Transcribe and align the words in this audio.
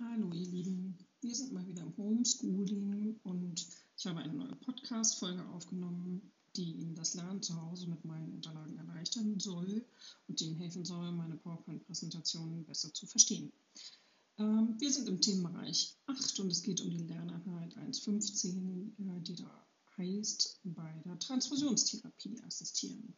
Hallo 0.00 0.28
ihr 0.32 0.48
Lieben, 0.48 0.98
wir 1.20 1.36
sind 1.36 1.52
mal 1.52 1.64
wieder 1.68 1.82
im 1.82 1.96
Homeschooling 1.96 3.20
und 3.22 3.64
ich 3.96 4.06
habe 4.06 4.18
eine 4.18 4.32
neue 4.32 4.56
Podcast-Folge 4.56 5.46
aufgenommen, 5.50 6.32
die 6.56 6.72
Ihnen 6.72 6.96
das 6.96 7.14
Lernen 7.14 7.40
zu 7.40 7.54
Hause 7.62 7.86
mit 7.86 8.04
meinen 8.04 8.32
Unterlagen 8.32 8.76
erleichtern 8.76 9.38
soll 9.38 9.84
und 10.26 10.40
Ihnen 10.40 10.56
helfen 10.56 10.84
soll, 10.84 11.12
meine 11.12 11.36
PowerPoint-Präsentationen 11.36 12.64
besser 12.64 12.92
zu 12.92 13.06
verstehen. 13.06 13.52
Ähm, 14.38 14.74
wir 14.80 14.90
sind 14.90 15.08
im 15.08 15.20
Themenbereich 15.20 15.96
8 16.06 16.40
und 16.40 16.50
es 16.50 16.64
geht 16.64 16.80
um 16.80 16.90
die 16.90 17.04
Lerneinheit 17.04 17.76
1.15, 17.76 18.88
äh, 18.98 19.20
die 19.20 19.36
da 19.36 19.66
heißt, 19.96 20.58
bei 20.64 20.92
der 21.04 21.20
Transfusionstherapie 21.20 22.42
assistieren. 22.42 23.16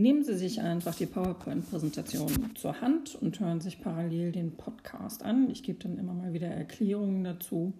Nehmen 0.00 0.24
Sie 0.24 0.34
sich 0.34 0.62
einfach 0.62 0.94
die 0.94 1.04
PowerPoint-Präsentation 1.04 2.52
zur 2.54 2.80
Hand 2.80 3.16
und 3.16 3.38
hören 3.38 3.60
sich 3.60 3.82
parallel 3.82 4.32
den 4.32 4.52
Podcast 4.52 5.22
an. 5.22 5.50
Ich 5.50 5.62
gebe 5.62 5.78
dann 5.78 5.98
immer 5.98 6.14
mal 6.14 6.32
wieder 6.32 6.46
Erklärungen 6.46 7.22
dazu. 7.22 7.74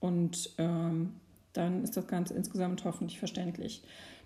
Und 0.00 0.50
ähm, 0.58 1.14
dann 1.54 1.82
ist 1.82 1.96
das 1.96 2.06
Ganze 2.08 2.34
insgesamt 2.34 2.84
hoffentlich 2.84 3.18
verständlich. 3.18 3.82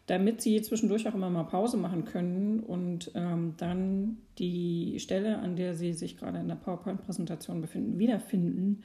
Damit 0.06 0.42
Sie 0.42 0.60
zwischendurch 0.60 1.06
auch 1.06 1.14
immer 1.14 1.30
mal 1.30 1.44
Pause 1.44 1.76
machen 1.76 2.04
können 2.04 2.58
und 2.58 3.12
ähm, 3.14 3.54
dann 3.58 4.16
die 4.38 4.98
Stelle, 4.98 5.38
an 5.38 5.54
der 5.54 5.76
Sie 5.76 5.92
sich 5.92 6.16
gerade 6.16 6.40
in 6.40 6.48
der 6.48 6.56
PowerPoint-Präsentation 6.56 7.60
befinden, 7.60 8.00
wiederfinden, 8.00 8.82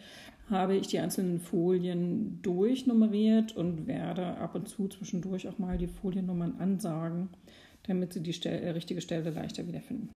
habe 0.52 0.76
ich 0.76 0.86
die 0.86 1.00
einzelnen 1.00 1.40
Folien 1.40 2.44
durchnummeriert 2.44 3.58
und 3.58 3.88
werde 3.88 4.38
ab 4.38 4.54
und 4.54 4.70
zu 4.70 4.88
zwischendurch 4.88 5.48
auch 5.48 5.58
mal 5.58 5.80
die 5.80 5.88
Foliennummern 5.88 6.58
ansagen 6.60 7.30
damit 7.88 8.14
Sie 8.14 8.22
die 8.22 8.34
Stelle, 8.34 8.62
äh, 8.62 8.70
richtige 8.72 9.02
Stelle 9.02 9.30
leichter 9.30 9.68
wiederfinden. 9.68 10.12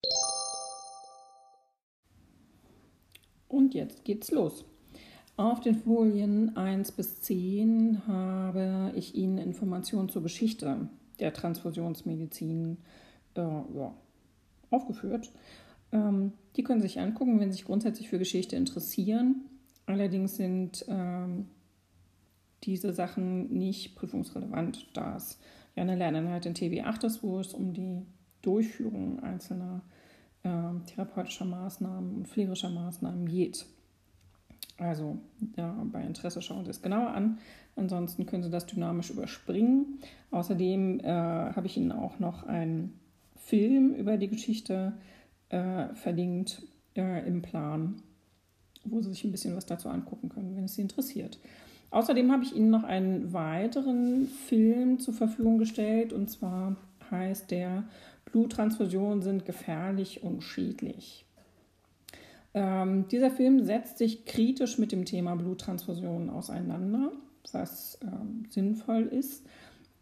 Und 3.47 3.73
jetzt 3.73 4.03
geht's 4.03 4.31
los. 4.31 4.65
Auf 5.37 5.61
den 5.61 5.75
Folien 5.75 6.57
1 6.57 6.93
bis 6.93 7.21
10 7.21 8.07
habe 8.07 8.91
ich 8.95 9.15
Ihnen 9.15 9.37
Informationen 9.37 10.09
zur 10.09 10.23
Geschichte 10.23 10.89
der 11.19 11.33
Transfusionsmedizin 11.33 12.77
äh, 13.35 13.41
ja, 13.41 13.93
aufgeführt. 14.69 15.31
Ähm, 15.91 16.33
die 16.55 16.63
können 16.63 16.81
Sie 16.81 16.87
sich 16.87 16.99
angucken, 16.99 17.39
wenn 17.39 17.51
Sie 17.51 17.57
sich 17.57 17.65
grundsätzlich 17.65 18.09
für 18.09 18.19
Geschichte 18.19 18.55
interessieren. 18.55 19.45
Allerdings 19.85 20.35
sind 20.35 20.85
ähm, 20.87 21.47
diese 22.63 22.93
Sachen 22.93 23.53
nicht 23.57 23.95
prüfungsrelevant, 23.95 24.87
da 24.93 25.15
es 25.15 25.39
ja 25.77 25.83
eine 25.83 25.95
Lerneinheit 25.95 26.45
in 26.45 26.55
TB8 26.55 27.05
ist, 27.05 27.23
wo 27.23 27.39
es 27.39 27.53
um 27.53 27.73
die 27.73 28.01
Durchführung 28.41 29.21
einzelner 29.21 29.81
äh, 30.43 30.49
therapeutischer 30.87 31.45
Maßnahmen 31.45 32.15
und 32.15 32.27
pflegerischer 32.27 32.69
Maßnahmen 32.69 33.27
geht. 33.27 33.65
Also 34.77 35.17
ja, 35.55 35.73
bei 35.91 36.01
Interesse 36.03 36.41
schauen 36.41 36.65
Sie 36.65 36.71
es 36.71 36.81
genauer 36.81 37.09
an. 37.09 37.39
Ansonsten 37.75 38.25
können 38.25 38.43
Sie 38.43 38.49
das 38.49 38.65
dynamisch 38.65 39.09
überspringen. 39.09 39.99
Außerdem 40.31 40.99
äh, 40.99 41.05
habe 41.05 41.67
ich 41.67 41.77
Ihnen 41.77 41.91
auch 41.91 42.19
noch 42.19 42.43
einen 42.43 42.99
Film 43.35 43.93
über 43.93 44.17
die 44.17 44.27
Geschichte 44.27 44.93
äh, 45.49 45.93
verlinkt 45.93 46.63
äh, 46.95 47.27
im 47.27 47.41
Plan, 47.41 48.01
wo 48.83 49.01
Sie 49.01 49.09
sich 49.09 49.23
ein 49.23 49.31
bisschen 49.31 49.55
was 49.55 49.65
dazu 49.65 49.89
angucken 49.89 50.29
können, 50.29 50.55
wenn 50.55 50.65
es 50.65 50.75
Sie 50.75 50.81
interessiert. 50.81 51.39
Außerdem 51.89 52.31
habe 52.31 52.43
ich 52.43 52.55
Ihnen 52.55 52.69
noch 52.69 52.83
einen 52.83 53.33
weiteren 53.33 54.27
Film 54.27 54.99
zur 54.99 55.13
Verfügung 55.13 55.57
gestellt 55.57 56.13
und 56.13 56.29
zwar 56.29 56.75
heißt 57.09 57.51
der 57.51 57.83
Bluttransfusionen 58.25 59.21
sind 59.21 59.45
gefährlich 59.45 60.23
und 60.23 60.41
schädlich. 60.41 61.25
Ähm, 62.53 63.07
dieser 63.09 63.31
Film 63.31 63.63
setzt 63.63 63.97
sich 63.97 64.25
kritisch 64.25 64.77
mit 64.77 64.91
dem 64.91 65.05
Thema 65.05 65.35
Bluttransfusionen 65.35 66.29
auseinander, 66.29 67.11
was 67.51 67.99
ähm, 68.01 68.45
sinnvoll 68.49 69.03
ist, 69.03 69.45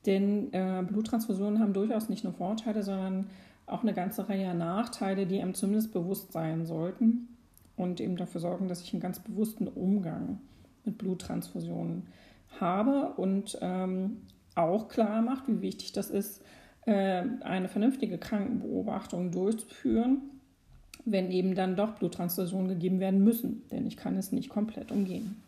denn 0.05 0.51
äh, 0.53 0.83
Bluttransfusionen 0.87 1.59
haben 1.59 1.73
durchaus 1.73 2.09
nicht 2.09 2.23
nur 2.23 2.33
Vorteile, 2.33 2.81
sondern 2.81 3.27
auch 3.67 3.81
eine 3.81 3.93
ganze 3.93 4.29
Reihe 4.29 4.53
Nachteile, 4.53 5.25
die 5.25 5.41
einem 5.41 5.53
zumindest 5.53 5.91
bewusst 5.91 6.31
sein 6.31 6.65
sollten 6.65 7.27
und 7.75 7.99
eben 7.99 8.15
dafür 8.15 8.41
sorgen, 8.41 8.67
dass 8.67 8.81
ich 8.81 8.93
einen 8.93 9.01
ganz 9.01 9.19
bewussten 9.19 9.67
Umgang 9.67 10.39
mit 10.85 10.97
Bluttransfusionen 10.97 12.07
habe 12.59 13.13
und 13.17 13.57
ähm, 13.61 14.21
auch 14.55 14.87
klar 14.87 15.21
macht, 15.21 15.47
wie 15.47 15.61
wichtig 15.61 15.91
das 15.91 16.09
ist, 16.09 16.41
äh, 16.85 17.23
eine 17.41 17.67
vernünftige 17.67 18.17
Krankenbeobachtung 18.17 19.31
durchzuführen, 19.31 20.21
wenn 21.03 21.31
eben 21.31 21.55
dann 21.55 21.75
doch 21.75 21.95
Bluttransfusionen 21.95 22.69
gegeben 22.69 22.99
werden 22.99 23.23
müssen, 23.23 23.67
denn 23.71 23.85
ich 23.85 23.97
kann 23.97 24.17
es 24.17 24.31
nicht 24.31 24.49
komplett 24.49 24.91
umgehen. 24.91 25.41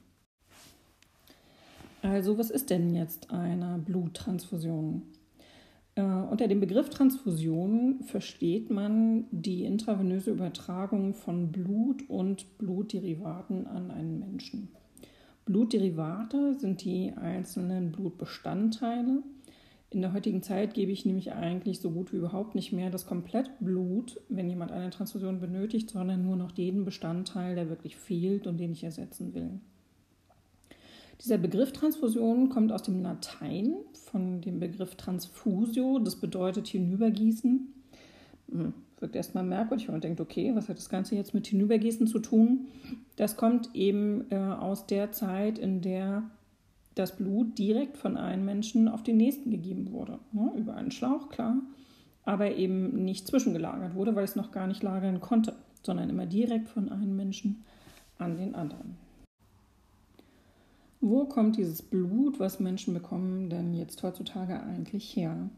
Also 2.01 2.37
was 2.37 2.49
ist 2.49 2.69
denn 2.69 2.93
jetzt 2.93 3.31
eine 3.31 3.79
Bluttransfusion? 3.79 5.03
Äh, 5.95 6.01
unter 6.01 6.47
dem 6.47 6.59
Begriff 6.59 6.89
Transfusion 6.89 8.03
versteht 8.03 8.69
man 8.69 9.25
die 9.31 9.65
intravenöse 9.65 10.31
Übertragung 10.31 11.15
von 11.15 11.51
Blut 11.51 12.07
und 12.07 12.57
Blutderivaten 12.59 13.65
an 13.65 13.89
einen 13.89 14.19
Menschen. 14.19 14.69
Blutderivate 15.47 16.53
sind 16.53 16.83
die 16.83 17.13
einzelnen 17.13 17.91
Blutbestandteile. 17.93 19.23
In 19.89 20.01
der 20.01 20.11
heutigen 20.11 20.43
Zeit 20.43 20.73
gebe 20.73 20.91
ich 20.91 21.05
nämlich 21.05 21.31
eigentlich 21.31 21.79
so 21.79 21.89
gut 21.89 22.11
wie 22.11 22.17
überhaupt 22.17 22.53
nicht 22.53 22.73
mehr 22.73 22.89
das 22.89 23.05
komplette 23.05 23.51
Blut, 23.61 24.19
wenn 24.27 24.49
jemand 24.49 24.73
eine 24.73 24.89
Transfusion 24.89 25.39
benötigt, 25.39 25.89
sondern 25.89 26.23
nur 26.23 26.35
noch 26.35 26.51
den 26.51 26.83
Bestandteil, 26.83 27.55
der 27.55 27.69
wirklich 27.69 27.95
fehlt 27.95 28.45
und 28.45 28.57
den 28.57 28.73
ich 28.73 28.83
ersetzen 28.83 29.33
will. 29.33 29.61
Dieser 31.21 31.37
Begriff 31.37 31.71
Transfusion 31.71 32.49
kommt 32.49 32.73
aus 32.73 32.83
dem 32.83 33.01
Latein 33.01 33.75
von 33.93 34.41
dem 34.41 34.59
Begriff 34.59 34.95
Transfusio, 34.95 35.99
das 35.99 36.17
bedeutet 36.17 36.67
hinübergießen. 36.67 37.73
Wirkt 38.99 39.15
erstmal 39.15 39.43
merkwürdig, 39.43 39.87
wenn 39.87 39.93
man 39.93 40.01
denkt, 40.01 40.21
okay, 40.21 40.55
was 40.55 40.69
hat 40.69 40.77
das 40.77 40.89
Ganze 40.89 41.15
jetzt 41.15 41.33
mit 41.33 41.45
Hinübergießen 41.47 42.07
zu 42.07 42.19
tun? 42.19 42.67
Das 43.15 43.37
kommt 43.37 43.69
eben 43.75 44.25
äh, 44.31 44.37
aus 44.37 44.87
der 44.87 45.11
Zeit, 45.11 45.59
in 45.59 45.81
der 45.81 46.23
das 46.95 47.15
Blut 47.15 47.57
direkt 47.59 47.97
von 47.97 48.17
einem 48.17 48.45
Menschen 48.45 48.87
auf 48.87 49.03
den 49.03 49.17
nächsten 49.17 49.51
gegeben 49.51 49.91
wurde. 49.91 50.19
Ne? 50.31 50.51
Über 50.57 50.75
einen 50.75 50.91
Schlauch, 50.91 51.29
klar, 51.29 51.57
aber 52.25 52.55
eben 52.55 53.05
nicht 53.05 53.27
zwischengelagert 53.27 53.93
wurde, 53.93 54.15
weil 54.15 54.23
es 54.23 54.35
noch 54.35 54.51
gar 54.51 54.65
nicht 54.67 54.81
lagern 54.81 55.21
konnte, 55.21 55.55
sondern 55.83 56.09
immer 56.09 56.25
direkt 56.25 56.67
von 56.67 56.89
einem 56.89 57.15
Menschen 57.15 57.63
an 58.17 58.37
den 58.37 58.55
anderen. 58.55 58.97
Wo 60.99 61.25
kommt 61.25 61.57
dieses 61.57 61.83
Blut, 61.83 62.39
was 62.39 62.59
Menschen 62.59 62.95
bekommen, 62.95 63.49
denn 63.49 63.75
jetzt 63.75 64.01
heutzutage 64.01 64.61
eigentlich 64.63 65.15
her? 65.15 65.49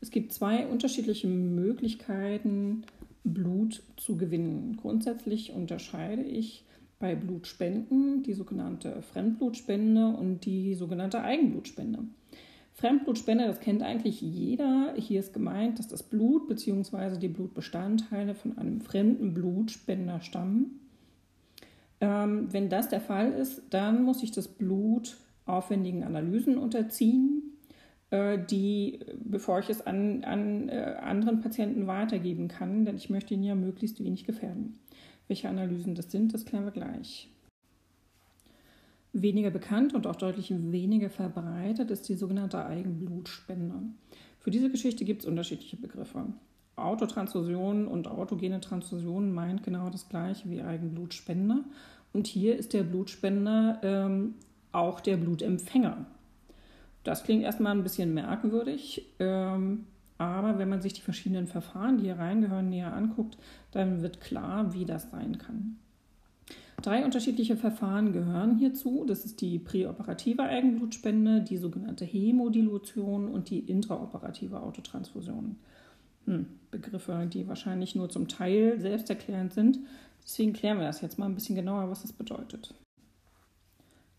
Es 0.00 0.10
gibt 0.10 0.32
zwei 0.32 0.66
unterschiedliche 0.66 1.26
Möglichkeiten, 1.26 2.84
Blut 3.24 3.82
zu 3.96 4.16
gewinnen. 4.16 4.76
Grundsätzlich 4.80 5.52
unterscheide 5.52 6.22
ich 6.22 6.64
bei 6.98 7.14
Blutspenden 7.14 8.22
die 8.22 8.34
sogenannte 8.34 9.02
Fremdblutspende 9.02 10.08
und 10.08 10.44
die 10.44 10.74
sogenannte 10.74 11.22
Eigenblutspende. 11.22 12.00
Fremdblutspende, 12.74 13.46
das 13.46 13.60
kennt 13.60 13.82
eigentlich 13.82 14.20
jeder. 14.20 14.94
Hier 14.96 15.20
ist 15.20 15.32
gemeint, 15.32 15.78
dass 15.78 15.88
das 15.88 16.04
Blut 16.04 16.48
bzw. 16.48 17.18
die 17.18 17.28
Blutbestandteile 17.28 18.34
von 18.34 18.56
einem 18.56 18.80
fremden 18.80 19.34
Blutspender 19.34 20.20
stammen. 20.20 20.80
Ähm, 22.00 22.52
wenn 22.52 22.68
das 22.68 22.88
der 22.88 23.00
Fall 23.00 23.32
ist, 23.32 23.62
dann 23.70 24.04
muss 24.04 24.22
ich 24.22 24.30
das 24.30 24.46
Blut 24.46 25.16
aufwendigen 25.44 26.04
Analysen 26.04 26.56
unterziehen 26.56 27.57
die, 28.10 29.00
bevor 29.22 29.58
ich 29.58 29.68
es 29.68 29.86
an, 29.86 30.24
an 30.24 30.68
äh, 30.68 30.96
anderen 31.00 31.40
Patienten 31.40 31.86
weitergeben 31.86 32.48
kann, 32.48 32.84
denn 32.84 32.96
ich 32.96 33.10
möchte 33.10 33.34
ihn 33.34 33.42
ja 33.42 33.54
möglichst 33.54 34.02
wenig 34.02 34.24
gefährden. 34.24 34.78
Welche 35.26 35.48
Analysen 35.48 35.94
das 35.94 36.10
sind, 36.10 36.32
das 36.32 36.46
klären 36.46 36.64
wir 36.64 36.72
gleich. 36.72 37.28
Weniger 39.12 39.50
bekannt 39.50 39.94
und 39.94 40.06
auch 40.06 40.16
deutlich 40.16 40.50
weniger 40.50 41.10
verbreitet 41.10 41.90
ist 41.90 42.08
die 42.08 42.14
sogenannte 42.14 42.64
Eigenblutspende. 42.64 43.74
Für 44.38 44.50
diese 44.50 44.70
Geschichte 44.70 45.04
gibt 45.04 45.22
es 45.22 45.28
unterschiedliche 45.28 45.76
Begriffe. 45.76 46.26
Autotransfusion 46.76 47.86
und 47.88 48.06
autogene 48.08 48.60
Transfusion 48.60 49.32
meint 49.32 49.62
genau 49.62 49.90
das 49.90 50.08
gleiche 50.08 50.48
wie 50.48 50.62
Eigenblutspende. 50.62 51.64
Und 52.12 52.26
hier 52.26 52.56
ist 52.56 52.72
der 52.72 52.84
Blutspender 52.84 53.80
ähm, 53.82 54.34
auch 54.72 55.00
der 55.00 55.16
Blutempfänger. 55.16 56.06
Das 57.04 57.24
klingt 57.24 57.42
erstmal 57.42 57.72
ein 57.72 57.82
bisschen 57.82 58.12
merkwürdig, 58.12 59.06
ähm, 59.18 59.86
aber 60.18 60.58
wenn 60.58 60.68
man 60.68 60.82
sich 60.82 60.92
die 60.94 61.00
verschiedenen 61.00 61.46
Verfahren, 61.46 61.98
die 61.98 62.04
hier 62.04 62.18
reingehören, 62.18 62.68
näher 62.68 62.92
anguckt, 62.92 63.38
dann 63.70 64.02
wird 64.02 64.20
klar, 64.20 64.74
wie 64.74 64.84
das 64.84 65.10
sein 65.10 65.38
kann. 65.38 65.78
Drei 66.82 67.04
unterschiedliche 67.04 67.56
Verfahren 67.56 68.12
gehören 68.12 68.56
hierzu. 68.56 69.04
Das 69.04 69.24
ist 69.24 69.40
die 69.40 69.58
präoperative 69.58 70.42
Eigenblutspende, 70.42 71.40
die 71.42 71.56
sogenannte 71.56 72.04
Hämodilution 72.04 73.28
und 73.28 73.50
die 73.50 73.58
intraoperative 73.60 74.60
Autotransfusion. 74.60 75.56
hm, 76.26 76.46
Begriffe, 76.70 77.28
die 77.32 77.48
wahrscheinlich 77.48 77.94
nur 77.96 78.10
zum 78.10 78.28
Teil 78.28 78.80
selbsterklärend 78.80 79.54
sind. 79.54 79.80
Deswegen 80.22 80.52
klären 80.52 80.78
wir 80.78 80.86
das 80.86 81.00
jetzt 81.00 81.18
mal 81.18 81.26
ein 81.26 81.34
bisschen 81.34 81.56
genauer, 81.56 81.90
was 81.90 82.02
das 82.02 82.12
bedeutet. 82.12 82.74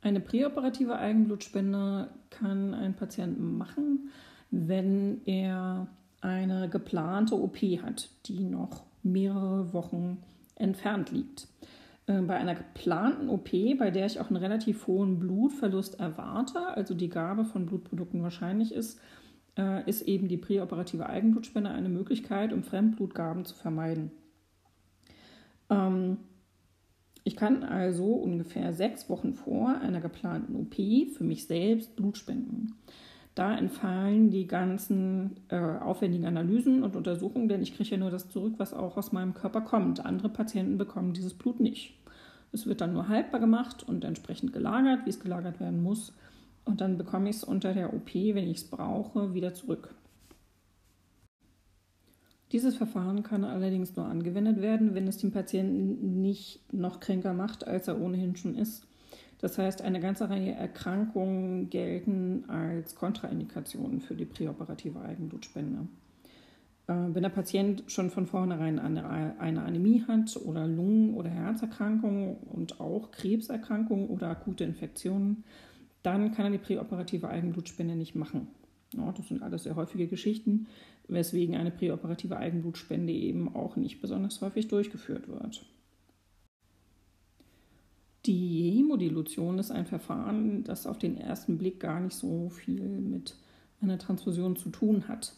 Eine 0.01 0.19
präoperative 0.19 0.97
Eigenblutspende 0.97 2.09
kann 2.29 2.73
ein 2.73 2.95
Patient 2.95 3.39
machen, 3.39 4.09
wenn 4.51 5.21
er 5.25 5.87
eine 6.21 6.69
geplante 6.69 7.35
OP 7.35 7.57
hat, 7.57 8.09
die 8.25 8.43
noch 8.43 8.83
mehrere 9.03 9.73
Wochen 9.73 10.23
entfernt 10.55 11.11
liegt. 11.11 11.47
Äh, 12.07 12.21
bei 12.21 12.35
einer 12.35 12.55
geplanten 12.55 13.29
OP, 13.29 13.51
bei 13.77 13.91
der 13.91 14.05
ich 14.05 14.19
auch 14.19 14.29
einen 14.29 14.37
relativ 14.37 14.87
hohen 14.87 15.19
Blutverlust 15.19 15.99
erwarte, 15.99 16.59
also 16.75 16.93
die 16.93 17.09
Gabe 17.09 17.45
von 17.45 17.65
Blutprodukten 17.65 18.23
wahrscheinlich 18.23 18.73
ist, 18.73 18.99
äh, 19.57 19.87
ist 19.87 20.03
eben 20.03 20.27
die 20.27 20.37
präoperative 20.37 21.07
Eigenblutspende 21.07 21.69
eine 21.69 21.89
Möglichkeit, 21.89 22.53
um 22.53 22.63
Fremdblutgaben 22.63 23.45
zu 23.45 23.55
vermeiden. 23.55 24.11
Ähm, 25.69 26.17
ich 27.23 27.35
kann 27.35 27.63
also 27.63 28.05
ungefähr 28.05 28.73
sechs 28.73 29.09
Wochen 29.09 29.33
vor 29.33 29.75
einer 29.81 30.01
geplanten 30.01 30.55
OP 30.55 30.75
für 30.75 31.23
mich 31.23 31.45
selbst 31.45 31.95
Blut 31.95 32.17
spenden. 32.17 32.75
Da 33.35 33.57
entfallen 33.57 34.31
die 34.31 34.47
ganzen 34.47 35.37
äh, 35.49 35.57
aufwendigen 35.57 36.25
Analysen 36.25 36.83
und 36.83 36.95
Untersuchungen, 36.95 37.47
denn 37.47 37.61
ich 37.61 37.75
kriege 37.75 37.91
ja 37.91 37.97
nur 37.97 38.11
das 38.11 38.29
zurück, 38.29 38.55
was 38.57 38.73
auch 38.73 38.97
aus 38.97 39.11
meinem 39.11 39.33
Körper 39.33 39.61
kommt. 39.61 40.05
Andere 40.05 40.29
Patienten 40.29 40.77
bekommen 40.77 41.13
dieses 41.13 41.33
Blut 41.33 41.59
nicht. 41.59 41.93
Es 42.51 42.65
wird 42.65 42.81
dann 42.81 42.93
nur 42.93 43.07
haltbar 43.07 43.39
gemacht 43.39 43.83
und 43.87 44.03
entsprechend 44.03 44.51
gelagert, 44.51 45.05
wie 45.05 45.11
es 45.11 45.19
gelagert 45.19 45.59
werden 45.59 45.83
muss. 45.83 46.13
Und 46.65 46.81
dann 46.81 46.97
bekomme 46.97 47.29
ich 47.29 47.37
es 47.37 47.43
unter 47.43 47.73
der 47.73 47.93
OP, 47.93 48.13
wenn 48.13 48.49
ich 48.49 48.57
es 48.57 48.63
brauche, 48.69 49.33
wieder 49.33 49.53
zurück. 49.53 49.93
Dieses 52.51 52.75
Verfahren 52.75 53.21
kann 53.21 53.43
allerdings 53.43 53.95
nur 53.95 54.05
angewendet 54.05 54.59
werden, 54.61 54.95
wenn 54.95 55.07
es 55.07 55.17
den 55.17 55.31
Patienten 55.31 56.21
nicht 56.21 56.61
noch 56.73 56.99
kränker 56.99 57.33
macht, 57.33 57.67
als 57.67 57.87
er 57.87 58.01
ohnehin 58.01 58.35
schon 58.35 58.55
ist. 58.55 58.87
Das 59.39 59.57
heißt, 59.57 59.81
eine 59.81 59.99
ganze 59.99 60.29
Reihe 60.29 60.51
Erkrankungen 60.51 61.69
gelten 61.69 62.45
als 62.49 62.95
Kontraindikationen 62.95 64.01
für 64.01 64.15
die 64.15 64.25
präoperative 64.25 64.99
Eigenblutspende. 64.99 65.87
Äh, 66.87 66.93
wenn 67.13 67.23
der 67.23 67.29
Patient 67.29 67.83
schon 67.87 68.09
von 68.09 68.25
vornherein 68.25 68.79
eine, 68.79 69.05
Anämie 69.39 70.03
hat 70.07 70.35
oder 70.43 70.67
Lungen- 70.67 71.13
oder 71.13 71.29
Herzerkrankungen 71.29 72.35
und 72.51 72.81
auch 72.81 73.11
Krebserkrankungen 73.11 74.07
oder 74.07 74.29
akute 74.29 74.63
Infektionen, 74.63 75.43
dann 76.01 76.33
kann 76.33 76.45
er 76.45 76.51
die 76.51 76.57
präoperative 76.57 77.29
Eigenblutspende 77.29 77.95
nicht 77.95 78.15
machen. 78.15 78.47
Das 78.91 79.27
sind 79.27 79.43
alles 79.43 79.63
sehr 79.63 79.75
häufige 79.75 80.07
Geschichten, 80.07 80.67
weswegen 81.09 81.55
eine 81.55 81.71
präoperative 81.71 82.37
Eigenblutspende 82.37 83.13
eben 83.13 83.53
auch 83.55 83.75
nicht 83.75 84.01
besonders 84.01 84.41
häufig 84.41 84.67
durchgeführt 84.67 85.27
wird. 85.27 85.65
Die 88.25 88.71
Hämodilution 88.77 89.59
ist 89.59 89.71
ein 89.71 89.85
Verfahren, 89.85 90.63
das 90.63 90.85
auf 90.85 90.99
den 90.99 91.17
ersten 91.17 91.57
Blick 91.57 91.79
gar 91.79 91.99
nicht 91.99 92.15
so 92.15 92.49
viel 92.49 92.81
mit 92.99 93.35
einer 93.81 93.97
Transfusion 93.97 94.55
zu 94.55 94.69
tun 94.69 95.07
hat. 95.07 95.33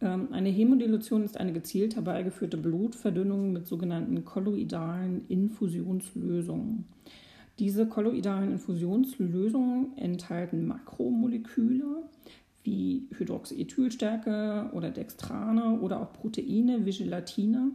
Ähm, 0.00 0.28
eine 0.32 0.48
Hämodilution 0.48 1.24
ist 1.24 1.38
eine 1.38 1.52
gezielt 1.52 1.94
herbeigeführte 1.94 2.56
Blutverdünnung 2.56 3.52
mit 3.52 3.66
sogenannten 3.66 4.24
kolloidalen 4.24 5.26
Infusionslösungen. 5.28 6.86
Diese 7.60 7.86
kolloidalen 7.86 8.52
Infusionslösungen 8.52 9.96
enthalten 9.96 10.66
Makromoleküle 10.66 12.02
wie 12.64 13.08
Hydroxyethylstärke 13.16 14.70
oder 14.72 14.90
Dextrane 14.90 15.80
oder 15.80 16.00
auch 16.00 16.12
Proteine 16.12 16.84
wie 16.84 16.92
Gelatine, 16.92 17.72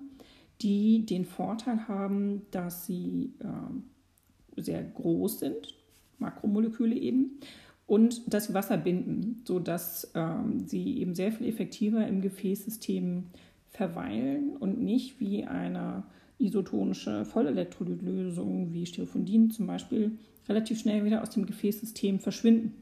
die 0.61 1.05
den 1.05 1.25
Vorteil 1.25 1.87
haben, 1.87 2.41
dass 2.51 2.85
sie 2.85 3.33
äh, 3.39 4.61
sehr 4.61 4.83
groß 4.83 5.39
sind, 5.39 5.75
Makromoleküle 6.17 6.95
eben, 6.95 7.39
und 7.85 8.33
dass 8.33 8.45
sie 8.45 8.53
Wasser 8.53 8.77
binden, 8.77 9.41
sodass 9.45 10.11
ähm, 10.13 10.67
sie 10.67 10.99
eben 10.99 11.15
sehr 11.15 11.31
viel 11.31 11.47
effektiver 11.47 12.05
im 12.05 12.21
Gefäßsystem 12.21 13.23
verweilen 13.69 14.57
und 14.57 14.81
nicht 14.81 15.19
wie 15.19 15.45
eine 15.45 16.03
isotonische 16.37 17.25
Vollelektrolytlösung 17.25 18.73
wie 18.73 18.85
Sterophondin 18.85 19.51
zum 19.51 19.67
Beispiel 19.67 20.11
relativ 20.47 20.79
schnell 20.79 21.03
wieder 21.03 21.21
aus 21.21 21.31
dem 21.31 21.45
Gefäßsystem 21.45 22.19
verschwinden, 22.19 22.73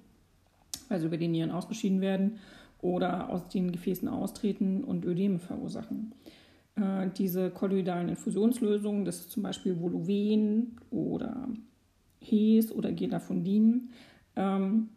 weil 0.90 1.00
sie 1.00 1.08
über 1.08 1.18
die 1.18 1.28
Nieren 1.28 1.52
ausgeschieden 1.52 2.02
werden 2.02 2.38
oder 2.82 3.30
aus 3.30 3.48
den 3.48 3.72
Gefäßen 3.72 4.08
austreten 4.08 4.84
und 4.84 5.06
Ödeme 5.06 5.40
verursachen. 5.40 6.14
Äh, 6.76 7.10
diese 7.18 7.50
kolloidalen 7.50 8.10
Infusionslösungen, 8.10 9.06
das 9.06 9.22
ist 9.22 9.32
zum 9.32 9.42
Beispiel 9.44 9.80
Voluven 9.80 10.78
oder 10.92 11.48
Hes 12.20 12.72
oder 12.72 12.92
Gelafondin, 12.92 13.90
ähm, 14.36 14.90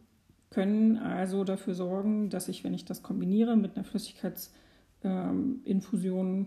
können 0.50 0.98
also 0.98 1.44
dafür 1.44 1.74
sorgen, 1.74 2.28
dass 2.28 2.48
ich, 2.48 2.64
wenn 2.64 2.74
ich 2.74 2.84
das 2.84 3.02
kombiniere 3.02 3.56
mit 3.56 3.76
einer 3.76 3.84
Flüssigkeitsinfusion, 3.84 6.46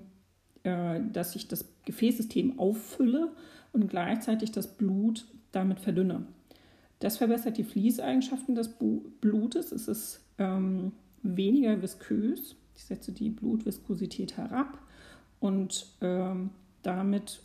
äh, 0.64 1.00
dass 1.12 1.36
ich 1.36 1.48
das 1.48 1.66
Gefäßsystem 1.86 2.60
auffülle 2.60 3.32
und 3.72 3.88
gleichzeitig 3.88 4.52
das 4.52 4.78
Blut 4.78 5.26
damit 5.52 5.80
verdünne. 5.80 6.28
Das 7.04 7.18
verbessert 7.18 7.58
die 7.58 7.66
Fließeigenschaften 7.66 8.56
des 8.56 8.78
Blutes. 9.20 9.74
Es 9.74 9.90
ist 9.90 10.22
ähm, 10.38 10.94
weniger 11.22 11.82
viskös. 11.82 12.56
Ich 12.78 12.86
setze 12.86 13.12
die 13.12 13.30
Blutviskosität 13.30 14.38
herab 14.38 14.80
und 15.42 15.86
ähm, 16.00 16.52
damit 16.82 17.42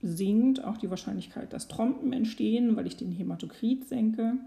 sinkt 0.00 0.64
auch 0.64 0.78
die 0.78 0.88
Wahrscheinlichkeit, 0.88 1.52
dass 1.52 1.68
Trompen 1.68 2.14
entstehen, 2.14 2.76
weil 2.76 2.86
ich 2.86 2.96
den 2.96 3.12
Hämatokrit 3.12 3.86
senke. 3.86 4.38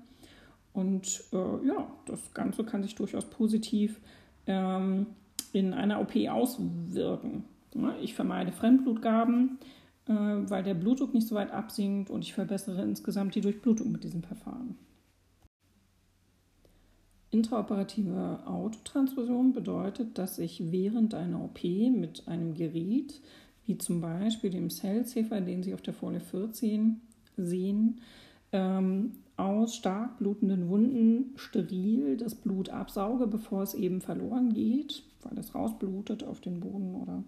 Und 0.73 1.23
äh, 1.33 1.67
ja, 1.67 1.91
das 2.07 2.33
Ganze 2.33 2.63
kann 2.63 2.81
sich 2.81 2.95
durchaus 2.95 3.25
positiv 3.25 3.99
ähm, 4.47 5.05
in 5.53 5.75
einer 5.75 6.01
OP 6.01 6.15
auswirken. 6.29 7.43
Ja, 7.75 7.95
ich 8.01 8.15
vermeide 8.15 8.51
Fremdblutgaben, 8.51 9.59
weil 10.07 10.63
der 10.63 10.73
Blutdruck 10.73 11.13
nicht 11.13 11.27
so 11.27 11.35
weit 11.35 11.51
absinkt 11.51 12.09
und 12.09 12.23
ich 12.23 12.33
verbessere 12.33 12.81
insgesamt 12.81 13.35
die 13.35 13.41
Durchblutung 13.41 13.91
mit 13.91 14.03
diesem 14.03 14.23
Verfahren. 14.23 14.77
Intraoperative 17.29 18.39
Autotransfusion 18.45 19.53
bedeutet, 19.53 20.17
dass 20.17 20.39
ich 20.39 20.71
während 20.71 21.13
einer 21.13 21.43
OP 21.43 21.63
mit 21.63 22.27
einem 22.27 22.53
Gerät, 22.53 23.21
wie 23.65 23.77
zum 23.77 23.99
Beispiel 23.99 24.49
dem 24.49 24.69
Cellsafer, 24.69 25.41
den 25.41 25.61
Sie 25.61 25.73
auf 25.73 25.81
der 25.81 25.93
Folie 25.93 26.21
14 26.21 27.01
sehen, 27.35 27.99
ähm, 28.53 29.11
aus 29.35 29.75
stark 29.75 30.17
blutenden 30.17 30.69
Wunden 30.69 31.33
steril 31.35 32.17
das 32.17 32.33
Blut 32.33 32.69
absauge, 32.69 33.27
bevor 33.27 33.61
es 33.61 33.73
eben 33.73 34.01
verloren 34.01 34.53
geht, 34.53 35.03
weil 35.21 35.37
es 35.37 35.53
rausblutet 35.53 36.23
auf 36.23 36.39
den 36.39 36.61
Boden 36.61 36.95
oder 36.95 37.23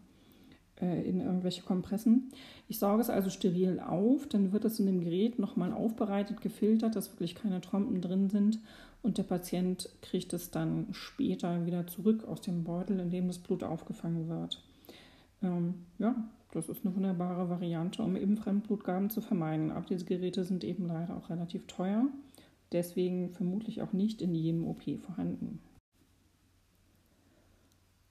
äh, 0.82 1.02
in 1.08 1.22
irgendwelche 1.22 1.64
Kompressen. 1.64 2.32
Ich 2.68 2.80
sauge 2.80 3.02
es 3.02 3.10
also 3.10 3.30
steril 3.30 3.80
auf, 3.80 4.28
dann 4.28 4.52
wird 4.52 4.66
es 4.66 4.80
in 4.80 4.86
dem 4.86 5.02
Gerät 5.02 5.40
nochmal 5.40 5.74
aufbereitet, 5.74 6.42
gefiltert, 6.42 6.96
dass 6.96 7.12
wirklich 7.12 7.36
keine 7.36 7.62
Trompen 7.62 8.02
drin 8.02 8.30
sind 8.30 8.60
und 9.02 9.18
der 9.18 9.24
Patient 9.24 9.90
kriegt 10.02 10.34
es 10.34 10.52
dann 10.52 10.88
später 10.92 11.66
wieder 11.66 11.88
zurück 11.88 12.28
aus 12.28 12.42
dem 12.42 12.64
Beutel, 12.64 13.00
in 13.00 13.12
dem 13.12 13.28
das 13.28 13.40
Blut 13.40 13.64
aufgefangen 13.64 14.28
wird. 14.28 14.62
Ähm, 15.42 15.86
ja, 16.00 16.16
das 16.52 16.68
ist 16.68 16.86
eine 16.86 16.96
wunderbare 16.96 17.50
Variante, 17.50 18.04
um 18.04 18.16
eben 18.18 18.36
Fremdblutgaben 18.36 19.10
zu 19.10 19.22
vermeiden. 19.22 19.72
Aber 19.72 19.86
diese 19.86 20.06
Geräte 20.06 20.44
sind 20.44 20.64
eben 20.64 20.88
leider 20.88 21.16
auch 21.16 21.30
relativ 21.30 21.66
teuer, 21.68 22.08
deswegen 22.72 23.30
vermutlich 23.30 23.82
auch 23.82 23.94
nicht 23.94 24.22
in 24.22 24.36
jedem 24.36 24.68
OP 24.68 24.84
vorhanden. 25.00 25.60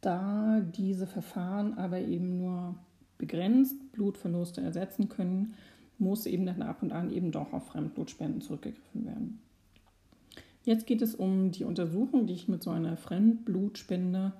Da 0.00 0.60
diese 0.60 1.06
Verfahren 1.06 1.74
aber 1.74 2.00
eben 2.00 2.38
nur 2.38 2.76
begrenzt 3.18 3.92
Blutverluste 3.92 4.60
ersetzen 4.60 5.08
können, 5.08 5.54
muss 5.98 6.26
eben 6.26 6.46
dann 6.46 6.62
ab 6.62 6.82
und 6.82 6.92
an 6.92 7.10
eben 7.10 7.32
doch 7.32 7.52
auf 7.52 7.66
Fremdblutspenden 7.66 8.40
zurückgegriffen 8.40 9.04
werden. 9.04 9.40
Jetzt 10.64 10.86
geht 10.86 11.02
es 11.02 11.14
um 11.14 11.50
die 11.50 11.64
Untersuchung, 11.64 12.26
die 12.26 12.34
ich 12.34 12.46
mit 12.46 12.62
so 12.62 12.70
einer 12.70 12.96
Fremdblutspende 12.96 14.32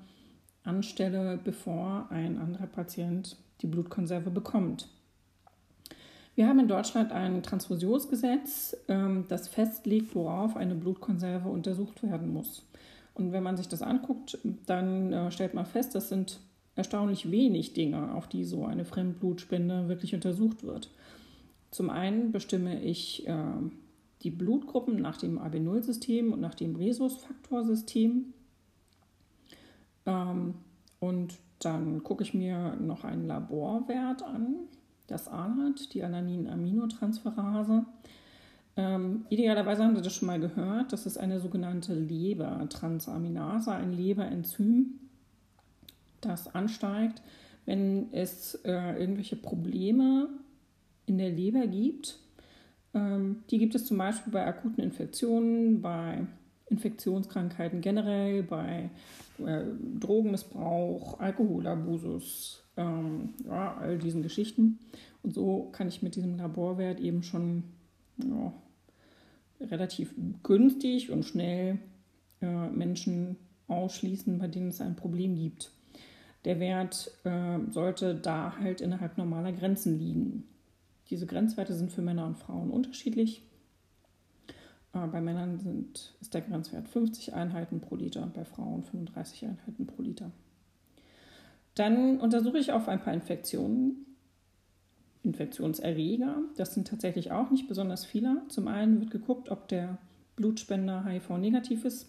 anstelle, 0.62 1.38
bevor 1.42 2.06
ein 2.10 2.38
anderer 2.38 2.66
Patient 2.66 3.36
die 3.62 3.66
Blutkonserve 3.66 4.30
bekommt. 4.30 4.88
Wir 6.34 6.46
haben 6.46 6.60
in 6.60 6.68
Deutschland 6.68 7.10
ein 7.10 7.42
Transfusionsgesetz, 7.42 8.76
ähm, 8.86 9.24
das 9.28 9.48
festlegt, 9.48 10.14
worauf 10.14 10.56
eine 10.56 10.76
Blutkonserve 10.76 11.48
untersucht 11.48 12.04
werden 12.04 12.32
muss. 12.32 12.64
Und 13.18 13.32
wenn 13.32 13.42
man 13.42 13.56
sich 13.56 13.68
das 13.68 13.82
anguckt, 13.82 14.38
dann 14.66 15.12
äh, 15.12 15.30
stellt 15.30 15.52
man 15.54 15.66
fest, 15.66 15.94
das 15.94 16.08
sind 16.08 16.40
erstaunlich 16.76 17.30
wenig 17.30 17.74
Dinge, 17.74 18.14
auf 18.14 18.28
die 18.28 18.44
so 18.44 18.64
eine 18.64 18.84
Fremdblutspende 18.84 19.88
wirklich 19.88 20.14
untersucht 20.14 20.62
wird. 20.62 20.90
Zum 21.72 21.90
einen 21.90 22.32
bestimme 22.32 22.80
ich 22.80 23.26
äh, 23.26 23.34
die 24.22 24.30
Blutgruppen 24.30 25.00
nach 25.02 25.16
dem 25.16 25.38
AB0-System 25.38 26.32
und 26.32 26.40
nach 26.40 26.54
dem 26.54 26.76
Rhesusfaktorsystem. 26.76 28.32
Ähm, 30.06 30.54
und 31.00 31.34
Dann 31.58 32.04
gucke 32.04 32.22
ich 32.22 32.34
mir 32.34 32.76
noch 32.76 33.04
einen 33.04 33.26
Laborwert 33.26 34.22
an, 34.22 34.54
das 35.06 35.28
ALAT, 35.28 35.92
die 35.94 36.02
Alanin-Aminotransferase. 36.02 37.84
Ähm, 38.78 39.24
idealerweise 39.28 39.82
haben 39.82 39.96
Sie 39.96 40.02
das 40.02 40.14
schon 40.14 40.28
mal 40.28 40.38
gehört, 40.38 40.92
das 40.92 41.04
ist 41.04 41.18
eine 41.18 41.40
sogenannte 41.40 41.94
Lebertransaminase, 41.94 43.72
ein 43.72 43.92
Leberenzym, 43.92 45.00
das 46.20 46.54
ansteigt, 46.54 47.20
wenn 47.66 48.12
es 48.12 48.54
äh, 48.64 49.00
irgendwelche 49.00 49.34
Probleme 49.34 50.28
in 51.06 51.18
der 51.18 51.30
Leber 51.30 51.66
gibt. 51.66 52.20
Ähm, 52.94 53.42
die 53.50 53.58
gibt 53.58 53.74
es 53.74 53.84
zum 53.84 53.98
Beispiel 53.98 54.32
bei 54.32 54.46
akuten 54.46 54.84
Infektionen, 54.84 55.82
bei 55.82 56.24
Infektionskrankheiten 56.70 57.80
generell, 57.80 58.44
bei 58.44 58.90
äh, 59.44 59.64
Drogenmissbrauch, 59.98 61.18
Alkoholabusus, 61.18 62.62
ähm, 62.76 63.34
ja, 63.44 63.76
all 63.76 63.98
diesen 63.98 64.22
Geschichten. 64.22 64.78
Und 65.24 65.34
so 65.34 65.68
kann 65.72 65.88
ich 65.88 66.00
mit 66.00 66.14
diesem 66.14 66.36
Laborwert 66.36 67.00
eben 67.00 67.24
schon 67.24 67.64
ja, 68.18 68.52
relativ 69.60 70.14
günstig 70.42 71.10
und 71.10 71.24
schnell 71.24 71.78
äh, 72.40 72.68
Menschen 72.68 73.36
ausschließen, 73.66 74.38
bei 74.38 74.48
denen 74.48 74.68
es 74.68 74.80
ein 74.80 74.96
Problem 74.96 75.36
gibt. 75.36 75.72
Der 76.44 76.60
Wert 76.60 77.10
äh, 77.24 77.58
sollte 77.70 78.14
da 78.14 78.56
halt 78.58 78.80
innerhalb 78.80 79.18
normaler 79.18 79.52
Grenzen 79.52 79.98
liegen. 79.98 80.44
Diese 81.10 81.26
Grenzwerte 81.26 81.74
sind 81.74 81.92
für 81.92 82.02
Männer 82.02 82.26
und 82.26 82.38
Frauen 82.38 82.70
unterschiedlich. 82.70 83.42
Äh, 84.92 85.06
bei 85.08 85.20
Männern 85.20 85.58
sind, 85.58 86.14
ist 86.20 86.34
der 86.34 86.42
Grenzwert 86.42 86.88
50 86.88 87.34
Einheiten 87.34 87.80
pro 87.80 87.96
Liter, 87.96 88.30
bei 88.34 88.44
Frauen 88.44 88.84
35 88.84 89.46
Einheiten 89.46 89.86
pro 89.86 90.02
Liter. 90.02 90.30
Dann 91.74 92.18
untersuche 92.18 92.58
ich 92.58 92.72
auf 92.72 92.88
ein 92.88 93.00
paar 93.00 93.14
Infektionen, 93.14 94.06
Infektionserreger. 95.22 96.36
Das 96.56 96.74
sind 96.74 96.88
tatsächlich 96.88 97.32
auch 97.32 97.50
nicht 97.50 97.68
besonders 97.68 98.04
viele. 98.04 98.42
Zum 98.48 98.68
einen 98.68 99.00
wird 99.00 99.10
geguckt, 99.10 99.50
ob 99.50 99.68
der 99.68 99.98
Blutspender 100.36 101.04
HIV-negativ 101.04 101.84
ist. 101.84 102.08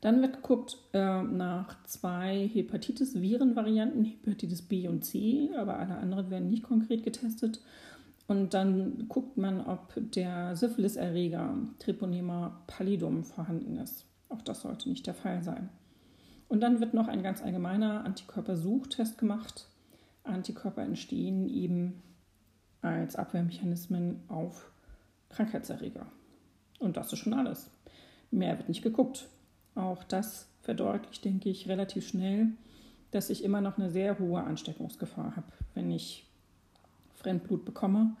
Dann 0.00 0.20
wird 0.20 0.34
geguckt 0.36 0.76
äh, 0.92 1.22
nach 1.22 1.82
zwei 1.84 2.46
Hepatitis-Viren-Varianten, 2.52 4.04
Hepatitis 4.04 4.60
B 4.60 4.86
und 4.86 5.02
C, 5.02 5.48
aber 5.56 5.78
alle 5.78 5.96
anderen 5.96 6.30
werden 6.30 6.50
nicht 6.50 6.62
konkret 6.62 7.04
getestet. 7.04 7.62
Und 8.26 8.52
dann 8.52 9.08
guckt 9.08 9.38
man, 9.38 9.62
ob 9.62 9.94
der 9.96 10.56
Syphilis-Erreger 10.56 11.56
Treponema 11.78 12.60
pallidum 12.66 13.24
vorhanden 13.24 13.78
ist. 13.78 14.04
Auch 14.28 14.42
das 14.42 14.60
sollte 14.60 14.90
nicht 14.90 15.06
der 15.06 15.14
Fall 15.14 15.42
sein. 15.42 15.70
Und 16.48 16.60
dann 16.60 16.80
wird 16.80 16.94
noch 16.94 17.08
ein 17.08 17.22
ganz 17.22 17.42
allgemeiner 17.42 18.04
Antikörpersuchtest 18.04 19.16
gemacht. 19.16 19.68
Antikörper 20.24 20.82
entstehen 20.82 21.48
eben 21.48 22.02
als 22.82 23.16
Abwehrmechanismen 23.16 24.22
auf 24.28 24.70
Krankheitserreger. 25.30 26.06
Und 26.78 26.96
das 26.96 27.12
ist 27.12 27.20
schon 27.20 27.34
alles. 27.34 27.70
Mehr 28.30 28.58
wird 28.58 28.68
nicht 28.68 28.82
geguckt. 28.82 29.28
Auch 29.74 30.04
das 30.04 30.48
verdeutlicht, 30.60 31.24
denke 31.24 31.48
ich, 31.48 31.68
relativ 31.68 32.06
schnell, 32.06 32.48
dass 33.10 33.30
ich 33.30 33.44
immer 33.44 33.60
noch 33.60 33.78
eine 33.78 33.90
sehr 33.90 34.18
hohe 34.18 34.42
Ansteckungsgefahr 34.42 35.36
habe, 35.36 35.52
wenn 35.74 35.90
ich 35.90 36.26
Fremdblut 37.14 37.64
bekomme. 37.64 38.16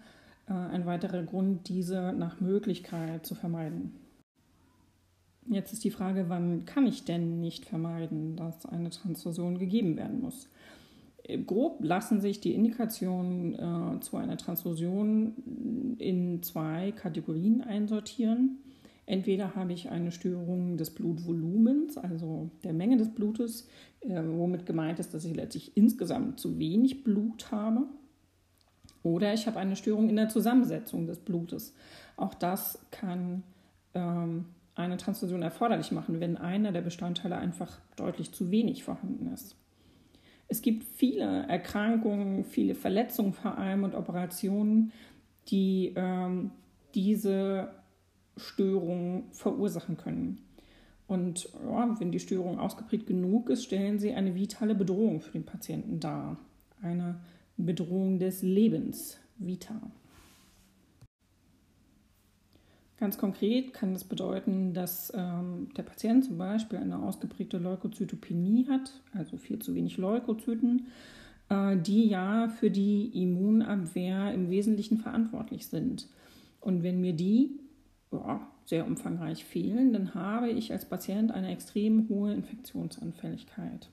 Äh, 0.48 0.52
ein 0.52 0.86
weiterer 0.86 1.22
Grund, 1.22 1.68
diese 1.68 2.12
nach 2.12 2.40
Möglichkeit 2.40 3.26
zu 3.26 3.34
vermeiden. 3.34 3.94
Jetzt 5.46 5.72
ist 5.72 5.84
die 5.84 5.90
Frage, 5.90 6.28
wann 6.28 6.64
kann 6.64 6.86
ich 6.86 7.04
denn 7.04 7.40
nicht 7.40 7.66
vermeiden, 7.66 8.36
dass 8.36 8.64
eine 8.64 8.90
Transfusion 8.90 9.58
gegeben 9.58 9.96
werden 9.96 10.20
muss? 10.20 10.48
Grob 11.46 11.82
lassen 11.82 12.20
sich 12.20 12.40
die 12.40 12.54
Indikationen 12.54 13.54
äh, 13.54 14.00
zu 14.00 14.16
einer 14.16 14.36
Transfusion 14.36 15.96
in 15.98 16.42
zwei 16.42 16.92
Kategorien 16.92 17.62
einsortieren. 17.62 18.58
Entweder 19.06 19.54
habe 19.54 19.72
ich 19.72 19.90
eine 19.90 20.12
Störung 20.12 20.76
des 20.76 20.90
Blutvolumens, 20.90 21.96
also 21.96 22.50
der 22.62 22.74
Menge 22.74 22.98
des 22.98 23.14
Blutes, 23.14 23.68
äh, 24.00 24.22
womit 24.22 24.66
gemeint 24.66 24.98
ist, 24.98 25.14
dass 25.14 25.24
ich 25.24 25.34
letztlich 25.34 25.76
insgesamt 25.76 26.40
zu 26.40 26.58
wenig 26.58 27.04
Blut 27.04 27.50
habe. 27.50 27.86
Oder 29.02 29.32
ich 29.34 29.46
habe 29.46 29.58
eine 29.58 29.76
Störung 29.76 30.08
in 30.08 30.16
der 30.16 30.28
Zusammensetzung 30.28 31.06
des 31.06 31.18
Blutes. 31.18 31.74
Auch 32.16 32.34
das 32.34 32.78
kann 32.90 33.42
ähm, 33.94 34.46
eine 34.74 34.96
Transfusion 34.98 35.42
erforderlich 35.42 35.90
machen, 35.92 36.20
wenn 36.20 36.36
einer 36.36 36.72
der 36.72 36.82
Bestandteile 36.82 37.36
einfach 37.36 37.78
deutlich 37.96 38.32
zu 38.32 38.50
wenig 38.50 38.84
vorhanden 38.84 39.32
ist. 39.32 39.56
Es 40.48 40.62
gibt 40.62 40.84
viele 40.84 41.46
Erkrankungen, 41.48 42.44
viele 42.44 42.74
Verletzungen 42.74 43.32
vor 43.32 43.56
allem 43.56 43.84
und 43.84 43.94
Operationen, 43.94 44.92
die 45.48 45.92
ähm, 45.96 46.50
diese 46.94 47.70
Störungen 48.36 49.24
verursachen 49.32 49.96
können. 49.96 50.40
Und 51.06 51.50
ja, 51.64 51.94
wenn 51.98 52.12
die 52.12 52.20
Störung 52.20 52.58
ausgeprägt 52.58 53.06
genug 53.06 53.50
ist, 53.50 53.64
stellen 53.64 53.98
sie 53.98 54.12
eine 54.12 54.34
vitale 54.34 54.74
Bedrohung 54.74 55.20
für 55.20 55.32
den 55.32 55.44
Patienten 55.44 56.00
dar. 56.00 56.38
Eine 56.80 57.20
Bedrohung 57.56 58.18
des 58.18 58.42
Lebens, 58.42 59.18
Vita. 59.38 59.80
Ganz 62.98 63.18
konkret 63.18 63.74
kann 63.74 63.92
das 63.92 64.04
bedeuten, 64.04 64.72
dass 64.72 65.12
ähm, 65.16 65.68
der 65.76 65.82
Patient 65.82 66.24
zum 66.24 66.38
Beispiel 66.38 66.78
eine 66.78 67.00
ausgeprägte 67.00 67.58
Leukozytopenie 67.58 68.68
hat, 68.68 69.02
also 69.12 69.36
viel 69.36 69.58
zu 69.58 69.74
wenig 69.74 69.96
Leukozyten, 69.96 70.86
äh, 71.48 71.76
die 71.76 72.06
ja 72.06 72.48
für 72.48 72.70
die 72.70 73.06
Immunabwehr 73.20 74.32
im 74.32 74.48
Wesentlichen 74.48 74.98
verantwortlich 74.98 75.66
sind. 75.66 76.08
Und 76.60 76.82
wenn 76.84 77.00
mir 77.00 77.14
die 77.14 77.58
ja, 78.12 78.46
sehr 78.64 78.86
umfangreich 78.86 79.44
fehlen, 79.44 79.92
dann 79.92 80.14
habe 80.14 80.50
ich 80.50 80.72
als 80.72 80.88
Patient 80.88 81.32
eine 81.32 81.50
extrem 81.50 82.08
hohe 82.08 82.32
Infektionsanfälligkeit. 82.32 83.90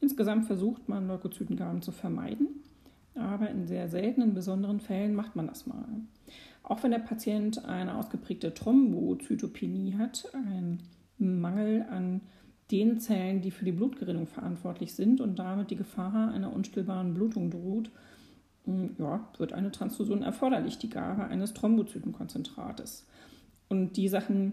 Insgesamt 0.00 0.46
versucht 0.46 0.88
man, 0.88 1.08
Leukozytengaben 1.08 1.82
zu 1.82 1.90
vermeiden, 1.92 2.48
aber 3.14 3.50
in 3.50 3.66
sehr 3.66 3.88
seltenen, 3.88 4.34
besonderen 4.34 4.80
Fällen 4.80 5.14
macht 5.14 5.36
man 5.36 5.46
das 5.46 5.66
mal. 5.66 5.86
Auch 6.62 6.82
wenn 6.82 6.90
der 6.90 6.98
Patient 6.98 7.64
eine 7.64 7.96
ausgeprägte 7.96 8.54
Thrombozytopenie 8.54 9.96
hat, 9.96 10.28
ein 10.32 10.80
Mangel 11.18 11.84
an 11.90 12.20
den 12.70 13.00
Zellen, 13.00 13.40
die 13.40 13.50
für 13.50 13.64
die 13.64 13.72
Blutgerinnung 13.72 14.26
verantwortlich 14.26 14.94
sind 14.94 15.20
und 15.20 15.38
damit 15.38 15.70
die 15.70 15.76
Gefahr 15.76 16.32
einer 16.32 16.52
unstillbaren 16.52 17.14
Blutung 17.14 17.50
droht, 17.50 17.90
ja, 18.98 19.28
wird 19.38 19.52
eine 19.52 19.72
Transfusion 19.72 20.22
erforderlich, 20.22 20.78
die 20.78 20.90
Gabe 20.90 21.24
eines 21.24 21.54
Thrombozytenkonzentrates. 21.54 23.06
Und 23.68 23.96
die 23.96 24.08
Sachen, 24.08 24.52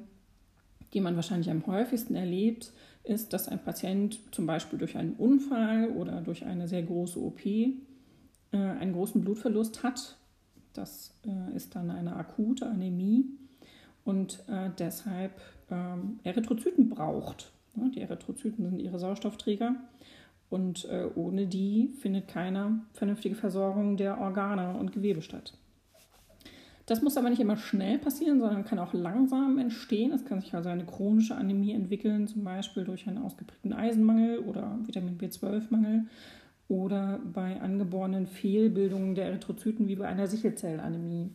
die 0.93 1.01
man 1.01 1.15
wahrscheinlich 1.15 1.49
am 1.51 1.65
häufigsten 1.67 2.15
erlebt, 2.15 2.71
ist, 3.03 3.33
dass 3.33 3.47
ein 3.47 3.63
Patient 3.63 4.19
zum 4.31 4.45
Beispiel 4.45 4.79
durch 4.79 4.97
einen 4.97 5.13
Unfall 5.13 5.89
oder 5.91 6.21
durch 6.21 6.45
eine 6.45 6.67
sehr 6.67 6.83
große 6.83 7.19
OP 7.19 7.45
äh, 7.45 7.73
einen 8.51 8.93
großen 8.93 9.21
Blutverlust 9.21 9.83
hat. 9.83 10.17
Das 10.77 11.13
äh, 11.25 11.55
ist 11.55 11.75
dann 11.75 11.89
eine 11.89 12.15
akute 12.15 12.67
Anämie 12.67 13.25
und 14.05 14.43
äh, 14.47 14.69
deshalb 14.77 15.33
ähm, 15.71 16.19
Erythrozyten 16.23 16.89
braucht. 16.89 17.51
Ja, 17.75 17.89
die 17.89 18.01
Erythrozyten 18.01 18.69
sind 18.69 18.79
ihre 18.79 18.99
Sauerstoffträger 18.99 19.75
und 20.49 20.85
äh, 20.85 21.07
ohne 21.15 21.47
die 21.47 21.89
findet 21.99 22.27
keine 22.27 22.81
vernünftige 22.93 23.35
Versorgung 23.35 23.97
der 23.97 24.19
Organe 24.19 24.77
und 24.77 24.91
Gewebe 24.91 25.21
statt. 25.21 25.53
Das 26.85 27.01
muss 27.01 27.17
aber 27.17 27.29
nicht 27.29 27.41
immer 27.41 27.57
schnell 27.57 27.97
passieren, 27.97 28.39
sondern 28.39 28.63
kann 28.63 28.79
auch 28.79 28.93
langsam 28.93 29.57
entstehen. 29.57 30.13
Es 30.13 30.23
kann 30.23 30.39
sich 30.39 30.53
also 30.53 30.69
eine 30.69 30.85
chronische 30.85 31.35
Anämie 31.35 31.73
entwickeln, 31.73 32.27
zum 32.27 32.45
Beispiel 32.45 32.85
durch 32.85 33.07
einen 33.07 33.17
ausgeprägten 33.17 33.73
Eisenmangel 33.73 34.39
oder 34.39 34.79
Vitamin 34.85 35.17
B12-Mangel 35.17 36.05
oder 36.67 37.19
bei 37.33 37.61
angeborenen 37.61 38.27
Fehlbildungen 38.27 39.15
der 39.15 39.27
Erythrozyten 39.27 39.87
wie 39.87 39.95
bei 39.95 40.07
einer 40.07 40.27
Sichelzellanämie. 40.27 41.31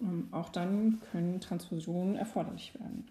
Ähm, 0.00 0.28
auch 0.30 0.50
dann 0.50 1.00
können 1.10 1.40
Transfusionen 1.40 2.16
erforderlich 2.16 2.74
werden. 2.74 3.06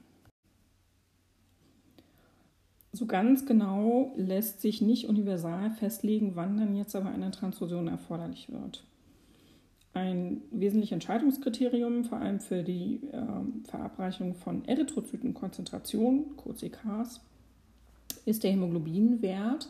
So 2.95 3.05
ganz 3.05 3.45
genau 3.45 4.13
lässt 4.15 4.61
sich 4.61 4.81
nicht 4.81 5.09
universal 5.09 5.71
festlegen, 5.71 6.35
wann 6.35 6.55
dann 6.55 6.75
jetzt 6.77 6.95
aber 6.95 7.09
eine 7.09 7.29
Transfusion 7.31 7.89
erforderlich 7.89 8.49
wird. 8.49 8.85
Ein 9.93 10.41
wesentliches 10.51 10.93
Entscheidungskriterium, 10.93 12.05
vor 12.05 12.19
allem 12.19 12.39
für 12.39 12.63
die 12.63 13.01
äh, 13.11 13.67
Verabreichung 13.69 14.35
von 14.35 14.63
Erythrozytenkonzentration, 14.65 16.37
kurz 16.37 16.63
EKs, 16.63 17.19
ist 18.25 18.43
der 18.43 18.51
Hämoglobinwert. 18.51 19.67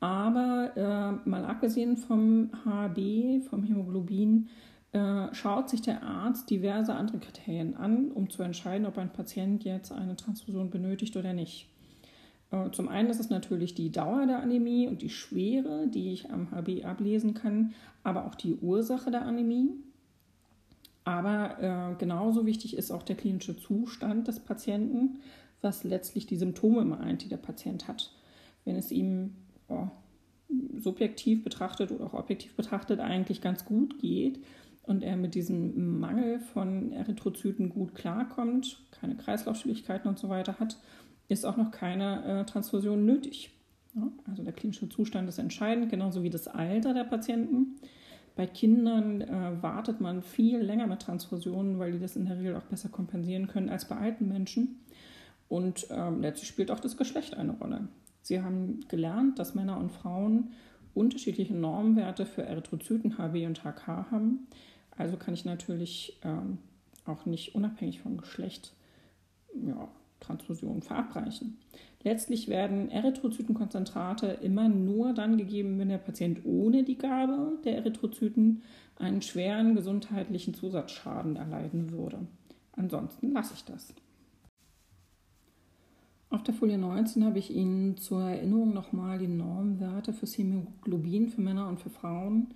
Aber 0.00 0.72
äh, 0.76 1.28
mal 1.28 1.44
abgesehen 1.44 1.96
vom 1.96 2.50
HB, 2.64 3.42
vom 3.48 3.62
Hämoglobin, 3.62 4.48
äh, 4.92 5.34
schaut 5.34 5.70
sich 5.70 5.82
der 5.82 6.02
Arzt 6.02 6.50
diverse 6.50 6.94
andere 6.94 7.18
Kriterien 7.18 7.74
an, 7.76 8.12
um 8.12 8.30
zu 8.30 8.42
entscheiden, 8.42 8.86
ob 8.86 8.98
ein 8.98 9.12
Patient 9.12 9.64
jetzt 9.64 9.92
eine 9.92 10.16
Transfusion 10.16 10.70
benötigt 10.70 11.16
oder 11.16 11.32
nicht. 11.32 11.68
Äh, 12.50 12.70
zum 12.70 12.88
einen 12.88 13.10
ist 13.10 13.20
es 13.20 13.30
natürlich 13.30 13.74
die 13.74 13.90
Dauer 13.90 14.26
der 14.26 14.40
Anämie 14.40 14.86
und 14.86 15.02
die 15.02 15.10
Schwere, 15.10 15.88
die 15.88 16.12
ich 16.12 16.30
am 16.30 16.50
HB 16.50 16.84
ablesen 16.84 17.34
kann, 17.34 17.74
aber 18.02 18.26
auch 18.26 18.34
die 18.34 18.54
Ursache 18.54 19.10
der 19.10 19.22
Anämie. 19.22 19.70
Aber 21.04 21.60
äh, 21.60 21.94
genauso 21.98 22.46
wichtig 22.46 22.76
ist 22.76 22.90
auch 22.90 23.02
der 23.02 23.16
klinische 23.16 23.56
Zustand 23.56 24.28
des 24.28 24.40
Patienten, 24.40 25.20
was 25.60 25.84
letztlich 25.84 26.26
die 26.26 26.36
Symptome 26.36 26.84
meint, 26.84 27.24
die 27.24 27.28
der 27.28 27.36
Patient 27.36 27.88
hat. 27.88 28.12
Wenn 28.64 28.76
es 28.76 28.90
ihm 28.90 29.34
oh, 29.68 29.88
subjektiv 30.78 31.42
betrachtet 31.44 31.90
oder 31.90 32.06
auch 32.06 32.14
objektiv 32.14 32.54
betrachtet 32.54 33.00
eigentlich 33.00 33.40
ganz 33.40 33.64
gut 33.64 33.98
geht 33.98 34.40
und 34.82 35.02
er 35.02 35.16
mit 35.16 35.34
diesem 35.34 35.98
Mangel 35.98 36.40
von 36.40 36.92
Erythrozyten 36.92 37.70
gut 37.70 37.94
klarkommt, 37.94 38.82
keine 38.90 39.16
Kreislaufschwierigkeiten 39.16 40.08
und 40.08 40.18
so 40.18 40.28
weiter 40.28 40.58
hat, 40.58 40.78
ist 41.28 41.46
auch 41.46 41.56
noch 41.56 41.70
keine 41.70 42.40
äh, 42.40 42.44
Transfusion 42.44 43.04
nötig. 43.06 43.50
Ja, 43.94 44.10
also 44.28 44.42
der 44.42 44.52
klinische 44.52 44.88
Zustand 44.88 45.28
ist 45.28 45.38
entscheidend, 45.38 45.88
genauso 45.88 46.22
wie 46.22 46.30
das 46.30 46.48
Alter 46.48 46.92
der 46.92 47.04
Patienten. 47.04 47.76
Bei 48.36 48.46
Kindern 48.46 49.20
äh, 49.20 49.62
wartet 49.62 50.00
man 50.00 50.20
viel 50.20 50.58
länger 50.58 50.86
mit 50.86 51.00
Transfusionen, 51.00 51.78
weil 51.78 51.92
die 51.92 52.00
das 52.00 52.16
in 52.16 52.26
der 52.26 52.38
Regel 52.38 52.56
auch 52.56 52.64
besser 52.64 52.88
kompensieren 52.88 53.46
können 53.46 53.68
als 53.68 53.86
bei 53.86 53.96
alten 53.96 54.28
Menschen. 54.28 54.80
Und 55.48 55.86
ähm, 55.90 56.20
letztlich 56.20 56.48
spielt 56.48 56.70
auch 56.70 56.80
das 56.80 56.96
Geschlecht 56.96 57.34
eine 57.34 57.52
Rolle. 57.52 57.88
Sie 58.24 58.42
haben 58.42 58.80
gelernt, 58.88 59.38
dass 59.38 59.54
Männer 59.54 59.78
und 59.78 59.92
Frauen 59.92 60.52
unterschiedliche 60.94 61.54
Normwerte 61.54 62.24
für 62.24 62.42
Erythrozyten 62.42 63.18
HB 63.18 63.46
und 63.46 63.64
HK 63.64 63.86
haben. 64.10 64.46
Also 64.96 65.18
kann 65.18 65.34
ich 65.34 65.44
natürlich 65.44 66.18
ähm, 66.24 66.56
auch 67.04 67.26
nicht 67.26 67.54
unabhängig 67.54 68.00
vom 68.00 68.16
Geschlecht 68.16 68.72
ja, 69.54 69.88
Transfusionen 70.20 70.80
verabreichen. 70.80 71.58
Letztlich 72.02 72.48
werden 72.48 72.90
Erythrozytenkonzentrate 72.90 74.26
immer 74.42 74.70
nur 74.70 75.12
dann 75.12 75.36
gegeben, 75.36 75.78
wenn 75.78 75.90
der 75.90 75.98
Patient 75.98 76.46
ohne 76.46 76.82
die 76.82 76.96
Gabe 76.96 77.58
der 77.64 77.76
Erythrozyten 77.76 78.62
einen 78.96 79.20
schweren 79.20 79.74
gesundheitlichen 79.74 80.54
Zusatzschaden 80.54 81.36
erleiden 81.36 81.90
würde. 81.90 82.20
Ansonsten 82.72 83.32
lasse 83.32 83.52
ich 83.54 83.64
das. 83.64 83.92
Auf 86.34 86.42
der 86.42 86.52
Folie 86.52 86.78
19 86.78 87.24
habe 87.24 87.38
ich 87.38 87.54
Ihnen 87.54 87.96
zur 87.96 88.22
Erinnerung 88.22 88.74
nochmal 88.74 89.18
die 89.20 89.28
Normwerte 89.28 90.12
fürs 90.12 90.36
Hämoglobin 90.36 91.28
für 91.28 91.40
Männer 91.40 91.68
und 91.68 91.78
für 91.78 91.90
Frauen 91.90 92.48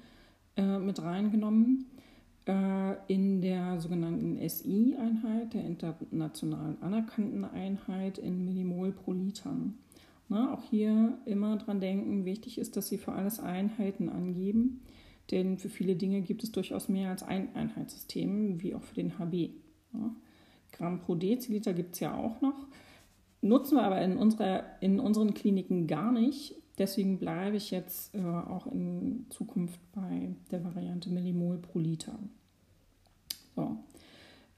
äh, 0.56 0.80
mit 0.80 1.00
reingenommen. 1.00 1.86
Äh, 2.48 2.96
in 3.06 3.40
der 3.40 3.78
sogenannten 3.78 4.36
SI-Einheit, 4.48 5.54
der 5.54 5.64
internationalen 5.64 6.82
anerkannten 6.82 7.44
Einheit 7.44 8.18
in 8.18 8.44
Millimol 8.44 8.90
pro 8.90 9.12
Liter. 9.12 9.54
Na, 10.28 10.54
auch 10.54 10.64
hier 10.64 11.16
immer 11.24 11.56
dran 11.56 11.78
denken, 11.78 12.24
wichtig 12.24 12.58
ist, 12.58 12.76
dass 12.76 12.88
Sie 12.88 12.98
für 12.98 13.12
alles 13.12 13.38
Einheiten 13.38 14.08
angeben, 14.08 14.82
denn 15.30 15.56
für 15.56 15.68
viele 15.68 15.94
Dinge 15.94 16.22
gibt 16.22 16.42
es 16.42 16.50
durchaus 16.50 16.88
mehr 16.88 17.10
als 17.10 17.22
ein 17.22 17.54
Einheitssystem, 17.54 18.60
wie 18.60 18.74
auch 18.74 18.82
für 18.82 18.96
den 18.96 19.20
HB. 19.20 19.50
Ja. 19.92 20.10
Gramm 20.72 20.98
pro 20.98 21.14
Deziliter 21.14 21.72
gibt 21.74 21.94
es 21.94 22.00
ja 22.00 22.16
auch 22.16 22.40
noch, 22.40 22.66
nutzen 23.40 23.76
wir 23.76 23.84
aber 23.84 24.00
in, 24.00 24.16
unserer, 24.16 24.64
in 24.80 25.00
unseren 25.00 25.34
Kliniken 25.34 25.86
gar 25.86 26.12
nicht. 26.12 26.54
Deswegen 26.78 27.18
bleibe 27.18 27.56
ich 27.56 27.70
jetzt 27.70 28.14
äh, 28.14 28.22
auch 28.22 28.66
in 28.66 29.26
Zukunft 29.30 29.80
bei 29.92 30.34
der 30.50 30.64
Variante 30.64 31.10
Millimol 31.10 31.58
pro 31.58 31.78
Liter. 31.80 32.18
So. 33.56 33.78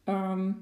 Ähm, 0.06 0.56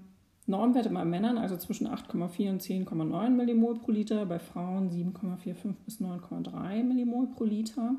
Normwerte 0.46 0.88
bei 0.88 1.04
Männern 1.04 1.36
also 1.36 1.58
zwischen 1.58 1.88
8,4 1.88 2.50
und 2.50 2.62
10,9 2.62 3.28
Millimol 3.30 3.74
pro 3.74 3.92
Liter, 3.92 4.24
bei 4.24 4.38
Frauen 4.38 4.90
7,45 4.90 5.74
bis 5.84 6.00
9,3 6.00 6.82
Millimol 6.84 7.26
pro 7.26 7.44
Liter. 7.44 7.96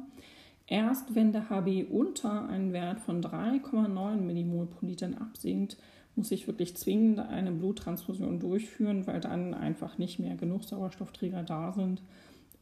Erst 0.66 1.14
wenn 1.14 1.32
der 1.32 1.50
HB 1.50 1.86
unter 1.92 2.50
einen 2.50 2.74
Wert 2.74 3.02
von 3.02 3.22
3,9 3.22 4.16
Millimol 4.18 4.66
pro 4.66 4.86
Liter 4.86 5.10
absinkt, 5.20 5.78
muss 6.20 6.32
ich 6.32 6.48
wirklich 6.48 6.76
zwingend 6.76 7.20
eine 7.20 7.54
Bluttransfusion 7.54 8.42
durchführen, 8.42 9.08
weil 9.08 9.22
dann 9.22 9.54
einfach 9.54 9.98
nicht 9.98 10.20
mehr 10.20 10.36
genug 10.36 10.66
Sauerstoffträger 10.66 11.44
da 11.44 11.72
sind, 11.72 12.02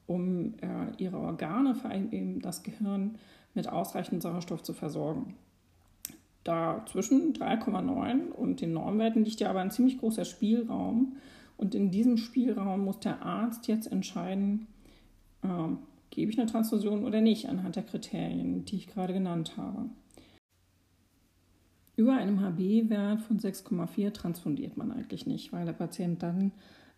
um 0.06 0.54
äh, 0.62 0.96
ihre 1.00 1.18
Organe, 1.18 1.74
vor 1.74 1.90
allem 1.90 2.12
eben 2.12 2.40
das 2.40 2.62
Gehirn, 2.62 3.16
mit 3.56 3.68
ausreichend 3.68 4.22
Sauerstoff 4.22 4.62
zu 4.62 4.74
versorgen. 4.74 5.34
Da 6.44 6.86
zwischen 6.86 7.34
3,9 7.34 8.30
und 8.30 8.62
den 8.62 8.74
Normwerten 8.74 9.26
liegt 9.26 9.40
ja 9.40 9.50
aber 9.50 9.62
ein 9.62 9.72
ziemlich 9.72 9.98
großer 9.98 10.24
Spielraum. 10.24 11.16
Und 11.58 11.74
in 11.74 11.90
diesem 11.90 12.18
Spielraum 12.18 12.86
muss 12.86 13.00
der 13.00 13.24
Arzt 13.24 13.68
jetzt 13.68 13.92
entscheiden, 13.92 14.68
äh, 15.42 15.48
gebe 16.12 16.32
ich 16.32 16.40
eine 16.40 16.50
Transfusion 16.50 17.06
oder 17.06 17.22
nicht, 17.22 17.50
anhand 17.50 17.76
der 17.76 17.84
Kriterien, 17.84 18.66
die 18.66 18.76
ich 18.76 18.88
gerade 18.88 19.14
genannt 19.14 19.58
habe. 19.58 19.90
Über 21.98 22.14
einem 22.14 22.42
HB-Wert 22.42 23.22
von 23.22 23.40
6,4 23.40 24.14
transfundiert 24.14 24.78
man 24.78 24.92
eigentlich 24.92 25.26
nicht, 25.26 25.52
weil 25.52 25.66
der 25.66 25.74
Patient 25.74 26.22
dann 26.22 26.52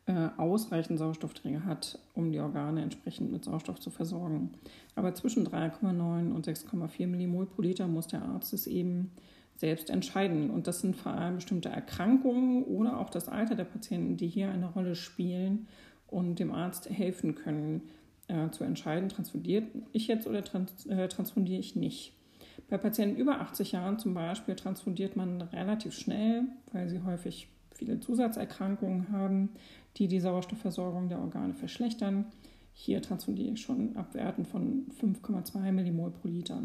äh, 0.07 0.27
ausreichend 0.35 0.99
Sauerstoffträger 0.99 1.63
hat, 1.63 1.97
um 2.13 2.33
die 2.33 2.39
Organe 2.41 2.83
entsprechend 2.83 3.31
mit 3.31 3.45
Sauerstoff 3.45 3.79
zu 3.79 3.91
versorgen. 3.91 4.51
Aber 4.95 5.15
zwischen 5.15 5.47
3,9 5.47 6.33
und 6.33 6.45
6,4 6.45 7.07
Millimol 7.07 7.45
pro 7.45 7.61
Liter 7.61 7.87
muss 7.87 8.07
der 8.07 8.23
Arzt 8.23 8.51
es 8.53 8.67
eben 8.67 9.11
selbst 9.55 9.89
entscheiden. 9.89 10.49
Und 10.49 10.67
das 10.67 10.81
sind 10.81 10.97
vor 10.97 11.13
allem 11.13 11.35
bestimmte 11.35 11.69
Erkrankungen 11.69 12.63
oder 12.65 12.99
auch 12.99 13.09
das 13.09 13.29
Alter 13.29 13.55
der 13.55 13.63
Patienten, 13.63 14.17
die 14.17 14.27
hier 14.27 14.51
eine 14.51 14.67
Rolle 14.67 14.95
spielen 14.95 15.67
und 16.07 16.39
dem 16.39 16.51
Arzt 16.51 16.89
helfen 16.89 17.35
können, 17.35 17.83
äh, 18.27 18.49
zu 18.49 18.65
entscheiden, 18.65 19.07
transfundiere 19.07 19.63
ich 19.93 20.07
jetzt 20.07 20.27
oder 20.27 20.43
trans 20.43 20.85
äh, 20.87 21.07
transfundiere 21.07 21.61
ich 21.61 21.77
nicht. 21.77 22.18
Bei 22.67 22.77
Patienten 22.77 23.17
über 23.17 23.41
80 23.41 23.71
Jahren 23.71 23.99
zum 23.99 24.13
Beispiel 24.13 24.55
transfundiert 24.55 25.15
man 25.15 25.41
relativ 25.41 25.93
schnell, 25.93 26.43
weil 26.71 26.89
sie 26.89 27.01
häufig 27.03 27.47
viele 27.73 27.99
Zusatzerkrankungen 27.99 29.11
haben, 29.11 29.49
die 29.97 30.07
die 30.07 30.19
Sauerstoffversorgung 30.19 31.09
der 31.09 31.19
Organe 31.19 31.53
verschlechtern. 31.53 32.25
Hier 32.73 33.01
transfundiere 33.01 33.53
ich 33.53 33.61
schon 33.61 33.95
ab 33.95 34.13
Werten 34.13 34.45
von 34.45 34.87
5,2 35.01 35.71
Millimol 35.71 36.11
pro 36.11 36.27
Liter, 36.27 36.61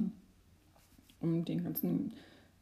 um 1.20 1.44
den 1.44 1.62
ganzen 1.64 2.12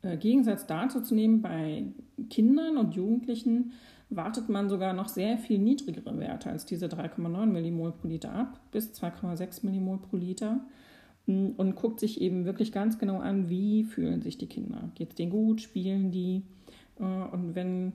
äh, 0.03 0.17
Gegensatz 0.17 0.67
dazu 0.67 1.01
zu 1.01 1.15
nehmen, 1.15 1.43
bei 1.43 1.85
Kindern 2.29 2.77
und 2.77 2.95
Jugendlichen 2.95 3.73
wartet 4.11 4.49
man 4.49 4.69
sogar 4.69 4.93
noch 4.93 5.09
sehr 5.09 5.39
viel 5.39 5.59
niedrigere 5.59 6.19
Werte 6.19 6.51
als 6.51 6.67
diese 6.67 6.87
3,9 6.87 7.47
Millimol 7.47 7.93
pro 7.93 8.09
Liter 8.09 8.33
ab, 8.33 8.61
bis 8.71 8.93
2,6 8.93 9.65
Millimol 9.65 9.99
pro 9.99 10.17
Liter 10.17 10.61
und 11.27 11.77
guckt 11.77 12.01
sich 12.01 12.21
eben 12.21 12.45
wirklich 12.45 12.73
ganz 12.73 12.99
genau 12.99 13.19
an, 13.19 13.49
wie 13.49 13.85
fühlen 13.85 14.23
sich 14.23 14.39
die 14.39 14.49
Kinder. 14.49 14.91
Geht 14.95 15.11
es 15.11 15.15
denen 15.15 15.31
gut, 15.31 15.61
spielen 15.61 16.11
die? 16.11 16.43
Äh, 16.99 17.05
und 17.05 17.55
wenn 17.55 17.93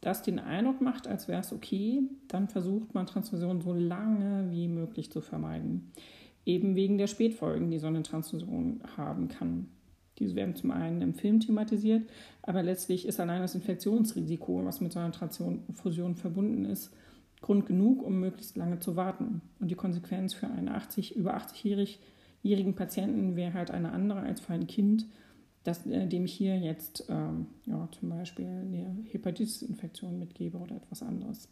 das 0.00 0.22
den 0.22 0.38
Eindruck 0.38 0.80
macht, 0.80 1.08
als 1.08 1.28
wäre 1.28 1.40
es 1.40 1.52
okay, 1.52 2.02
dann 2.28 2.48
versucht 2.48 2.94
man 2.94 3.06
Transfusion 3.06 3.62
so 3.62 3.72
lange 3.72 4.50
wie 4.50 4.68
möglich 4.68 5.10
zu 5.10 5.20
vermeiden. 5.20 5.90
Eben 6.44 6.74
wegen 6.74 6.98
der 6.98 7.06
Spätfolgen, 7.06 7.70
die 7.70 7.78
so 7.78 7.86
eine 7.86 8.02
Transfusion 8.02 8.82
haben 8.98 9.28
kann. 9.28 9.68
Diese 10.18 10.36
werden 10.36 10.54
zum 10.54 10.70
einen 10.70 11.00
im 11.00 11.14
Film 11.14 11.40
thematisiert, 11.40 12.02
aber 12.42 12.62
letztlich 12.62 13.06
ist 13.06 13.18
allein 13.18 13.40
das 13.40 13.54
Infektionsrisiko, 13.54 14.64
was 14.64 14.80
mit 14.80 14.92
so 14.92 15.00
einer 15.00 15.10
Transfusion 15.10 16.14
verbunden 16.14 16.66
ist, 16.66 16.94
Grund 17.40 17.66
genug, 17.66 18.02
um 18.02 18.20
möglichst 18.20 18.56
lange 18.56 18.78
zu 18.78 18.96
warten. 18.96 19.40
Und 19.58 19.70
die 19.70 19.74
Konsequenz 19.74 20.34
für 20.34 20.46
einen 20.46 20.68
80, 20.68 21.16
über 21.16 21.36
80-jährigen 21.36 21.96
Patienten 22.74 23.36
wäre 23.36 23.54
halt 23.54 23.70
eine 23.70 23.92
andere 23.92 24.20
als 24.20 24.40
für 24.40 24.52
ein 24.52 24.66
Kind, 24.66 25.06
das, 25.64 25.86
äh, 25.86 26.06
dem 26.06 26.26
ich 26.26 26.34
hier 26.34 26.58
jetzt 26.58 27.06
ähm, 27.08 27.46
ja, 27.64 27.88
zum 27.98 28.10
Beispiel 28.10 28.46
eine 28.46 28.96
Hepatitis-Infektion 29.10 30.18
mitgebe 30.18 30.58
oder 30.58 30.76
etwas 30.76 31.02
anderes. 31.02 31.48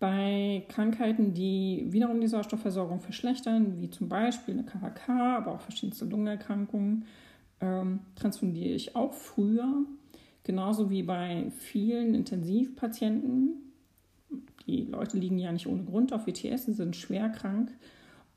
Bei 0.00 0.64
Krankheiten, 0.68 1.34
die 1.34 1.86
wiederum 1.90 2.20
die 2.20 2.26
Sauerstoffversorgung 2.26 3.00
verschlechtern, 3.00 3.80
wie 3.80 3.90
zum 3.90 4.08
Beispiel 4.08 4.54
eine 4.54 4.64
KHK, 4.64 5.08
aber 5.10 5.52
auch 5.52 5.60
verschiedenste 5.60 6.06
Lungenerkrankungen, 6.06 7.04
ähm, 7.60 8.00
transfundiere 8.16 8.70
ich 8.70 8.96
auch 8.96 9.12
früher. 9.12 9.84
Genauso 10.42 10.90
wie 10.90 11.02
bei 11.02 11.50
vielen 11.58 12.14
Intensivpatienten. 12.14 13.56
Die 14.66 14.84
Leute 14.84 15.18
liegen 15.18 15.38
ja 15.38 15.52
nicht 15.52 15.66
ohne 15.66 15.84
Grund 15.84 16.12
auf 16.12 16.26
WTS, 16.26 16.64
sie 16.64 16.72
sind 16.72 16.96
schwer 16.96 17.28
krank 17.28 17.70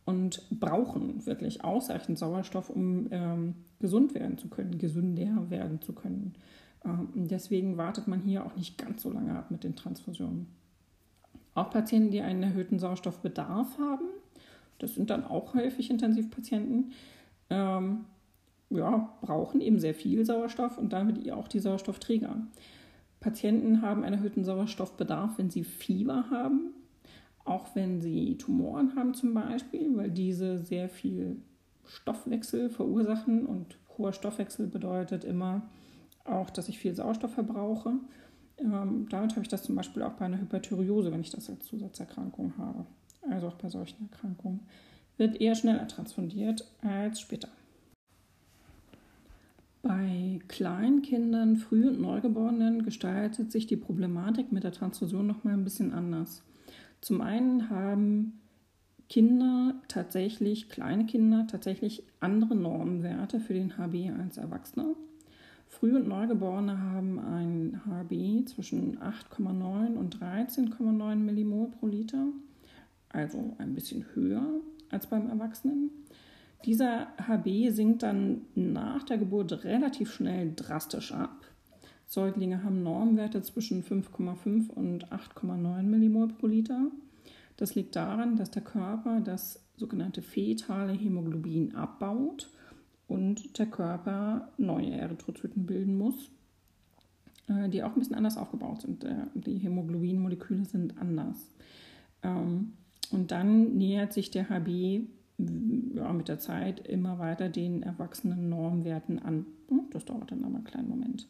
und 0.05 0.41
brauchen 0.49 1.25
wirklich 1.25 1.63
ausreichend 1.63 2.17
Sauerstoff, 2.17 2.69
um 2.69 3.07
ähm, 3.11 3.55
gesund 3.79 4.13
werden 4.15 4.37
zu 4.37 4.49
können, 4.49 4.77
gesünder 4.77 5.49
werden 5.49 5.81
zu 5.81 5.93
können. 5.93 6.35
Ähm, 6.85 7.09
deswegen 7.13 7.77
wartet 7.77 8.07
man 8.07 8.21
hier 8.21 8.45
auch 8.45 8.55
nicht 8.55 8.77
ganz 8.77 9.03
so 9.03 9.11
lange 9.11 9.35
ab 9.37 9.51
mit 9.51 9.63
den 9.63 9.75
Transfusionen. 9.75 10.47
Auch 11.55 11.69
Patienten, 11.69 12.11
die 12.11 12.21
einen 12.21 12.43
erhöhten 12.43 12.79
Sauerstoffbedarf 12.79 13.77
haben, 13.77 14.05
das 14.79 14.95
sind 14.95 15.09
dann 15.09 15.23
auch 15.23 15.53
häufig 15.53 15.89
Intensivpatienten, 15.89 16.91
ähm, 17.49 18.05
ja, 18.69 19.13
brauchen 19.21 19.61
eben 19.61 19.79
sehr 19.79 19.93
viel 19.93 20.25
Sauerstoff 20.25 20.77
und 20.77 20.91
damit 20.91 21.31
auch 21.31 21.47
die 21.47 21.59
Sauerstoffträger. 21.59 22.35
Patienten 23.19 23.81
haben 23.81 24.03
einen 24.03 24.15
erhöhten 24.15 24.43
Sauerstoffbedarf, 24.43 25.37
wenn 25.37 25.49
sie 25.49 25.63
Fieber 25.63 26.29
haben. 26.29 26.73
Auch 27.45 27.75
wenn 27.75 28.01
sie 28.01 28.37
Tumoren 28.37 28.95
haben 28.95 29.13
zum 29.13 29.33
Beispiel, 29.33 29.95
weil 29.95 30.11
diese 30.11 30.59
sehr 30.59 30.89
viel 30.89 31.41
Stoffwechsel 31.85 32.69
verursachen 32.69 33.45
und 33.45 33.77
hoher 33.97 34.13
Stoffwechsel 34.13 34.67
bedeutet 34.67 35.23
immer 35.23 35.69
auch, 36.25 36.49
dass 36.49 36.69
ich 36.69 36.79
viel 36.79 36.95
Sauerstoff 36.95 37.33
verbrauche. 37.33 37.95
Ähm, 38.57 39.07
damit 39.09 39.31
habe 39.31 39.41
ich 39.41 39.49
das 39.49 39.63
zum 39.63 39.75
Beispiel 39.75 40.03
auch 40.03 40.13
bei 40.13 40.25
einer 40.25 40.39
Hyperthyreose, 40.39 41.11
wenn 41.11 41.21
ich 41.21 41.31
das 41.31 41.49
als 41.49 41.65
Zusatzerkrankung 41.65 42.53
habe. 42.57 42.85
Also 43.29 43.47
auch 43.47 43.55
bei 43.55 43.69
solchen 43.69 44.09
Erkrankungen 44.09 44.61
wird 45.17 45.39
eher 45.39 45.55
schneller 45.55 45.87
transfundiert 45.87 46.65
als 46.81 47.19
später. 47.19 47.49
Bei 49.81 50.39
Kleinkindern, 50.47 51.57
Früh- 51.57 51.89
und 51.89 51.99
Neugeborenen 51.99 52.83
gestaltet 52.83 53.51
sich 53.51 53.67
die 53.67 53.75
Problematik 53.75 54.51
mit 54.53 54.63
der 54.63 54.71
Transfusion 54.71 55.27
noch 55.27 55.43
mal 55.43 55.53
ein 55.53 55.65
bisschen 55.65 55.93
anders. 55.93 56.41
Zum 57.03 57.19
einen 57.19 57.69
haben 57.69 58.39
Kinder 59.09 59.75
tatsächlich, 59.89 60.69
kleine 60.69 61.05
Kinder 61.05 61.45
tatsächlich 61.47 62.03
andere 62.21 62.55
Normwerte 62.55 63.41
für 63.41 63.53
den 63.53 63.77
HB 63.77 64.17
als 64.17 64.37
Erwachsene. 64.37 64.95
Früh- 65.67 65.97
und 65.97 66.07
Neugeborene 66.07 66.79
haben 66.79 67.19
ein 67.19 67.81
HB 67.85 68.45
zwischen 68.45 68.99
8,9 68.99 69.95
und 69.95 70.17
13,9 70.17 71.15
Millimol 71.15 71.71
pro 71.71 71.87
Liter, 71.87 72.27
also 73.09 73.53
ein 73.57 73.73
bisschen 73.75 74.05
höher 74.13 74.61
als 74.89 75.07
beim 75.07 75.27
Erwachsenen. 75.27 75.91
Dieser 76.63 77.07
HB 77.17 77.71
sinkt 77.71 78.03
dann 78.03 78.43
nach 78.55 79.03
der 79.03 79.17
Geburt 79.17 79.65
relativ 79.65 80.13
schnell 80.13 80.53
drastisch 80.55 81.11
ab. 81.11 81.43
Säuglinge 82.13 82.63
haben 82.63 82.83
Normwerte 82.83 83.41
zwischen 83.41 83.83
5,5 83.83 84.69
und 84.69 85.11
8,9 85.11 85.81
Millimol 85.81 86.27
pro 86.27 86.45
Liter. 86.45 86.91
Das 87.57 87.73
liegt 87.73 87.95
daran, 87.95 88.35
dass 88.35 88.51
der 88.51 88.61
Körper 88.61 89.19
das 89.19 89.59
sogenannte 89.77 90.21
fetale 90.21 90.93
Hämoglobin 90.93 91.73
abbaut 91.73 92.51
und 93.07 93.57
der 93.57 93.65
Körper 93.65 94.51
neue 94.59 94.91
Erythrozyten 94.91 95.65
bilden 95.65 95.97
muss, 95.97 96.29
äh, 97.47 97.67
die 97.69 97.81
auch 97.81 97.93
ein 97.95 97.99
bisschen 97.99 98.15
anders 98.15 98.37
aufgebaut 98.37 98.83
sind. 98.83 99.03
Die 99.33 99.57
Hämoglobinmoleküle 99.57 100.65
sind 100.65 100.99
anders. 100.99 101.49
Ähm, 102.21 102.73
und 103.09 103.31
dann 103.31 103.75
nähert 103.75 104.13
sich 104.13 104.29
der 104.29 104.49
HB 104.49 105.07
ja, 105.95 106.13
mit 106.13 106.27
der 106.27 106.37
Zeit 106.37 106.87
immer 106.87 107.17
weiter 107.17 107.49
den 107.49 107.81
erwachsenen 107.81 108.49
Normwerten 108.49 109.17
an. 109.17 109.47
Das 109.89 110.05
dauert 110.05 110.31
dann 110.31 110.43
aber 110.43 110.57
einen 110.57 110.63
kleinen 110.63 110.89
Moment. 110.89 111.27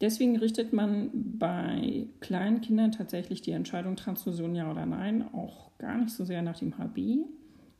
Deswegen 0.00 0.36
richtet 0.38 0.72
man 0.72 1.10
bei 1.12 2.06
kleinen 2.20 2.62
Kindern 2.62 2.92
tatsächlich 2.92 3.42
die 3.42 3.50
Entscheidung 3.50 3.96
Transfusion 3.96 4.54
ja 4.54 4.70
oder 4.70 4.86
nein 4.86 5.22
auch 5.34 5.76
gar 5.78 5.98
nicht 5.98 6.10
so 6.10 6.24
sehr 6.24 6.40
nach 6.40 6.58
dem 6.58 6.78
HB, 6.78 7.26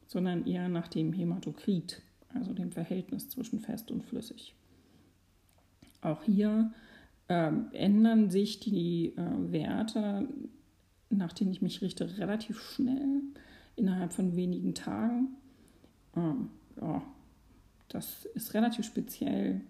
sondern 0.07 0.47
eher 0.47 0.69
nach 0.69 0.89
dem 0.89 1.13
Hämatokrit, 1.13 2.03
also 2.35 2.53
dem 2.53 2.73
Verhältnis 2.73 3.29
zwischen 3.31 3.61
fest 3.61 3.91
und 3.91 4.05
flüssig. 4.05 4.55
Auch 6.03 6.23
hier 6.23 6.73
äh, 7.29 7.53
ändern 7.73 8.31
sich 8.31 8.61
die 8.61 9.15
äh, 9.17 9.53
Werte, 9.53 10.29
nach 11.09 11.33
denen 11.33 11.53
ich 11.53 11.63
mich 11.63 11.81
richte, 11.81 12.19
relativ 12.19 12.61
schnell, 12.61 13.23
innerhalb 13.77 14.13
von 14.13 14.37
wenigen 14.37 14.75
Tagen. 14.75 15.37
Ähm, 16.17 16.51
ja, 16.81 17.03
das 17.89 18.27
ist 18.35 18.53
relativ 18.55 18.85
speziell 18.85 19.63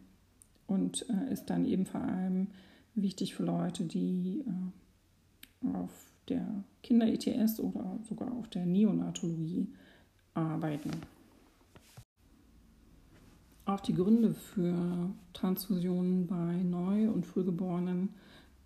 und 0.70 1.04
äh, 1.10 1.32
ist 1.32 1.50
dann 1.50 1.64
eben 1.64 1.84
vor 1.84 2.00
allem 2.00 2.46
wichtig 2.94 3.34
für 3.34 3.42
Leute, 3.42 3.84
die 3.84 4.44
äh, 4.46 5.76
auf 5.76 5.90
der 6.28 6.46
Kinder-ETS 6.82 7.58
oder 7.58 7.98
sogar 8.08 8.32
auf 8.32 8.48
der 8.48 8.66
Neonatologie 8.66 9.66
arbeiten. 10.32 10.92
Auch 13.64 13.80
die 13.80 13.94
Gründe 13.94 14.32
für 14.32 15.10
Transfusionen 15.32 16.28
bei 16.28 16.62
Neu- 16.62 17.10
und 17.10 17.26
Frühgeborenen 17.26 18.10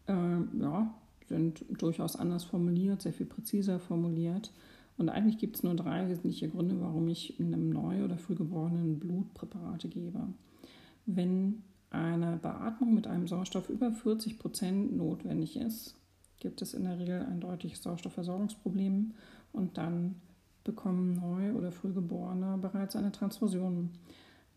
äh, 0.06 0.12
ja, 0.12 0.94
sind 1.26 1.64
durchaus 1.70 2.16
anders 2.16 2.44
formuliert, 2.44 3.00
sehr 3.00 3.14
viel 3.14 3.26
präziser 3.26 3.80
formuliert. 3.80 4.52
Und 4.98 5.08
eigentlich 5.08 5.38
gibt 5.38 5.56
es 5.56 5.62
nur 5.62 5.74
drei 5.74 6.08
wesentliche 6.08 6.48
Gründe, 6.50 6.80
warum 6.80 7.08
ich 7.08 7.40
einem 7.40 7.70
Neu- 7.70 8.04
oder 8.04 8.18
Frühgeborenen 8.18 9.00
Blutpräparate 9.00 9.88
gebe. 9.88 10.28
Wenn 11.06 11.62
eine 11.94 12.36
Beatmung 12.36 12.94
mit 12.94 13.06
einem 13.06 13.26
Sauerstoff 13.26 13.68
über 13.68 13.92
40 13.92 14.38
Prozent 14.38 14.96
notwendig 14.96 15.56
ist, 15.56 15.96
gibt 16.40 16.60
es 16.60 16.74
in 16.74 16.84
der 16.84 16.98
Regel 16.98 17.22
ein 17.22 17.40
deutliches 17.40 17.82
Sauerstoffversorgungsproblem 17.82 19.14
und 19.52 19.78
dann 19.78 20.16
bekommen 20.64 21.14
Neu- 21.14 21.52
oder 21.52 21.72
Frühgeborene 21.72 22.58
bereits 22.58 22.96
eine 22.96 23.12
Transfusion. 23.12 23.90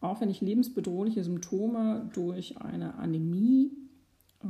Auch 0.01 0.21
wenn 0.21 0.29
ich 0.29 0.41
lebensbedrohliche 0.41 1.23
Symptome 1.23 2.09
durch 2.13 2.59
eine 2.61 2.95
Anämie 2.95 3.71
äh, 4.43 4.47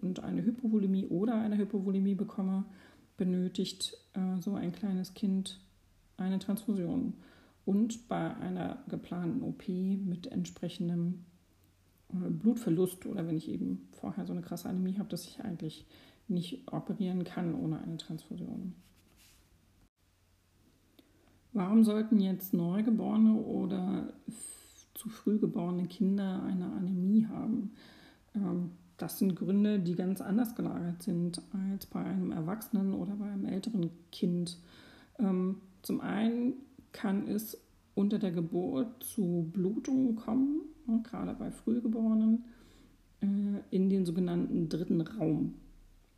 und 0.00 0.20
eine 0.20 0.44
Hypovolemie 0.44 1.06
oder 1.06 1.34
eine 1.34 1.58
Hypovolemie 1.58 2.14
bekomme, 2.14 2.64
benötigt 3.16 3.96
äh, 4.14 4.40
so 4.40 4.54
ein 4.54 4.72
kleines 4.72 5.14
Kind 5.14 5.60
eine 6.16 6.38
Transfusion. 6.38 7.14
Und 7.64 8.08
bei 8.08 8.34
einer 8.36 8.82
geplanten 8.88 9.42
OP 9.42 9.68
mit 9.68 10.26
entsprechendem 10.26 11.24
Blutverlust 12.12 13.06
oder 13.06 13.26
wenn 13.26 13.36
ich 13.36 13.48
eben 13.48 13.88
vorher 13.92 14.26
so 14.26 14.32
eine 14.32 14.42
krasse 14.42 14.68
Anämie 14.68 14.98
habe, 14.98 15.08
dass 15.08 15.26
ich 15.26 15.40
eigentlich 15.40 15.86
nicht 16.28 16.72
operieren 16.72 17.24
kann 17.24 17.54
ohne 17.54 17.80
eine 17.80 17.96
Transfusion. 17.96 18.74
Warum 21.52 21.82
sollten 21.82 22.20
jetzt 22.20 22.54
Neugeborene 22.54 23.34
oder 23.34 24.12
zu 24.94 25.08
früh 25.08 25.38
geborene 25.38 25.86
Kinder 25.86 26.42
eine 26.44 26.66
Anämie 26.72 27.26
haben? 27.26 27.72
Ähm, 28.34 28.70
das 28.96 29.18
sind 29.18 29.34
Gründe, 29.34 29.80
die 29.80 29.94
ganz 29.94 30.20
anders 30.20 30.54
gelagert 30.54 31.02
sind 31.02 31.40
als 31.52 31.86
bei 31.86 32.04
einem 32.04 32.32
Erwachsenen 32.32 32.94
oder 32.94 33.16
bei 33.16 33.30
einem 33.30 33.46
älteren 33.46 33.90
Kind. 34.12 34.58
Ähm, 35.18 35.56
zum 35.82 36.00
einen 36.00 36.54
kann 36.92 37.26
es 37.26 37.58
unter 37.94 38.18
der 38.18 38.30
Geburt 38.30 39.02
zu 39.02 39.48
Blutungen 39.52 40.16
kommen, 40.16 40.60
gerade 40.98 41.34
bei 41.34 41.50
Frühgeborenen, 41.50 42.44
äh, 43.20 43.26
in 43.70 43.90
den 43.90 44.04
sogenannten 44.04 44.68
dritten 44.68 45.00
Raum. 45.00 45.54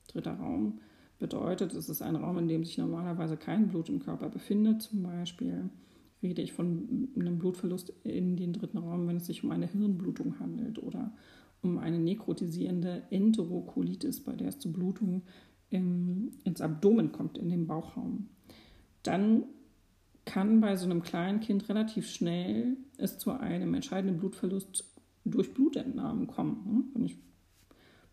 Dritter 0.09 0.35
Raum 0.35 0.81
bedeutet, 1.19 1.75
es 1.75 1.89
ist 1.89 2.03
ein 2.03 2.17
Raum, 2.17 2.39
in 2.39 2.49
dem 2.49 2.65
sich 2.65 2.79
normalerweise 2.79 3.37
kein 3.37 3.69
Blut 3.69 3.89
im 3.89 4.01
Körper 4.01 4.29
befindet. 4.29 4.83
Zum 4.83 5.03
Beispiel 5.03 5.71
rede 6.23 6.43
ich 6.43 6.53
von 6.53 7.09
einem 7.17 7.39
Blutverlust 7.39 7.93
in 8.05 8.37
den 8.37 8.53
dritten 8.53 8.79
Raum, 8.79 9.07
wenn 9.07 9.17
es 9.17 9.27
sich 9.27 9.45
um 9.45 9.51
eine 9.51 9.67
Hirnblutung 9.67 10.39
handelt 10.41 10.83
oder 10.83 11.13
um 11.63 11.79
eine 11.79 11.99
nekrotisierende 11.99 13.05
Enterokolitis, 13.11 14.21
bei 14.21 14.33
der 14.33 14.49
es 14.49 14.59
zu 14.59 14.73
Blutungen 14.73 15.23
ins 15.71 16.61
Abdomen 16.61 17.13
kommt, 17.13 17.39
in 17.39 17.49
den 17.49 17.67
Bauchraum. 17.67 18.29
Dann 19.03 19.45
kann 20.25 20.61
bei 20.61 20.77
so 20.77 20.85
einem 20.85 21.03
kleinen 21.03 21.41
Kind 21.41 21.69
relativ 21.69 22.09
schnell 22.09 22.77
es 22.97 23.19
zu 23.19 23.33
einem 23.33 23.75
entscheidenden 23.75 24.19
Blutverlust 24.19 24.85
durch 25.25 25.53
Blutentnahmen 25.53 26.27
kommen. 26.27 26.65
Hm? 26.65 26.85
Wenn 26.95 27.05
ich 27.05 27.17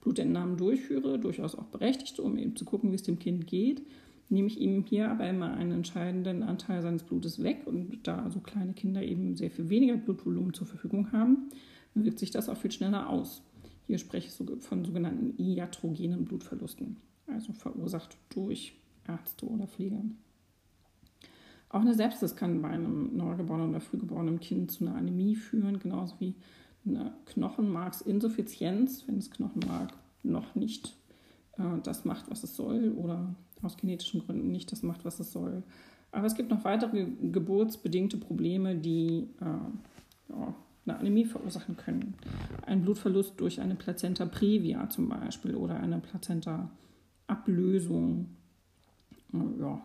Blutentnahmen 0.02 0.58
durchführe, 0.58 1.20
durchaus 1.20 1.56
auch 1.56 1.66
berechtigt, 1.66 2.20
um 2.20 2.38
eben 2.38 2.56
zu 2.56 2.66
gucken, 2.66 2.92
wie 2.92 2.96
es 2.96 3.04
dem 3.04 3.20
Kind 3.20 3.48
geht, 3.48 3.84
nehme 4.30 4.48
ich 4.48 4.60
ihm 4.60 4.84
hier 4.84 5.10
aber 5.10 5.28
immer 5.30 5.54
einen 5.54 5.72
entscheidenden 5.72 6.44
Anteil 6.44 6.82
seines 6.82 7.04
Blutes 7.04 7.44
weg. 7.44 7.64
Und 7.66 8.08
da 8.08 8.30
so 8.30 8.40
kleine 8.40 8.74
Kinder 8.74 9.04
eben 9.04 9.36
sehr 9.36 9.52
viel 9.52 9.70
weniger 9.70 9.98
Blutvolumen 9.98 10.54
zur 10.54 10.68
Verfügung 10.68 11.12
haben, 11.12 11.50
wirkt 11.96 12.20
sich 12.20 12.32
das 12.32 12.50
auch 12.50 12.58
viel 12.58 12.72
schneller 12.72 13.10
aus. 13.10 13.44
Hier 13.88 13.98
spreche 13.98 14.28
ich 14.28 14.64
von 14.64 14.86
sogenannten 14.86 15.34
iatrogenen 15.42 16.26
Blutverlusten, 16.26 16.98
also 17.28 17.54
verursacht 17.54 18.18
durch 18.30 18.74
Ärzte 19.08 19.48
oder 19.48 19.68
Pfleger. 19.68 20.04
Auch 21.70 21.82
eine 21.82 21.94
Sepsis 21.94 22.36
kann 22.36 22.62
bei 22.62 22.70
einem 22.70 23.16
neugeborenen 23.16 23.70
oder 23.70 23.80
frühgeborenen 23.80 24.40
Kind 24.40 24.72
zu 24.72 24.86
einer 24.86 24.96
Anämie 24.96 25.36
führen, 25.36 25.80
genauso 25.80 26.16
wie 26.20 26.36
eine 26.86 27.14
Knochenmarksinsuffizienz, 27.26 29.08
wenn 29.08 29.18
das 29.18 29.30
Knochenmark 29.30 29.94
noch 30.24 30.56
nicht 30.56 30.98
äh, 31.58 31.80
das 31.84 32.06
macht, 32.06 32.32
was 32.32 32.44
es 32.44 32.56
soll, 32.56 32.94
oder 32.98 33.36
aus 33.62 33.78
genetischen 33.78 34.22
Gründen 34.22 34.52
nicht 34.52 34.72
das 34.72 34.82
macht, 34.82 35.06
was 35.06 35.20
es 35.20 35.32
soll. 35.32 35.62
Aber 36.12 36.26
es 36.26 36.34
gibt 36.34 36.50
noch 36.50 36.64
weitere 36.64 37.06
geburtsbedingte 37.06 38.18
Probleme, 38.18 38.76
die 38.76 39.28
äh, 39.40 39.46
ja, 40.30 40.56
eine 40.86 40.98
Anämie 40.98 41.26
verursachen 41.26 41.76
können. 41.78 42.16
Ein 42.66 42.82
Blutverlust 42.82 43.40
durch 43.40 43.62
eine 43.62 43.76
Plazenta 43.76 44.26
previa 44.26 44.90
zum 44.90 45.08
Beispiel 45.10 45.54
oder 45.56 45.80
eine 45.80 46.00
Plazenta-Ablösung. 46.00 48.26
Äh, 49.34 49.38
ja, 49.60 49.80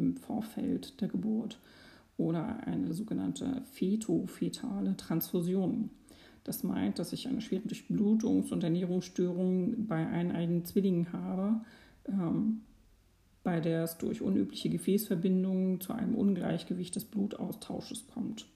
im 0.00 0.16
Vorfeld 0.16 1.00
der 1.00 1.08
Geburt 1.08 1.58
oder 2.16 2.66
eine 2.66 2.92
sogenannte 2.92 3.62
fetofetale 3.72 4.96
Transfusion. 4.96 5.90
Das 6.44 6.62
meint, 6.62 6.98
dass 6.98 7.12
ich 7.12 7.28
eine 7.28 7.40
schwere 7.40 7.68
Durchblutungs- 7.68 8.52
und 8.52 8.64
Ernährungsstörung 8.64 9.86
bei 9.86 10.06
eineigen 10.06 10.64
Zwillingen 10.64 11.12
habe, 11.12 11.60
ähm, 12.06 12.62
bei 13.42 13.60
der 13.60 13.84
es 13.84 13.98
durch 13.98 14.20
unübliche 14.22 14.68
Gefäßverbindungen 14.68 15.80
zu 15.80 15.92
einem 15.92 16.14
Ungleichgewicht 16.14 16.94
des 16.96 17.04
Blutaustausches 17.04 18.06
kommt. 18.06 18.46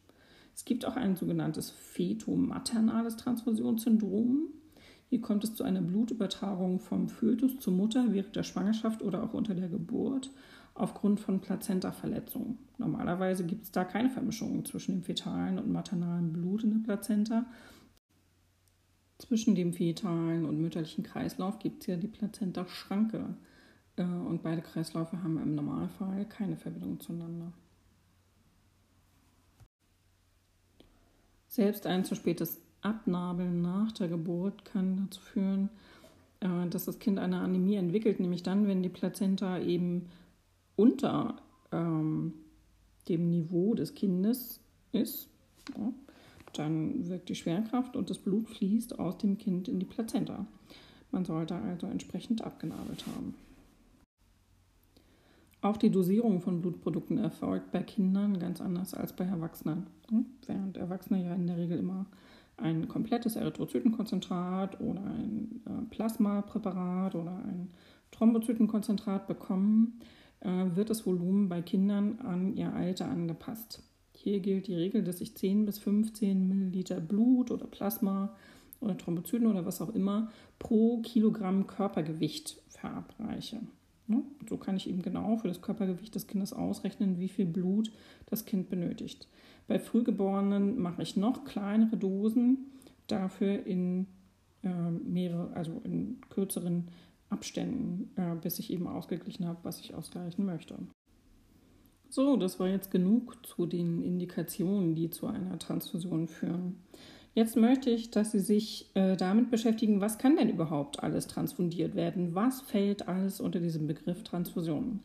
Es 0.54 0.64
gibt 0.64 0.84
auch 0.86 0.96
ein 0.96 1.16
sogenanntes 1.16 1.70
fetomaternales 1.70 3.16
Transfusionssyndrom. 3.16 4.48
Hier 5.08 5.20
kommt 5.20 5.44
es 5.44 5.54
zu 5.54 5.64
einer 5.64 5.80
Blutübertragung 5.82 6.80
vom 6.80 7.08
Fötus 7.08 7.58
zur 7.58 7.72
Mutter 7.72 8.12
während 8.12 8.36
der 8.36 8.44
Schwangerschaft 8.44 9.02
oder 9.02 9.22
auch 9.22 9.34
unter 9.34 9.54
der 9.54 9.68
Geburt 9.68 10.30
aufgrund 10.74 11.20
von 11.20 11.40
Plazentaverletzungen. 11.40 12.58
Normalerweise 12.78 13.46
gibt 13.46 13.64
es 13.64 13.70
da 13.70 13.84
keine 13.84 14.10
Vermischung 14.10 14.64
zwischen 14.64 14.92
dem 14.92 15.02
fetalen 15.02 15.58
und 15.58 15.70
maternalen 15.70 16.32
Blut 16.32 16.64
in 16.64 16.70
der 16.70 16.84
Plazenta. 16.84 17.46
Zwischen 19.18 19.54
dem 19.54 19.72
fetalen 19.72 20.44
und 20.44 20.60
mütterlichen 20.60 21.04
Kreislauf 21.04 21.60
gibt 21.60 21.82
es 21.82 21.86
ja 21.86 21.96
die 21.96 22.08
Plazenta-Schranke. 22.08 23.36
Äh, 23.96 24.02
und 24.02 24.42
beide 24.42 24.62
Kreisläufe 24.62 25.22
haben 25.22 25.38
im 25.38 25.54
Normalfall 25.54 26.26
keine 26.26 26.56
Verbindung 26.56 26.98
zueinander. 26.98 27.52
Selbst 31.46 31.86
ein 31.86 32.04
zu 32.04 32.16
spätes 32.16 32.60
Abnabeln 32.82 33.62
nach 33.62 33.92
der 33.92 34.08
Geburt 34.08 34.64
kann 34.64 34.96
dazu 34.96 35.20
führen, 35.20 35.70
äh, 36.40 36.68
dass 36.68 36.86
das 36.86 36.98
Kind 36.98 37.20
eine 37.20 37.38
Anämie 37.38 37.76
entwickelt, 37.76 38.18
nämlich 38.18 38.42
dann, 38.42 38.66
wenn 38.66 38.82
die 38.82 38.88
Plazenta 38.88 39.58
eben 39.58 40.08
unter 40.76 41.36
ähm, 41.72 42.34
dem 43.08 43.28
Niveau 43.30 43.74
des 43.74 43.94
Kindes 43.94 44.60
ist. 44.92 45.28
Ja, 45.76 45.92
dann 46.54 47.08
wirkt 47.08 47.28
die 47.28 47.34
Schwerkraft 47.34 47.96
und 47.96 48.10
das 48.10 48.18
Blut 48.18 48.48
fließt 48.48 48.98
aus 48.98 49.18
dem 49.18 49.38
Kind 49.38 49.68
in 49.68 49.78
die 49.78 49.86
Plazenta. 49.86 50.46
Man 51.10 51.24
sollte 51.24 51.54
also 51.54 51.86
entsprechend 51.86 52.42
abgenabelt 52.42 53.06
haben. 53.06 53.34
Auch 55.60 55.76
die 55.78 55.90
Dosierung 55.90 56.42
von 56.42 56.60
Blutprodukten 56.60 57.16
erfolgt 57.16 57.72
bei 57.72 57.82
Kindern 57.82 58.38
ganz 58.38 58.60
anders 58.60 58.92
als 58.92 59.14
bei 59.14 59.24
Erwachsenen. 59.24 59.86
Hm? 60.10 60.26
Während 60.46 60.76
Erwachsene 60.76 61.24
ja 61.24 61.34
in 61.34 61.46
der 61.46 61.56
Regel 61.56 61.78
immer 61.78 62.06
ein 62.56 62.86
komplettes 62.86 63.36
Erythrozytenkonzentrat 63.36 64.80
oder 64.80 65.02
ein 65.02 65.62
äh, 65.66 65.86
Plasmapräparat 65.90 67.14
oder 67.14 67.36
ein 67.36 67.70
Thrombozytenkonzentrat 68.10 69.26
bekommen, 69.26 70.00
wird 70.44 70.90
das 70.90 71.06
Volumen 71.06 71.48
bei 71.48 71.62
Kindern 71.62 72.18
an 72.20 72.54
ihr 72.56 72.72
Alter 72.74 73.08
angepasst. 73.08 73.82
Hier 74.12 74.40
gilt 74.40 74.66
die 74.66 74.74
Regel, 74.74 75.02
dass 75.02 75.20
ich 75.20 75.34
10 75.34 75.66
bis 75.66 75.78
15 75.78 76.46
Milliliter 76.46 77.00
Blut 77.00 77.50
oder 77.50 77.66
Plasma 77.66 78.34
oder 78.80 78.96
Thrombozyten 78.96 79.46
oder 79.46 79.66
was 79.66 79.80
auch 79.80 79.94
immer 79.94 80.30
pro 80.58 81.00
Kilogramm 81.02 81.66
Körpergewicht 81.66 82.62
verabreiche. 82.68 83.60
Ne? 84.06 84.22
So 84.48 84.56
kann 84.56 84.76
ich 84.76 84.88
eben 84.88 85.02
genau 85.02 85.36
für 85.36 85.48
das 85.48 85.62
Körpergewicht 85.62 86.14
des 86.14 86.26
Kindes 86.26 86.52
ausrechnen, 86.52 87.18
wie 87.18 87.28
viel 87.28 87.46
Blut 87.46 87.90
das 88.26 88.44
Kind 88.44 88.68
benötigt. 88.68 89.28
Bei 89.66 89.78
Frühgeborenen 89.78 90.78
mache 90.78 91.02
ich 91.02 91.16
noch 91.16 91.44
kleinere 91.44 91.96
Dosen, 91.96 92.70
dafür 93.06 93.64
in 93.66 94.06
äh, 94.62 94.90
mehrere, 94.90 95.54
also 95.54 95.80
in 95.84 96.18
kürzeren 96.28 96.88
Abständen, 97.30 98.10
äh, 98.16 98.34
bis 98.36 98.58
ich 98.58 98.72
eben 98.72 98.86
ausgeglichen 98.86 99.46
habe, 99.46 99.58
was 99.62 99.80
ich 99.80 99.94
ausgleichen 99.94 100.44
möchte. 100.44 100.76
So, 102.08 102.36
das 102.36 102.60
war 102.60 102.68
jetzt 102.68 102.90
genug 102.90 103.44
zu 103.44 103.66
den 103.66 104.02
Indikationen, 104.02 104.94
die 104.94 105.10
zu 105.10 105.26
einer 105.26 105.58
Transfusion 105.58 106.28
führen. 106.28 106.76
Jetzt 107.34 107.56
möchte 107.56 107.90
ich, 107.90 108.12
dass 108.12 108.30
Sie 108.30 108.38
sich 108.38 108.88
äh, 108.94 109.16
damit 109.16 109.50
beschäftigen, 109.50 110.00
was 110.00 110.18
kann 110.18 110.36
denn 110.36 110.48
überhaupt 110.48 111.02
alles 111.02 111.26
transfundiert 111.26 111.96
werden? 111.96 112.36
Was 112.36 112.60
fällt 112.60 113.08
alles 113.08 113.40
unter 113.40 113.58
diesem 113.58 113.88
Begriff 113.88 114.22
Transfusion? 114.22 115.00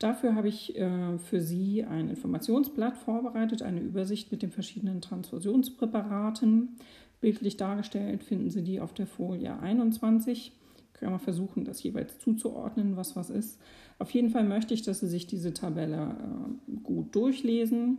Dafür 0.00 0.34
habe 0.34 0.48
ich 0.48 0.76
äh, 0.76 1.18
für 1.18 1.40
Sie 1.40 1.84
ein 1.84 2.08
Informationsblatt 2.08 2.96
vorbereitet, 2.96 3.62
eine 3.62 3.80
Übersicht 3.80 4.32
mit 4.32 4.42
den 4.42 4.50
verschiedenen 4.50 5.00
Transfusionspräparaten. 5.00 6.76
Bildlich 7.20 7.56
dargestellt 7.56 8.24
finden 8.24 8.50
Sie 8.50 8.64
die 8.64 8.80
auf 8.80 8.92
der 8.92 9.06
Folie 9.06 9.56
21. 9.60 10.52
Können 11.00 11.12
wir 11.12 11.18
versuchen, 11.18 11.64
das 11.64 11.82
jeweils 11.82 12.18
zuzuordnen, 12.18 12.96
was 12.96 13.16
was 13.16 13.30
ist. 13.30 13.58
Auf 13.98 14.10
jeden 14.10 14.28
Fall 14.28 14.44
möchte 14.44 14.74
ich, 14.74 14.82
dass 14.82 15.00
Sie 15.00 15.08
sich 15.08 15.26
diese 15.26 15.54
Tabelle 15.54 16.14
äh, 16.68 16.76
gut 16.82 17.14
durchlesen 17.14 17.98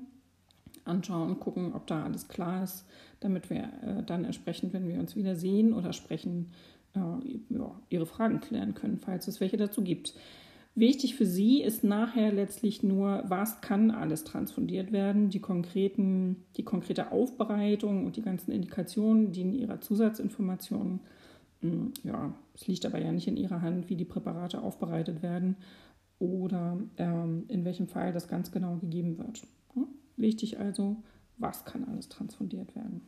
anschauen, 0.85 1.39
gucken, 1.39 1.73
ob 1.73 1.87
da 1.87 2.03
alles 2.03 2.27
klar 2.27 2.63
ist, 2.63 2.85
damit 3.19 3.49
wir 3.49 3.63
äh, 3.83 4.03
dann 4.05 4.23
entsprechend, 4.25 4.73
wenn 4.73 4.87
wir 4.87 4.99
uns 4.99 5.15
wieder 5.15 5.35
sehen 5.35 5.73
oder 5.73 5.93
sprechen, 5.93 6.51
äh, 6.95 6.99
ja, 6.99 7.79
Ihre 7.89 8.05
Fragen 8.05 8.39
klären 8.39 8.75
können, 8.75 8.99
falls 8.99 9.27
es 9.27 9.39
welche 9.41 9.57
dazu 9.57 9.83
gibt. 9.83 10.13
Wichtig 10.73 11.15
für 11.15 11.25
Sie 11.25 11.61
ist 11.61 11.83
nachher 11.83 12.31
letztlich 12.31 12.81
nur, 12.81 13.23
was 13.27 13.61
kann 13.61 13.91
alles 13.91 14.23
transfundiert 14.23 14.91
werden, 14.91 15.29
die, 15.29 15.39
konkreten, 15.39 16.45
die 16.55 16.63
konkrete 16.63 17.11
Aufbereitung 17.11 18.05
und 18.05 18.15
die 18.15 18.21
ganzen 18.21 18.51
Indikationen 18.51 19.31
dienen 19.31 19.53
Ihrer 19.53 19.81
Zusatzinformationen. 19.81 20.93
Hm, 20.93 20.99
ja, 22.03 22.33
es 22.53 22.67
liegt 22.67 22.85
aber 22.85 22.99
ja 22.99 23.11
nicht 23.11 23.27
in 23.27 23.37
Ihrer 23.37 23.61
Hand, 23.61 23.89
wie 23.89 23.95
die 23.95 24.05
Präparate 24.05 24.61
aufbereitet 24.61 25.21
werden 25.21 25.57
oder 26.19 26.77
ähm, 26.97 27.45
in 27.47 27.65
welchem 27.65 27.87
Fall 27.87 28.13
das 28.13 28.27
ganz 28.27 28.51
genau 28.51 28.77
gegeben 28.77 29.17
wird. 29.17 29.47
Wichtig 30.17 30.59
also, 30.59 30.97
was 31.37 31.65
kann 31.65 31.85
alles 31.85 32.09
transfundiert 32.09 32.75
werden? 32.75 33.01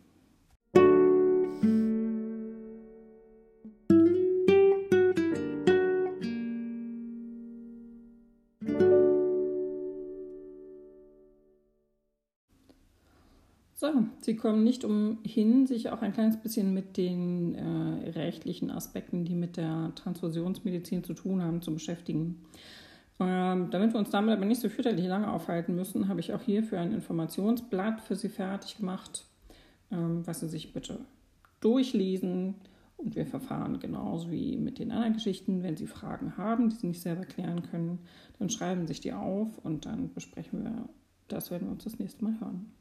So, 13.93 14.06
Sie 14.21 14.36
kommen 14.36 14.63
nicht 14.63 14.84
umhin, 14.86 15.67
sich 15.67 15.89
auch 15.89 16.01
ein 16.01 16.13
kleines 16.13 16.38
bisschen 16.38 16.73
mit 16.73 16.97
den 16.97 17.53
äh, 17.53 18.10
rechtlichen 18.10 18.71
Aspekten, 18.71 19.23
die 19.23 19.36
mit 19.36 19.56
der 19.56 19.91
Transfusionsmedizin 19.95 21.03
zu 21.03 21.13
tun 21.13 21.43
haben, 21.43 21.62
zu 21.62 21.71
beschäftigen. 21.71 22.43
Ähm, 23.19 23.69
damit 23.69 23.93
wir 23.93 23.99
uns 23.99 24.10
damit 24.10 24.36
aber 24.36 24.45
nicht 24.45 24.62
so 24.62 24.69
fürchterlich 24.69 25.06
lange 25.06 25.32
aufhalten 25.32 25.75
müssen, 25.75 26.08
habe 26.08 26.21
ich 26.21 26.34
auch 26.34 26.41
hierfür 26.41 26.79
ein 26.79 26.91
Informationsblatt 26.91 28.01
für 28.01 28.15
Sie 28.15 28.29
fertig 28.29 28.77
gemacht, 28.77 29.25
ähm, 29.91 30.25
was 30.25 30.39
Sie 30.39 30.49
sich 30.49 30.73
bitte 30.73 30.99
durchlesen. 31.60 32.56
Und 32.97 33.15
wir 33.15 33.27
verfahren 33.27 33.79
genauso 33.79 34.32
wie 34.32 34.58
mit 34.58 34.79
den 34.79 34.91
anderen 34.91 35.13
Geschichten. 35.13 35.62
Wenn 35.62 35.77
Sie 35.77 35.88
Fragen 35.88 36.36
haben, 36.36 36.69
die 36.69 36.75
Sie 36.77 36.88
nicht 36.88 37.01
selber 37.01 37.25
klären 37.25 37.62
können, 37.69 37.99
dann 38.39 38.49
schreiben 38.49 38.82
Sie 38.82 38.88
sich 38.88 39.01
die 39.01 39.13
auf 39.13 39.60
und 39.60 39.86
dann 39.86 40.12
besprechen 40.13 40.63
wir 40.63 40.89
das, 41.27 41.51
werden 41.51 41.67
wir 41.67 41.73
uns 41.73 41.84
das 41.84 41.99
nächste 41.99 42.23
Mal 42.23 42.39
hören. 42.39 42.71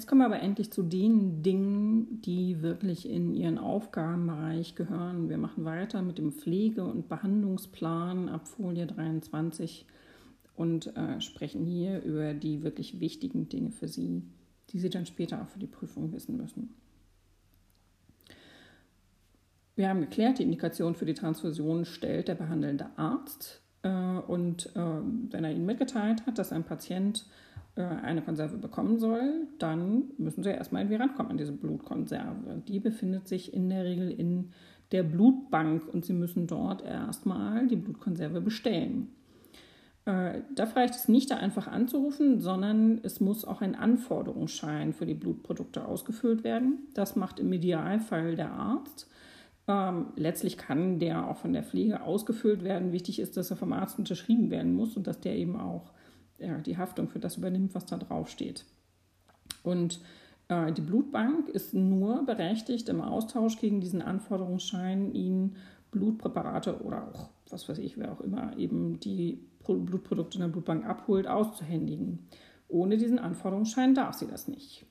Jetzt 0.00 0.06
kommen 0.06 0.22
wir 0.22 0.26
aber 0.34 0.40
endlich 0.40 0.72
zu 0.72 0.82
den 0.82 1.42
Dingen, 1.42 2.22
die 2.22 2.62
wirklich 2.62 3.06
in 3.06 3.34
Ihren 3.34 3.58
Aufgabenbereich 3.58 4.74
gehören. 4.74 5.28
Wir 5.28 5.36
machen 5.36 5.66
weiter 5.66 6.00
mit 6.00 6.16
dem 6.16 6.32
Pflege- 6.32 6.84
und 6.84 7.10
Behandlungsplan 7.10 8.30
ab 8.30 8.48
Folie 8.48 8.86
23 8.86 9.84
und 10.56 10.96
äh, 10.96 11.20
sprechen 11.20 11.66
hier 11.66 12.02
über 12.02 12.32
die 12.32 12.62
wirklich 12.62 12.98
wichtigen 12.98 13.50
Dinge 13.50 13.72
für 13.72 13.88
Sie, 13.88 14.22
die 14.70 14.78
Sie 14.78 14.88
dann 14.88 15.04
später 15.04 15.42
auch 15.42 15.48
für 15.48 15.58
die 15.58 15.66
Prüfung 15.66 16.14
wissen 16.14 16.38
müssen. 16.38 16.72
Wir 19.76 19.90
haben 19.90 20.00
geklärt, 20.00 20.38
die 20.38 20.44
Indikation 20.44 20.94
für 20.94 21.04
die 21.04 21.12
Transfusion 21.12 21.84
stellt 21.84 22.28
der 22.28 22.36
behandelnde 22.36 22.86
Arzt. 22.96 23.60
Äh, 23.82 23.90
und 23.90 24.74
äh, 24.74 24.80
wenn 24.80 25.44
er 25.44 25.52
Ihnen 25.52 25.66
mitgeteilt 25.66 26.24
hat, 26.24 26.38
dass 26.38 26.52
ein 26.52 26.64
Patient 26.64 27.26
eine 27.88 28.22
Konserve 28.22 28.56
bekommen 28.56 28.98
soll, 28.98 29.48
dann 29.58 30.04
müssen 30.18 30.42
Sie 30.42 30.50
erstmal 30.50 30.82
irgendwie 30.82 31.02
rankommen 31.02 31.32
an 31.32 31.38
diese 31.38 31.52
Blutkonserve. 31.52 32.62
Die 32.68 32.80
befindet 32.80 33.28
sich 33.28 33.52
in 33.54 33.68
der 33.68 33.84
Regel 33.84 34.10
in 34.10 34.52
der 34.92 35.02
Blutbank 35.02 35.88
und 35.92 36.04
Sie 36.04 36.12
müssen 36.12 36.46
dort 36.46 36.82
erstmal 36.82 37.66
die 37.66 37.76
Blutkonserve 37.76 38.40
bestellen. 38.40 39.08
Äh, 40.04 40.40
da 40.54 40.64
reicht 40.64 40.94
es 40.94 41.08
nicht, 41.08 41.30
da 41.30 41.36
einfach 41.36 41.68
anzurufen, 41.68 42.40
sondern 42.40 43.00
es 43.02 43.20
muss 43.20 43.44
auch 43.44 43.60
ein 43.60 43.74
Anforderungsschein 43.74 44.92
für 44.92 45.06
die 45.06 45.14
Blutprodukte 45.14 45.84
ausgefüllt 45.84 46.42
werden. 46.42 46.88
Das 46.94 47.16
macht 47.16 47.38
im 47.38 47.52
Idealfall 47.52 48.34
der 48.34 48.52
Arzt. 48.52 49.08
Ähm, 49.68 50.06
letztlich 50.16 50.56
kann 50.56 50.98
der 50.98 51.28
auch 51.28 51.36
von 51.36 51.52
der 51.52 51.62
Pflege 51.62 52.02
ausgefüllt 52.02 52.64
werden. 52.64 52.92
Wichtig 52.92 53.20
ist, 53.20 53.36
dass 53.36 53.50
er 53.50 53.56
vom 53.56 53.72
Arzt 53.72 53.98
unterschrieben 53.98 54.50
werden 54.50 54.74
muss 54.74 54.96
und 54.96 55.06
dass 55.06 55.20
der 55.20 55.36
eben 55.36 55.56
auch 55.56 55.92
ja, 56.40 56.58
die 56.58 56.78
Haftung 56.78 57.08
für 57.08 57.20
das 57.20 57.36
übernimmt, 57.36 57.74
was 57.74 57.86
da 57.86 57.96
drauf 57.96 58.28
steht. 58.28 58.64
Und 59.62 60.00
äh, 60.48 60.72
die 60.72 60.80
Blutbank 60.80 61.48
ist 61.48 61.74
nur 61.74 62.24
berechtigt, 62.24 62.88
im 62.88 63.00
Austausch 63.00 63.58
gegen 63.58 63.80
diesen 63.80 64.02
Anforderungsschein 64.02 65.12
Ihnen 65.14 65.56
Blutpräparate 65.90 66.82
oder 66.82 67.08
auch, 67.08 67.30
was 67.48 67.68
weiß 67.68 67.78
ich, 67.78 67.96
wer 67.96 68.12
auch 68.12 68.20
immer 68.20 68.56
eben 68.56 69.00
die 69.00 69.40
Blutprodukte 69.64 70.38
in 70.38 70.42
der 70.42 70.48
Blutbank 70.48 70.86
abholt, 70.86 71.26
auszuhändigen. 71.26 72.26
Ohne 72.68 72.96
diesen 72.96 73.18
Anforderungsschein 73.18 73.94
darf 73.94 74.14
sie 74.14 74.26
das 74.26 74.48
nicht. 74.48 74.86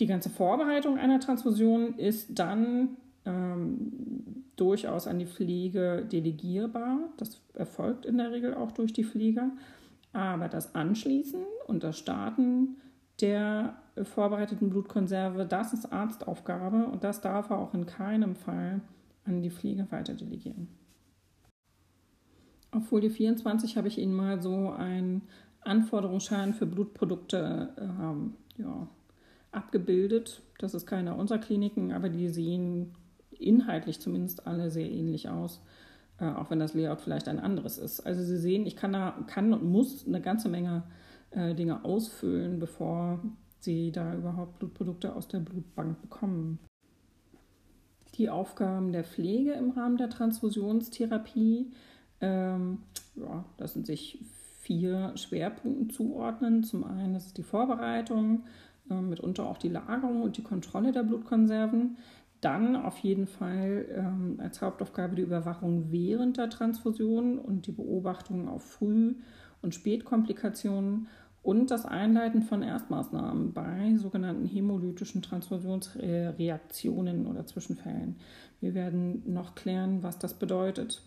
Die 0.00 0.06
ganze 0.06 0.28
Vorbereitung 0.28 0.98
einer 0.98 1.20
Transfusion 1.20 1.94
ist 1.98 2.38
dann 2.38 2.96
ähm, 3.26 4.44
durchaus 4.56 5.06
an 5.06 5.18
die 5.18 5.26
Pflege 5.26 6.06
delegierbar. 6.10 6.98
Das 7.18 7.40
erfolgt 7.54 8.06
in 8.06 8.18
der 8.18 8.32
Regel 8.32 8.54
auch 8.54 8.72
durch 8.72 8.92
die 8.92 9.04
Pfleger. 9.04 9.50
Aber 10.12 10.48
das 10.48 10.74
Anschließen 10.74 11.42
und 11.66 11.84
das 11.84 11.98
Starten 11.98 12.76
der 13.20 13.76
vorbereiteten 14.02 14.70
Blutkonserve, 14.70 15.46
das 15.46 15.72
ist 15.72 15.92
Arztaufgabe 15.92 16.86
und 16.86 17.04
das 17.04 17.20
darf 17.20 17.50
er 17.50 17.58
auch 17.58 17.74
in 17.74 17.86
keinem 17.86 18.34
Fall 18.34 18.80
an 19.24 19.42
die 19.42 19.50
Pflege 19.50 19.90
weiter 19.90 20.14
delegieren. 20.14 20.68
Auf 22.70 22.88
Folie 22.88 23.10
24 23.10 23.76
habe 23.76 23.88
ich 23.88 23.98
Ihnen 23.98 24.14
mal 24.14 24.42
so 24.42 24.70
einen 24.70 25.22
Anforderungsschein 25.62 26.54
für 26.54 26.66
Blutprodukte 26.66 27.74
ähm, 27.78 28.34
ja, 28.56 28.88
abgebildet. 29.50 30.42
Das 30.58 30.74
ist 30.74 30.86
keiner 30.86 31.16
unserer 31.16 31.38
Kliniken, 31.38 31.92
aber 31.92 32.08
die 32.08 32.28
sehen 32.28 32.92
inhaltlich 33.40 34.00
zumindest 34.00 34.46
alle 34.46 34.70
sehr 34.70 34.90
ähnlich 34.90 35.28
aus, 35.28 35.60
äh, 36.18 36.26
auch 36.26 36.50
wenn 36.50 36.58
das 36.58 36.74
Layout 36.74 37.00
vielleicht 37.00 37.28
ein 37.28 37.38
anderes 37.38 37.78
ist. 37.78 38.00
Also 38.00 38.22
Sie 38.22 38.38
sehen, 38.38 38.66
ich 38.66 38.76
kann, 38.76 38.92
da, 38.92 39.16
kann 39.26 39.52
und 39.52 39.64
muss 39.64 40.06
eine 40.06 40.20
ganze 40.20 40.48
Menge 40.48 40.84
äh, 41.30 41.54
Dinge 41.54 41.84
ausfüllen, 41.84 42.58
bevor 42.58 43.20
Sie 43.60 43.90
da 43.92 44.14
überhaupt 44.14 44.58
Blutprodukte 44.58 45.14
aus 45.14 45.28
der 45.28 45.40
Blutbank 45.40 46.00
bekommen. 46.00 46.58
Die 48.14 48.30
Aufgaben 48.30 48.92
der 48.92 49.04
Pflege 49.04 49.52
im 49.52 49.70
Rahmen 49.70 49.98
der 49.98 50.08
Transfusionstherapie, 50.08 51.72
ähm, 52.20 52.78
ja, 53.16 53.44
das 53.58 53.74
sich 53.74 54.24
vier 54.60 55.12
Schwerpunkte 55.16 55.94
zuordnen. 55.94 56.64
Zum 56.64 56.84
einen 56.84 57.14
ist 57.14 57.36
die 57.38 57.42
Vorbereitung, 57.42 58.44
äh, 58.90 58.94
mitunter 58.94 59.46
auch 59.46 59.58
die 59.58 59.68
Lagerung 59.68 60.22
und 60.22 60.36
die 60.36 60.42
Kontrolle 60.42 60.92
der 60.92 61.02
Blutkonserven. 61.02 61.98
Dann 62.40 62.76
auf 62.76 62.98
jeden 62.98 63.26
Fall 63.26 63.86
ähm, 63.90 64.36
als 64.38 64.60
Hauptaufgabe 64.60 65.16
die 65.16 65.22
Überwachung 65.22 65.90
während 65.90 66.36
der 66.36 66.50
Transfusion 66.50 67.38
und 67.38 67.66
die 67.66 67.72
Beobachtung 67.72 68.48
auf 68.48 68.62
Früh- 68.62 69.14
und 69.62 69.74
Spätkomplikationen 69.74 71.08
und 71.42 71.70
das 71.70 71.86
Einleiten 71.86 72.42
von 72.42 72.62
Erstmaßnahmen 72.62 73.52
bei 73.52 73.94
sogenannten 73.96 74.46
hämolytischen 74.46 75.22
Transfusionsreaktionen 75.22 77.26
oder 77.26 77.46
Zwischenfällen. 77.46 78.16
Wir 78.60 78.74
werden 78.74 79.22
noch 79.32 79.54
klären, 79.54 80.02
was 80.02 80.18
das 80.18 80.34
bedeutet. 80.34 81.02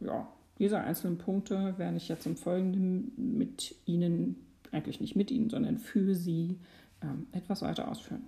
Ja, 0.00 0.26
diese 0.58 0.78
einzelnen 0.78 1.18
Punkte 1.18 1.74
werde 1.76 1.98
ich 1.98 2.08
jetzt 2.08 2.26
im 2.26 2.36
Folgenden 2.36 3.12
mit 3.16 3.74
Ihnen, 3.84 4.36
eigentlich 4.72 5.00
nicht 5.00 5.16
mit 5.16 5.30
Ihnen, 5.30 5.50
sondern 5.50 5.76
für 5.76 6.14
Sie 6.14 6.58
ähm, 7.02 7.26
etwas 7.32 7.60
weiter 7.60 7.88
ausführen. 7.88 8.24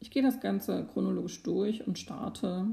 Ich 0.00 0.10
gehe 0.10 0.22
das 0.22 0.40
Ganze 0.40 0.86
chronologisch 0.92 1.42
durch 1.42 1.86
und 1.86 1.98
starte 1.98 2.66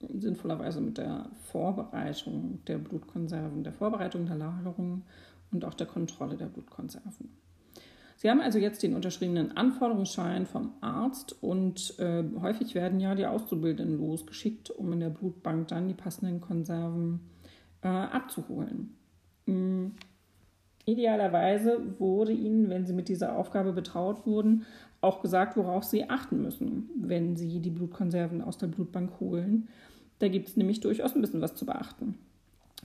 sinnvollerweise 0.00 0.82
mit 0.82 0.98
der 0.98 1.30
Vorbereitung 1.44 2.60
der 2.66 2.76
Blutkonserven, 2.76 3.64
der 3.64 3.72
Vorbereitung 3.72 4.26
der 4.26 4.36
Lagerung 4.36 5.02
und 5.50 5.64
auch 5.64 5.74
der 5.74 5.86
Kontrolle 5.86 6.36
der 6.36 6.46
Blutkonserven. 6.46 7.30
Sie 8.16 8.30
haben 8.30 8.40
also 8.40 8.58
jetzt 8.58 8.82
den 8.82 8.94
unterschriebenen 8.94 9.56
Anforderungsschein 9.56 10.46
vom 10.46 10.72
Arzt 10.82 11.42
und 11.42 11.98
äh, 11.98 12.22
häufig 12.40 12.74
werden 12.74 13.00
ja 13.00 13.14
die 13.14 13.26
Auszubildenden 13.26 13.98
losgeschickt, 13.98 14.70
um 14.70 14.92
in 14.92 15.00
der 15.00 15.10
Blutbank 15.10 15.68
dann 15.68 15.88
die 15.88 15.94
passenden 15.94 16.40
Konserven 16.40 17.20
äh, 17.82 17.88
abzuholen. 17.88 18.94
Mhm. 19.46 19.92
Idealerweise 20.86 21.98
wurde 21.98 22.32
Ihnen, 22.32 22.68
wenn 22.68 22.84
Sie 22.84 22.92
mit 22.92 23.08
dieser 23.08 23.36
Aufgabe 23.36 23.72
betraut 23.72 24.26
wurden, 24.26 24.66
auch 25.04 25.22
gesagt, 25.22 25.56
worauf 25.56 25.84
Sie 25.84 26.08
achten 26.08 26.42
müssen, 26.42 26.90
wenn 26.96 27.36
Sie 27.36 27.60
die 27.60 27.70
Blutkonserven 27.70 28.42
aus 28.42 28.58
der 28.58 28.66
Blutbank 28.66 29.20
holen. 29.20 29.68
Da 30.18 30.28
gibt 30.28 30.48
es 30.48 30.56
nämlich 30.56 30.80
durchaus 30.80 31.14
ein 31.14 31.20
bisschen 31.20 31.40
was 31.40 31.54
zu 31.54 31.66
beachten. 31.66 32.16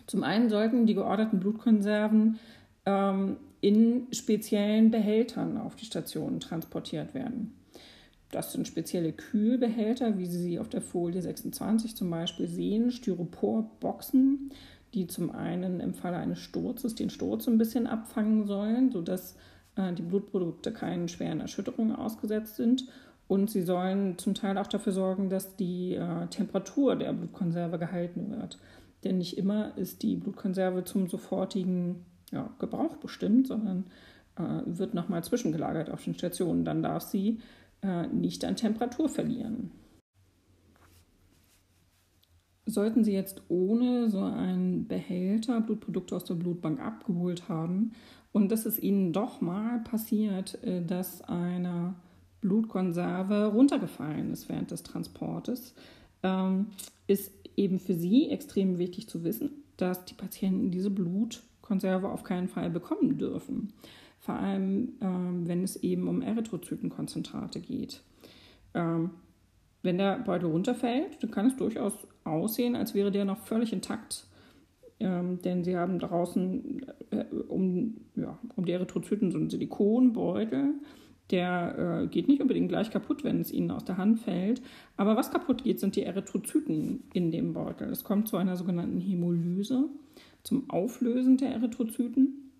Zum 0.05 0.23
einen 0.23 0.49
sollten 0.49 0.85
die 0.85 0.95
georderten 0.95 1.39
Blutkonserven 1.39 2.39
ähm, 2.85 3.37
in 3.61 4.07
speziellen 4.11 4.91
Behältern 4.91 5.57
auf 5.57 5.75
die 5.75 5.85
Stationen 5.85 6.39
transportiert 6.39 7.13
werden. 7.13 7.53
Das 8.31 8.51
sind 8.51 8.67
spezielle 8.67 9.11
Kühlbehälter, 9.11 10.17
wie 10.17 10.27
Sie 10.27 10.37
sie 10.37 10.59
auf 10.59 10.69
der 10.69 10.81
Folie 10.81 11.21
26 11.21 11.95
zum 11.95 12.09
Beispiel 12.09 12.47
sehen, 12.47 12.91
Styroporboxen, 12.91 14.51
die 14.93 15.07
zum 15.07 15.31
einen 15.31 15.79
im 15.79 15.93
Falle 15.93 16.17
eines 16.17 16.39
Sturzes 16.39 16.95
den 16.95 17.09
Sturz 17.09 17.47
ein 17.47 17.57
bisschen 17.57 17.87
abfangen 17.87 18.45
sollen, 18.45 18.91
sodass 18.91 19.35
die 19.93 20.01
Blutprodukte 20.01 20.71
keinen 20.71 21.07
schweren 21.07 21.39
Erschütterungen 21.39 21.95
ausgesetzt 21.95 22.55
sind. 22.55 22.85
Und 23.27 23.51
sie 23.51 23.61
sollen 23.61 24.17
zum 24.17 24.33
Teil 24.33 24.57
auch 24.57 24.67
dafür 24.67 24.91
sorgen, 24.91 25.29
dass 25.29 25.55
die 25.55 25.93
äh, 25.93 26.27
Temperatur 26.27 26.95
der 26.95 27.13
Blutkonserve 27.13 27.77
gehalten 27.77 28.31
wird. 28.31 28.57
Denn 29.03 29.19
nicht 29.19 29.37
immer 29.37 29.77
ist 29.77 30.01
die 30.01 30.15
Blutkonserve 30.15 30.83
zum 30.83 31.07
sofortigen 31.07 32.05
ja, 32.31 32.49
Gebrauch 32.59 32.97
bestimmt, 32.97 33.47
sondern 33.47 33.85
äh, 34.35 34.61
wird 34.65 34.93
nochmal 34.93 35.23
zwischengelagert 35.23 35.91
auf 35.91 36.03
den 36.03 36.15
Stationen. 36.15 36.65
Dann 36.65 36.81
darf 36.81 37.03
sie 37.03 37.39
äh, 37.81 38.07
nicht 38.07 38.43
an 38.45 38.55
Temperatur 38.55 39.09
verlieren. 39.09 39.71
Sollten 42.65 43.03
Sie 43.03 43.13
jetzt 43.13 43.41
ohne 43.47 44.11
so 44.11 44.21
einen 44.21 44.87
Behälter 44.87 45.59
Blutprodukte 45.59 46.15
aus 46.15 46.25
der 46.25 46.35
Blutbank 46.35 46.79
abgeholt 46.79 47.49
haben 47.49 47.93
und 48.31 48.51
dass 48.51 48.65
es 48.65 48.79
Ihnen 48.79 49.13
doch 49.13 49.41
mal 49.41 49.79
passiert, 49.79 50.63
äh, 50.63 50.83
dass 50.83 51.21
eine 51.21 51.95
Blutkonserve 52.41 53.47
runtergefallen 53.47 54.31
ist 54.31 54.49
während 54.49 54.71
des 54.71 54.83
Transportes, 54.83 55.73
ähm, 56.23 56.67
ist 57.07 57.31
eben 57.57 57.79
für 57.79 57.93
Sie 57.93 58.29
extrem 58.29 58.77
wichtig 58.77 59.09
zu 59.09 59.23
wissen, 59.23 59.51
dass 59.77 60.05
die 60.05 60.13
Patienten 60.13 60.71
diese 60.71 60.89
Blutkonserve 60.89 62.09
auf 62.09 62.23
keinen 62.23 62.47
Fall 62.47 62.69
bekommen 62.69 63.17
dürfen. 63.17 63.73
Vor 64.19 64.35
allem, 64.35 64.93
ähm, 65.01 65.47
wenn 65.47 65.63
es 65.63 65.77
eben 65.77 66.07
um 66.07 66.21
Erythrozytenkonzentrate 66.21 67.59
geht. 67.59 68.01
Ähm, 68.73 69.11
wenn 69.81 69.97
der 69.97 70.19
Beutel 70.19 70.49
runterfällt, 70.49 71.23
dann 71.23 71.31
kann 71.31 71.47
es 71.47 71.55
durchaus 71.55 71.93
aussehen, 72.25 72.75
als 72.75 72.93
wäre 72.93 73.11
der 73.11 73.25
noch 73.25 73.39
völlig 73.39 73.71
intakt. 73.71 74.25
Ähm, 74.99 75.41
denn 75.41 75.63
sie 75.63 75.77
haben 75.77 75.99
draußen 75.99 76.85
äh, 77.11 77.25
um, 77.47 77.97
ja, 78.15 78.37
um 78.55 78.65
die 78.65 78.73
Erythrozyten 78.73 79.31
so 79.31 79.37
einen 79.37 79.49
Silikonbeutel. 79.49 80.73
Der 81.31 82.01
äh, 82.03 82.07
geht 82.07 82.27
nicht 82.27 82.41
unbedingt 82.41 82.69
gleich 82.69 82.89
kaputt, 82.91 83.23
wenn 83.23 83.39
es 83.39 83.51
ihnen 83.51 83.71
aus 83.71 83.85
der 83.85 83.97
Hand 83.97 84.19
fällt. 84.19 84.61
Aber 84.97 85.15
was 85.15 85.31
kaputt 85.31 85.63
geht, 85.63 85.79
sind 85.79 85.95
die 85.95 86.03
Erythrozyten 86.03 87.03
in 87.13 87.31
dem 87.31 87.53
Beutel. 87.53 87.89
Es 87.89 88.03
kommt 88.03 88.27
zu 88.27 88.37
einer 88.37 88.57
sogenannten 88.57 88.99
Hämolyse, 88.99 89.85
zum 90.43 90.69
Auflösen 90.69 91.37
der 91.37 91.51
Erythrozyten. 91.51 92.51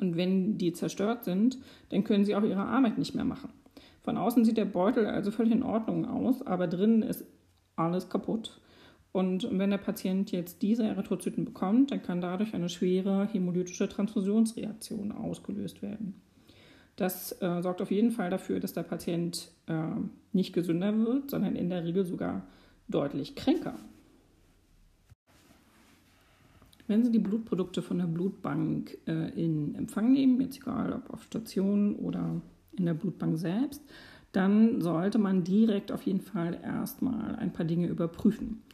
Und 0.00 0.16
wenn 0.16 0.58
die 0.58 0.72
zerstört 0.72 1.24
sind, 1.24 1.58
dann 1.90 2.04
können 2.04 2.24
sie 2.24 2.34
auch 2.34 2.42
ihre 2.42 2.64
Arbeit 2.64 2.98
nicht 2.98 3.14
mehr 3.14 3.24
machen. 3.24 3.50
Von 4.02 4.18
außen 4.18 4.44
sieht 4.44 4.58
der 4.58 4.66
Beutel 4.66 5.06
also 5.06 5.30
völlig 5.30 5.52
in 5.52 5.62
Ordnung 5.62 6.04
aus, 6.04 6.46
aber 6.46 6.66
drinnen 6.66 7.02
ist 7.02 7.24
alles 7.76 8.10
kaputt. 8.10 8.60
Und 9.14 9.46
wenn 9.48 9.70
der 9.70 9.78
Patient 9.78 10.32
jetzt 10.32 10.60
diese 10.60 10.82
Erythrozyten 10.82 11.44
bekommt, 11.44 11.92
dann 11.92 12.02
kann 12.02 12.20
dadurch 12.20 12.52
eine 12.52 12.68
schwere 12.68 13.28
hämolytische 13.28 13.88
Transfusionsreaktion 13.88 15.12
ausgelöst 15.12 15.82
werden. 15.82 16.20
Das 16.96 17.40
äh, 17.40 17.62
sorgt 17.62 17.80
auf 17.80 17.92
jeden 17.92 18.10
Fall 18.10 18.30
dafür, 18.30 18.58
dass 18.58 18.72
der 18.72 18.82
Patient 18.82 19.52
äh, 19.68 19.84
nicht 20.32 20.52
gesünder 20.52 20.98
wird, 20.98 21.30
sondern 21.30 21.54
in 21.54 21.70
der 21.70 21.84
Regel 21.84 22.04
sogar 22.04 22.48
deutlich 22.88 23.36
kränker. 23.36 23.76
Wenn 26.88 27.04
Sie 27.04 27.12
die 27.12 27.20
Blutprodukte 27.20 27.82
von 27.82 27.98
der 27.98 28.06
Blutbank 28.06 28.98
äh, 29.06 29.30
in 29.40 29.76
Empfang 29.76 30.12
nehmen, 30.12 30.40
jetzt 30.40 30.56
egal 30.56 30.92
ob 30.92 31.14
auf 31.14 31.22
Station 31.22 31.94
oder 31.94 32.42
in 32.72 32.86
der 32.86 32.94
Blutbank 32.94 33.38
selbst, 33.38 33.80
dann 34.32 34.80
sollte 34.80 35.18
man 35.18 35.44
direkt 35.44 35.92
auf 35.92 36.02
jeden 36.02 36.20
Fall 36.20 36.58
erstmal 36.64 37.36
ein 37.36 37.52
paar 37.52 37.64
Dinge 37.64 37.86
überprüfen. 37.86 38.64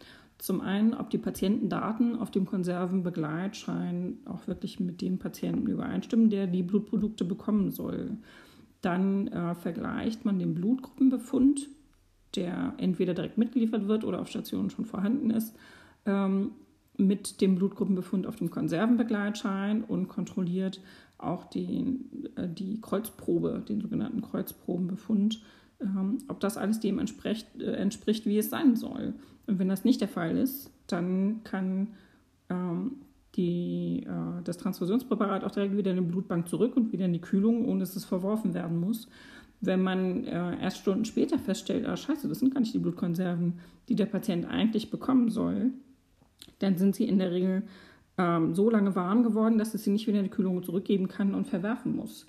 Zum 0.40 0.62
einen, 0.62 0.94
ob 0.94 1.10
die 1.10 1.18
Patientendaten 1.18 2.16
auf 2.16 2.30
dem 2.30 2.46
Konservenbegleitschein 2.46 4.20
auch 4.24 4.46
wirklich 4.46 4.80
mit 4.80 5.02
dem 5.02 5.18
Patienten 5.18 5.66
übereinstimmen, 5.66 6.30
der 6.30 6.46
die 6.46 6.62
Blutprodukte 6.62 7.26
bekommen 7.26 7.70
soll. 7.70 8.16
Dann 8.80 9.28
äh, 9.28 9.54
vergleicht 9.54 10.24
man 10.24 10.38
den 10.38 10.54
Blutgruppenbefund, 10.54 11.68
der 12.36 12.72
entweder 12.78 13.12
direkt 13.12 13.36
mitgeliefert 13.36 13.86
wird 13.86 14.02
oder 14.02 14.22
auf 14.22 14.28
Stationen 14.28 14.70
schon 14.70 14.86
vorhanden 14.86 15.28
ist, 15.28 15.54
ähm, 16.06 16.52
mit 16.96 17.42
dem 17.42 17.56
Blutgruppenbefund 17.56 18.26
auf 18.26 18.36
dem 18.36 18.48
Konservenbegleitschein 18.48 19.84
und 19.84 20.08
kontrolliert 20.08 20.80
auch 21.18 21.44
den, 21.44 22.30
äh, 22.36 22.48
die 22.48 22.80
Kreuzprobe, 22.80 23.62
den 23.68 23.82
sogenannten 23.82 24.22
Kreuzprobenbefund, 24.22 25.42
ähm, 25.82 26.16
ob 26.28 26.40
das 26.40 26.56
alles 26.56 26.80
dem 26.80 26.98
entspricht, 26.98 27.46
äh, 27.60 27.72
entspricht, 27.72 28.24
wie 28.24 28.38
es 28.38 28.48
sein 28.48 28.74
soll. 28.74 29.12
Und 29.50 29.58
wenn 29.58 29.68
das 29.68 29.84
nicht 29.84 30.00
der 30.00 30.08
Fall 30.08 30.36
ist, 30.36 30.70
dann 30.86 31.42
kann 31.42 31.88
ähm, 32.48 32.92
die, 33.34 34.04
äh, 34.06 34.42
das 34.44 34.58
Transfusionspräparat 34.58 35.42
auch 35.42 35.50
direkt 35.50 35.76
wieder 35.76 35.90
in 35.90 35.96
die 35.96 36.10
Blutbank 36.10 36.48
zurück 36.48 36.76
und 36.76 36.92
wieder 36.92 37.06
in 37.06 37.12
die 37.12 37.20
Kühlung, 37.20 37.66
ohne 37.66 37.80
dass 37.80 37.96
es 37.96 38.04
verworfen 38.04 38.54
werden 38.54 38.78
muss. 38.78 39.08
Wenn 39.60 39.82
man 39.82 40.24
äh, 40.24 40.62
erst 40.62 40.78
Stunden 40.78 41.04
später 41.04 41.36
feststellt, 41.38 41.84
ah 41.84 41.96
scheiße, 41.96 42.28
das 42.28 42.38
sind 42.38 42.54
gar 42.54 42.60
nicht 42.60 42.72
die 42.72 42.78
Blutkonserven, 42.78 43.58
die 43.88 43.96
der 43.96 44.06
Patient 44.06 44.46
eigentlich 44.46 44.88
bekommen 44.88 45.30
soll, 45.30 45.72
dann 46.60 46.78
sind 46.78 46.94
sie 46.94 47.08
in 47.08 47.18
der 47.18 47.32
Regel 47.32 47.64
ähm, 48.18 48.54
so 48.54 48.70
lange 48.70 48.94
warm 48.94 49.24
geworden, 49.24 49.58
dass 49.58 49.74
es 49.74 49.82
sie 49.82 49.90
nicht 49.90 50.06
wieder 50.06 50.18
in 50.18 50.24
die 50.24 50.30
Kühlung 50.30 50.62
zurückgeben 50.62 51.08
kann 51.08 51.34
und 51.34 51.48
verwerfen 51.48 51.96
muss. 51.96 52.26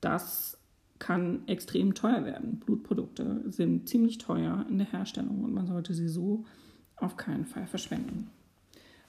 Das 0.00 0.58
kann 0.98 1.46
extrem 1.48 1.94
teuer 1.94 2.24
werden. 2.24 2.60
Blutprodukte 2.60 3.42
sind 3.48 3.88
ziemlich 3.90 4.16
teuer 4.16 4.64
in 4.70 4.78
der 4.78 4.90
Herstellung 4.90 5.44
und 5.44 5.52
man 5.52 5.66
sollte 5.66 5.92
sie 5.92 6.08
so 6.08 6.44
auf 7.02 7.16
keinen 7.16 7.44
Fall 7.44 7.66
verschwenden. 7.66 8.30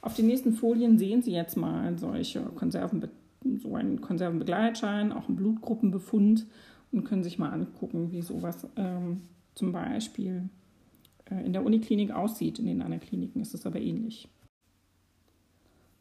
Auf 0.01 0.15
den 0.15 0.27
nächsten 0.27 0.53
Folien 0.53 0.97
sehen 0.97 1.21
Sie 1.21 1.31
jetzt 1.31 1.55
mal 1.55 1.97
solche 1.97 2.41
Konserven, 2.41 3.07
so 3.61 3.75
einen 3.75 4.01
Konservenbegleitschein, 4.01 5.11
auch 5.13 5.27
einen 5.27 5.37
Blutgruppenbefund 5.37 6.45
und 6.91 7.03
können 7.05 7.23
sich 7.23 7.39
mal 7.39 7.51
angucken, 7.51 8.11
wie 8.11 8.21
sowas 8.21 8.67
ähm, 8.75 9.21
zum 9.55 9.71
Beispiel 9.71 10.49
äh, 11.29 11.45
in 11.45 11.53
der 11.53 11.65
Uniklinik 11.65 12.11
aussieht. 12.11 12.59
In 12.59 12.65
den 12.65 12.81
anderen 12.81 13.01
Kliniken 13.01 13.41
ist 13.41 13.53
es 13.53 13.65
aber 13.65 13.79
ähnlich. 13.79 14.27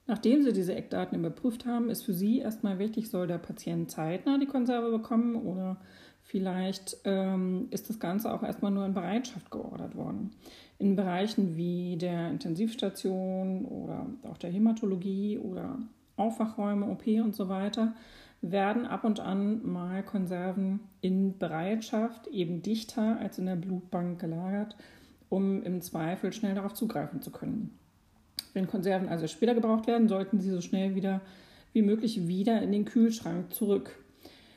Nachdem 0.07 0.43
Sie 0.43 0.53
diese 0.53 0.75
Eckdaten 0.75 1.19
überprüft 1.19 1.65
haben, 1.65 1.89
ist 1.89 2.03
für 2.03 2.13
Sie 2.13 2.41
erstmal 2.41 2.79
wichtig, 2.79 3.09
soll 3.09 3.29
der 3.29 3.39
Patient 3.39 3.91
zeitnah 3.91 4.39
die 4.39 4.47
Konserve 4.47 4.91
bekommen 4.91 5.37
oder 5.37 5.81
vielleicht 6.23 6.97
ähm, 7.05 7.69
ist 7.71 7.89
das 7.89 7.99
Ganze 7.99 8.33
auch 8.33 8.43
erstmal 8.43 8.71
nur 8.71 8.87
in 8.87 8.95
Bereitschaft 8.95 9.51
geordert 9.51 9.97
worden. 9.97 10.31
In 10.79 10.97
Bereichen 10.97 11.57
wie 11.57 11.97
der 11.97 12.31
Intensivstation 12.31 13.65
oder 13.65 14.07
auch 14.31 14.39
der 14.39 14.51
Hämatologie 14.51 15.39
oder 15.39 15.79
Aufwachräume, 16.17 16.87
OP 16.87 17.07
und 17.07 17.35
so 17.35 17.49
weiter 17.49 17.95
werden 18.43 18.87
ab 18.87 19.05
und 19.05 19.21
an 19.21 19.65
mal 19.65 20.03
Konserven 20.03 20.81
in 21.01 21.39
Bereitschaft, 21.39 22.27
eben 22.27 22.61
dichter 22.61 23.19
als 23.21 23.39
in 23.39 23.47
der 23.47 23.57
Blutbank 23.57 24.21
gelagert, 24.21 24.77
um 25.29 25.63
im 25.63 25.81
Zweifel 25.81 26.33
schnell 26.33 26.57
darauf 26.57 26.75
zugreifen 26.75 27.23
zu 27.23 27.31
können. 27.31 27.79
Wenn 28.53 28.67
Konserven 28.67 29.09
also 29.09 29.29
später 29.29 29.55
gebraucht 29.55 29.87
werden, 29.87 30.09
sollten 30.09 30.41
sie 30.41 30.51
so 30.51 30.61
schnell 30.61 30.95
wieder 30.95 31.21
wie 31.73 31.83
möglich 31.83 32.27
wieder 32.27 32.61
in 32.61 32.73
den 32.73 32.85
Kühlschrank 32.85 33.55
zurück. 33.55 34.02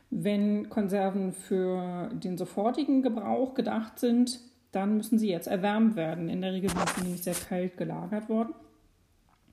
Wenn 0.10 0.70
Konserven 0.70 1.34
für 1.34 2.10
den 2.14 2.38
sofortigen 2.38 3.02
Gebrauch 3.02 3.54
gedacht 3.54 4.00
sind, 4.00 4.40
dann 4.72 4.98
müssen 4.98 5.20
sie 5.20 5.30
jetzt 5.30 5.48
erwärmt 5.48 5.96
werden. 5.96 6.30
In 6.30 6.42
der 6.42 6.54
Regel 6.54 6.70
sind 6.70 6.90
sie 6.90 7.02
nämlich 7.02 7.24
sehr 7.24 7.34
kalt 7.34 7.78
gelagert 7.78 8.30
worden. 8.30 8.54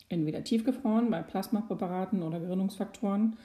Entweder 0.09 0.45
tiefgefroren 0.45 1.11
bei 1.11 1.23
Plasmapräparaten 1.23 2.23
oder 2.23 2.39
Gerinnungsfaktoren 2.39 3.37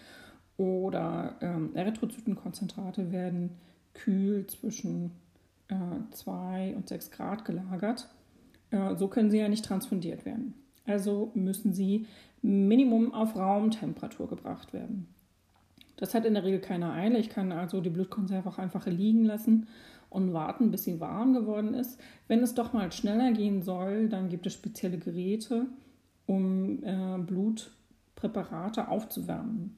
oder 0.58 1.36
ähm, 1.41 1.76
Erythrozytenkonzentrate 1.76 3.12
werden 3.12 3.51
kühl 3.93 4.45
zwischen 4.47 5.12
2 6.12 6.70
äh, 6.70 6.76
und 6.76 6.88
6 6.88 7.12
Grad 7.12 7.45
gelagert. 7.45 8.08
Äh, 8.72 8.95
so 8.95 9.08
können 9.08 9.30
sie 9.32 9.39
ja 9.39 9.49
nicht 9.49 9.66
transfundiert 9.66 10.26
werden. 10.26 10.53
Also 10.86 11.32
müssen 11.36 11.74
sie 11.74 12.05
Minimum 12.41 13.14
auf 13.14 13.36
Raumtemperatur 13.36 14.28
gebracht 14.30 14.74
werden. 14.74 15.08
Das 15.97 16.13
hat 16.13 16.25
in 16.25 16.35
der 16.35 16.43
Regel 16.43 16.59
keine 16.59 16.93
Eile. 16.93 17.17
Ich 17.17 17.29
kann 17.29 17.51
also 17.51 17.81
die 17.81 17.89
Blutkonserve 17.89 18.47
auch 18.47 18.57
einfach 18.57 18.85
liegen 18.85 19.25
lassen 19.25 19.67
und 20.09 20.33
warten, 20.33 20.71
bis 20.71 20.85
sie 20.85 20.99
warm 20.99 21.33
geworden 21.33 21.73
ist. 21.73 21.99
Wenn 22.27 22.41
es 22.41 22.55
doch 22.55 22.73
mal 22.73 22.91
schneller 22.91 23.31
gehen 23.33 23.61
soll, 23.61 24.07
dann 24.07 24.29
gibt 24.29 24.45
es 24.45 24.53
spezielle 24.53 24.97
Geräte, 24.97 25.65
um 26.25 26.83
äh, 26.83 27.17
Blutpräparate 27.17 28.87
aufzuwärmen. 28.87 29.75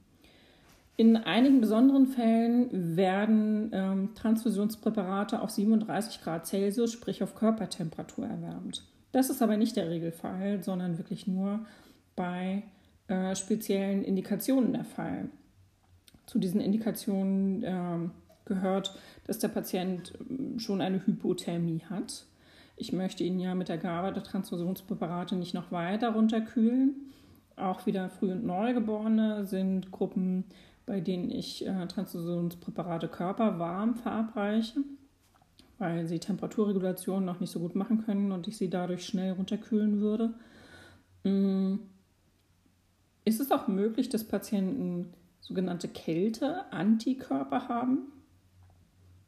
In 0.98 1.16
einigen 1.16 1.62
besonderen 1.62 2.08
Fällen 2.08 2.98
werden 2.98 3.70
ähm, 3.72 4.10
Transfusionspräparate 4.16 5.42
auf 5.42 5.50
37 5.50 6.22
Grad 6.22 6.46
Celsius, 6.46 6.92
sprich 6.92 7.24
auf 7.24 7.36
Körpertemperatur, 7.36 8.28
erwärmt. 8.28 8.84
Das 9.14 9.30
ist 9.30 9.42
aber 9.42 9.56
nicht 9.56 9.78
der 9.78 9.90
Regelfall, 9.90 10.62
sondern 10.62 10.98
wirklich 10.98 11.26
nur 11.26 11.66
bei 12.18 12.64
äh, 13.08 13.34
speziellen 13.34 14.04
Indikationen 14.04 14.74
der 14.74 14.84
Fall. 14.84 15.30
Zu 16.30 16.38
diesen 16.38 16.62
Indikationen 16.62 17.64
äh, 17.64 18.10
gehört, 18.46 18.96
dass 19.26 19.40
der 19.40 19.48
Patient 19.48 20.14
ähm, 20.30 20.60
schon 20.60 20.82
eine 20.82 21.04
Hypothermie 21.06 21.82
hat. 21.90 22.26
Ich 22.78 22.94
möchte 22.94 23.24
ihn 23.24 23.40
ja 23.40 23.56
mit 23.56 23.68
der 23.68 23.80
Gabe 23.80 24.14
der 24.14 24.24
Transfusionspräparate 24.24 25.36
nicht 25.36 25.56
noch 25.56 25.72
weiter 25.72 26.12
runterkühlen. 26.12 27.12
Auch 27.56 27.88
wieder 27.88 28.10
Früh- 28.10 28.32
und 28.32 28.46
Neugeborene 28.46 29.46
sind 29.46 29.92
Gruppen, 29.92 30.44
bei 30.86 31.00
denen 31.02 31.32
ich 31.32 31.66
äh, 31.66 31.88
Transfusionspräparate 31.88 33.08
körperwarm 33.08 33.96
verabreiche 33.96 34.82
weil 35.80 36.06
sie 36.08 36.20
Temperaturregulation 36.20 37.24
noch 37.26 37.40
nicht 37.40 37.52
so 37.52 37.60
gut 37.60 37.74
machen 37.74 38.04
können 38.06 38.34
und 38.34 38.48
ich 38.48 38.58
sie 38.58 38.70
dadurch 38.70 39.06
schnell 39.06 39.32
runterkühlen 39.32 40.02
würde. 40.02 40.34
Mm. 41.24 41.80
Ist 43.26 43.40
es 43.40 43.52
auch 43.52 43.68
möglich, 43.68 44.10
dass 44.10 44.24
Patienten 44.24 45.14
sogenannte 45.40 45.88
Kälte-Antikörper 45.88 47.68
haben, 47.68 48.12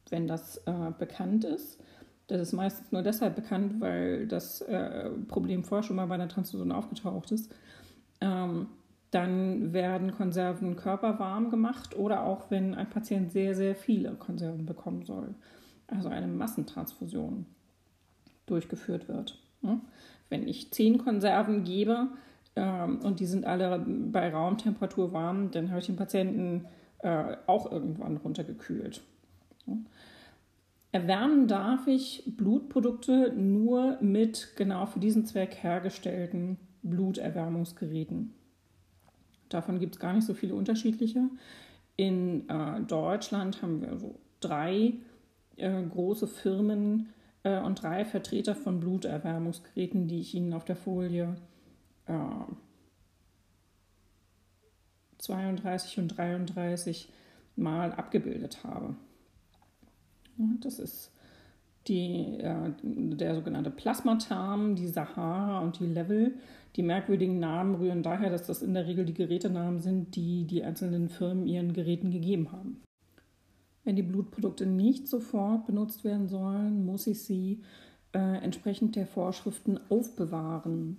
wenn 0.10 0.28
das 0.28 0.58
äh, 0.66 0.92
bekannt 0.98 1.44
ist? 1.44 1.80
Das 2.28 2.42
ist 2.42 2.54
meistens 2.54 2.92
nur 2.92 3.02
deshalb 3.02 3.36
bekannt, 3.36 3.82
weil 3.82 4.28
das 4.28 4.62
äh, 4.62 5.10
Problem 5.28 5.64
vorher 5.64 5.84
schon 5.84 5.98
mal 5.98 6.08
bei 6.08 6.16
einer 6.16 6.30
Transfusion 6.30 6.72
aufgetaucht 6.72 7.32
ist. 7.32 7.54
Ähm, 8.22 8.68
dann 9.10 9.74
werden 9.74 10.14
Konserven 10.14 10.78
körperwarm 10.78 11.50
gemacht 11.50 11.98
oder 11.98 12.24
auch 12.24 12.50
wenn 12.50 12.76
ein 12.76 12.90
Patient 12.90 13.32
sehr, 13.32 13.56
sehr 13.56 13.76
viele 13.76 14.14
Konserven 14.14 14.66
bekommen 14.66 15.04
soll 15.06 15.36
also 15.92 16.10
eine 16.10 16.28
Massentransfusion, 16.28 17.46
durchgeführt 18.46 19.08
wird. 19.08 19.40
Wenn 20.30 20.48
ich 20.48 20.72
zehn 20.72 20.98
Konserven 20.98 21.64
gebe 21.64 22.08
ähm, 22.56 23.00
und 23.00 23.20
die 23.20 23.26
sind 23.26 23.46
alle 23.46 23.80
bei 23.80 24.32
Raumtemperatur 24.32 25.14
warm, 25.14 25.52
dann 25.52 25.70
habe 25.70 25.80
ich 25.80 25.86
den 25.86 25.96
Patienten 25.96 26.66
äh, 27.00 27.38
auch 27.48 27.72
irgendwann 27.72 28.18
runtergekühlt. 28.18 29.02
Erwärmen 30.92 31.48
darf 31.48 31.88
ich 31.88 32.24
Blutprodukte 32.26 33.34
nur 33.34 33.98
mit 34.02 34.54
genau 34.58 34.86
für 34.86 35.00
diesen 35.00 35.26
Zweck 35.26 35.56
hergestellten 35.62 36.58
Bluterwärmungsgeräten. 36.84 38.34
Davon 39.48 39.80
gibt 39.80 39.96
es 39.96 40.00
gar 40.00 40.14
nicht 40.14 40.26
so 40.26 40.34
viele 40.34 40.56
unterschiedliche. 40.56 41.30
In 41.96 42.50
äh, 42.50 42.82
Deutschland 42.82 43.62
haben 43.62 43.82
wir 43.82 43.98
so 43.98 44.16
drei 44.40 44.94
äh, 45.58 45.84
große 45.84 46.28
Firmen 46.28 47.10
äh, 47.44 47.60
und 47.62 47.82
drei 47.82 48.04
Vertreter 48.04 48.56
von 48.56 48.80
Bluterwärmungsgeräten, 48.80 50.08
die 50.08 50.20
ich 50.20 50.34
Ihnen 50.36 50.54
auf 50.54 50.66
der 50.66 50.76
Folie 50.76 51.36
äh, 52.08 52.14
32 55.20 56.00
und 56.00 56.08
33 56.18 57.12
mal 57.56 57.92
abgebildet 57.94 58.64
habe. 58.64 58.96
Das 60.62 60.80
ist 60.80 61.12
die, 61.88 62.38
äh, 62.40 62.72
der 62.84 63.36
sogenannte 63.36 63.72
Plasmatarm, 63.72 64.76
die 64.76 64.88
Sahara 64.88 65.60
und 65.60 65.80
die 65.80 65.86
Level. 65.86 66.36
Die 66.76 66.84
merkwürdigen 66.84 67.40
Namen 67.40 67.76
rühren 67.76 68.04
daher, 68.04 68.30
dass 68.30 68.48
das 68.48 68.62
in 68.62 68.74
der 68.74 68.88
Regel 68.88 69.06
die 69.06 69.14
Gerätenamen 69.14 69.82
sind, 69.82 70.16
die 70.16 70.46
die 70.46 70.64
einzelnen 70.64 71.10
Firmen 71.10 71.48
ihren 71.48 71.74
Geräten 71.74 72.12
gegeben 72.12 72.52
haben. 72.52 72.82
Wenn 73.84 73.96
die 73.96 74.04
Blutprodukte 74.04 74.66
nicht 74.66 75.08
sofort 75.08 75.66
benutzt 75.66 76.04
werden 76.04 76.28
sollen, 76.28 76.86
muss 76.86 77.08
ich 77.08 77.24
sie 77.24 77.62
äh, 78.14 78.44
entsprechend 78.44 78.96
der 78.96 79.08
Vorschriften 79.08 79.80
aufbewahren. 79.90 80.98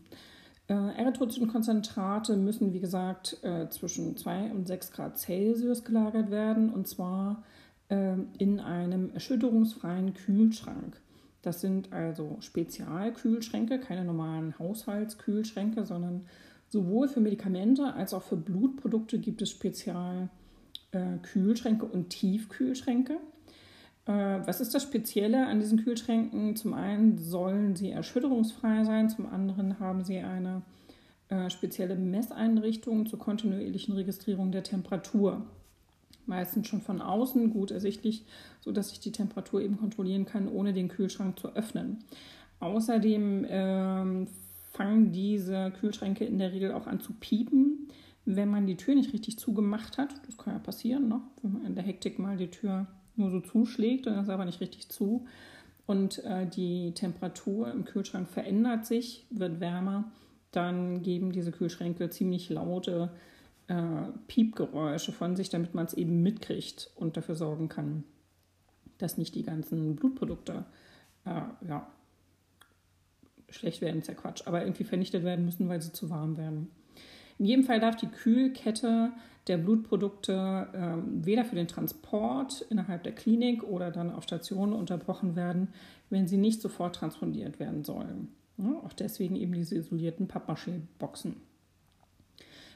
Äh, 0.68 0.74
Erythrozytenkonzentrate 0.74 2.36
müssen, 2.36 2.72
wie 2.72 2.80
gesagt, 2.80 3.38
äh, 3.42 3.68
zwischen 3.68 4.16
2 4.16 4.52
und 4.52 4.68
6 4.68 4.92
Grad 4.92 5.18
Celsius 5.18 5.84
gelagert 5.84 6.30
werden 6.30 6.70
und 6.70 6.86
zwar 6.86 7.42
äh, 7.88 8.14
in 8.38 8.60
einem 8.60 9.10
erschütterungsfreien 9.12 10.14
Kühlschrank. 10.14 11.00
Das 11.42 11.60
sind 11.60 11.92
also 11.92 12.36
Spezialkühlschränke, 12.40 13.80
keine 13.80 14.04
normalen 14.04 14.56
Haushaltskühlschränke, 14.58 15.84
sondern 15.84 16.26
sowohl 16.68 17.08
für 17.08 17.20
Medikamente 17.20 17.94
als 17.94 18.14
auch 18.14 18.22
für 18.22 18.36
Blutprodukte 18.36 19.18
gibt 19.18 19.42
es 19.42 19.50
Spezialkühlschränke 19.50 20.42
Kühlschränke 21.22 21.86
und 21.86 22.10
Tiefkühlschränke. 22.10 23.16
Äh, 24.06 24.12
was 24.46 24.60
ist 24.60 24.74
das 24.74 24.82
Spezielle 24.82 25.46
an 25.46 25.60
diesen 25.60 25.82
Kühlschränken? 25.82 26.56
Zum 26.56 26.74
einen 26.74 27.18
sollen 27.18 27.76
sie 27.76 27.90
erschütterungsfrei 27.90 28.84
sein, 28.84 29.08
zum 29.08 29.26
anderen 29.26 29.78
haben 29.78 30.04
sie 30.04 30.18
eine 30.18 30.62
äh, 31.28 31.50
spezielle 31.50 31.96
Messeinrichtung 31.96 33.06
zur 33.06 33.18
kontinuierlichen 33.18 33.94
Registrierung 33.94 34.52
der 34.52 34.64
Temperatur. 34.64 35.46
Meistens 36.26 36.68
schon 36.68 36.82
von 36.82 37.00
außen 37.00 37.50
gut 37.50 37.70
ersichtlich, 37.70 38.24
sodass 38.60 38.92
ich 38.92 39.00
die 39.00 39.12
Temperatur 39.12 39.60
eben 39.60 39.76
kontrollieren 39.76 40.24
kann, 40.24 40.48
ohne 40.48 40.72
den 40.72 40.88
Kühlschrank 40.88 41.38
zu 41.38 41.48
öffnen. 41.54 42.04
Außerdem 42.60 43.46
ähm, 43.48 44.28
fangen 44.72 45.12
diese 45.12 45.72
Kühlschränke 45.80 46.24
in 46.24 46.38
der 46.38 46.52
Regel 46.52 46.72
auch 46.72 46.86
an 46.86 47.00
zu 47.00 47.12
piepen, 47.12 47.88
wenn 48.24 48.48
man 48.48 48.66
die 48.66 48.76
Tür 48.76 48.94
nicht 48.94 49.12
richtig 49.12 49.38
zugemacht 49.38 49.98
hat. 49.98 50.14
Das 50.26 50.36
kann 50.36 50.54
ja 50.54 50.60
passieren, 50.60 51.08
ne? 51.08 51.20
wenn 51.42 51.52
man 51.54 51.66
in 51.66 51.74
der 51.74 51.84
Hektik 51.84 52.18
mal 52.18 52.36
die 52.36 52.50
Tür 52.50 52.86
nur 53.16 53.30
so 53.30 53.40
zuschlägt 53.40 54.06
und 54.06 54.18
ist 54.18 54.28
aber 54.28 54.44
nicht 54.44 54.60
richtig 54.60 54.88
zu. 54.88 55.26
Und 55.86 56.24
äh, 56.24 56.46
die 56.46 56.92
Temperatur 56.94 57.70
im 57.70 57.84
Kühlschrank 57.84 58.28
verändert 58.28 58.86
sich, 58.86 59.26
wird 59.30 59.60
wärmer, 59.60 60.10
dann 60.52 61.02
geben 61.02 61.32
diese 61.32 61.50
Kühlschränke 61.50 62.10
ziemlich 62.10 62.50
laute 62.50 63.10
äh, 63.68 63.74
Piepgeräusche 64.28 65.12
von 65.12 65.34
sich, 65.36 65.48
damit 65.48 65.74
man 65.74 65.86
es 65.86 65.94
eben 65.94 66.22
mitkriegt 66.22 66.90
und 66.94 67.16
dafür 67.16 67.34
sorgen 67.34 67.68
kann, 67.68 68.04
dass 68.98 69.18
nicht 69.18 69.34
die 69.34 69.42
ganzen 69.42 69.96
Blutprodukte 69.96 70.64
äh, 71.24 71.40
ja, 71.68 71.86
schlecht 73.48 73.80
werden, 73.80 74.00
ist 74.00 74.08
ja 74.08 74.14
Quatsch, 74.14 74.46
aber 74.46 74.62
irgendwie 74.62 74.84
vernichtet 74.84 75.24
werden 75.24 75.44
müssen, 75.44 75.68
weil 75.68 75.80
sie 75.80 75.92
zu 75.92 76.10
warm 76.10 76.36
werden. 76.36 76.70
In 77.38 77.46
jedem 77.46 77.64
Fall 77.64 77.80
darf 77.80 77.96
die 77.96 78.08
Kühlkette 78.08 79.12
der 79.48 79.58
Blutprodukte 79.58 80.68
ähm, 80.74 81.24
weder 81.24 81.44
für 81.44 81.56
den 81.56 81.68
Transport 81.68 82.64
innerhalb 82.70 83.02
der 83.02 83.12
Klinik 83.12 83.64
oder 83.64 83.90
dann 83.90 84.12
auf 84.12 84.22
Stationen 84.22 84.72
unterbrochen 84.72 85.34
werden, 85.34 85.68
wenn 86.10 86.28
sie 86.28 86.36
nicht 86.36 86.60
sofort 86.60 86.96
transponiert 86.96 87.58
werden 87.58 87.84
sollen. 87.84 88.28
Ja, 88.58 88.74
auch 88.84 88.92
deswegen 88.92 89.34
eben 89.36 89.52
diese 89.52 89.76
isolierten 89.76 90.28
Pappmaché-Boxen. 90.28 91.36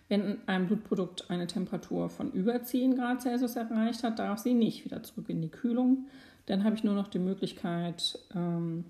Wenn 0.09 0.39
ein 0.47 0.67
Blutprodukt 0.67 1.31
eine 1.31 1.47
Temperatur 1.47 2.09
von 2.09 2.31
über 2.33 2.63
10 2.63 2.97
Grad 2.97 3.23
Celsius 3.23 3.57
erreicht 3.57 4.03
hat, 4.03 4.19
darf 4.19 4.39
sie 4.39 4.55
nicht 4.55 4.85
wieder 4.85 5.03
zurück 5.03 5.29
in 5.29 5.43
die 5.43 5.51
Kühlung. 5.51 6.07
Dann 6.47 6.65
habe 6.65 6.77
ich 6.77 6.85
nur 6.85 6.95
noch 6.95 7.09
die 7.09 7.19
Möglichkeit 7.19 8.19
ähm, 8.35 8.85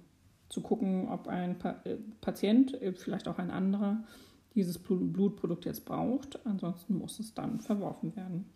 zu 0.49 0.61
gucken, 0.61 1.09
ob 1.09 1.29
ein 1.29 1.59
pa 1.59 1.77
äh, 1.85 1.97
Patient, 2.21 2.81
äh, 2.81 2.93
vielleicht 2.93 3.29
auch 3.29 3.39
ein 3.39 3.51
anderer, 3.51 4.05
dieses 4.57 4.79
Blutprodukt 4.79 5.65
jetzt 5.65 5.85
braucht. 5.85 6.45
Ansonsten 6.45 6.99
muss 6.99 7.21
es 7.21 7.35
dann 7.35 7.61
verworfen 7.61 8.17
werden. 8.17 8.47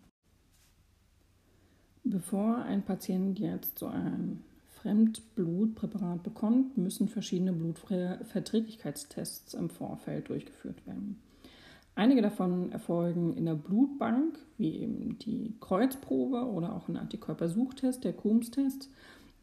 Bevor 2.03 2.57
ein 2.57 2.83
Patient 2.83 3.39
jetzt 3.39 3.79
so 3.79 3.87
ein 3.87 4.43
Fremdblutpräparat 4.81 6.23
bekommt, 6.23 6.77
müssen 6.77 7.07
verschiedene 7.07 7.53
Blutverträglichkeitstests 7.53 9.53
im 9.53 9.69
Vorfeld 9.69 10.27
durchgeführt 10.29 10.85
werden. 10.87 11.21
Einige 11.93 12.23
davon 12.23 12.71
erfolgen 12.71 13.33
in 13.33 13.45
der 13.45 13.53
Blutbank, 13.53 14.39
wie 14.57 14.77
eben 14.77 15.19
die 15.19 15.53
Kreuzprobe 15.59 16.45
oder 16.45 16.75
auch 16.75 16.87
ein 16.87 16.97
Antikörpersuchtest, 16.97 18.03
der 18.03 18.13
Coombs-Test. 18.13 18.89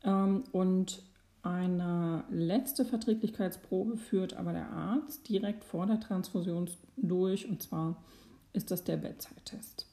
Ähm, 0.02 0.42
und 0.50 1.04
eine 1.42 2.24
letzte 2.30 2.84
Verträglichkeitsprobe 2.84 3.96
führt 3.96 4.34
aber 4.34 4.52
der 4.52 4.70
Arzt 4.70 5.28
direkt 5.28 5.64
vor 5.64 5.86
der 5.86 6.00
Transfusion 6.00 6.68
durch, 6.96 7.48
und 7.48 7.62
zwar 7.62 8.02
ist 8.52 8.70
das 8.70 8.84
der 8.84 8.96
Bedside-Test. 8.96 9.86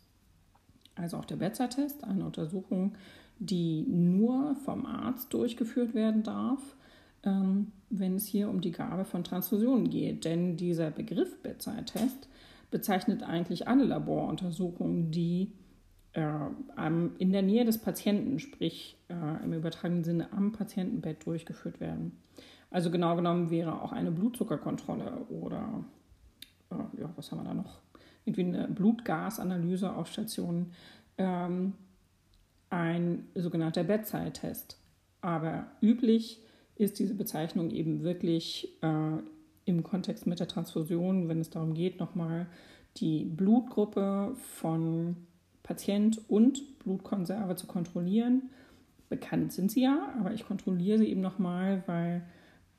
Also 0.96 1.18
auch 1.18 1.26
der 1.26 1.36
Bedside-Test, 1.36 2.04
eine 2.04 2.26
Untersuchung, 2.26 2.96
die 3.38 3.86
nur 3.88 4.56
vom 4.64 4.86
Arzt 4.86 5.34
durchgeführt 5.34 5.94
werden 5.94 6.24
darf, 6.24 6.76
ähm, 7.24 7.72
wenn 7.90 8.16
es 8.16 8.26
hier 8.26 8.50
um 8.50 8.62
die 8.62 8.72
Gabe 8.72 9.06
von 9.06 9.24
Transfusionen 9.24 9.90
geht. 9.90 10.26
Denn 10.26 10.58
dieser 10.58 10.90
Begriff 10.90 11.42
Bedside-Test 11.44 12.28
bezeichnet 12.72 13.24
eigentlich 13.24 13.68
alle 13.68 13.84
Laboruntersuchungen, 13.84 15.12
die 15.12 15.52
in 16.16 17.32
der 17.34 17.42
Nähe 17.42 17.66
des 17.66 17.78
Patienten, 17.78 18.40
sprich 18.40 18.98
äh, 19.10 19.44
im 19.44 19.52
übertragenen 19.52 20.06
Sinne 20.06 20.32
am 20.32 20.54
Patientenbett 20.54 21.26
durchgeführt 21.26 21.82
werden. 21.82 22.18
Also 22.72 22.90
genau 22.90 23.16
genommen 23.16 23.50
wäre 23.50 23.82
auch 23.82 23.92
eine 23.92 24.12
Blutzuckerkontrolle 24.12 25.26
oder 25.30 25.84
äh, 26.72 27.02
ja, 27.02 27.10
was 27.16 27.32
haben 27.32 27.40
wir 27.40 27.46
da 27.46 27.54
noch? 27.54 27.80
Irgendwie 28.24 28.46
eine 28.46 28.68
Blutgasanalyse 28.68 29.94
auf 29.94 30.08
Stationen, 30.08 30.72
ähm, 31.18 31.74
ein 32.70 33.28
sogenannter 33.36 33.84
Bedside-Test. 33.84 34.80
Aber 35.22 35.68
üblich 35.82 36.42
ist 36.76 37.00
diese 37.00 37.16
Bezeichnung 37.16 37.72
eben 37.72 38.04
wirklich 38.04 38.78
äh, 38.82 39.18
im 39.66 39.84
Kontext 39.84 40.28
mit 40.28 40.40
der 40.40 40.48
Transfusion, 40.48 41.28
wenn 41.28 41.40
es 41.40 41.50
darum 41.50 41.74
geht, 41.74 42.00
nochmal 42.00 42.48
die 42.98 43.26
Blutgruppe 43.26 44.36
von 44.36 45.18
Patient 45.66 46.22
und 46.30 46.80
Blutkonserve 46.80 47.56
zu 47.56 47.68
kontrollieren. 47.68 48.50
Bekannt 49.10 49.54
sind 49.54 49.72
sie 49.72 49.84
ja, 49.84 50.14
aber 50.20 50.34
ich 50.34 50.46
kontrolliere 50.46 50.98
sie 50.98 51.10
eben 51.10 51.22
nochmal, 51.22 51.84
weil 51.86 52.24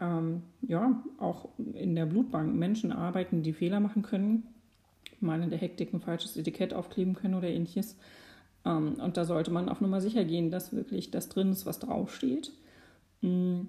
ähm, 0.01 0.43
ja 0.62 1.03
auch 1.18 1.49
in 1.74 1.95
der 1.95 2.07
Blutbank 2.07 2.55
Menschen 2.55 2.93
arbeiten, 2.93 3.43
die 3.43 3.53
Fehler 3.53 3.80
machen 3.80 4.03
können, 4.03 4.45
mal 5.20 5.43
in 5.43 5.51
der 5.51 5.59
Hektik 5.59 5.93
ein 5.93 6.01
falsches 6.01 6.37
Etikett 6.37 6.74
aufkleben 6.74 7.14
können 7.14 7.34
oder 7.34 7.49
ähnliches. 7.49 7.97
Ähm, 8.64 8.95
und 8.95 9.16
da 9.16 9.24
sollte 9.24 9.51
man 9.51 9.68
auf 9.68 9.80
Nummer 9.80 10.01
sicher 10.01 10.24
gehen, 10.24 10.51
dass 10.51 10.72
wirklich 10.72 11.11
das 11.11 11.28
drin 11.28 11.51
ist, 11.51 11.66
was 11.66 11.78
draufsteht. 11.78 12.53
Mhm 13.22 13.68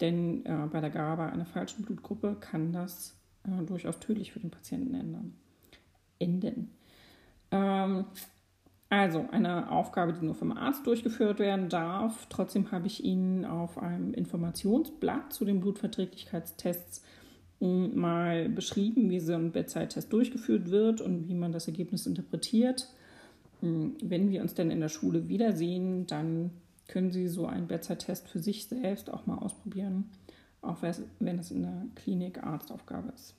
denn 0.00 0.44
äh, 0.46 0.66
bei 0.70 0.80
der 0.80 0.90
Gabe 0.90 1.24
einer 1.24 1.46
falschen 1.46 1.84
Blutgruppe 1.84 2.36
kann 2.40 2.72
das 2.72 3.16
äh, 3.44 3.64
durchaus 3.64 4.00
tödlich 4.00 4.32
für 4.32 4.40
den 4.40 4.50
Patienten 4.50 4.94
ändern. 4.94 5.34
enden. 6.18 6.70
Ähm, 7.50 8.06
also 8.90 9.28
eine 9.30 9.70
Aufgabe, 9.70 10.12
die 10.12 10.24
nur 10.24 10.34
vom 10.34 10.50
Arzt 10.50 10.84
durchgeführt 10.84 11.38
werden 11.38 11.68
darf. 11.68 12.26
Trotzdem 12.28 12.72
habe 12.72 12.88
ich 12.88 13.04
Ihnen 13.04 13.44
auf 13.44 13.78
einem 13.78 14.12
Informationsblatt 14.12 15.32
zu 15.32 15.44
den 15.44 15.60
Blutverträglichkeitstests 15.60 17.04
hm, 17.60 17.94
mal 17.94 18.48
beschrieben, 18.48 19.08
wie 19.08 19.20
so 19.20 19.34
ein 19.34 19.52
Bedside-Test 19.52 20.12
durchgeführt 20.12 20.72
wird 20.72 21.00
und 21.00 21.28
wie 21.28 21.34
man 21.34 21.52
das 21.52 21.68
Ergebnis 21.68 22.04
interpretiert. 22.06 22.92
Hm, 23.60 23.94
wenn 24.02 24.28
wir 24.30 24.42
uns 24.42 24.54
denn 24.54 24.72
in 24.72 24.80
der 24.80 24.88
Schule 24.88 25.28
wiedersehen, 25.28 26.08
dann 26.08 26.50
können 26.88 27.12
Sie 27.12 27.28
so 27.28 27.46
einen 27.46 27.68
Bedside-Test 27.68 28.28
für 28.28 28.40
sich 28.40 28.66
selbst 28.66 29.08
auch 29.08 29.24
mal 29.24 29.38
ausprobieren, 29.38 30.10
auch 30.62 30.78
wenn 30.82 31.38
es 31.38 31.52
in 31.52 31.62
der 31.62 31.86
Klinik 31.94 32.42
Arztaufgabe 32.42 33.12
ist. 33.14 33.36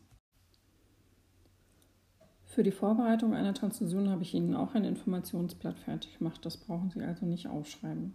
Für 2.52 2.64
die 2.64 2.72
Vorbereitung 2.72 3.34
einer 3.34 3.54
Transfusion 3.54 4.10
habe 4.10 4.24
ich 4.24 4.34
Ihnen 4.34 4.56
auch 4.56 4.76
ein 4.76 4.84
Informationsblatt 4.84 5.80
fertig 5.80 6.18
gemacht. 6.18 6.46
Das 6.46 6.58
brauchen 6.58 6.90
Sie 6.90 7.02
also 7.02 7.26
nicht 7.26 7.48
aufschreiben. 7.48 8.14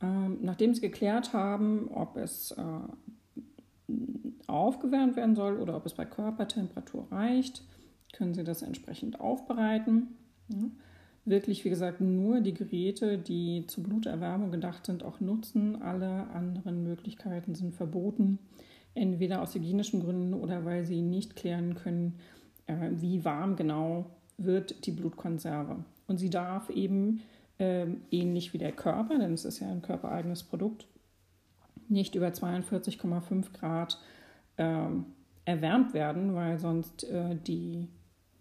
Ähm, 0.00 0.38
nachdem 0.40 0.72
Sie 0.72 0.82
geklärt 0.82 1.32
haben, 1.32 1.88
ob 1.92 2.16
es 2.16 2.52
äh, 2.52 3.92
aufgewärmt 4.46 5.16
werden 5.16 5.34
soll 5.34 5.56
oder 5.56 5.76
ob 5.76 5.84
es 5.84 5.94
bei 5.94 6.04
Körpertemperatur 6.04 7.10
reicht, 7.10 7.64
können 8.12 8.34
Sie 8.34 8.44
das 8.44 8.62
entsprechend 8.62 9.18
aufbereiten. 9.18 10.16
Wirklich, 11.24 11.64
wie 11.64 11.70
gesagt, 11.70 12.00
nur 12.00 12.40
die 12.40 12.54
Geräte, 12.54 13.18
die 13.18 13.64
zur 13.66 13.82
Bluterwärmung 13.82 14.52
gedacht 14.52 14.86
sind, 14.86 15.02
auch 15.02 15.18
nutzen. 15.18 15.82
Alle 15.82 16.28
anderen 16.28 16.84
Möglichkeiten 16.84 17.56
sind 17.56 17.74
verboten, 17.74 18.38
entweder 18.94 19.42
aus 19.42 19.56
hygienischen 19.56 20.04
Gründen 20.04 20.34
oder 20.34 20.64
weil 20.64 20.84
sie 20.84 21.02
nicht 21.02 21.34
klären 21.34 21.74
können, 21.74 22.20
wie 22.66 23.24
warm 23.24 23.56
genau 23.56 24.06
wird 24.38 24.86
die 24.86 24.92
Blutkonserve. 24.92 25.84
Und 26.06 26.18
sie 26.18 26.30
darf 26.30 26.70
eben 26.70 27.22
äh, 27.58 27.86
ähnlich 28.10 28.52
wie 28.52 28.58
der 28.58 28.72
Körper, 28.72 29.18
denn 29.18 29.34
es 29.34 29.44
ist 29.44 29.60
ja 29.60 29.68
ein 29.68 29.82
körpereigenes 29.82 30.42
Produkt, 30.42 30.86
nicht 31.88 32.14
über 32.14 32.28
42,5 32.28 33.52
Grad 33.52 33.98
äh, 34.56 34.86
erwärmt 35.44 35.94
werden, 35.94 36.34
weil 36.34 36.58
sonst 36.58 37.04
äh, 37.04 37.36
die 37.36 37.88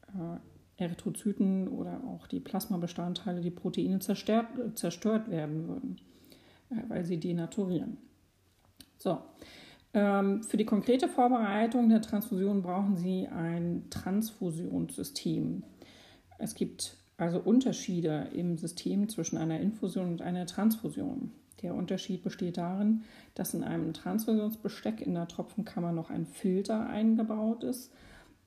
äh, 0.07 0.83
Erythrozyten 0.83 1.67
oder 1.67 2.01
auch 2.07 2.27
die 2.27 2.39
Plasmabestandteile, 2.39 3.41
die 3.41 3.51
Proteine 3.51 3.99
zerstört, 3.99 4.47
zerstört 4.75 5.29
werden 5.29 5.67
würden, 5.67 5.97
äh, 6.69 6.75
weil 6.87 7.05
sie 7.05 7.19
denaturieren. 7.19 7.97
So, 8.97 9.11
ähm, 9.11 9.17
für 9.93 10.57
die 10.57 10.65
konkrete 10.65 11.09
Vorbereitung 11.09 11.89
der 11.89 12.01
Transfusion 12.01 12.61
brauchen 12.61 12.95
Sie 12.95 13.27
ein 13.27 13.87
Transfusionssystem. 13.89 15.63
Es 16.39 16.55
gibt 16.55 16.95
also 17.17 17.39
Unterschiede 17.39 18.29
im 18.33 18.57
System 18.57 19.09
zwischen 19.09 19.37
einer 19.37 19.59
Infusion 19.59 20.07
und 20.07 20.21
einer 20.21 20.45
Transfusion. 20.45 21.31
Der 21.61 21.75
Unterschied 21.75 22.23
besteht 22.23 22.57
darin, 22.57 23.03
dass 23.35 23.53
in 23.53 23.63
einem 23.63 23.93
Transfusionsbesteck 23.93 25.01
in 25.01 25.13
der 25.13 25.27
Tropfenkammer 25.27 25.91
noch 25.91 26.09
ein 26.09 26.25
Filter 26.25 26.87
eingebaut 26.89 27.63
ist, 27.63 27.93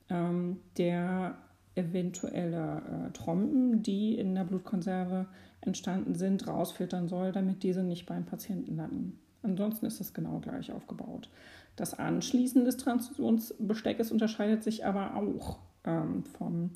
ähm, 0.09 0.59
der 0.77 1.37
eventuelle 1.77 2.83
äh, 3.09 3.13
Trompen, 3.13 3.83
die 3.83 4.17
in 4.17 4.35
der 4.35 4.45
Blutkonserve 4.45 5.27
entstanden 5.61 6.15
sind, 6.15 6.47
rausfiltern 6.47 7.09
soll, 7.09 7.33
damit 7.33 7.63
diese 7.63 7.83
nicht 7.83 8.07
beim 8.07 8.25
Patienten 8.25 8.77
landen. 8.77 9.21
Ansonsten 9.45 9.87
ist 9.87 10.01
das 10.01 10.15
genau 10.15 10.41
gleich 10.41 10.73
aufgebaut. 10.73 11.29
Das 11.77 11.99
Anschließen 11.99 12.65
des 12.65 12.77
Transfusionsbesteckes 12.77 14.11
unterscheidet 14.11 14.63
sich 14.63 14.87
aber 14.87 15.17
auch 15.17 15.59
ähm, 15.85 16.25
von 16.25 16.71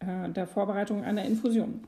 äh, 0.00 0.28
der 0.30 0.46
Vorbereitung 0.46 1.04
einer 1.04 1.24
Infusion. 1.24 1.80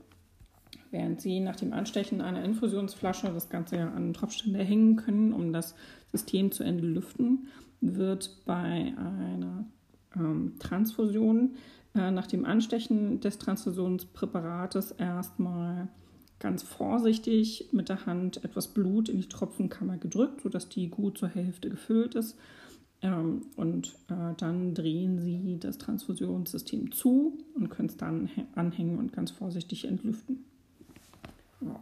während 0.90 1.20
Sie 1.20 1.40
nach 1.40 1.56
dem 1.56 1.72
Anstechen 1.72 2.20
einer 2.20 2.44
Infusionsflasche 2.44 3.32
das 3.32 3.48
Ganze 3.48 3.76
ja 3.76 3.90
an 3.90 4.12
Tropfstände 4.12 4.62
hängen 4.62 4.96
können, 4.96 5.32
um 5.32 5.52
das 5.52 5.74
System 6.10 6.52
zu 6.52 6.64
entlüften, 6.64 7.48
wird 7.80 8.44
bei 8.44 8.94
einer 8.96 9.64
ähm, 10.14 10.54
Transfusion 10.58 11.56
äh, 11.94 12.10
nach 12.10 12.26
dem 12.26 12.44
Anstechen 12.44 13.20
des 13.20 13.38
Transfusionspräparates 13.38 14.92
erstmal 14.92 15.88
ganz 16.42 16.62
vorsichtig 16.62 17.68
mit 17.72 17.88
der 17.88 18.04
Hand 18.04 18.44
etwas 18.44 18.68
Blut 18.68 19.08
in 19.08 19.20
die 19.20 19.28
Tropfenkammer 19.28 19.96
gedrückt, 19.96 20.42
sodass 20.42 20.68
die 20.68 20.88
gut 20.88 21.16
zur 21.16 21.28
Hälfte 21.28 21.70
gefüllt 21.70 22.16
ist. 22.16 22.36
Ähm, 23.00 23.42
und 23.56 23.94
äh, 24.08 24.34
dann 24.36 24.74
drehen 24.74 25.20
Sie 25.20 25.58
das 25.58 25.78
Transfusionssystem 25.78 26.92
zu 26.92 27.38
und 27.54 27.70
können 27.70 27.88
es 27.88 27.96
dann 27.96 28.28
anhängen 28.54 28.98
und 28.98 29.12
ganz 29.12 29.30
vorsichtig 29.30 29.86
entlüften. 29.86 30.44
Ja. 31.60 31.80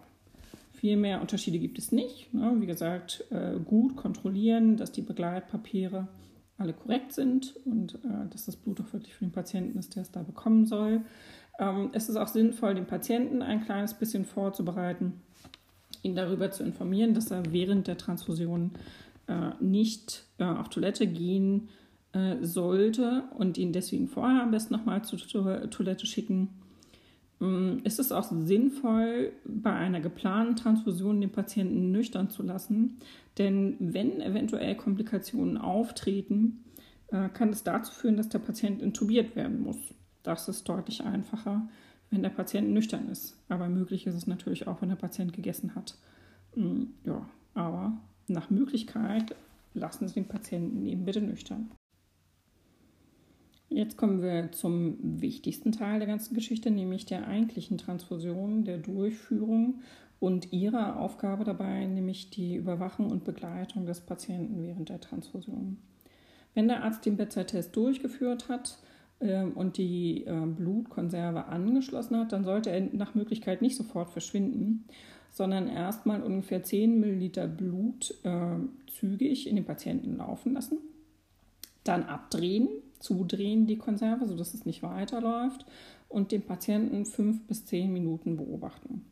Viel 0.73 0.97
mehr 0.97 1.21
Unterschiede 1.21 1.59
gibt 1.59 1.79
es 1.79 1.91
nicht. 1.91 2.33
Ne? 2.33 2.57
Wie 2.59 2.67
gesagt, 2.67 3.25
äh, 3.31 3.59
gut 3.59 3.97
kontrollieren, 3.97 4.77
dass 4.77 4.93
die 4.93 5.03
Begleitpapiere 5.03 6.09
alle 6.57 6.75
korrekt 6.75 7.13
sind 7.13 7.57
und 7.65 7.95
äh, 7.97 8.29
dass 8.31 8.45
das 8.45 8.57
Blut 8.57 8.81
auch 8.81 8.93
wirklich 8.93 9.15
für 9.15 9.25
den 9.25 9.33
Patienten 9.33 9.79
ist, 9.79 9.97
der 9.97 10.03
es 10.03 10.11
da 10.11 10.23
bekommen 10.23 10.67
soll. 10.67 11.03
Ähm, 11.61 11.91
es 11.93 12.09
ist 12.09 12.17
auch 12.17 12.29
sinnvoll, 12.29 12.75
den 12.75 12.87
Patienten 12.87 13.43
ein 13.43 13.65
kleines 13.65 13.95
bisschen 13.95 14.25
vorzubereiten, 14.25 15.21
ihn 16.03 16.17
darüber 16.17 16.51
zu 16.51 16.65
informieren, 16.65 17.15
dass 17.15 17.31
er 17.31 17.53
während 17.53 17.87
der 17.87 17.99
Transfusion 17.99 18.73
äh, 19.29 19.51
nicht 19.61 20.25
äh, 20.39 20.45
auf 20.45 20.71
Toilette 20.71 21.07
gehen 21.07 21.69
äh, 22.13 22.37
sollte 22.41 23.25
und 23.37 23.59
ihn 23.59 23.73
deswegen 23.73 24.09
vorher 24.09 24.43
am 24.43 24.51
besten 24.51 24.75
nochmal 24.75 25.05
zur 25.05 25.21
Toilette 25.21 26.07
schicken. 26.07 26.49
Ähm, 27.43 27.83
ist 27.85 28.01
es 28.01 28.11
auch 28.11 28.25
sinnvoll, 28.25 29.33
bei 29.45 29.73
einer 29.73 30.01
geplanten 30.01 30.57
Transfusion 30.57 31.21
den 31.21 31.31
Patienten 31.31 31.93
nüchtern 31.93 32.31
zu 32.31 32.43
lassen, 32.43 32.99
denn 33.37 33.77
wenn 33.79 34.23
eventuell 34.23 34.75
Komplikationen 34.77 35.59
auftreten, 35.59 36.65
kann 37.35 37.49
es 37.49 37.65
dazu 37.65 37.91
führen, 37.91 38.17
dass 38.17 38.29
der 38.29 38.39
Patient 38.39 38.81
intubiert 38.81 39.35
werden 39.35 39.65
muss. 39.65 39.79
Das 40.23 40.49
ist 40.49 40.69
deutlich 40.69 41.05
einfacher, 41.05 41.69
wenn 42.11 42.23
der 42.23 42.31
Patient 42.31 42.71
nüchtern 42.71 43.09
ist. 43.09 43.37
Aber 43.49 43.69
möglich 43.69 44.07
ist 44.07 44.15
es 44.15 44.27
natürlich 44.27 44.67
auch, 44.67 44.83
wenn 44.83 44.89
der 44.89 44.97
Patient 44.97 45.33
gegessen 45.33 45.75
hat. 45.75 45.97
Mm, 46.55 46.85
ja, 47.05 47.29
aber 47.55 47.97
nach 48.27 48.51
Möglichkeit 48.51 49.35
lassen 49.75 50.09
Sie 50.09 50.15
den 50.15 50.29
Patienten 50.29 50.85
eben 50.87 51.05
bitte 51.05 51.21
nüchtern. 51.21 51.71
Jetzt 53.69 53.97
kommen 53.97 54.21
wir 54.21 54.51
zum 54.51 54.99
wichtigsten 55.01 55.71
Teil 55.71 56.01
der 56.01 56.09
ganzen 56.09 56.35
Geschichte, 56.35 56.73
nämlich 56.73 57.07
der 57.07 57.29
eigentlichen 57.29 57.79
Transfusion, 57.79 58.65
der 58.65 58.79
Durchführung 58.79 59.81
und 60.19 60.53
ihrer 60.53 60.99
Aufgabe 60.99 61.45
dabei, 61.45 61.87
nämlich 61.87 62.31
die 62.31 62.57
Überwachung 62.57 63.11
und 63.11 63.25
Begleitung 63.25 63.87
des 63.87 64.01
Patienten 64.01 64.63
während 64.65 64.89
der 64.89 65.01
Transfusion. 65.01 65.79
Wenn 66.53 66.67
der 66.67 66.83
Arzt 66.83 67.07
den 67.07 67.17
Bedside-Test 67.17 67.77
durchgeführt 67.77 68.49
hat, 68.49 68.79
und 69.21 69.77
die 69.77 70.25
äh, 70.25 70.47
Blutkonserve 70.47 71.47
angeschlossen 71.47 72.17
hat, 72.17 72.33
dann 72.33 72.45
sollte 72.45 72.71
er 72.71 72.81
nach 72.81 73.15
Möglichkeit 73.15 73.61
nicht 73.61 73.77
sofort 73.77 74.11
verschwinden, 74.11 74.87
sondern 75.31 75.69
erstmal 75.69 76.23
ungefähr 76.23 76.63
10 76.63 76.99
Milliliter 76.99 77.47
Blut 77.47 78.15
äh, 78.25 78.57
zügig 78.91 79.47
in 79.47 79.57
den 79.57 79.65
Patienten 79.65 80.17
laufen 80.17 80.55
lassen, 80.55 80.79
dann 81.85 82.05
abdrehen, 82.05 82.69
zudrehen 82.99 83.67
die 83.67 83.79
Konserve, 83.79 84.27
sodass 84.27 84.55
es 84.55 84.65
nicht 84.65 84.83
weiterläuft 84.83 85.67
und 86.09 86.33
den 86.33 86.43
Patienten 86.43 87.07
fünf 87.07 87.47
bis 87.47 87.65
zehn 87.65 87.93
Minuten 87.93 88.37
beobachten. 88.37 89.05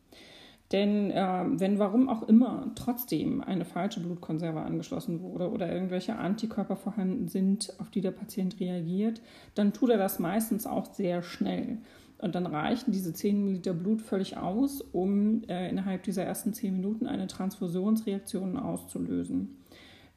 Denn 0.73 1.11
äh, 1.11 1.45
wenn 1.47 1.79
warum 1.79 2.09
auch 2.11 2.29
immer 2.29 2.71
trotzdem 2.75 3.41
eine 3.41 3.65
falsche 3.65 4.01
Blutkonserve 4.01 4.61
angeschlossen 4.61 5.23
wurde 5.23 5.51
oder 5.51 5.73
irgendwelche 5.73 6.17
Antikörper 6.17 6.77
vorhanden 6.77 7.29
sind, 7.29 7.73
auf 7.79 7.91
die 7.91 8.03
der 8.03 8.11
Patient 8.11 8.61
reagiert, 8.61 9.23
dann 9.55 9.73
tut 9.73 9.91
er 9.91 9.99
das 9.99 10.19
meistens 10.19 10.67
auch 10.67 10.93
sehr 10.93 11.23
schnell. 11.23 11.79
Und 12.19 12.35
dann 12.35 12.47
reichen 12.47 12.93
diese 12.93 13.15
10 13.15 13.45
Milliliter 13.45 13.73
Blut 13.73 14.03
völlig 14.03 14.37
aus, 14.37 14.81
um 14.81 15.43
äh, 15.49 15.71
innerhalb 15.71 16.03
dieser 16.03 16.25
ersten 16.25 16.53
10 16.53 16.75
Minuten 16.75 17.07
eine 17.07 17.29
Transfusionsreaktion 17.29 18.57
auszulösen. 18.59 19.57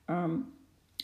Ähm, 0.08 0.46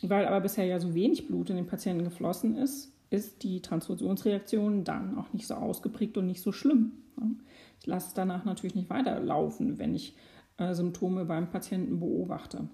weil 0.02 0.26
aber 0.26 0.42
bisher 0.42 0.66
ja 0.66 0.80
so 0.80 0.94
wenig 0.94 1.28
Blut 1.28 1.50
in 1.50 1.56
den 1.56 1.68
Patienten 1.68 2.04
geflossen 2.04 2.58
ist, 2.58 2.92
ist 3.10 3.44
die 3.44 3.62
Transfusionsreaktion 3.62 4.84
dann 4.84 5.18
auch 5.18 5.32
nicht 5.34 5.48
so 5.48 5.54
ausgeprägt 5.54 6.18
und 6.18 6.26
nicht 6.26 6.42
so 6.42 6.52
schlimm. 6.52 6.92
Ne? 7.20 7.36
Ich 7.80 7.88
lasse 7.88 8.10
es 8.10 8.14
danach 8.14 8.46
natürlich 8.46 8.76
nicht 8.76 8.90
weiterlaufen, 8.90 9.78
wenn 9.78 9.96
ich 9.96 10.16
äh, 10.58 10.74
Symptome 10.74 11.26
beim 11.26 11.50
Patienten 11.50 12.00
beobachte. 12.00 12.68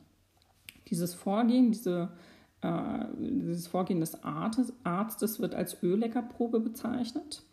Dieses 0.87 1.13
Vorgehen, 1.13 1.71
diese, 1.71 2.09
äh, 2.61 3.05
dieses 3.19 3.67
Vorgehen 3.67 3.99
des 3.99 4.23
Arztes, 4.23 4.73
Arztes 4.83 5.39
wird 5.39 5.55
als 5.55 5.81
Ölleckerprobe 5.83 6.59
bezeichnet. 6.59 7.43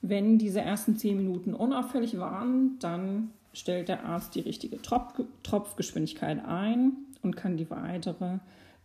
Wenn 0.00 0.38
diese 0.38 0.60
ersten 0.60 0.96
zehn 0.96 1.16
Minuten 1.16 1.54
unauffällig 1.54 2.18
waren, 2.18 2.78
dann 2.80 3.30
stellt 3.52 3.88
der 3.88 4.04
Arzt 4.04 4.34
die 4.34 4.40
richtige 4.40 4.80
Tropf 4.82 5.20
Tropfgeschwindigkeit 5.42 6.44
ein 6.44 6.96
und 7.22 7.36
kann 7.36 7.56
die 7.56 7.70
weitere 7.70 8.38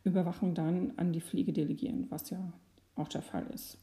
Überwachung 0.04 0.54
dann 0.54 0.94
an 0.98 1.12
die 1.12 1.22
Pflege 1.22 1.54
delegieren, 1.54 2.06
was 2.10 2.30
ja 2.30 2.54
auch 2.96 3.08
der 3.08 3.22
Fall 3.22 3.48
ist. 3.54 3.78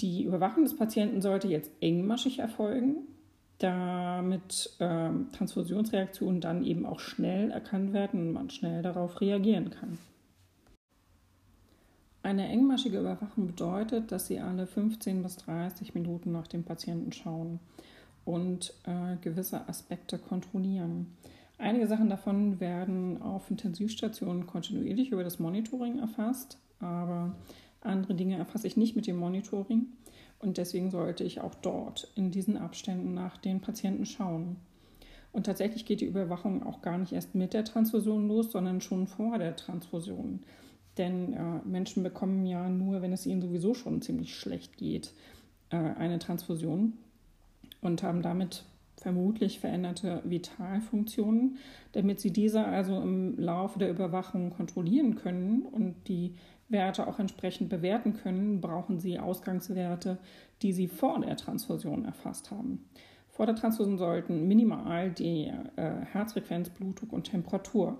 Die 0.00 0.24
Überwachung 0.24 0.64
des 0.64 0.76
Patienten 0.76 1.22
sollte 1.22 1.48
jetzt 1.48 1.70
engmaschig 1.80 2.40
erfolgen, 2.40 3.06
damit 3.58 4.74
äh, 4.80 5.10
Transfusionsreaktionen 5.32 6.40
dann 6.40 6.64
eben 6.64 6.84
auch 6.84 7.00
schnell 7.00 7.50
erkannt 7.50 7.92
werden 7.92 8.20
und 8.28 8.32
man 8.32 8.50
schnell 8.50 8.82
darauf 8.82 9.20
reagieren 9.20 9.70
kann. 9.70 9.98
Eine 12.22 12.48
engmaschige 12.48 13.00
Überwachung 13.00 13.46
bedeutet, 13.46 14.10
dass 14.10 14.26
Sie 14.26 14.40
alle 14.40 14.66
15 14.66 15.22
bis 15.22 15.36
30 15.36 15.94
Minuten 15.94 16.32
nach 16.32 16.46
dem 16.46 16.64
Patienten 16.64 17.12
schauen 17.12 17.60
und 18.24 18.72
äh, 18.86 19.16
gewisse 19.20 19.68
Aspekte 19.68 20.18
kontrollieren. 20.18 21.14
Einige 21.58 21.86
Sachen 21.86 22.08
davon 22.08 22.60
werden 22.60 23.22
auf 23.22 23.50
Intensivstationen 23.50 24.46
kontinuierlich 24.46 25.10
über 25.10 25.22
das 25.22 25.38
Monitoring 25.38 25.98
erfasst, 25.98 26.58
aber 26.80 27.34
andere 27.84 28.14
Dinge 28.14 28.36
erfasse 28.36 28.66
ich 28.66 28.76
nicht 28.76 28.96
mit 28.96 29.06
dem 29.06 29.16
Monitoring 29.16 29.86
und 30.38 30.58
deswegen 30.58 30.90
sollte 30.90 31.24
ich 31.24 31.40
auch 31.40 31.54
dort 31.54 32.10
in 32.14 32.30
diesen 32.30 32.56
Abständen 32.56 33.14
nach 33.14 33.36
den 33.36 33.60
Patienten 33.60 34.06
schauen. 34.06 34.56
Und 35.32 35.46
tatsächlich 35.46 35.84
geht 35.84 36.00
die 36.00 36.06
Überwachung 36.06 36.62
auch 36.64 36.80
gar 36.80 36.98
nicht 36.98 37.12
erst 37.12 37.34
mit 37.34 37.54
der 37.54 37.64
Transfusion 37.64 38.28
los, 38.28 38.52
sondern 38.52 38.80
schon 38.80 39.06
vor 39.06 39.38
der 39.38 39.56
Transfusion. 39.56 40.40
Denn 40.96 41.32
äh, 41.32 41.66
Menschen 41.66 42.02
bekommen 42.02 42.46
ja 42.46 42.68
nur, 42.68 43.02
wenn 43.02 43.12
es 43.12 43.26
ihnen 43.26 43.42
sowieso 43.42 43.74
schon 43.74 44.00
ziemlich 44.00 44.36
schlecht 44.36 44.76
geht, 44.76 45.12
äh, 45.70 45.76
eine 45.76 46.20
Transfusion 46.20 46.92
und 47.80 48.02
haben 48.04 48.22
damit 48.22 48.64
vermutlich 48.96 49.58
veränderte 49.58 50.22
Vitalfunktionen, 50.24 51.58
damit 51.92 52.20
sie 52.20 52.30
diese 52.30 52.64
also 52.64 53.00
im 53.02 53.38
Laufe 53.38 53.78
der 53.78 53.90
Überwachung 53.90 54.50
kontrollieren 54.50 55.16
können 55.16 55.62
und 55.62 55.96
die 56.06 56.34
Werte 56.74 57.06
auch 57.06 57.18
entsprechend 57.18 57.70
bewerten 57.70 58.12
können, 58.12 58.60
brauchen 58.60 58.98
Sie 58.98 59.18
Ausgangswerte, 59.18 60.18
die 60.60 60.74
Sie 60.74 60.88
vor 60.88 61.18
der 61.20 61.36
Transfusion 61.36 62.04
erfasst 62.04 62.50
haben. 62.50 62.84
Vor 63.30 63.46
der 63.46 63.54
Transfusion 63.54 63.96
sollten 63.96 64.46
minimal 64.46 65.10
die 65.10 65.50
äh, 65.76 66.04
Herzfrequenz, 66.12 66.68
Blutdruck 66.70 67.12
und 67.12 67.24
Temperatur 67.24 67.98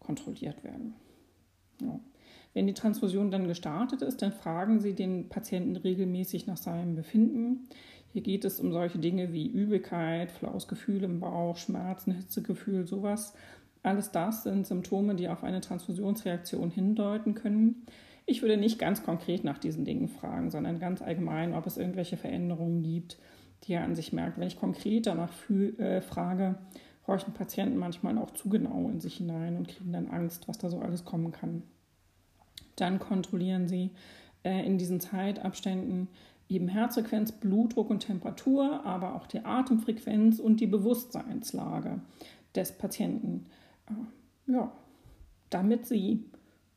kontrolliert 0.00 0.62
werden. 0.62 0.94
Ja. 1.80 1.98
Wenn 2.52 2.66
die 2.66 2.74
Transfusion 2.74 3.30
dann 3.30 3.48
gestartet 3.48 4.02
ist, 4.02 4.22
dann 4.22 4.32
fragen 4.32 4.80
Sie 4.80 4.94
den 4.94 5.28
Patienten 5.28 5.76
regelmäßig 5.76 6.46
nach 6.46 6.56
seinem 6.56 6.94
Befinden. 6.94 7.68
Hier 8.12 8.22
geht 8.22 8.44
es 8.44 8.60
um 8.60 8.72
solche 8.72 8.98
Dinge 8.98 9.32
wie 9.32 9.46
Übelkeit, 9.46 10.30
flaues 10.30 10.66
Gefühl 10.68 11.04
im 11.04 11.20
Bauch, 11.20 11.56
Schmerzen, 11.58 12.12
Hitzegefühl, 12.12 12.86
sowas. 12.86 13.34
Alles 13.82 14.10
das 14.10 14.42
sind 14.42 14.66
Symptome, 14.66 15.14
die 15.14 15.28
auf 15.28 15.44
eine 15.44 15.60
Transfusionsreaktion 15.60 16.70
hindeuten 16.70 17.34
können. 17.34 17.86
Ich 18.26 18.42
würde 18.42 18.56
nicht 18.56 18.78
ganz 18.78 19.04
konkret 19.04 19.44
nach 19.44 19.58
diesen 19.58 19.84
Dingen 19.84 20.08
fragen, 20.08 20.50
sondern 20.50 20.80
ganz 20.80 21.00
allgemein, 21.00 21.54
ob 21.54 21.66
es 21.66 21.76
irgendwelche 21.76 22.16
Veränderungen 22.16 22.82
gibt, 22.82 23.18
die 23.64 23.74
er 23.74 23.84
an 23.84 23.94
sich 23.94 24.12
merkt. 24.12 24.38
Wenn 24.38 24.48
ich 24.48 24.58
konkret 24.58 25.06
danach 25.06 25.32
fühl, 25.32 25.78
äh, 25.78 26.00
frage, 26.02 26.56
horchen 27.06 27.34
Patienten 27.34 27.78
manchmal 27.78 28.18
auch 28.18 28.32
zu 28.32 28.48
genau 28.48 28.88
in 28.88 29.00
sich 29.00 29.18
hinein 29.18 29.56
und 29.56 29.68
kriegen 29.68 29.92
dann 29.92 30.08
Angst, 30.08 30.48
was 30.48 30.58
da 30.58 30.68
so 30.68 30.80
alles 30.80 31.04
kommen 31.04 31.30
kann. 31.30 31.62
Dann 32.74 32.98
kontrollieren 32.98 33.68
sie 33.68 33.92
äh, 34.42 34.66
in 34.66 34.76
diesen 34.76 35.00
Zeitabständen 35.00 36.08
eben 36.48 36.68
Herzfrequenz, 36.68 37.32
Blutdruck 37.32 37.90
und 37.90 38.00
Temperatur, 38.00 38.84
aber 38.84 39.14
auch 39.14 39.26
die 39.26 39.44
Atemfrequenz 39.44 40.40
und 40.40 40.60
die 40.60 40.66
Bewusstseinslage 40.66 42.00
des 42.54 42.72
Patienten. 42.72 43.46
Äh, 43.88 44.52
ja, 44.52 44.72
damit 45.50 45.86
sie 45.86 46.24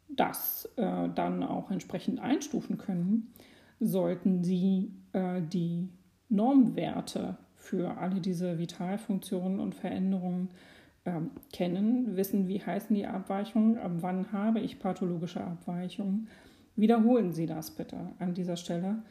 das 0.10 0.70
äh, 0.76 1.10
dann 1.14 1.44
auch 1.44 1.72
entsprechend 1.72 2.20
einstufen 2.20 2.78
können, 2.78 3.34
sollten 3.80 4.44
Sie 4.44 4.92
äh, 5.14 5.42
die 5.42 5.90
Normwerte 6.30 7.38
für 7.56 7.98
alle 7.98 8.20
diese 8.20 8.58
Vitalfunktionen 8.58 9.60
und 9.60 9.76
Veränderungen 9.76 10.50
ähm, 11.06 11.32
kennen, 11.54 12.16
wissen, 12.16 12.48
wie 12.48 12.62
heißen 12.62 12.96
die 12.96 13.06
Abweichungen, 13.06 13.78
ab 13.78 13.92
wann 14.00 14.32
habe 14.32 14.60
ich 14.60 14.80
pathologische 14.80 15.44
Abweichungen. 15.44 16.28
Wiederholen 16.76 17.34
Sie 17.34 17.46
das 17.46 17.72
bitte 17.72 17.98
an 18.20 18.34
dieser 18.34 18.58
Stelle 18.58 19.04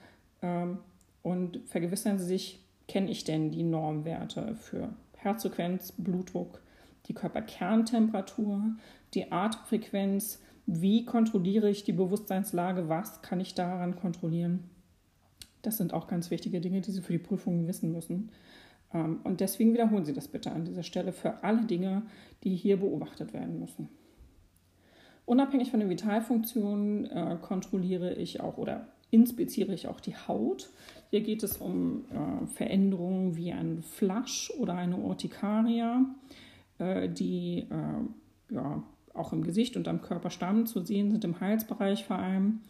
ähm, 0.43 0.79
und 1.23 1.61
vergewissern 1.67 2.19
Sie 2.19 2.27
sich, 2.27 2.65
kenne 2.89 3.11
ich 3.11 3.25
denn 3.25 3.51
die 3.51 3.63
Normwerte 3.63 4.55
für 4.55 4.91
Herzfrequenz, 5.17 5.93
Blutdruck, 5.93 6.63
die 7.07 7.15
Körperkerntemperatur, 7.15 8.63
die 9.15 9.31
Atemfrequenz, 9.31 10.43
wie 10.71 11.07
kontrolliere 11.07 11.71
ich 11.71 11.83
die 11.83 11.95
Bewusstseinslage, 11.95 12.91
was 12.91 13.23
kann 13.23 13.41
ich 13.41 13.55
daran 13.55 13.97
kontrollieren. 13.97 14.65
Das 15.63 15.79
sind 15.79 15.95
auch 15.95 16.07
ganz 16.07 16.31
wichtige 16.31 16.61
Dinge, 16.61 16.83
die 16.83 16.91
Sie 16.91 17.01
für 17.01 17.15
die 17.15 17.19
Prüfungen 17.19 17.67
wissen 17.67 17.91
müssen. 17.91 18.31
Ähm, 18.93 19.21
und 19.25 19.41
deswegen 19.41 19.73
wiederholen 19.73 20.05
Sie 20.05 20.13
das 20.13 20.29
bitte 20.29 20.53
an 20.53 20.67
dieser 20.67 20.83
Stelle 20.83 21.13
für 21.13 21.43
alle 21.43 21.65
Dinge, 21.65 22.03
die 22.45 22.55
hier 22.55 22.77
beobachtet 22.77 23.33
werden 23.33 23.59
müssen. 23.59 23.89
Unabhängig 25.25 25.71
von 25.71 25.81
den 25.81 25.89
Vitalfunktionen 25.89 27.07
äh, 27.07 27.39
kontrolliere 27.41 28.13
ich 28.13 28.43
auch 28.43 28.59
oder 28.59 28.89
inspiziere 29.11 29.73
ich 29.73 29.89
auch 29.89 30.01
die 30.01 30.17
Haut. 30.17 30.69
Hier 31.09 31.23
geht 31.23 31.43
es 31.43 31.57
um 31.57 32.05
äh, 32.11 32.47
Veränderungen 32.47 33.37
wie 33.37 33.53
ein 33.53 33.81
Flasch 33.81 34.53
oder 34.59 34.75
eine 34.75 34.99
Urtikaria, 34.99 36.05
äh, 36.79 37.09
die 37.09 37.67
ja, 38.51 38.83
auch 39.19 39.33
im 39.33 39.43
Gesicht 39.45 39.77
und 39.77 39.89
am 39.89 40.03
Körperstamm 40.03 40.67
zu 40.67 40.81
sehen 40.81 41.11
sind, 41.11 41.25
im 41.25 41.41
Halsbereich 41.41 42.05
vor 42.05 42.19
allem. 42.19 42.61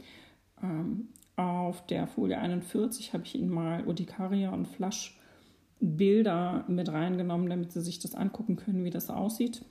Ähm, 0.63 1.09
auf 1.37 1.87
der 1.87 2.09
Folie 2.09 2.39
41 2.39 3.13
habe 3.13 3.25
ich 3.25 3.37
Ihnen 3.37 3.51
mal 3.51 3.87
Urtikaria 3.87 4.51
und 4.51 4.67
Flaschbilder 4.67 6.65
mit 6.67 6.91
reingenommen, 6.91 7.49
damit 7.49 7.73
Sie 7.73 7.81
sich 7.81 8.01
das 8.01 8.17
angucken 8.17 8.57
können, 8.57 8.83
wie 8.85 8.91
das 8.91 9.09
aussieht. 9.09 9.65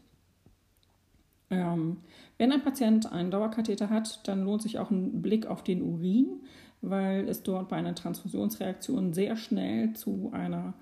Ähm, 1.50 1.98
wenn 2.38 2.52
ein 2.52 2.64
Patient 2.64 3.12
einen 3.12 3.32
Dauerkatheter 3.32 3.90
hat, 3.90 4.28
dann 4.28 4.44
lohnt 4.44 4.62
sich 4.62 4.80
auch 4.80 4.92
ein 4.92 5.22
Blick 5.22 5.46
auf 5.46 5.64
den 5.64 5.82
Urin, 5.82 6.42
weil 6.82 7.28
es 7.28 7.44
dort 7.44 7.70
bei 7.70 7.78
einer 7.78 7.96
Transfusionsreaktion 7.96 9.14
sehr 9.14 9.36
schnell 9.36 9.94
zu 9.94 10.30
einer 10.34 10.74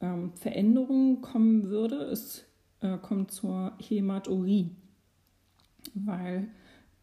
ähm, 0.00 0.32
Veränderung 0.34 1.20
kommen 1.20 1.64
würde. 1.64 1.96
Es 1.96 2.44
äh, 2.80 2.98
kommt 2.98 3.30
zur 3.30 3.72
Hämaturie, 3.78 4.70
weil 5.94 6.48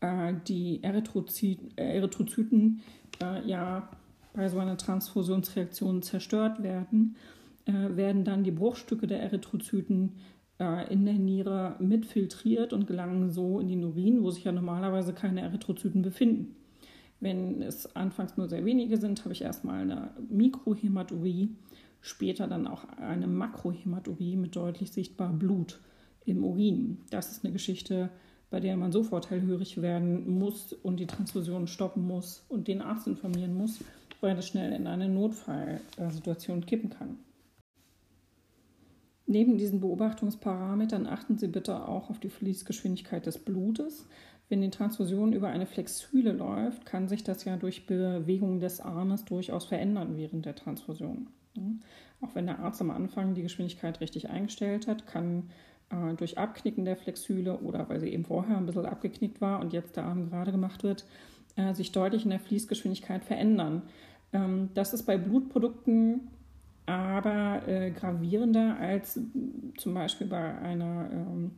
äh, 0.01 0.33
die 0.47 0.83
Erythrozyten, 0.83 1.77
äh, 1.77 1.97
Erythrozyten 1.97 2.81
äh, 3.21 3.47
ja 3.47 3.89
bei 4.33 4.49
so 4.49 4.59
einer 4.59 4.77
Transfusionsreaktion 4.77 6.01
zerstört 6.01 6.61
werden, 6.61 7.15
äh, 7.65 7.95
werden 7.95 8.23
dann 8.23 8.43
die 8.43 8.51
Bruchstücke 8.51 9.07
der 9.07 9.21
Erythrozyten 9.21 10.13
äh, 10.59 10.91
in 10.91 11.05
der 11.05 11.15
Niere 11.15 11.75
mitfiltriert 11.79 12.73
und 12.73 12.87
gelangen 12.87 13.31
so 13.31 13.59
in 13.59 13.69
den 13.69 13.83
Urin, 13.83 14.23
wo 14.23 14.31
sich 14.31 14.43
ja 14.43 14.51
normalerweise 14.51 15.13
keine 15.13 15.41
Erythrozyten 15.41 16.01
befinden. 16.01 16.55
Wenn 17.19 17.61
es 17.61 17.95
anfangs 17.95 18.37
nur 18.37 18.49
sehr 18.49 18.65
wenige 18.65 18.97
sind, 18.97 19.23
habe 19.23 19.33
ich 19.33 19.41
erstmal 19.41 19.81
eine 19.81 20.11
Mikrohämaturie, 20.29 21.55
später 22.01 22.47
dann 22.47 22.67
auch 22.67 22.83
eine 22.97 23.27
Makrohämaturie 23.27 24.35
mit 24.35 24.55
deutlich 24.55 24.91
sichtbar 24.91 25.33
Blut 25.33 25.79
im 26.25 26.43
Urin. 26.43 26.99
Das 27.09 27.31
ist 27.31 27.43
eine 27.43 27.53
Geschichte, 27.53 28.09
bei 28.55 28.61
der 28.61 28.77
man 28.77 28.93
sofort 28.93 29.31
hellhörig 29.31 29.81
werden 29.81 30.39
muss 30.39 30.71
und 30.71 31.01
die 31.01 31.07
Transfusion 31.07 31.67
stoppen 31.67 32.07
muss 32.07 32.45
und 32.47 32.69
den 32.69 32.81
Arzt 32.81 33.05
informieren 33.05 33.53
muss, 33.53 33.83
weil 34.21 34.33
das 34.33 34.47
schnell 34.47 34.71
in 34.71 34.87
eine 34.87 35.09
Notfallsituation 35.09 36.65
kippen 36.65 36.89
kann. 36.89 37.17
Neben 39.25 39.57
diesen 39.57 39.81
Beobachtungsparametern 39.81 41.05
achten 41.05 41.37
Sie 41.37 41.49
bitte 41.49 41.85
auch 41.85 42.09
auf 42.09 42.21
die 42.21 42.29
Fließgeschwindigkeit 42.29 43.25
des 43.25 43.39
Blutes. 43.39 44.07
Wenn 44.47 44.61
die 44.61 44.69
Transfusion 44.69 45.33
über 45.33 45.49
eine 45.49 45.65
Flexhüle 45.65 46.31
läuft, 46.31 46.85
kann 46.85 47.09
sich 47.09 47.25
das 47.25 47.43
ja 47.43 47.57
durch 47.57 47.85
Bewegung 47.85 48.61
des 48.61 48.79
Armes 48.79 49.25
durchaus 49.25 49.65
verändern 49.65 50.15
während 50.15 50.45
der 50.45 50.55
Transfusion. 50.55 51.27
Auch 52.21 52.33
wenn 52.35 52.45
der 52.45 52.59
Arzt 52.59 52.79
am 52.79 52.91
Anfang 52.91 53.33
die 53.33 53.43
Geschwindigkeit 53.43 53.99
richtig 53.99 54.29
eingestellt 54.29 54.87
hat, 54.87 55.07
kann 55.07 55.49
äh, 55.89 56.13
durch 56.15 56.37
Abknicken 56.37 56.85
der 56.85 56.97
Flexhüle 56.97 57.57
oder 57.59 57.87
weil 57.89 57.99
sie 57.99 58.09
eben 58.09 58.25
vorher 58.25 58.57
ein 58.57 58.65
bisschen 58.65 58.85
abgeknickt 58.85 59.41
war 59.41 59.59
und 59.59 59.73
jetzt 59.73 59.95
der 59.95 60.05
Arm 60.05 60.29
gerade 60.29 60.51
gemacht 60.51 60.83
wird, 60.83 61.05
äh, 61.55 61.73
sich 61.73 61.91
deutlich 61.91 62.23
in 62.23 62.31
der 62.31 62.39
Fließgeschwindigkeit 62.39 63.23
verändern. 63.23 63.83
Ähm, 64.33 64.69
das 64.73 64.93
ist 64.93 65.03
bei 65.03 65.17
Blutprodukten 65.17 66.29
aber 66.85 67.67
äh, 67.67 67.91
gravierender 67.91 68.77
als 68.79 69.19
zum 69.77 69.93
Beispiel 69.93 70.27
bei 70.27 70.57
einer 70.59 71.09
ähm, 71.11 71.51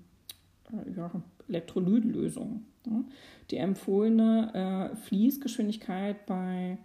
äh, 0.72 0.92
ja, 0.96 1.12
Elektrolytlösung. 1.50 2.66
Ja. 2.86 3.04
Die 3.52 3.58
empfohlene 3.58 4.92
äh, 4.94 4.96
Fließgeschwindigkeit 4.96 6.26
bei 6.26 6.78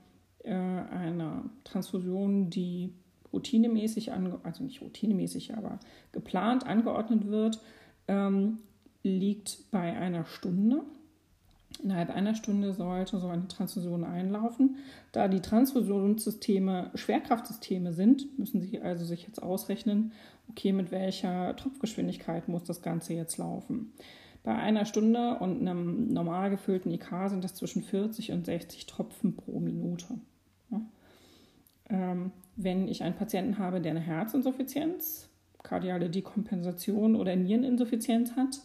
äh, 0.43 0.53
einer 0.53 1.45
Transfusion, 1.65 2.51
die 2.51 2.93
routinemäßig, 3.33 4.13
also 4.13 4.65
nicht 4.65 4.83
routinemäßig, 4.83 5.57
aber 5.57 5.79
geplant 6.13 6.67
angeordnet 6.67 7.29
wird, 7.29 7.61
ähm, 8.09 8.59
liegt 9.03 9.71
bei 9.71 9.97
einer 9.97 10.25
Stunde. 10.25 10.83
Innerhalb 11.83 12.11
einer 12.11 12.35
Stunde 12.35 12.75
sollte 12.75 13.19
so 13.19 13.29
eine 13.29 13.49
Transfusion 13.49 14.05
einlaufen. 14.05 14.77
Da 15.11 15.27
die 15.29 15.41
Transfusionssysteme 15.41 16.91
Schwerkraftsysteme 16.95 17.93
sind, 17.93 18.39
müssen 18.39 18.61
Sie 18.61 18.81
also 18.81 19.05
sich 19.05 19.27
jetzt 19.27 19.43
ausrechnen, 19.43 20.13
okay, 20.49 20.73
mit 20.73 20.91
welcher 20.91 21.57
Tropfgeschwindigkeit 21.57 22.49
muss 22.49 22.65
das 22.65 22.83
Ganze 22.83 23.15
jetzt 23.15 23.39
laufen. 23.39 23.93
Bei 24.45 24.55
einer 24.55 24.85
Stunde 24.87 25.39
und 25.39 25.61
einem 25.61 26.13
normal 26.13 26.51
gefüllten 26.51 26.91
IK 26.91 27.11
sind 27.29 27.45
das 27.45 27.55
zwischen 27.55 27.83
40 27.83 28.33
und 28.33 28.45
60 28.45 28.87
Tropfen 28.87 29.37
pro 29.37 29.61
Minute. 29.61 30.19
Ähm, 31.89 32.33
wenn 32.57 32.89
ich 32.89 33.03
einen 33.03 33.17
Patienten 33.17 33.59
habe, 33.59 33.81
der 33.81 33.93
eine 33.93 34.01
Herzinsuffizienz, 34.01 35.29
kardiale 35.63 36.11
Dekompensation 36.11 37.17
oder 37.17 37.37
Niereninsuffizienz 37.37 38.37
hat, 38.37 38.61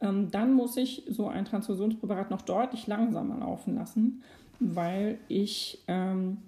ähm, 0.00 0.30
dann 0.30 0.52
muss 0.52 0.76
ich 0.76 1.04
so 1.08 1.28
ein 1.28 1.44
Transfusionspräparat 1.44 2.30
noch 2.30 2.42
deutlich 2.42 2.86
langsamer 2.86 3.38
laufen 3.38 3.74
lassen, 3.74 4.22
weil 4.60 5.18
ich 5.28 5.84
ähm, 5.88 6.38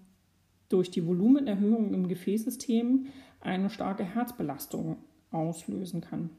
durch 0.68 0.90
die 0.90 1.06
Volumenerhöhung 1.06 1.92
im 1.92 2.08
Gefäßsystem 2.08 3.06
eine 3.40 3.70
starke 3.70 4.04
Herzbelastung 4.04 4.96
auslösen 5.30 6.00
kann. 6.00 6.30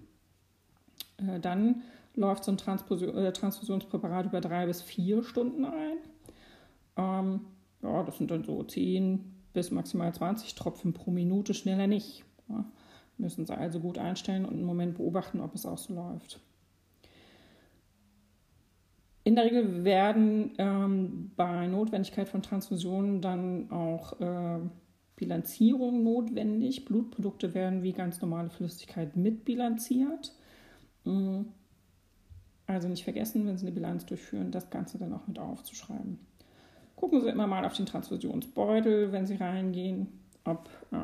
Äh, 1.18 1.40
dann 1.40 1.82
läuft 2.16 2.44
so 2.44 2.52
ein 2.52 2.58
äh, 2.58 3.32
Transfusionspräparat 3.32 4.26
über 4.28 4.42
drei 4.42 4.66
bis 4.66 4.82
vier 4.82 5.24
Stunden 5.24 5.66
ein. 5.66 5.98
Ähm, 6.98 7.42
ja, 7.82 8.04
das 8.04 8.18
sind 8.18 8.32
dann 8.32 8.44
so 8.44 8.64
10 8.64 9.41
bis 9.54 9.72
maximal 9.72 10.14
20 10.14 10.56
Tropfen 10.56 10.94
pro 10.94 11.12
Minute, 11.12 11.54
schneller 11.54 11.88
nicht. 11.88 12.24
Ja, 12.50 12.66
müssen 13.18 13.46
Sie 13.46 13.58
also 13.58 13.80
gut 13.80 13.98
einstellen 13.98 14.46
und 14.46 14.54
einen 14.54 14.66
Moment 14.66 14.98
beobachten, 14.98 15.40
ob 15.40 15.56
es 15.56 15.66
auch 15.66 15.78
so 15.78 15.94
läuft. 15.94 16.40
In 19.24 19.36
der 19.36 19.46
Regel 19.46 19.84
werden 19.84 20.52
ähm, 20.58 21.32
bei 21.36 21.68
Notwendigkeit 21.68 22.28
von 22.28 22.42
Transfusionen 22.42 23.22
dann 23.22 23.70
auch 23.70 24.20
äh, 24.20 24.60
Bilanzierungen 25.16 26.04
notwendig. 26.04 26.86
Blutprodukte 26.86 27.54
werden 27.54 27.84
wie 27.84 27.94
ganz 27.94 28.20
normale 28.22 28.50
Flüssigkeit 28.50 29.16
mitbilanziert. 29.16 30.34
Mm. 31.06 31.42
Also 32.66 32.88
nicht 32.88 33.04
vergessen, 33.04 33.46
wenn 33.46 33.58
Sie 33.58 33.66
eine 33.66 33.76
Bilanz 33.76 34.06
durchführen, 34.06 34.50
das 34.50 34.70
Ganze 34.70 34.98
dann 34.98 35.14
auch 35.14 35.28
mit 35.28 35.38
aufzuschreiben. 35.38 36.20
Gucken 37.02 37.20
Sie 37.20 37.30
immer 37.30 37.48
mal 37.48 37.66
auf 37.66 37.74
den 37.74 37.88
Transfusionsbeutel, 37.88 39.12
wenn 39.12 39.26
Sie 39.26 39.34
reingehen, 39.34 40.08
ob 40.44 40.70
äh, 40.92 40.98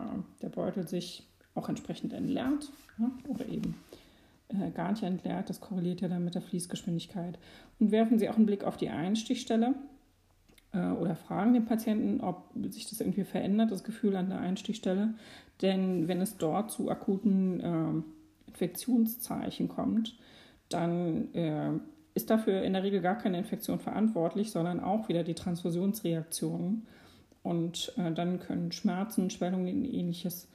der 0.44 0.50
Beutel 0.50 0.88
sich 0.88 1.28
auch 1.56 1.70
entsprechend 1.70 2.14
entleert 2.14 2.72
ja, 3.00 3.10
oder 3.28 3.48
eben 3.48 3.74
äh, 4.50 4.70
gar 4.70 4.92
nicht 4.92 5.02
entleert. 5.02 5.50
Das 5.50 5.60
korreliert 5.60 6.02
ja 6.02 6.08
dann 6.08 6.24
mit 6.24 6.36
der 6.36 6.44
Fließgeschwindigkeit. 6.44 7.40
Und 7.80 7.90
werfen 7.90 8.20
Sie 8.20 8.30
auch 8.30 8.36
einen 8.36 8.46
Blick 8.46 8.64
auf 8.64 8.78
die 8.78 8.90
Einstichstelle 8.90 9.74
äh, 10.72 10.92
oder 10.92 11.16
fragen 11.16 11.54
den 11.54 11.66
Patienten, 11.66 12.22
ob 12.22 12.52
sich 12.70 12.88
das 12.88 13.02
irgendwie 13.02 13.24
verändert, 13.24 13.72
das 13.72 13.84
Gefühl 13.84 14.16
an 14.18 14.30
der 14.30 14.40
Einstichstelle. 14.40 15.16
Denn 15.64 16.08
wenn 16.08 16.22
es 16.22 16.38
dort 16.38 16.70
zu 16.70 16.92
akuten 16.92 17.60
äh, 17.60 18.50
Infektionszeichen 18.52 19.68
kommt, 19.68 20.16
dann 20.70 21.34
äh, 21.34 21.72
ist 22.18 22.32
dafür 22.32 22.64
in 22.64 22.74
der 22.74 22.82
Regel 22.82 23.00
gar 23.00 23.16
keine 23.16 23.38
Infektion 23.38 23.80
verantwortlich, 23.80 24.52
sondern 24.52 24.80
auch 24.80 25.08
wieder 25.08 25.24
die 25.24 25.36
Transfusionsreaktionen. 25.36 26.88
Und 27.44 27.94
äh, 27.96 28.12
dann 28.12 28.40
können 28.40 28.72
Schmerzen, 28.72 29.30
Schwellungen 29.30 29.78
und 29.78 29.86
ähnliches 29.86 30.50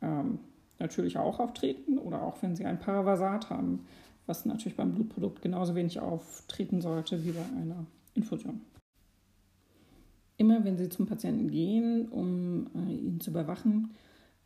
ähm, 0.00 0.38
natürlich 0.78 1.18
auch 1.18 1.40
auftreten 1.40 1.98
oder 1.98 2.22
auch 2.22 2.40
wenn 2.40 2.54
sie 2.54 2.64
ein 2.64 2.78
Paravasat 2.78 3.50
haben, 3.50 3.84
was 4.26 4.46
natürlich 4.46 4.76
beim 4.76 4.94
Blutprodukt 4.94 5.42
genauso 5.42 5.74
wenig 5.74 5.98
auftreten 5.98 6.80
sollte 6.80 7.24
wie 7.24 7.32
bei 7.32 7.42
einer 7.60 7.84
Infusion. 8.14 8.60
Immer 10.36 10.64
wenn 10.64 10.78
Sie 10.78 10.88
zum 10.88 11.06
Patienten 11.06 11.50
gehen, 11.50 12.06
um 12.08 12.68
äh, 12.76 12.92
ihn 12.92 13.18
zu 13.18 13.30
überwachen, 13.30 13.94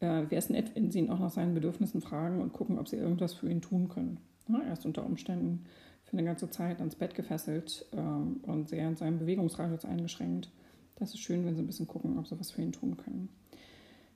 äh, 0.00 0.06
wäre 0.06 0.36
es 0.36 0.48
nett, 0.48 0.74
wenn 0.74 0.90
Sie 0.90 1.00
ihn 1.00 1.10
auch 1.10 1.18
nach 1.18 1.30
seinen 1.30 1.52
Bedürfnissen 1.52 2.00
fragen 2.00 2.40
und 2.40 2.54
gucken, 2.54 2.78
ob 2.78 2.88
Sie 2.88 2.96
irgendwas 2.96 3.34
für 3.34 3.50
ihn 3.50 3.60
tun 3.60 3.90
können. 3.90 4.20
Ja, 4.48 4.62
er 4.62 4.78
unter 4.86 5.04
Umständen 5.04 5.66
für 6.12 6.18
eine 6.18 6.26
ganze 6.26 6.50
Zeit 6.50 6.78
ans 6.80 6.94
Bett 6.94 7.14
gefesselt 7.14 7.86
ähm, 7.92 8.40
und 8.42 8.68
sehr 8.68 8.86
in 8.86 8.96
seinem 8.96 9.18
Bewegungsradius 9.18 9.86
eingeschränkt. 9.86 10.50
Das 10.96 11.14
ist 11.14 11.20
schön, 11.20 11.46
wenn 11.46 11.56
Sie 11.56 11.62
ein 11.62 11.66
bisschen 11.66 11.86
gucken, 11.86 12.18
ob 12.18 12.26
Sie 12.26 12.38
was 12.38 12.50
für 12.50 12.60
ihn 12.60 12.72
tun 12.72 12.98
können. 12.98 13.30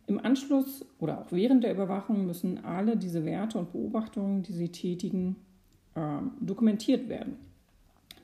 Im 0.06 0.22
Anschluss 0.22 0.84
oder 0.98 1.22
auch 1.22 1.32
während 1.32 1.64
der 1.64 1.72
Überwachung 1.72 2.26
müssen 2.26 2.62
alle 2.66 2.98
diese 2.98 3.24
Werte 3.24 3.58
und 3.58 3.72
Beobachtungen, 3.72 4.42
die 4.42 4.52
Sie 4.52 4.68
tätigen, 4.68 5.36
äh, 5.94 6.18
dokumentiert 6.38 7.08
werden. 7.08 7.38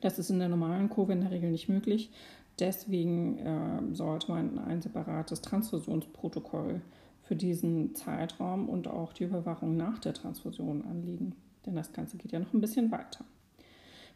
Das 0.01 0.19
ist 0.19 0.29
in 0.29 0.37
der 0.37 0.49
normalen 0.49 0.89
Kurve 0.89 1.13
in 1.13 1.21
der 1.21 1.31
Regel 1.31 1.49
nicht 1.49 1.67
möglich. 1.67 2.11
Deswegen 2.59 3.39
äh, 3.39 3.95
sollte 3.95 4.31
man 4.31 4.59
ein 4.59 4.83
separates 4.83 5.41
Transfusionsprotokoll 5.41 6.81
für 7.23 7.35
diesen 7.35 7.95
Zeitraum 7.95 8.69
und 8.69 8.87
auch 8.87 9.13
die 9.13 9.23
Überwachung 9.23 9.75
nach 9.75 9.97
der 9.97 10.13
Transfusion 10.13 10.83
anlegen. 10.83 11.33
Denn 11.65 11.75
das 11.75 11.91
Ganze 11.91 12.17
geht 12.17 12.31
ja 12.33 12.39
noch 12.39 12.53
ein 12.53 12.61
bisschen 12.61 12.91
weiter. 12.91 13.25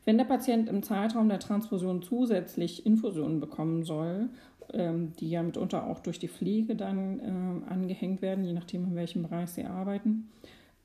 Wenn 0.07 0.17
der 0.17 0.23
Patient 0.23 0.69
im 0.69 0.83
Zeitraum 0.83 1.27
der 1.27 1.41
Transfusion 1.41 2.01
zusätzlich 2.01 2.85
Infusionen 2.85 3.41
bekommen 3.41 3.83
soll, 3.83 4.29
ähm, 4.71 5.11
die 5.19 5.29
ja 5.29 5.43
mitunter 5.43 5.85
auch 5.85 5.99
durch 5.99 6.17
die 6.17 6.29
Pflege 6.29 6.77
dann 6.77 7.19
äh, 7.19 7.69
angehängt 7.69 8.21
werden, 8.21 8.45
je 8.45 8.53
nachdem, 8.53 8.85
in 8.85 8.95
welchem 8.95 9.23
Bereich 9.23 9.49
Sie 9.49 9.65
arbeiten, 9.65 10.29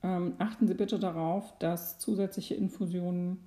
ähm, 0.02 0.32
achten 0.38 0.66
Sie 0.66 0.74
bitte 0.74 0.98
darauf, 0.98 1.56
dass 1.60 2.00
zusätzliche 2.00 2.56
Infusionen, 2.56 3.38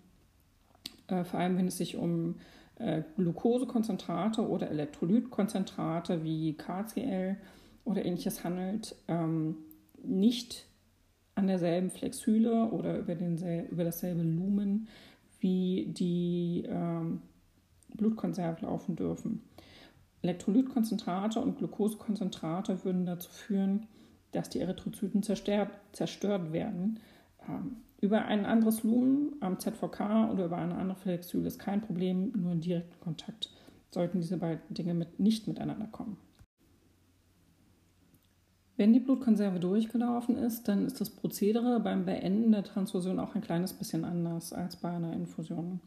äh, 1.07 1.25
vor 1.25 1.41
allem 1.41 1.57
wenn 1.57 1.67
es 1.67 1.75
sich 1.75 1.97
um 1.97 2.35
äh, 2.79 3.01
Glukosekonzentrate 3.17 4.47
oder 4.47 4.71
Elektrolytkonzentrate 4.71 6.23
wie 6.23 6.53
KCl 6.53 7.35
oder 7.83 8.05
ähnliches 8.05 8.45
handelt, 8.45 8.95
ähm, 9.09 9.57
nicht 10.01 10.67
an 11.37 11.47
derselben 11.47 11.89
Flexhyle 11.89 12.69
oder 12.69 12.97
über, 12.97 13.13
den, 13.13 13.67
über 13.67 13.83
dasselbe 13.83 14.21
Lumen 14.21 14.87
wie 15.45 15.85
die 15.85 16.63
ähm, 16.67 17.21
Blutkonserve 17.93 18.65
laufen 18.65 18.95
dürfen. 18.95 19.43
Elektrolytkonzentrate 20.23 21.39
und 21.39 21.59
Glukosekonzentrate 21.59 22.83
würden 22.83 23.05
dazu 23.05 23.29
führen, 23.29 23.85
dass 24.31 24.49
die 24.49 24.59
Erythrozyten 24.59 25.21
zerstört, 25.21 25.69
zerstört 25.91 26.51
werden. 26.51 26.99
Ähm, 27.47 27.77
über 28.01 28.25
ein 28.25 28.47
anderes 28.47 28.81
Lumen 28.83 29.35
am 29.39 29.59
ZVK 29.59 30.31
oder 30.31 30.45
über 30.45 30.57
eine 30.57 30.75
andere 30.75 30.97
Flexhyle 30.97 31.45
ist 31.45 31.59
kein 31.59 31.81
Problem, 31.81 32.31
nur 32.35 32.51
in 32.51 32.61
direkten 32.61 32.99
Kontakt 32.99 33.51
sollten 33.91 34.21
diese 34.21 34.37
beiden 34.37 34.73
Dinge 34.73 34.95
mit, 34.95 35.19
nicht 35.19 35.47
miteinander 35.47 35.87
kommen. 35.91 36.17
Wenn 38.77 38.91
die 38.91 38.99
Blutkonserve 38.99 39.59
durchgelaufen 39.59 40.37
ist, 40.37 40.67
dann 40.67 40.85
ist 40.85 40.99
das 40.99 41.09
Prozedere 41.09 41.79
beim 41.79 42.05
Beenden 42.05 42.51
der 42.51 42.63
Transfusion 42.63 43.19
auch 43.19 43.35
ein 43.35 43.41
kleines 43.41 43.73
bisschen 43.73 44.03
anders 44.03 44.51
als 44.51 44.75
bei 44.75 44.89
einer 44.89 45.13
Infusion. 45.13 45.79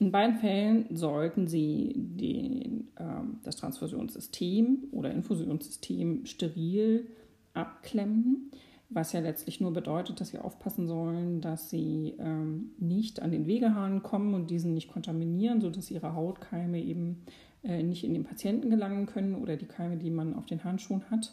In 0.00 0.10
beiden 0.10 0.36
Fällen 0.36 0.86
sollten 0.96 1.46
Sie 1.46 1.92
den, 1.94 2.88
äh, 2.96 3.04
das 3.44 3.54
Transfusionssystem 3.54 4.88
oder 4.90 5.12
Infusionssystem 5.12 6.26
steril 6.26 7.06
abklemmen, 7.54 8.50
was 8.90 9.12
ja 9.12 9.20
letztlich 9.20 9.60
nur 9.60 9.72
bedeutet, 9.72 10.20
dass 10.20 10.30
Sie 10.30 10.38
aufpassen 10.38 10.88
sollen, 10.88 11.40
dass 11.40 11.70
Sie 11.70 12.14
ähm, 12.18 12.72
nicht 12.78 13.22
an 13.22 13.30
den 13.30 13.46
Wegehahn 13.46 14.02
kommen 14.02 14.34
und 14.34 14.50
diesen 14.50 14.74
nicht 14.74 14.90
kontaminieren, 14.90 15.60
sodass 15.60 15.88
Ihre 15.92 16.14
Hautkeime 16.14 16.82
eben 16.82 17.22
äh, 17.62 17.84
nicht 17.84 18.02
in 18.02 18.12
den 18.12 18.24
Patienten 18.24 18.70
gelangen 18.70 19.06
können 19.06 19.36
oder 19.36 19.56
die 19.56 19.66
Keime, 19.66 19.98
die 19.98 20.10
man 20.10 20.34
auf 20.34 20.46
den 20.46 20.64
Handschuhen 20.64 21.08
hat. 21.10 21.32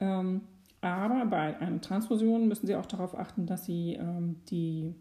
Ähm, 0.00 0.42
aber 0.80 1.26
bei 1.26 1.58
einer 1.58 1.80
Transfusion 1.80 2.46
müssen 2.46 2.66
Sie 2.66 2.76
auch 2.76 2.86
darauf 2.86 3.18
achten, 3.18 3.46
dass 3.46 3.64
Sie 3.64 3.94
ähm, 3.94 4.36
die 4.50 4.94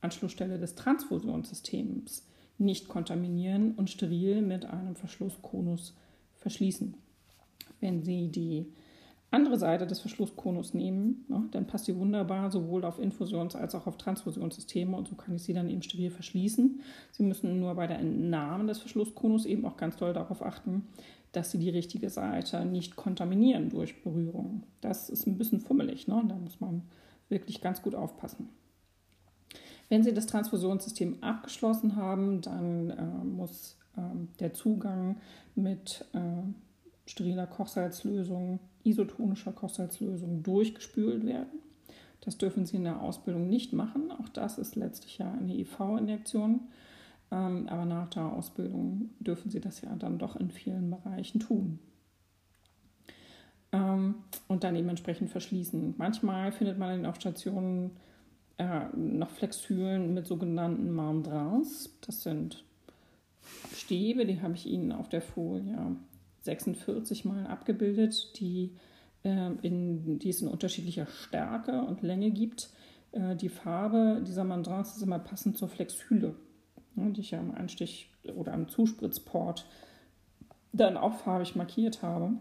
Anschlussstelle 0.00 0.58
des 0.58 0.74
Transfusionssystems 0.74 2.26
nicht 2.58 2.88
kontaminieren 2.88 3.72
und 3.76 3.90
steril 3.90 4.42
mit 4.42 4.66
einem 4.66 4.96
Verschlusskonus 4.96 5.94
verschließen. 6.36 6.94
Wenn 7.80 8.02
Sie 8.02 8.28
die 8.28 8.66
andere 9.30 9.58
Seite 9.58 9.86
des 9.86 10.00
Verschlusskonus 10.00 10.74
nehmen, 10.74 11.24
ne, 11.28 11.44
dann 11.52 11.66
passt 11.66 11.84
sie 11.84 11.96
wunderbar 11.96 12.50
sowohl 12.50 12.84
auf 12.84 12.98
Infusions- 12.98 13.54
als 13.54 13.74
auch 13.74 13.86
auf 13.86 13.96
Transfusionssysteme 13.96 14.96
und 14.96 15.06
so 15.06 15.14
kann 15.14 15.36
ich 15.36 15.42
sie 15.42 15.52
dann 15.52 15.68
eben 15.68 15.82
steril 15.82 16.10
verschließen. 16.10 16.80
Sie 17.12 17.22
müssen 17.22 17.60
nur 17.60 17.74
bei 17.74 17.86
der 17.86 18.00
Entnahme 18.00 18.66
des 18.66 18.78
Verschlusskonus 18.78 19.46
eben 19.46 19.64
auch 19.66 19.76
ganz 19.76 19.96
doll 19.96 20.12
darauf 20.12 20.42
achten, 20.42 20.88
dass 21.32 21.50
sie 21.50 21.58
die 21.58 21.70
richtige 21.70 22.10
Seite 22.10 22.64
nicht 22.64 22.96
kontaminieren 22.96 23.68
durch 23.68 24.02
Berührung. 24.02 24.64
Das 24.80 25.08
ist 25.08 25.26
ein 25.26 25.38
bisschen 25.38 25.60
fummelig, 25.60 26.08
ne? 26.08 26.22
da 26.28 26.36
muss 26.36 26.60
man 26.60 26.82
wirklich 27.28 27.60
ganz 27.60 27.82
gut 27.82 27.94
aufpassen. 27.94 28.48
Wenn 29.88 30.04
Sie 30.04 30.14
das 30.14 30.26
Transfusionssystem 30.26 31.22
abgeschlossen 31.22 31.96
haben, 31.96 32.40
dann 32.42 32.90
äh, 32.90 33.24
muss 33.24 33.76
äh, 33.96 34.00
der 34.38 34.54
Zugang 34.54 35.16
mit 35.56 36.04
äh, 36.12 36.20
steriler 37.06 37.48
Kochsalzlösung, 37.48 38.60
isotonischer 38.84 39.52
Kochsalzlösung 39.52 40.44
durchgespült 40.44 41.26
werden. 41.26 41.58
Das 42.20 42.38
dürfen 42.38 42.66
Sie 42.66 42.76
in 42.76 42.84
der 42.84 43.02
Ausbildung 43.02 43.48
nicht 43.48 43.72
machen. 43.72 44.12
Auch 44.12 44.28
das 44.28 44.58
ist 44.58 44.76
letztlich 44.76 45.18
ja 45.18 45.32
eine 45.32 45.56
IV-Injektion. 45.58 46.60
Ähm, 47.32 47.68
aber 47.68 47.84
nach 47.84 48.08
der 48.08 48.24
Ausbildung 48.24 49.10
dürfen 49.20 49.50
Sie 49.50 49.60
das 49.60 49.80
ja 49.82 49.94
dann 49.96 50.18
doch 50.18 50.36
in 50.36 50.50
vielen 50.50 50.90
Bereichen 50.90 51.40
tun. 51.40 51.78
Ähm, 53.72 54.16
und 54.48 54.64
dann 54.64 54.74
eben 54.74 54.88
entsprechend 54.88 55.30
verschließen. 55.30 55.94
Manchmal 55.96 56.50
findet 56.50 56.78
man 56.78 56.98
in 56.98 57.06
auf 57.06 57.16
Stationen 57.16 57.92
äh, 58.58 58.86
noch 58.96 59.30
Flexhülen 59.30 60.12
mit 60.12 60.26
sogenannten 60.26 60.90
Mandrins. 60.90 61.96
Das 62.04 62.22
sind 62.22 62.64
Stäbe, 63.74 64.26
die 64.26 64.42
habe 64.42 64.54
ich 64.54 64.66
Ihnen 64.66 64.92
auf 64.92 65.08
der 65.08 65.22
Folie 65.22 65.96
46 66.42 67.24
mal 67.24 67.46
abgebildet, 67.46 68.40
die, 68.40 68.74
äh, 69.22 69.52
in, 69.62 70.18
die 70.18 70.30
es 70.30 70.42
in 70.42 70.48
unterschiedlicher 70.48 71.06
Stärke 71.06 71.82
und 71.82 72.02
Länge 72.02 72.32
gibt. 72.32 72.70
Äh, 73.12 73.36
die 73.36 73.50
Farbe 73.50 74.22
dieser 74.26 74.44
Mandrins 74.44 74.96
ist 74.96 75.02
immer 75.02 75.20
passend 75.20 75.56
zur 75.56 75.68
Flexhüle 75.68 76.28
ne, 76.28 76.34
die 76.96 77.20
ich 77.20 77.30
ja 77.30 77.40
am 77.40 77.54
Einstich 77.54 78.10
oder 78.34 78.52
am 78.52 78.68
Zuspritzport 78.68 79.66
dann 80.72 80.96
auch 80.96 81.14
farbig 81.14 81.56
markiert 81.56 82.02
habe. 82.02 82.32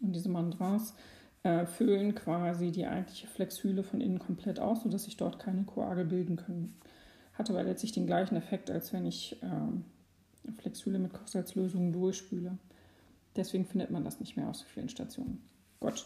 Und 0.00 0.12
diese 0.14 0.28
Mandras 0.28 0.94
äh, 1.44 1.66
füllen 1.66 2.14
quasi 2.14 2.70
die 2.70 2.86
eigentliche 2.86 3.26
Flexhüle 3.26 3.82
von 3.82 4.00
innen 4.00 4.18
komplett 4.18 4.58
aus, 4.58 4.82
sodass 4.82 5.04
sich 5.04 5.16
dort 5.16 5.38
keine 5.38 5.64
Koagel 5.64 6.04
bilden 6.04 6.36
können. 6.36 6.76
Hat 7.34 7.50
aber 7.50 7.62
letztlich 7.62 7.92
den 7.92 8.06
gleichen 8.06 8.36
Effekt, 8.36 8.70
als 8.70 8.92
wenn 8.92 9.06
ich 9.06 9.40
äh, 9.42 10.52
Flexhüle 10.58 10.98
mit 10.98 11.12
Kochsalzlösungen 11.12 11.92
durchspüle. 11.92 12.58
Deswegen 13.36 13.64
findet 13.64 13.90
man 13.90 14.04
das 14.04 14.20
nicht 14.20 14.36
mehr 14.36 14.48
aus 14.48 14.60
so 14.60 14.66
vielen 14.66 14.88
Stationen. 14.88 15.42
Gut. 15.80 16.04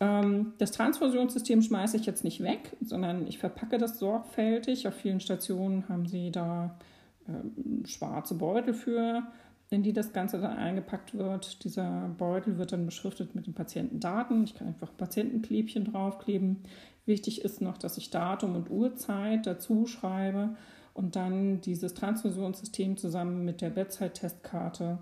Ähm, 0.00 0.54
das 0.58 0.72
Transfusionssystem 0.72 1.62
schmeiße 1.62 1.96
ich 1.96 2.06
jetzt 2.06 2.24
nicht 2.24 2.42
weg, 2.42 2.76
sondern 2.80 3.26
ich 3.26 3.38
verpacke 3.38 3.78
das 3.78 3.98
sorgfältig. 3.98 4.88
Auf 4.88 4.94
vielen 4.94 5.20
Stationen 5.20 5.88
haben 5.88 6.06
sie 6.06 6.30
da 6.30 6.78
äh, 7.26 7.86
schwarze 7.86 8.34
Beutel 8.34 8.74
für, 8.74 9.22
in 9.70 9.82
die 9.82 9.92
das 9.92 10.12
Ganze 10.12 10.40
dann 10.40 10.56
eingepackt 10.56 11.14
wird. 11.14 11.64
Dieser 11.64 12.08
Beutel 12.18 12.58
wird 12.58 12.72
dann 12.72 12.86
beschriftet 12.86 13.34
mit 13.34 13.46
den 13.46 13.54
Patientendaten. 13.54 14.44
Ich 14.44 14.54
kann 14.54 14.68
einfach 14.68 14.96
Patientenklebchen 14.96 15.84
draufkleben. 15.84 16.62
Wichtig 17.06 17.42
ist 17.42 17.60
noch, 17.60 17.78
dass 17.78 17.98
ich 17.98 18.10
Datum 18.10 18.56
und 18.56 18.70
Uhrzeit 18.70 19.46
dazu 19.46 19.86
schreibe 19.86 20.56
und 20.94 21.16
dann 21.16 21.60
dieses 21.60 21.94
Transfusionssystem 21.94 22.96
zusammen 22.96 23.44
mit 23.44 23.60
der 23.60 23.70
Bedside-Testkarte 23.70 24.98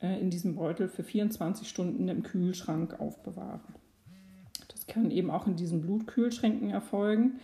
äh, 0.00 0.20
in 0.20 0.30
diesem 0.30 0.54
Beutel 0.54 0.88
für 0.88 1.02
24 1.02 1.68
Stunden 1.68 2.08
im 2.08 2.22
Kühlschrank 2.22 3.00
aufbewahre. 3.00 3.60
Das 4.82 4.92
kann 4.92 5.12
eben 5.12 5.30
auch 5.30 5.46
in 5.46 5.54
diesen 5.54 5.80
Blutkühlschränken 5.80 6.70
erfolgen, 6.70 7.38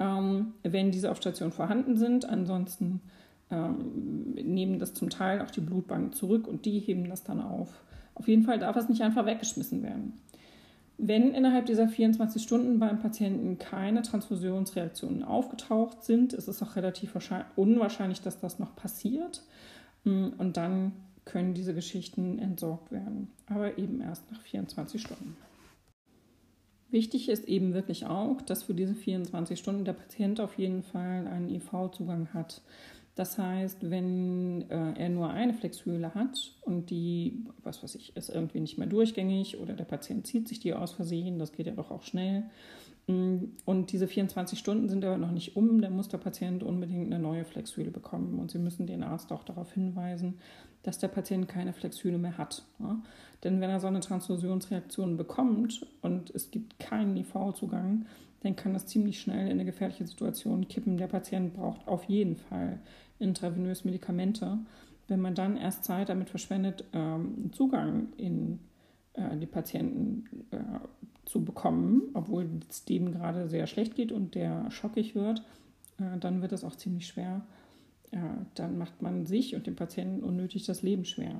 ähm, 0.00 0.54
wenn 0.64 0.90
diese 0.90 1.12
auf 1.12 1.18
Station 1.18 1.52
vorhanden 1.52 1.96
sind. 1.96 2.28
Ansonsten 2.28 3.00
ähm, 3.50 4.34
nehmen 4.34 4.80
das 4.80 4.92
zum 4.92 5.08
Teil 5.08 5.40
auch 5.42 5.50
die 5.50 5.60
Blutbanken 5.60 6.12
zurück 6.12 6.48
und 6.48 6.64
die 6.64 6.80
heben 6.80 7.08
das 7.08 7.22
dann 7.22 7.40
auf. 7.40 7.68
Auf 8.14 8.26
jeden 8.26 8.42
Fall 8.42 8.58
darf 8.58 8.74
es 8.74 8.88
nicht 8.88 9.00
einfach 9.02 9.26
weggeschmissen 9.26 9.84
werden. 9.84 10.14
Wenn 10.98 11.34
innerhalb 11.34 11.66
dieser 11.66 11.88
24 11.88 12.42
Stunden 12.42 12.80
beim 12.80 12.98
Patienten 12.98 13.58
keine 13.58 14.02
Transfusionsreaktionen 14.02 15.22
aufgetaucht 15.22 16.02
sind, 16.02 16.32
ist 16.32 16.48
es 16.48 16.62
auch 16.64 16.74
relativ 16.74 17.14
unwahrscheinlich, 17.54 18.20
dass 18.22 18.40
das 18.40 18.58
noch 18.58 18.74
passiert. 18.74 19.42
Mm, 20.02 20.28
und 20.36 20.56
dann 20.56 20.92
können 21.24 21.54
diese 21.54 21.74
Geschichten 21.74 22.40
entsorgt 22.40 22.90
werden, 22.90 23.30
aber 23.46 23.78
eben 23.78 24.00
erst 24.00 24.30
nach 24.32 24.40
24 24.40 25.00
Stunden. 25.00 25.36
Wichtig 26.92 27.30
ist 27.30 27.48
eben 27.48 27.72
wirklich 27.72 28.04
auch, 28.04 28.42
dass 28.42 28.64
für 28.64 28.74
diese 28.74 28.94
24 28.94 29.58
Stunden 29.58 29.86
der 29.86 29.94
Patient 29.94 30.40
auf 30.40 30.58
jeden 30.58 30.82
Fall 30.82 31.26
einen 31.26 31.48
IV-Zugang 31.48 32.28
hat. 32.34 32.60
Das 33.14 33.38
heißt, 33.38 33.90
wenn 33.90 34.70
äh, 34.70 34.92
er 34.98 35.08
nur 35.08 35.30
eine 35.30 35.54
Flexhöhle 35.54 36.14
hat 36.14 36.52
und 36.60 36.90
die, 36.90 37.44
was 37.62 37.82
weiß 37.82 37.94
ich, 37.94 38.14
ist 38.14 38.28
irgendwie 38.28 38.60
nicht 38.60 38.76
mehr 38.76 38.86
durchgängig 38.86 39.58
oder 39.58 39.72
der 39.72 39.84
Patient 39.84 40.26
zieht 40.26 40.48
sich 40.48 40.60
die 40.60 40.74
aus 40.74 40.92
Versehen, 40.92 41.38
das 41.38 41.52
geht 41.52 41.66
ja 41.66 41.72
doch 41.72 41.90
auch 41.90 42.02
schnell. 42.02 42.44
Mm, 43.06 43.44
und 43.64 43.92
diese 43.92 44.06
24 44.06 44.58
Stunden 44.58 44.90
sind 44.90 45.04
aber 45.04 45.16
noch 45.16 45.32
nicht 45.32 45.56
um, 45.56 45.80
dann 45.80 45.96
muss 45.96 46.08
der 46.08 46.18
Patient 46.18 46.62
unbedingt 46.62 47.06
eine 47.06 47.22
neue 47.22 47.44
Flexhöhle 47.46 47.90
bekommen. 47.90 48.38
Und 48.38 48.50
Sie 48.50 48.58
müssen 48.58 48.86
den 48.86 49.02
Arzt 49.02 49.32
auch 49.32 49.44
darauf 49.44 49.72
hinweisen, 49.72 50.38
dass 50.82 50.98
der 50.98 51.08
Patient 51.08 51.48
keine 51.48 51.72
Flexhöhle 51.72 52.18
mehr 52.18 52.38
hat. 52.38 52.64
Denn 53.44 53.60
wenn 53.60 53.70
er 53.70 53.80
so 53.80 53.88
eine 53.88 54.00
Transfusionsreaktion 54.00 55.16
bekommt 55.16 55.86
und 56.00 56.30
es 56.30 56.50
gibt 56.50 56.78
keinen 56.78 57.16
IV-Zugang, 57.16 58.06
dann 58.42 58.56
kann 58.56 58.72
das 58.72 58.86
ziemlich 58.86 59.20
schnell 59.20 59.46
in 59.46 59.52
eine 59.52 59.64
gefährliche 59.64 60.06
Situation 60.06 60.68
kippen. 60.68 60.96
Der 60.96 61.06
Patient 61.06 61.54
braucht 61.54 61.86
auf 61.86 62.04
jeden 62.04 62.36
Fall 62.36 62.78
intravenös 63.18 63.84
Medikamente. 63.84 64.58
Wenn 65.08 65.20
man 65.20 65.34
dann 65.34 65.56
erst 65.56 65.84
Zeit 65.84 66.08
damit 66.08 66.30
verschwendet, 66.30 66.84
ähm, 66.92 67.50
Zugang 67.52 68.08
in 68.16 68.60
äh, 69.14 69.36
die 69.36 69.46
Patienten 69.46 70.44
äh, 70.50 70.58
zu 71.24 71.44
bekommen, 71.44 72.02
obwohl 72.14 72.48
es 72.68 72.84
dem 72.84 73.12
gerade 73.12 73.48
sehr 73.48 73.66
schlecht 73.66 73.94
geht 73.94 74.12
und 74.12 74.34
der 74.34 74.70
schockig 74.70 75.14
wird, 75.14 75.44
äh, 75.98 76.18
dann 76.18 76.42
wird 76.42 76.52
es 76.52 76.64
auch 76.64 76.76
ziemlich 76.76 77.06
schwer. 77.06 77.42
Dann 78.54 78.76
macht 78.76 79.00
man 79.00 79.24
sich 79.26 79.54
und 79.54 79.66
dem 79.66 79.76
Patienten 79.76 80.22
unnötig 80.22 80.66
das 80.66 80.82
Leben 80.82 81.04
schwer. 81.04 81.34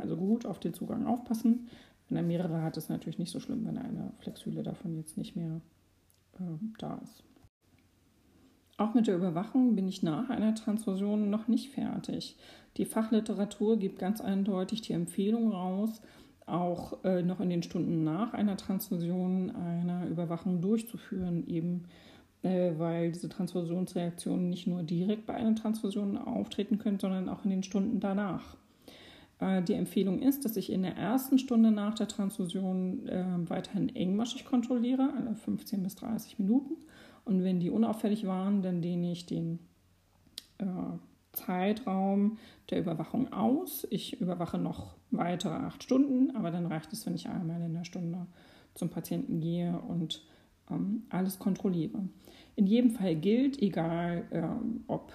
also 0.00 0.16
gut 0.16 0.44
auf 0.44 0.58
den 0.58 0.74
Zugang 0.74 1.06
aufpassen. 1.06 1.68
Wenn 2.08 2.16
er 2.16 2.22
mehrere 2.22 2.62
hat, 2.62 2.76
ist 2.76 2.84
es 2.84 2.90
natürlich 2.90 3.18
nicht 3.18 3.32
so 3.32 3.40
schlimm, 3.40 3.64
wenn 3.64 3.78
eine 3.78 4.12
Flexhülle 4.18 4.62
davon 4.62 4.96
jetzt 4.96 5.16
nicht 5.16 5.36
mehr 5.36 5.60
da 6.78 7.00
ist. 7.02 7.22
Auch 8.78 8.92
mit 8.92 9.06
der 9.06 9.16
Überwachung 9.16 9.74
bin 9.74 9.88
ich 9.88 10.02
nach 10.02 10.28
einer 10.28 10.54
Transfusion 10.54 11.30
noch 11.30 11.48
nicht 11.48 11.70
fertig. 11.70 12.36
Die 12.76 12.84
Fachliteratur 12.84 13.78
gibt 13.78 13.98
ganz 13.98 14.20
eindeutig 14.20 14.82
die 14.82 14.92
Empfehlung 14.92 15.50
raus, 15.50 16.02
auch 16.44 17.02
äh, 17.04 17.22
noch 17.22 17.40
in 17.40 17.48
den 17.48 17.62
Stunden 17.62 18.04
nach 18.04 18.34
einer 18.34 18.56
Transfusion 18.56 19.50
eine 19.50 20.06
Überwachung 20.08 20.60
durchzuführen, 20.60 21.46
eben 21.48 21.84
äh, 21.84 22.15
weil 22.78 23.12
diese 23.12 23.28
Transfusionsreaktionen 23.28 24.48
nicht 24.48 24.66
nur 24.66 24.82
direkt 24.82 25.26
bei 25.26 25.34
einer 25.34 25.54
Transfusion 25.54 26.18
auftreten 26.18 26.78
können, 26.78 26.98
sondern 26.98 27.28
auch 27.28 27.44
in 27.44 27.50
den 27.50 27.62
Stunden 27.62 28.00
danach. 28.00 28.56
Äh, 29.38 29.62
die 29.62 29.74
Empfehlung 29.74 30.20
ist, 30.20 30.44
dass 30.44 30.56
ich 30.56 30.70
in 30.72 30.82
der 30.82 30.96
ersten 30.96 31.38
Stunde 31.38 31.70
nach 31.70 31.94
der 31.94 32.08
Transfusion 32.08 33.06
äh, 33.08 33.24
weiterhin 33.48 33.94
engmaschig 33.94 34.44
kontrolliere, 34.44 35.12
alle 35.16 35.34
15 35.34 35.82
bis 35.82 35.96
30 35.96 36.38
Minuten. 36.38 36.76
Und 37.24 37.42
wenn 37.42 37.60
die 37.60 37.70
unauffällig 37.70 38.26
waren, 38.26 38.62
dann 38.62 38.82
dehne 38.82 39.12
ich 39.12 39.26
den 39.26 39.58
äh, 40.58 40.64
Zeitraum 41.32 42.38
der 42.70 42.80
Überwachung 42.80 43.32
aus. 43.32 43.86
Ich 43.90 44.20
überwache 44.20 44.58
noch 44.58 44.96
weitere 45.10 45.54
acht 45.54 45.82
Stunden, 45.82 46.34
aber 46.34 46.50
dann 46.50 46.66
reicht 46.66 46.92
es, 46.92 47.04
wenn 47.06 47.14
ich 47.14 47.28
einmal 47.28 47.60
in 47.62 47.74
der 47.74 47.84
Stunde 47.84 48.26
zum 48.74 48.88
Patienten 48.90 49.40
gehe 49.40 49.78
und 49.78 50.22
ähm, 50.70 51.04
alles 51.10 51.38
kontrolliere. 51.38 52.08
In 52.56 52.66
jedem 52.66 52.90
Fall 52.90 53.14
gilt, 53.16 53.60
egal 53.62 54.24
ähm, 54.32 54.84
ob 54.86 55.12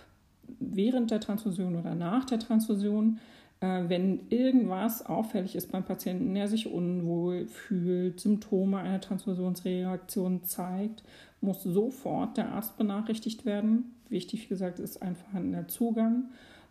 während 0.59 1.11
der 1.11 1.19
Transfusion 1.19 1.75
oder 1.75 1.95
nach 1.95 2.25
der 2.25 2.39
Transfusion, 2.39 3.19
äh, 3.61 3.83
wenn 3.87 4.27
irgendwas 4.29 5.05
auffällig 5.05 5.55
ist 5.55 5.71
beim 5.71 5.83
Patienten, 5.83 6.35
er 6.35 6.47
sich 6.47 6.71
unwohl 6.71 7.47
fühlt, 7.47 8.19
Symptome 8.19 8.77
einer 8.77 9.01
Transfusionsreaktion 9.01 10.43
zeigt, 10.43 11.03
muss 11.41 11.63
sofort 11.63 12.37
der 12.37 12.51
Arzt 12.51 12.77
benachrichtigt 12.77 13.45
werden. 13.45 13.95
Wichtig, 14.09 14.43
wie 14.43 14.49
gesagt, 14.49 14.79
ist 14.79 15.01
ein 15.01 15.15
vorhandener 15.15 15.67
Zugang. 15.67 16.25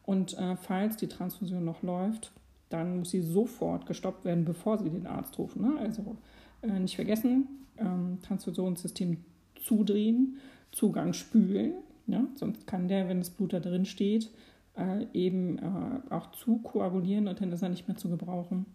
Und 0.04 0.38
äh, 0.38 0.56
falls 0.56 0.96
die 0.96 1.08
Transfusion 1.08 1.64
noch 1.64 1.82
läuft, 1.82 2.32
dann 2.68 2.98
muss 2.98 3.10
sie 3.10 3.20
sofort 3.20 3.86
gestoppt 3.86 4.24
werden, 4.24 4.44
bevor 4.44 4.78
Sie 4.78 4.90
den 4.90 5.06
Arzt 5.06 5.38
rufen. 5.38 5.62
Ne? 5.62 5.78
Also 5.80 6.16
äh, 6.62 6.78
nicht 6.78 6.96
vergessen, 6.96 7.48
ähm, 7.78 8.18
Transfusionssystem 8.22 9.18
zudrehen, 9.60 10.38
Zugang 10.72 11.12
spülen. 11.12 11.74
Ja? 12.06 12.26
Sonst 12.34 12.66
kann 12.66 12.88
der, 12.88 13.08
wenn 13.08 13.18
das 13.18 13.30
Blut 13.30 13.52
da 13.52 13.60
drin 13.60 13.84
steht, 13.84 14.30
äh, 14.76 15.06
eben 15.12 15.58
äh, 15.58 16.12
auch 16.12 16.32
zu 16.32 16.58
koagulieren 16.58 17.28
und 17.28 17.40
dann 17.40 17.52
ist 17.52 17.62
er 17.62 17.68
nicht 17.68 17.88
mehr 17.88 17.96
zu 17.96 18.08
gebrauchen. 18.08 18.66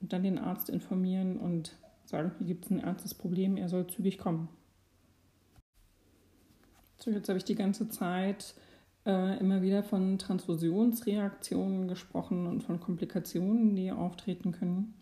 Und 0.00 0.12
dann 0.12 0.22
den 0.22 0.38
Arzt 0.38 0.70
informieren 0.70 1.36
und 1.36 1.76
sagen, 2.04 2.32
hier 2.38 2.46
gibt 2.46 2.64
es 2.64 2.70
ein 2.70 2.80
ernstes 2.80 3.14
Problem, 3.14 3.56
er 3.56 3.68
soll 3.68 3.86
zügig 3.86 4.18
kommen. 4.18 4.48
So, 6.98 7.10
jetzt 7.10 7.28
habe 7.28 7.38
ich 7.38 7.44
die 7.44 7.54
ganze 7.54 7.88
Zeit 7.88 8.54
äh, 9.06 9.38
immer 9.38 9.62
wieder 9.62 9.82
von 9.82 10.18
Transfusionsreaktionen 10.18 11.88
gesprochen 11.88 12.46
und 12.46 12.62
von 12.62 12.80
Komplikationen, 12.80 13.74
die 13.74 13.92
auftreten 13.92 14.52
können 14.52 14.94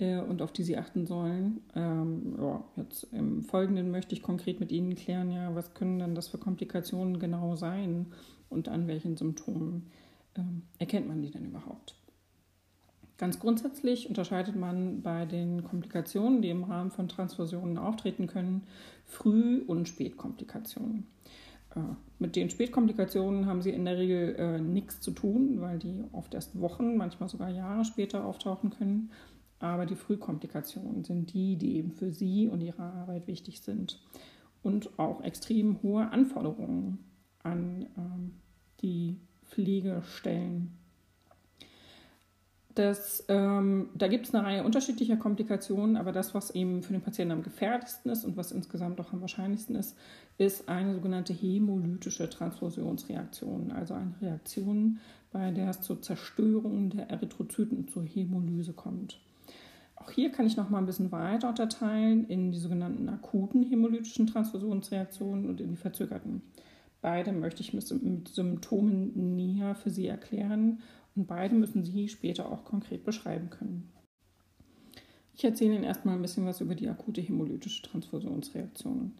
äh, 0.00 0.20
und 0.20 0.42
auf 0.42 0.52
die 0.52 0.62
Sie 0.62 0.76
achten 0.76 1.06
sollen. 1.06 1.60
Ähm, 1.74 2.36
ja, 2.38 2.64
jetzt 2.76 3.04
im 3.12 3.42
Folgenden 3.42 3.90
möchte 3.90 4.14
ich 4.14 4.22
konkret 4.22 4.60
mit 4.60 4.72
Ihnen 4.72 4.94
klären, 4.94 5.30
ja, 5.30 5.54
was 5.54 5.74
können 5.74 5.98
denn 5.98 6.14
das 6.14 6.28
für 6.28 6.38
Komplikationen 6.38 7.18
genau 7.18 7.56
sein 7.56 8.06
und 8.48 8.68
an 8.68 8.86
welchen 8.88 9.16
Symptomen 9.16 9.90
äh, 10.34 10.40
erkennt 10.78 11.08
man 11.08 11.22
die 11.22 11.30
denn 11.30 11.46
überhaupt? 11.46 11.94
Ganz 13.20 13.38
grundsätzlich 13.38 14.08
unterscheidet 14.08 14.56
man 14.56 15.02
bei 15.02 15.26
den 15.26 15.62
Komplikationen, 15.62 16.40
die 16.40 16.48
im 16.48 16.64
Rahmen 16.64 16.90
von 16.90 17.06
Transfusionen 17.06 17.76
auftreten 17.76 18.26
können, 18.26 18.62
Früh- 19.04 19.62
und 19.66 19.88
Spätkomplikationen. 19.88 21.06
Äh, 21.76 21.80
mit 22.18 22.34
den 22.34 22.48
Spätkomplikationen 22.48 23.44
haben 23.44 23.60
sie 23.60 23.70
in 23.70 23.84
der 23.84 23.98
Regel 23.98 24.36
äh, 24.36 24.58
nichts 24.58 25.00
zu 25.00 25.10
tun, 25.10 25.60
weil 25.60 25.78
die 25.78 26.02
oft 26.12 26.32
erst 26.34 26.58
Wochen, 26.60 26.96
manchmal 26.96 27.28
sogar 27.28 27.50
Jahre 27.50 27.84
später 27.84 28.24
auftauchen 28.24 28.70
können. 28.70 29.10
Aber 29.60 29.86
die 29.86 29.94
Frühkomplikationen 29.94 31.04
sind 31.04 31.32
die, 31.32 31.56
die 31.56 31.76
eben 31.76 31.92
für 31.92 32.10
sie 32.10 32.48
und 32.48 32.60
ihre 32.62 32.82
Arbeit 32.82 33.26
wichtig 33.26 33.60
sind. 33.60 34.00
Und 34.62 34.98
auch 34.98 35.22
extrem 35.22 35.82
hohe 35.82 36.10
Anforderungen 36.10 36.98
an 37.42 37.86
ähm, 37.96 38.32
die 38.80 39.20
Pflegestellen. 39.44 40.76
Das, 42.74 43.24
ähm, 43.28 43.88
da 43.94 44.06
gibt 44.06 44.26
es 44.26 44.34
eine 44.34 44.46
Reihe 44.46 44.64
unterschiedlicher 44.64 45.16
Komplikationen, 45.16 45.96
aber 45.96 46.12
das, 46.12 46.34
was 46.34 46.52
eben 46.52 46.82
für 46.82 46.92
den 46.92 47.02
Patienten 47.02 47.32
am 47.32 47.42
gefährlichsten 47.42 48.10
ist 48.10 48.24
und 48.24 48.36
was 48.36 48.52
insgesamt 48.52 49.00
auch 49.00 49.12
am 49.12 49.20
wahrscheinlichsten 49.20 49.74
ist, 49.74 49.96
ist 50.38 50.68
eine 50.68 50.94
sogenannte 50.94 51.32
hämolytische 51.32 52.30
Transfusionsreaktion, 52.30 53.72
also 53.72 53.94
eine 53.94 54.14
Reaktion, 54.22 55.00
bei 55.32 55.50
der 55.50 55.70
es 55.70 55.80
zur 55.80 56.00
Zerstörung 56.00 56.90
der 56.90 57.10
Erythrozyten 57.10 57.88
zur 57.88 58.04
Hämolyse 58.04 58.72
kommt. 58.72 59.20
Auch 60.00 60.10
hier 60.10 60.32
kann 60.32 60.46
ich 60.46 60.56
noch 60.56 60.70
mal 60.70 60.78
ein 60.78 60.86
bisschen 60.86 61.12
weiter 61.12 61.50
unterteilen 61.50 62.26
in 62.26 62.52
die 62.52 62.58
sogenannten 62.58 63.08
akuten 63.08 63.62
hämolytischen 63.62 64.26
Transfusionsreaktionen 64.26 65.48
und 65.48 65.60
in 65.60 65.70
die 65.70 65.76
verzögerten. 65.76 66.42
Beide 67.02 67.32
möchte 67.32 67.62
ich 67.62 67.74
mit 67.74 67.86
Symptomen 68.28 69.36
näher 69.36 69.74
für 69.74 69.90
Sie 69.90 70.06
erklären 70.06 70.80
und 71.14 71.26
beide 71.26 71.54
müssen 71.54 71.84
Sie 71.84 72.08
später 72.08 72.50
auch 72.50 72.64
konkret 72.64 73.04
beschreiben 73.04 73.50
können. 73.50 73.92
Ich 75.34 75.44
erzähle 75.44 75.74
Ihnen 75.74 75.84
erstmal 75.84 76.16
ein 76.16 76.22
bisschen 76.22 76.46
was 76.46 76.60
über 76.60 76.74
die 76.74 76.88
akute 76.88 77.20
hämolytische 77.20 77.82
Transfusionsreaktion. 77.82 79.12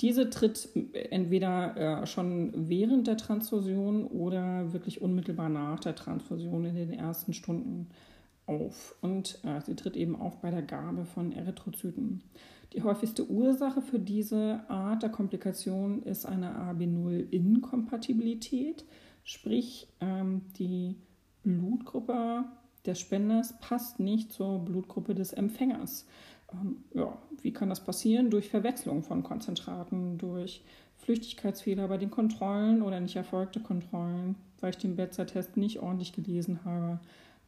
Diese 0.00 0.30
tritt 0.30 0.68
entweder 1.10 2.02
äh, 2.02 2.06
schon 2.06 2.52
während 2.68 3.06
der 3.06 3.18
Transfusion 3.18 4.06
oder 4.06 4.72
wirklich 4.72 5.02
unmittelbar 5.02 5.50
nach 5.50 5.80
der 5.80 5.94
Transfusion 5.94 6.64
in 6.64 6.74
den 6.74 6.92
ersten 6.92 7.34
Stunden 7.34 7.88
auf. 8.50 8.96
Und 9.00 9.38
äh, 9.44 9.60
sie 9.60 9.76
tritt 9.76 9.96
eben 9.96 10.16
auf 10.16 10.40
bei 10.40 10.50
der 10.50 10.62
Gabe 10.62 11.04
von 11.04 11.30
Erythrozyten. 11.32 12.24
Die 12.72 12.82
häufigste 12.82 13.30
Ursache 13.30 13.80
für 13.80 13.98
diese 13.98 14.60
Art 14.68 15.02
der 15.02 15.10
Komplikation 15.10 16.02
ist 16.02 16.26
eine 16.26 16.56
AB0-Inkompatibilität, 16.56 18.84
sprich 19.24 19.88
ähm, 20.00 20.42
die 20.58 20.96
Blutgruppe 21.42 22.44
des 22.86 23.00
Spenders 23.00 23.58
passt 23.60 24.00
nicht 24.00 24.32
zur 24.32 24.64
Blutgruppe 24.64 25.14
des 25.14 25.32
Empfängers. 25.32 26.06
Ähm, 26.52 26.84
ja, 26.94 27.16
wie 27.42 27.52
kann 27.52 27.68
das 27.68 27.84
passieren? 27.84 28.30
Durch 28.30 28.48
Verwechslung 28.48 29.02
von 29.02 29.22
Konzentraten, 29.22 30.18
durch 30.18 30.64
Flüchtigkeitsfehler 30.96 31.88
bei 31.88 31.98
den 31.98 32.10
Kontrollen 32.10 32.82
oder 32.82 33.00
nicht 33.00 33.16
erfolgte 33.16 33.60
Kontrollen, 33.60 34.36
weil 34.60 34.70
ich 34.70 34.78
den 34.78 34.96
Bedside-Test 34.96 35.56
nicht 35.56 35.80
ordentlich 35.80 36.12
gelesen 36.12 36.64
habe. 36.64 37.00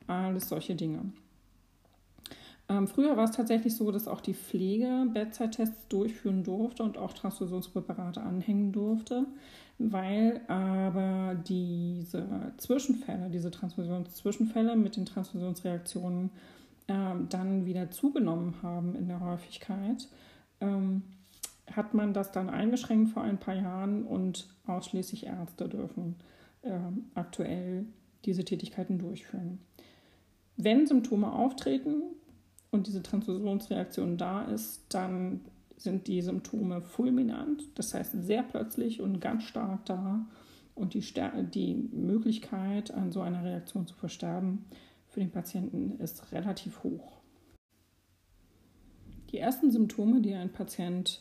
Alles 0.07 0.49
solche 0.49 0.75
Dinge. 0.75 1.13
Ähm, 2.69 2.87
früher 2.87 3.17
war 3.17 3.25
es 3.25 3.33
tatsächlich 3.33 3.77
so, 3.77 3.91
dass 3.91 4.09
auch 4.09 4.21
die 4.21 4.35
Pflege 4.35 5.07
Bedside-Tests 5.13 5.89
durchführen 5.89 6.45
durfte 6.45 6.83
und 6.83 6.97
auch 6.97 7.13
Transfusionspräparate 7.13 8.21
anhängen 8.23 8.73
durfte, 8.73 9.27
weil 9.79 10.41
aber 10.49 11.35
diese 11.47 12.53
Zwischenfälle, 12.57 13.31
diese 13.31 13.51
Transfusionszwischenfälle 13.51 14.77
mit 14.77 14.97
den 14.97 15.07
Transfusionsreaktionen 15.07 16.31
äh, 16.87 17.15
dann 17.29 17.67
wieder 17.67 17.91
zugenommen 17.91 18.55
haben 18.63 18.95
in 18.95 19.09
der 19.09 19.21
Häufigkeit, 19.21 20.09
ähm, 20.61 21.03
hat 21.71 21.95
man 21.95 22.13
das 22.13 22.33
dann 22.33 22.49
eingeschränkt 22.49 23.13
vor 23.13 23.23
ein 23.23 23.39
paar 23.39 23.55
Jahren 23.55 24.05
und 24.05 24.49
ausschließlich 24.67 25.27
Ärzte 25.27 25.69
dürfen 25.69 26.17
äh, 26.63 26.79
aktuell 27.15 27.87
diese 28.25 28.45
Tätigkeiten 28.45 28.99
durchführen. 28.99 29.59
Wenn 30.65 30.87
Symptome 30.87 31.33
auftreten 31.33 32.03
und 32.71 32.87
diese 32.87 33.03
Transfusionsreaktion 33.03 34.17
da 34.17 34.43
ist, 34.43 34.85
dann 34.91 35.41
sind 35.77 36.07
die 36.07 36.23
Symptome 36.23 36.81
fulminant, 36.83 37.65
das 37.75 37.93
heißt 37.95 38.23
sehr 38.23 38.43
plötzlich 38.45 39.01
und 39.01 39.21
ganz 39.21 39.45
stark 39.45 39.85
da. 39.87 40.25
Und 40.75 40.95
die, 40.95 41.05
die 41.55 41.75
Möglichkeit, 41.93 42.93
an 42.93 43.13
so 43.13 43.21
einer 43.21 43.45
Reaktion 43.45 43.87
zu 43.87 43.95
versterben, 43.95 44.65
für 45.09 45.21
den 45.21 45.31
Patienten 45.31 45.99
ist 45.99 46.33
relativ 46.33 46.83
hoch. 46.83 47.21
Die 49.31 49.39
ersten 49.39 49.71
Symptome, 49.71 50.21
die 50.21 50.35
ein 50.35 50.53
Patient 50.53 51.21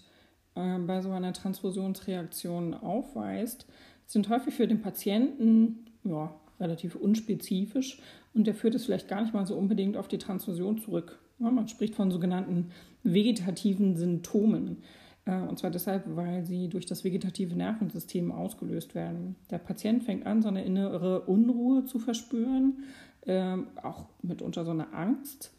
äh, 0.56 0.78
bei 0.80 1.02
so 1.02 1.12
einer 1.12 1.34
Transfusionsreaktion 1.34 2.74
aufweist, 2.74 3.66
sind 4.06 4.30
häufig 4.30 4.54
für 4.54 4.68
den 4.68 4.82
Patienten 4.82 5.86
ja, 6.04 6.34
relativ 6.60 6.96
unspezifisch 6.96 8.02
und 8.34 8.48
der 8.48 8.56
führt 8.56 8.76
es 8.76 8.86
vielleicht 8.86 9.08
gar 9.08 9.22
nicht 9.22 9.34
mal 9.34 9.46
so 9.46 9.56
unbedingt 9.56 9.98
auf 9.98 10.08
die 10.08 10.18
Transfusion 10.18 10.78
zurück. 10.78 11.20
Man 11.38 11.68
spricht 11.68 11.96
von 11.96 12.12
sogenannten 12.12 12.70
vegetativen 13.04 13.96
Symptomen. 13.96 14.84
Äh, 15.26 15.42
und 15.42 15.60
zwar 15.60 15.72
deshalb, 15.72 16.04
weil 16.16 16.46
sie 16.46 16.70
durch 16.70 16.86
das 16.86 17.04
vegetative 17.04 17.56
Nervensystem 17.56 18.32
ausgelöst 18.32 18.96
werden. 18.96 19.36
Der 19.50 19.58
Patient 19.58 20.04
fängt 20.04 20.26
an, 20.26 20.42
so 20.42 20.48
eine 20.48 20.64
innere 20.64 21.22
Unruhe 21.22 21.86
zu 21.86 22.00
verspüren, 22.00 22.84
ähm, 23.26 23.68
auch 23.82 24.06
mitunter 24.22 24.66
so 24.66 24.72
eine 24.72 24.94
Angst. 24.94 25.54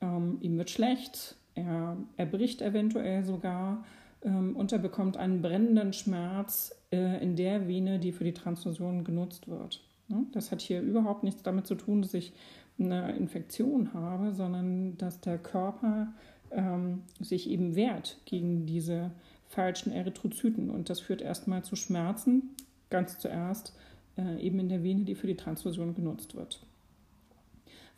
Ähm, 0.00 0.38
ihm 0.40 0.56
wird 0.58 0.70
schlecht, 0.70 1.36
er, 1.54 1.96
er 2.16 2.26
bricht 2.26 2.62
eventuell 2.62 3.24
sogar 3.24 3.84
ähm, 4.22 4.56
und 4.56 4.72
er 4.72 4.78
bekommt 4.78 5.16
einen 5.16 5.42
brennenden 5.42 5.92
Schmerz 5.92 6.74
äh, 6.92 7.22
in 7.22 7.36
der 7.36 7.68
Vene, 7.68 7.98
die 7.98 8.12
für 8.12 8.24
die 8.24 8.34
Transfusion 8.34 9.04
genutzt 9.04 9.48
wird. 9.48 9.80
Ne? 10.08 10.26
Das 10.32 10.50
hat 10.50 10.60
hier 10.60 10.80
überhaupt 10.80 11.24
nichts 11.24 11.42
damit 11.42 11.66
zu 11.66 11.74
tun, 11.74 12.02
dass 12.02 12.14
ich 12.14 12.32
eine 12.78 13.16
Infektion 13.16 13.92
habe, 13.94 14.34
sondern 14.34 14.98
dass 14.98 15.20
der 15.20 15.38
Körper 15.38 16.12
ähm, 16.50 17.02
sich 17.20 17.48
eben 17.48 17.74
wehrt 17.74 18.18
gegen 18.24 18.66
diese 18.66 19.12
falschen 19.48 19.92
Erythrozyten. 19.92 20.70
Und 20.70 20.90
das 20.90 21.00
führt 21.00 21.22
erstmal 21.22 21.62
zu 21.62 21.76
Schmerzen, 21.76 22.50
ganz 22.90 23.18
zuerst 23.18 23.76
äh, 24.18 24.40
eben 24.40 24.58
in 24.58 24.68
der 24.68 24.82
Vene, 24.82 25.04
die 25.04 25.14
für 25.14 25.26
die 25.26 25.36
Transfusion 25.36 25.94
genutzt 25.94 26.34
wird. 26.34 26.64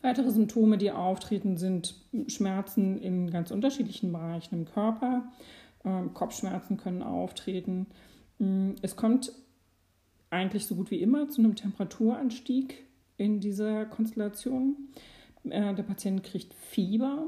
Weitere 0.03 0.31
Symptome, 0.31 0.79
die 0.79 0.91
auftreten, 0.91 1.57
sind 1.57 1.95
Schmerzen 2.29 3.01
in 3.01 3.31
ganz 3.31 3.51
unterschiedlichen 3.51 4.13
Bereichen 4.13 4.55
im 4.55 4.65
Körper. 4.67 5.33
Ähm, 5.85 6.13
Kopfschmerzen 6.15 6.77
können 6.77 7.03
auftreten. 7.03 7.87
Mm, 8.39 8.73
es 8.83 8.97
kommt 8.97 9.33
eigentlich 10.31 10.67
so 10.67 10.75
gut 10.75 10.91
wie 10.91 11.01
immer 11.01 11.29
zu 11.29 11.41
einem 11.41 11.55
Temperaturanstieg 11.55 12.85
in 13.17 13.41
dieser 13.41 13.87
Konstellation. 13.87 14.77
Äh, 15.45 15.75
der 15.75 15.83
Patient 15.83 16.23
kriegt 16.23 16.55
Fieber, 16.55 17.27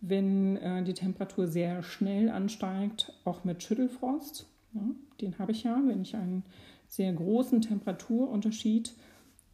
wenn 0.00 0.56
äh, 0.56 0.82
die 0.82 0.94
Temperatur 0.94 1.46
sehr 1.46 1.82
schnell 1.82 2.30
ansteigt, 2.30 3.12
auch 3.24 3.44
mit 3.44 3.62
Schüttelfrost. 3.62 4.46
den 5.20 5.38
habe 5.38 5.52
ich 5.52 5.64
ja, 5.64 5.80
wenn 5.86 6.02
ich 6.02 6.16
einen 6.16 6.44
sehr 6.88 7.12
großen 7.12 7.62
Temperaturunterschied 7.62 8.92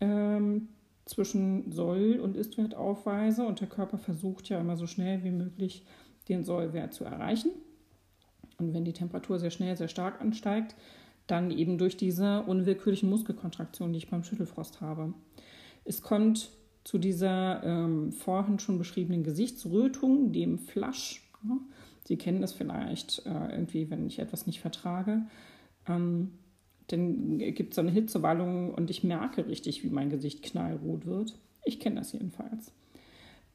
ähm, 0.00 0.68
zwischen 1.04 1.70
Soll- 1.70 2.20
und 2.20 2.36
Istwert 2.36 2.74
aufweise 2.74 3.46
und 3.46 3.60
der 3.60 3.68
Körper 3.68 3.98
versucht 3.98 4.48
ja 4.48 4.60
immer 4.60 4.76
so 4.76 4.86
schnell 4.86 5.22
wie 5.22 5.30
möglich 5.30 5.84
den 6.28 6.44
Sollwert 6.44 6.92
zu 6.92 7.04
erreichen. 7.04 7.50
Und 8.58 8.72
wenn 8.72 8.84
die 8.84 8.92
Temperatur 8.92 9.38
sehr 9.38 9.50
schnell, 9.50 9.76
sehr 9.76 9.88
stark 9.88 10.20
ansteigt, 10.20 10.74
dann 11.26 11.50
eben 11.50 11.78
durch 11.78 11.96
diese 11.96 12.42
unwillkürlichen 12.42 13.10
Muskelkontraktionen, 13.10 13.92
die 13.92 13.98
ich 13.98 14.10
beim 14.10 14.22
Schüttelfrost 14.22 14.80
habe. 14.80 15.14
Es 15.84 16.02
kommt 16.02 16.50
zu 16.84 16.98
dieser 16.98 17.62
ähm, 17.64 18.12
vorhin 18.12 18.58
schon 18.58 18.78
beschriebenen 18.78 19.24
Gesichtsrötung, 19.24 20.32
dem 20.32 20.58
Flasch. 20.58 21.28
Ja. 21.42 21.58
Sie 22.04 22.16
kennen 22.16 22.40
das 22.40 22.52
vielleicht 22.52 23.26
äh, 23.26 23.50
irgendwie, 23.50 23.90
wenn 23.90 24.06
ich 24.06 24.20
etwas 24.20 24.46
nicht 24.46 24.60
vertrage. 24.60 25.26
Ähm, 25.88 26.32
dann 26.86 27.38
gibt 27.38 27.70
es 27.70 27.74
so 27.74 27.80
eine 27.80 27.90
Hitzewallung 27.90 28.72
und 28.72 28.90
ich 28.90 29.02
merke 29.02 29.48
richtig, 29.48 29.82
wie 29.82 29.90
mein 29.90 30.10
Gesicht 30.10 30.44
knallrot 30.44 31.06
wird. 31.06 31.36
Ich 31.64 31.80
kenne 31.80 31.96
das 31.96 32.12
jedenfalls. 32.12 32.72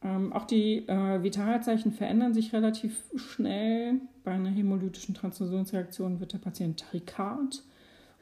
Ähm, 0.03 0.33
auch 0.33 0.45
die 0.45 0.87
äh, 0.87 1.21
Vitalzeichen 1.23 1.91
verändern 1.91 2.33
sich 2.33 2.53
relativ 2.53 3.03
schnell. 3.15 4.01
Bei 4.23 4.31
einer 4.31 4.49
hämolytischen 4.49 5.15
Transfusionsreaktion 5.15 6.19
wird 6.19 6.33
der 6.33 6.39
Patient 6.39 6.79
tachykard, 6.79 7.63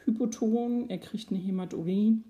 hypoton, 0.05 0.89
er 0.89 0.97
kriegt 0.97 1.31
eine 1.31 1.39
Hämaturie. 1.39 2.21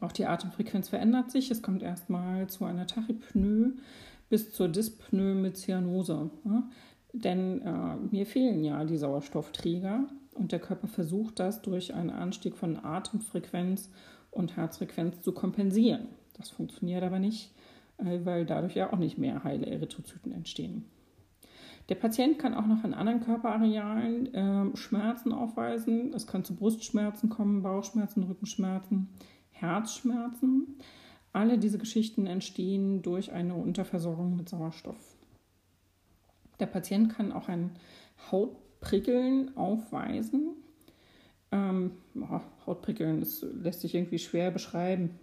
Auch 0.00 0.12
die 0.12 0.26
Atemfrequenz 0.26 0.88
verändert 0.88 1.30
sich. 1.30 1.50
Es 1.50 1.62
kommt 1.62 1.82
erstmal 1.82 2.48
zu 2.48 2.64
einer 2.64 2.86
Tachypnoe 2.86 3.74
bis 4.28 4.52
zur 4.52 4.68
Dyspnoe 4.68 5.34
mit 5.34 5.56
Cyanose. 5.56 6.30
Ja? 6.44 6.68
Denn 7.12 7.62
äh, 7.62 7.96
mir 8.10 8.26
fehlen 8.26 8.64
ja 8.64 8.84
die 8.84 8.98
Sauerstoffträger 8.98 10.08
und 10.34 10.52
der 10.52 10.58
Körper 10.58 10.88
versucht 10.88 11.38
das 11.38 11.62
durch 11.62 11.94
einen 11.94 12.10
Anstieg 12.10 12.56
von 12.56 12.84
Atemfrequenz 12.84 13.90
und 14.30 14.56
Herzfrequenz 14.56 15.22
zu 15.22 15.32
kompensieren. 15.32 16.08
Das 16.36 16.50
funktioniert 16.50 17.04
aber 17.04 17.20
nicht 17.20 17.52
weil 17.98 18.46
dadurch 18.46 18.74
ja 18.74 18.92
auch 18.92 18.98
nicht 18.98 19.18
mehr 19.18 19.44
heile 19.44 19.66
Erythrozyten 19.66 20.32
entstehen. 20.32 20.84
Der 21.88 21.96
Patient 21.96 22.38
kann 22.38 22.54
auch 22.54 22.66
noch 22.66 22.82
in 22.82 22.94
anderen 22.94 23.20
Körperarealen 23.20 24.34
äh, 24.34 24.76
Schmerzen 24.76 25.32
aufweisen. 25.32 26.14
Es 26.14 26.26
kann 26.26 26.44
zu 26.44 26.54
Brustschmerzen 26.54 27.28
kommen, 27.28 27.62
Bauchschmerzen, 27.62 28.22
Rückenschmerzen, 28.22 29.08
Herzschmerzen. 29.50 30.78
Alle 31.32 31.58
diese 31.58 31.78
Geschichten 31.78 32.26
entstehen 32.26 33.02
durch 33.02 33.32
eine 33.32 33.54
Unterversorgung 33.54 34.36
mit 34.36 34.48
Sauerstoff. 34.48 35.16
Der 36.60 36.66
Patient 36.66 37.10
kann 37.10 37.32
auch 37.32 37.48
ein 37.48 37.72
Hautprickeln 38.30 39.54
aufweisen. 39.56 40.54
Ähm, 41.52 41.92
Hautprickeln, 42.66 43.20
das 43.20 43.44
lässt 43.60 43.80
sich 43.80 43.94
irgendwie 43.94 44.18
schwer 44.18 44.50
beschreiben. 44.50 45.18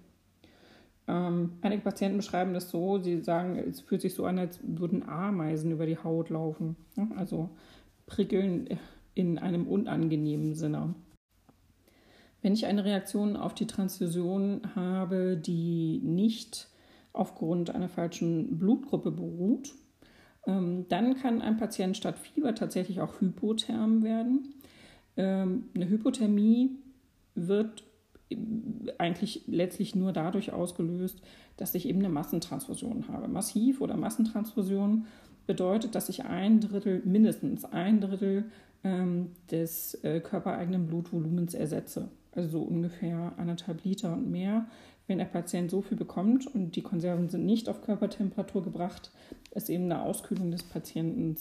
Ähm, 1.12 1.57
einige 1.62 1.82
Patienten 1.82 2.18
beschreiben 2.18 2.53
das 2.53 2.70
so, 2.70 2.99
sie 2.99 3.20
sagen, 3.20 3.57
es 3.57 3.82
fühlt 3.82 3.99
sich 3.99 4.14
so 4.14 4.24
an, 4.24 4.39
als 4.39 4.62
würden 4.64 5.03
Ameisen 5.03 5.72
über 5.72 5.86
die 5.86 5.97
Haut 5.97 6.30
laufen. 6.30 6.78
Ja, 6.95 7.05
also 7.18 7.49
prickeln 8.05 8.80
in 9.14 9.38
einem 9.38 9.68
unangenehmen 9.68 10.55
Sinne. 10.55 10.95
Wenn 12.41 12.53
ich 12.53 12.66
eine 12.66 12.86
Reaktion 12.86 13.36
auf 13.36 13.53
die 13.53 13.68
Transfusion 13.68 14.62
habe, 14.74 15.36
die 15.36 15.99
nicht 16.01 16.70
aufgrund 17.12 17.76
einer 17.76 17.89
falschen 17.89 18.57
Blutgruppe 18.57 19.12
beruht, 19.12 19.74
ähm, 20.47 20.86
dann 20.88 21.16
kann 21.16 21.41
ein 21.41 21.57
Patient 21.57 21.97
statt 21.97 22.18
Fieber 22.20 22.55
tatsächlich 22.55 23.01
auch 23.01 23.20
hypotherm 23.20 24.01
werden. 24.01 24.55
Ähm, 25.18 25.66
eine 25.76 25.89
Hypothermie 25.89 26.78
wird 27.36 27.84
eigentlich 28.97 29.43
letztlich 29.47 29.95
nur 29.95 30.13
dadurch 30.13 30.51
ausgelöst, 30.53 31.21
dass 31.58 31.75
ich 31.75 31.87
eben 31.87 31.99
eine 31.99 32.09
Massentransfusion 32.09 33.08
habe. 33.08 33.28
Massiv 33.28 33.82
oder 33.82 33.97
Massentransfusion 33.97 35.05
bedeutet, 35.47 35.95
dass 35.95 36.09
ich 36.09 36.25
ein 36.25 36.59
Drittel, 36.59 37.01
mindestens 37.05 37.66
ein 37.66 38.01
Drittel 38.01 38.45
ähm, 38.83 39.32
des 39.49 39.95
äh, 40.03 40.20
körpereigenen 40.20 40.87
Blutvolumens 40.87 41.53
ersetze. 41.53 42.09
Also 42.33 42.49
so 42.49 42.62
ungefähr 42.62 43.33
anderthalb 43.37 43.83
Liter 43.83 44.13
und 44.13 44.29
mehr. 44.32 44.67
Wenn 45.08 45.17
der 45.17 45.25
Patient 45.25 45.70
so 45.70 45.82
viel 45.82 45.97
bekommt 45.97 46.47
und 46.47 46.75
die 46.75 46.82
Konserven 46.82 47.28
sind 47.29 47.45
nicht 47.45 47.67
auf 47.67 47.82
Körpertemperatur 47.82 48.63
gebracht, 48.63 49.12
ist 49.53 49.70
eben 49.70 49.86
eine 49.86 50.01
Auskühlung 50.03 50.51
des 50.51 50.63
Patienten 50.63 51.36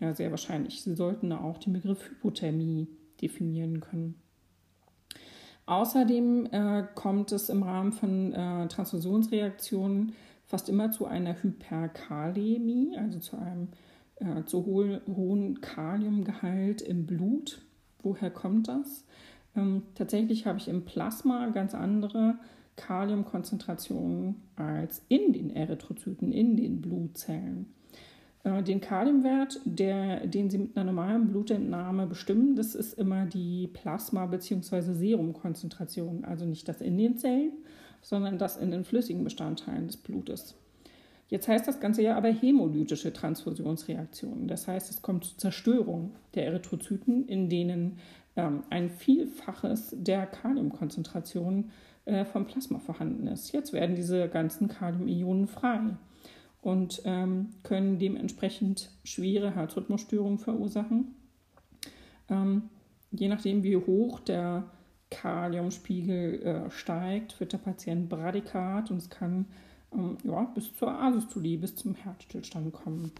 ja, 0.00 0.14
sehr 0.14 0.30
wahrscheinlich. 0.30 0.82
Sie 0.82 0.94
sollten 0.94 1.32
auch 1.32 1.58
den 1.58 1.72
Begriff 1.72 2.10
Hypothermie 2.10 2.88
definieren 3.22 3.80
können. 3.80 4.20
Außerdem 5.66 6.46
äh, 6.52 6.84
kommt 6.94 7.32
es 7.32 7.48
im 7.48 7.64
Rahmen 7.64 7.92
von 7.92 8.32
äh, 8.32 8.68
Transfusionsreaktionen 8.68 10.12
fast 10.44 10.68
immer 10.68 10.92
zu 10.92 11.06
einer 11.06 11.42
Hyperkalämie, 11.42 12.96
also 12.96 13.18
zu 13.18 13.36
einem 13.36 13.68
äh, 14.16 14.44
zu 14.44 14.64
ho 14.64 14.84
hohen 15.12 15.60
Kaliumgehalt 15.60 16.82
im 16.82 17.04
Blut. 17.04 17.62
Woher 18.02 18.30
kommt 18.30 18.68
das? 18.68 19.04
Ähm, 19.56 19.82
tatsächlich 19.94 20.46
habe 20.46 20.58
ich 20.58 20.68
im 20.68 20.84
Plasma 20.84 21.48
ganz 21.48 21.74
andere 21.74 22.38
Kaliumkonzentrationen 22.76 24.42
als 24.54 25.02
in 25.08 25.32
den 25.32 25.50
Erythrozyten, 25.50 26.30
in 26.30 26.56
den 26.56 26.80
Blutzellen. 26.80 27.74
Äh, 28.46 28.62
den 28.62 28.80
Kaliumwert, 28.80 29.60
der, 29.64 30.26
den 30.26 30.48
Sie 30.50 30.58
mit 30.58 30.76
einer 30.76 30.92
normalen 30.92 31.28
Blutentnahme 31.28 32.06
bestimmen, 32.06 32.54
das 32.54 32.74
ist 32.74 32.96
immer 32.98 33.26
die 33.26 33.66
Plasma- 33.66 34.26
bzw. 34.26 34.94
Serumkonzentration. 34.94 36.24
Also 36.24 36.46
nicht 36.46 36.68
das 36.68 36.80
in 36.80 36.96
den 36.96 37.16
Zellen, 37.16 37.52
sondern 38.02 38.38
das 38.38 38.56
in 38.56 38.70
den 38.70 38.84
flüssigen 38.84 39.24
Bestandteilen 39.24 39.88
des 39.88 39.96
Blutes. 39.96 40.54
Jetzt 41.28 41.48
heißt 41.48 41.66
das 41.66 41.80
Ganze 41.80 42.02
ja 42.02 42.16
aber 42.16 42.28
hämolytische 42.28 43.12
Transfusionsreaktionen. 43.12 44.46
Das 44.46 44.68
heißt, 44.68 44.90
es 44.90 45.02
kommt 45.02 45.24
zur 45.24 45.38
Zerstörung 45.38 46.12
der 46.34 46.46
Erythrozyten, 46.46 47.26
in 47.26 47.48
denen 47.48 47.98
ähm, 48.36 48.62
ein 48.70 48.90
Vielfaches 48.90 49.92
der 49.98 50.26
Kaliumkonzentration 50.26 51.72
äh, 52.04 52.24
vom 52.24 52.46
Plasma 52.46 52.78
vorhanden 52.78 53.26
ist. 53.26 53.50
Jetzt 53.50 53.72
werden 53.72 53.96
diese 53.96 54.28
ganzen 54.28 54.68
Kaliumionen 54.68 55.48
frei 55.48 55.96
und 56.66 57.00
ähm, 57.04 57.50
können 57.62 58.00
dementsprechend 58.00 58.90
schwere 59.04 59.54
Herzrhythmusstörungen 59.54 60.40
verursachen. 60.40 61.14
Ähm, 62.28 62.70
je 63.12 63.28
nachdem, 63.28 63.62
wie 63.62 63.76
hoch 63.76 64.18
der 64.18 64.64
Kaliumspiegel 65.10 66.42
äh, 66.42 66.70
steigt, 66.72 67.38
wird 67.38 67.52
der 67.52 67.58
Patient 67.58 68.08
bradykat 68.08 68.90
und 68.90 68.96
es 68.96 69.08
kann 69.08 69.46
ähm, 69.92 70.18
ja, 70.24 70.42
bis 70.42 70.74
zur 70.74 70.90
Asystolie, 70.90 71.56
bis 71.56 71.76
zum 71.76 71.94
Herzstillstand 71.94 72.72
kommen. 72.72 73.12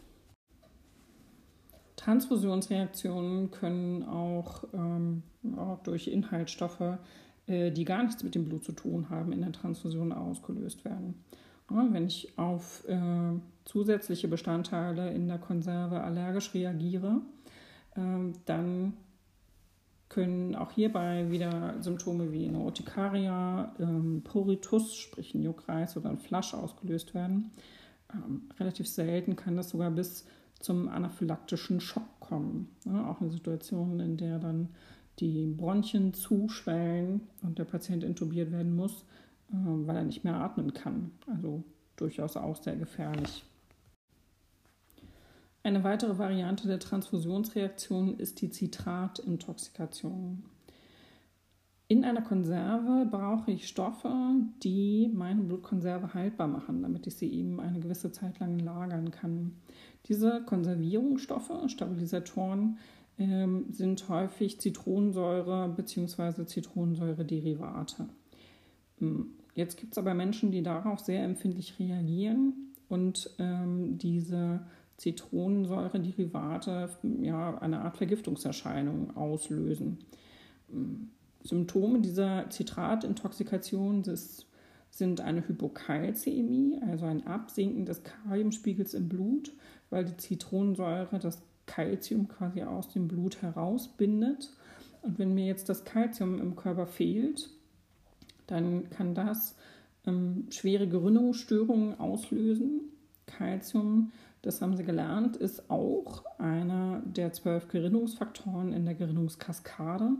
Transfusionsreaktionen 1.94 3.52
können 3.52 4.02
auch 4.02 4.64
ähm, 4.74 5.22
ja, 5.44 5.78
durch 5.84 6.08
Inhaltsstoffe, 6.08 6.98
äh, 7.46 7.70
die 7.70 7.84
gar 7.84 8.02
nichts 8.02 8.24
mit 8.24 8.34
dem 8.34 8.46
Blut 8.46 8.64
zu 8.64 8.72
tun 8.72 9.08
haben, 9.08 9.30
in 9.30 9.42
der 9.42 9.52
Transfusion 9.52 10.12
ausgelöst 10.12 10.84
werden. 10.84 11.22
Wenn 11.68 12.06
ich 12.06 12.38
auf 12.38 12.86
äh, 12.88 13.00
zusätzliche 13.64 14.28
Bestandteile 14.28 15.12
in 15.12 15.26
der 15.26 15.38
Konserve 15.38 16.00
allergisch 16.02 16.54
reagiere, 16.54 17.20
äh, 17.96 18.00
dann 18.44 18.94
können 20.08 20.54
auch 20.54 20.70
hierbei 20.70 21.30
wieder 21.30 21.74
Symptome 21.80 22.32
wie 22.32 22.46
eine 22.46 22.60
Urtikaria, 22.60 23.74
ähm, 23.80 24.22
Poritus, 24.22 24.94
sprich 24.94 25.34
ein 25.34 25.42
Juckreiz 25.42 25.96
oder 25.96 26.10
ein 26.10 26.18
Flasch 26.18 26.54
ausgelöst 26.54 27.14
werden. 27.14 27.50
Ähm, 28.14 28.42
relativ 28.58 28.86
selten 28.86 29.34
kann 29.34 29.56
das 29.56 29.70
sogar 29.70 29.90
bis 29.90 30.24
zum 30.60 30.88
anaphylaktischen 30.88 31.80
Schock 31.80 32.20
kommen. 32.20 32.70
Ja, 32.84 33.10
auch 33.10 33.20
eine 33.20 33.30
Situation, 33.30 33.98
in 34.00 34.16
der 34.16 34.38
dann 34.38 34.68
die 35.18 35.46
Bronchien 35.46 36.14
zuschwellen 36.14 37.22
und 37.42 37.58
der 37.58 37.64
Patient 37.64 38.04
intubiert 38.04 38.52
werden 38.52 38.76
muss, 38.76 39.04
weil 39.48 39.96
er 39.96 40.04
nicht 40.04 40.24
mehr 40.24 40.36
atmen 40.36 40.74
kann. 40.74 41.12
Also 41.26 41.64
durchaus 41.96 42.36
auch 42.36 42.56
sehr 42.56 42.76
gefährlich. 42.76 43.44
Eine 45.62 45.82
weitere 45.82 46.18
Variante 46.18 46.68
der 46.68 46.78
Transfusionsreaktion 46.78 48.18
ist 48.18 48.40
die 48.40 48.50
Zitratintoxikation. 48.50 50.44
In 51.88 52.04
einer 52.04 52.22
Konserve 52.22 53.06
brauche 53.08 53.52
ich 53.52 53.68
Stoffe, 53.68 54.12
die 54.62 55.08
meine 55.12 55.42
Blutkonserve 55.42 56.14
haltbar 56.14 56.48
machen, 56.48 56.82
damit 56.82 57.06
ich 57.06 57.14
sie 57.16 57.32
eben 57.32 57.60
eine 57.60 57.78
gewisse 57.78 58.10
Zeit 58.10 58.40
lang 58.40 58.58
lagern 58.58 59.12
kann. 59.12 59.56
Diese 60.06 60.42
Konservierungsstoffe, 60.42 61.52
Stabilisatoren, 61.68 62.78
ähm, 63.18 63.66
sind 63.70 64.08
häufig 64.08 64.60
Zitronensäure 64.60 65.68
bzw. 65.68 66.44
Zitronensäurederivate. 66.44 68.02
Hm, 68.02 68.08
jetzt 69.54 69.76
gibt 69.78 69.92
es 69.92 69.98
aber 69.98 70.14
Menschen, 70.14 70.50
die 70.50 70.62
darauf 70.62 71.00
sehr 71.00 71.24
empfindlich 71.24 71.78
reagieren 71.78 72.74
und 72.88 73.30
ähm, 73.38 73.98
diese 73.98 74.60
Zitronensäurederivate 74.96 76.90
ja, 77.20 77.58
eine 77.58 77.80
Art 77.80 77.96
Vergiftungserscheinung 77.96 79.16
auslösen. 79.16 79.98
Hm, 80.70 81.10
Symptome 81.42 82.00
dieser 82.00 82.50
Zitratintoxikation 82.50 84.02
sind 84.90 85.20
eine 85.20 85.46
Hypokalzämie, 85.46 86.80
also 86.86 87.06
ein 87.06 87.26
Absinken 87.26 87.84
des 87.84 88.02
Kaliumspiegels 88.02 88.94
im 88.94 89.08
Blut, 89.08 89.52
weil 89.90 90.04
die 90.06 90.16
Zitronensäure 90.16 91.18
das 91.18 91.42
Kalzium 91.66 92.28
quasi 92.28 92.62
aus 92.62 92.88
dem 92.88 93.06
Blut 93.06 93.42
herausbindet. 93.42 94.52
Und 95.02 95.18
wenn 95.18 95.34
mir 95.34 95.46
jetzt 95.46 95.68
das 95.68 95.84
Kalzium 95.84 96.40
im 96.40 96.56
Körper 96.56 96.86
fehlt, 96.86 97.50
dann 98.46 98.90
kann 98.90 99.14
das 99.14 99.56
ähm, 100.06 100.46
schwere 100.50 100.86
Gerinnungsstörungen 100.86 101.98
auslösen. 101.98 102.92
Kalzium, 103.26 104.12
das 104.42 104.62
haben 104.62 104.76
Sie 104.76 104.84
gelernt, 104.84 105.36
ist 105.36 105.70
auch 105.70 106.24
einer 106.38 107.02
der 107.04 107.32
zwölf 107.32 107.68
Gerinnungsfaktoren 107.68 108.72
in 108.72 108.84
der 108.84 108.94
Gerinnungskaskade. 108.94 110.10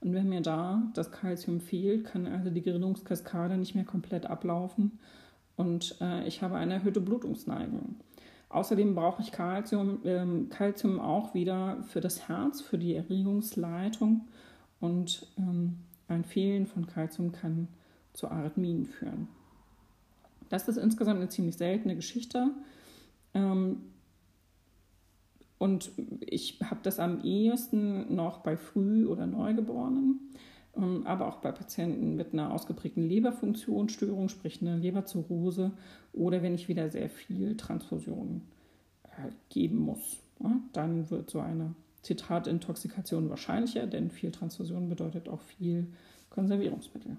Und 0.00 0.14
wenn 0.14 0.28
mir 0.28 0.40
da 0.40 0.82
das 0.94 1.12
Kalzium 1.12 1.60
fehlt, 1.60 2.04
kann 2.04 2.26
also 2.26 2.50
die 2.50 2.62
Gerinnungskaskade 2.62 3.56
nicht 3.56 3.76
mehr 3.76 3.84
komplett 3.84 4.26
ablaufen 4.26 4.98
und 5.56 5.96
äh, 6.00 6.26
ich 6.26 6.42
habe 6.42 6.56
eine 6.56 6.74
erhöhte 6.74 7.00
Blutungsneigung. 7.00 7.96
Außerdem 8.48 8.94
brauche 8.94 9.22
ich 9.22 9.32
Calcium, 9.32 10.00
ähm, 10.04 10.48
Calcium 10.50 11.00
auch 11.00 11.34
wieder 11.34 11.82
für 11.84 12.00
das 12.00 12.28
Herz, 12.28 12.60
für 12.60 12.78
die 12.78 12.94
Erregungsleitung 12.94 14.28
und 14.80 15.26
ähm, 15.38 15.78
ein 16.08 16.24
Fehlen 16.24 16.66
von 16.66 16.86
Calcium 16.86 17.32
kann 17.32 17.68
zu 18.12 18.28
Arrhythmien 18.28 18.86
führen. 18.86 19.28
Das 20.48 20.68
ist 20.68 20.76
insgesamt 20.76 21.20
eine 21.20 21.28
ziemlich 21.28 21.56
seltene 21.56 21.96
Geschichte. 21.96 22.50
Ähm, 23.34 23.78
und 25.58 25.92
ich 26.20 26.58
habe 26.62 26.80
das 26.82 26.98
am 26.98 27.22
ehesten 27.22 28.14
noch 28.14 28.38
bei 28.38 28.56
Früh- 28.56 29.06
oder 29.06 29.26
Neugeborenen, 29.26 30.20
ähm, 30.76 31.06
aber 31.06 31.28
auch 31.28 31.36
bei 31.36 31.52
Patienten 31.52 32.16
mit 32.16 32.32
einer 32.32 32.52
ausgeprägten 32.52 33.08
Leberfunktionsstörung, 33.08 34.28
sprich 34.28 34.60
einer 34.60 34.76
Leberzirrhose 34.76 35.70
oder 36.12 36.42
wenn 36.42 36.54
ich 36.54 36.68
wieder 36.68 36.90
sehr 36.90 37.08
viel 37.08 37.56
Transfusion 37.56 38.42
äh, 39.04 39.30
geben 39.50 39.78
muss. 39.78 40.18
Dann 40.72 41.08
wird 41.10 41.30
so 41.30 41.38
eine 41.38 41.74
Zitratintoxikation 42.02 43.30
wahrscheinlicher, 43.30 43.86
denn 43.86 44.10
viel 44.10 44.30
Transfusion 44.30 44.88
bedeutet 44.88 45.28
auch 45.28 45.40
viel 45.40 45.86
Konservierungsmittel. 46.30 47.16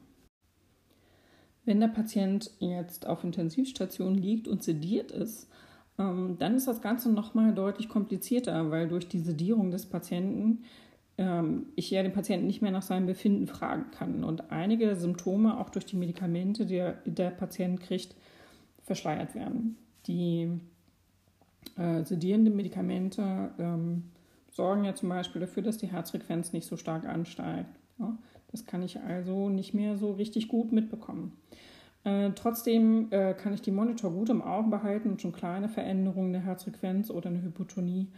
Wenn 1.66 1.80
der 1.80 1.88
Patient 1.88 2.52
jetzt 2.60 3.08
auf 3.08 3.24
Intensivstation 3.24 4.16
liegt 4.16 4.48
und 4.48 4.64
sediert 4.64 5.12
ist, 5.12 5.50
ähm, 5.98 6.36
dann 6.40 6.56
ist 6.56 6.68
das 6.68 6.82
Ganze 6.82 7.12
nochmal 7.12 7.54
deutlich 7.54 7.88
komplizierter, 7.88 8.70
weil 8.72 8.88
durch 8.88 9.08
die 9.08 9.20
Sedierung 9.20 9.72
des 9.72 9.86
Patienten 9.86 10.64
ähm, 11.18 11.68
ich 11.76 11.90
ja 11.92 12.04
den 12.04 12.12
Patienten 12.12 12.48
nicht 12.48 12.62
mehr 12.62 12.72
nach 12.72 12.82
seinem 12.82 13.06
Befinden 13.06 13.48
fragen 13.48 13.92
kann 13.92 14.24
und 14.24 14.52
einige 14.52 14.96
Symptome 14.96 15.58
auch 15.60 15.70
durch 15.70 15.86
die 15.86 15.96
Medikamente, 15.96 16.66
die 16.66 16.84
der 17.06 17.30
Patient 17.30 17.80
kriegt, 17.80 18.16
verschleiert 18.82 19.36
werden. 19.36 19.78
Die 20.08 20.60
äh, 21.78 22.04
sedierenden 22.04 22.56
Medikamente 22.56 23.52
ähm, 23.58 24.12
sorgen 24.54 24.86
ja 24.86 24.96
zum 24.96 25.10
Beispiel 25.10 25.42
dafür, 25.42 25.64
dass 25.64 25.78
die 25.78 25.92
Herzfrequenz 25.92 26.54
nicht 26.54 26.68
so 26.68 26.78
stark 26.78 27.06
ansteigt. 27.06 27.80
Ja? 28.00 28.18
Das 28.52 28.66
kann 28.66 28.84
ich 28.84 29.00
also 29.00 29.50
nicht 29.50 29.74
mehr 29.74 29.98
so 29.98 30.12
richtig 30.12 30.48
gut 30.48 30.72
mitbekommen. 30.72 31.34
Äh, 32.04 32.32
trotzdem 32.36 33.08
äh, 33.12 33.34
kann 33.34 33.54
ich 33.54 33.62
die 33.62 33.72
Monitor 33.72 34.12
gut 34.12 34.30
im 34.30 34.42
Auge 34.42 34.70
behalten 34.70 35.10
und 35.10 35.22
schon 35.22 35.32
kleine 35.32 35.70
Veränderungen 35.70 36.34
der 36.34 36.44
Herzfrequenz 36.44 37.10
oder 37.10 37.30
eine 37.30 37.42
Hypotonie 37.42 38.10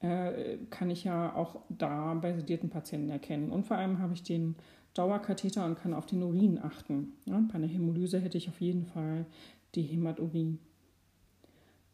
äh, 0.00 0.58
kann 0.70 0.90
ich 0.90 1.04
ja 1.04 1.34
auch 1.34 1.60
da 1.68 2.14
bei 2.14 2.32
sedierten 2.32 2.70
Patienten 2.70 3.10
erkennen. 3.10 3.50
Und 3.50 3.66
vor 3.66 3.76
allem 3.76 3.98
habe 3.98 4.14
ich 4.14 4.22
den 4.22 4.56
Dauerkatheter 4.94 5.64
und 5.64 5.78
kann 5.78 5.94
auf 5.94 6.06
den 6.06 6.22
Urin 6.22 6.58
achten. 6.60 7.12
Ja, 7.26 7.40
bei 7.48 7.54
einer 7.54 7.66
Hämolyse 7.66 8.18
hätte 8.18 8.38
ich 8.38 8.48
auf 8.48 8.60
jeden 8.60 8.84
Fall 8.84 9.26
die 9.74 9.82
Hämaturie. 9.82 10.58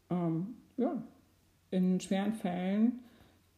Ähm, 0.09 0.55
ja, 0.77 1.03
in 1.71 1.99
schweren 1.99 2.33
Fällen 2.33 2.99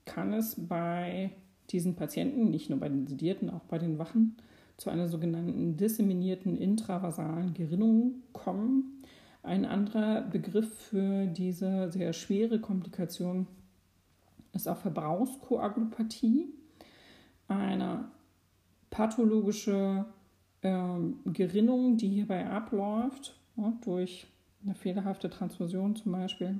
kann 0.07 0.33
es 0.33 0.55
bei 0.57 1.31
diesen 1.69 1.95
Patienten, 1.95 2.49
nicht 2.49 2.71
nur 2.71 2.79
bei 2.79 2.89
den 2.89 3.05
Sedierten, 3.05 3.51
auch 3.51 3.65
bei 3.65 3.77
den 3.77 3.99
Wachen, 3.99 4.37
zu 4.77 4.89
einer 4.89 5.07
sogenannten 5.07 5.77
disseminierten 5.77 6.55
intravasalen 6.55 7.53
Gerinnung 7.53 8.23
kommen. 8.31 9.03
Ein 9.43 9.65
anderer 9.65 10.21
Begriff 10.21 10.71
für 10.73 11.25
diese 11.27 11.91
sehr 11.91 12.13
schwere 12.13 12.59
Komplikation 12.59 13.47
ist 14.53 14.67
auch 14.67 14.77
Verbrauchskoagulopathie, 14.77 16.47
eine 17.47 18.05
pathologische 18.89 20.05
äh, 20.61 20.99
Gerinnung, 21.25 21.97
die 21.97 22.09
hierbei 22.09 22.49
abläuft, 22.49 23.39
ja, 23.55 23.73
durch 23.83 24.27
eine 24.63 24.75
fehlerhafte 24.75 25.29
Transfusion 25.29 25.95
zum 25.95 26.11
Beispiel, 26.11 26.59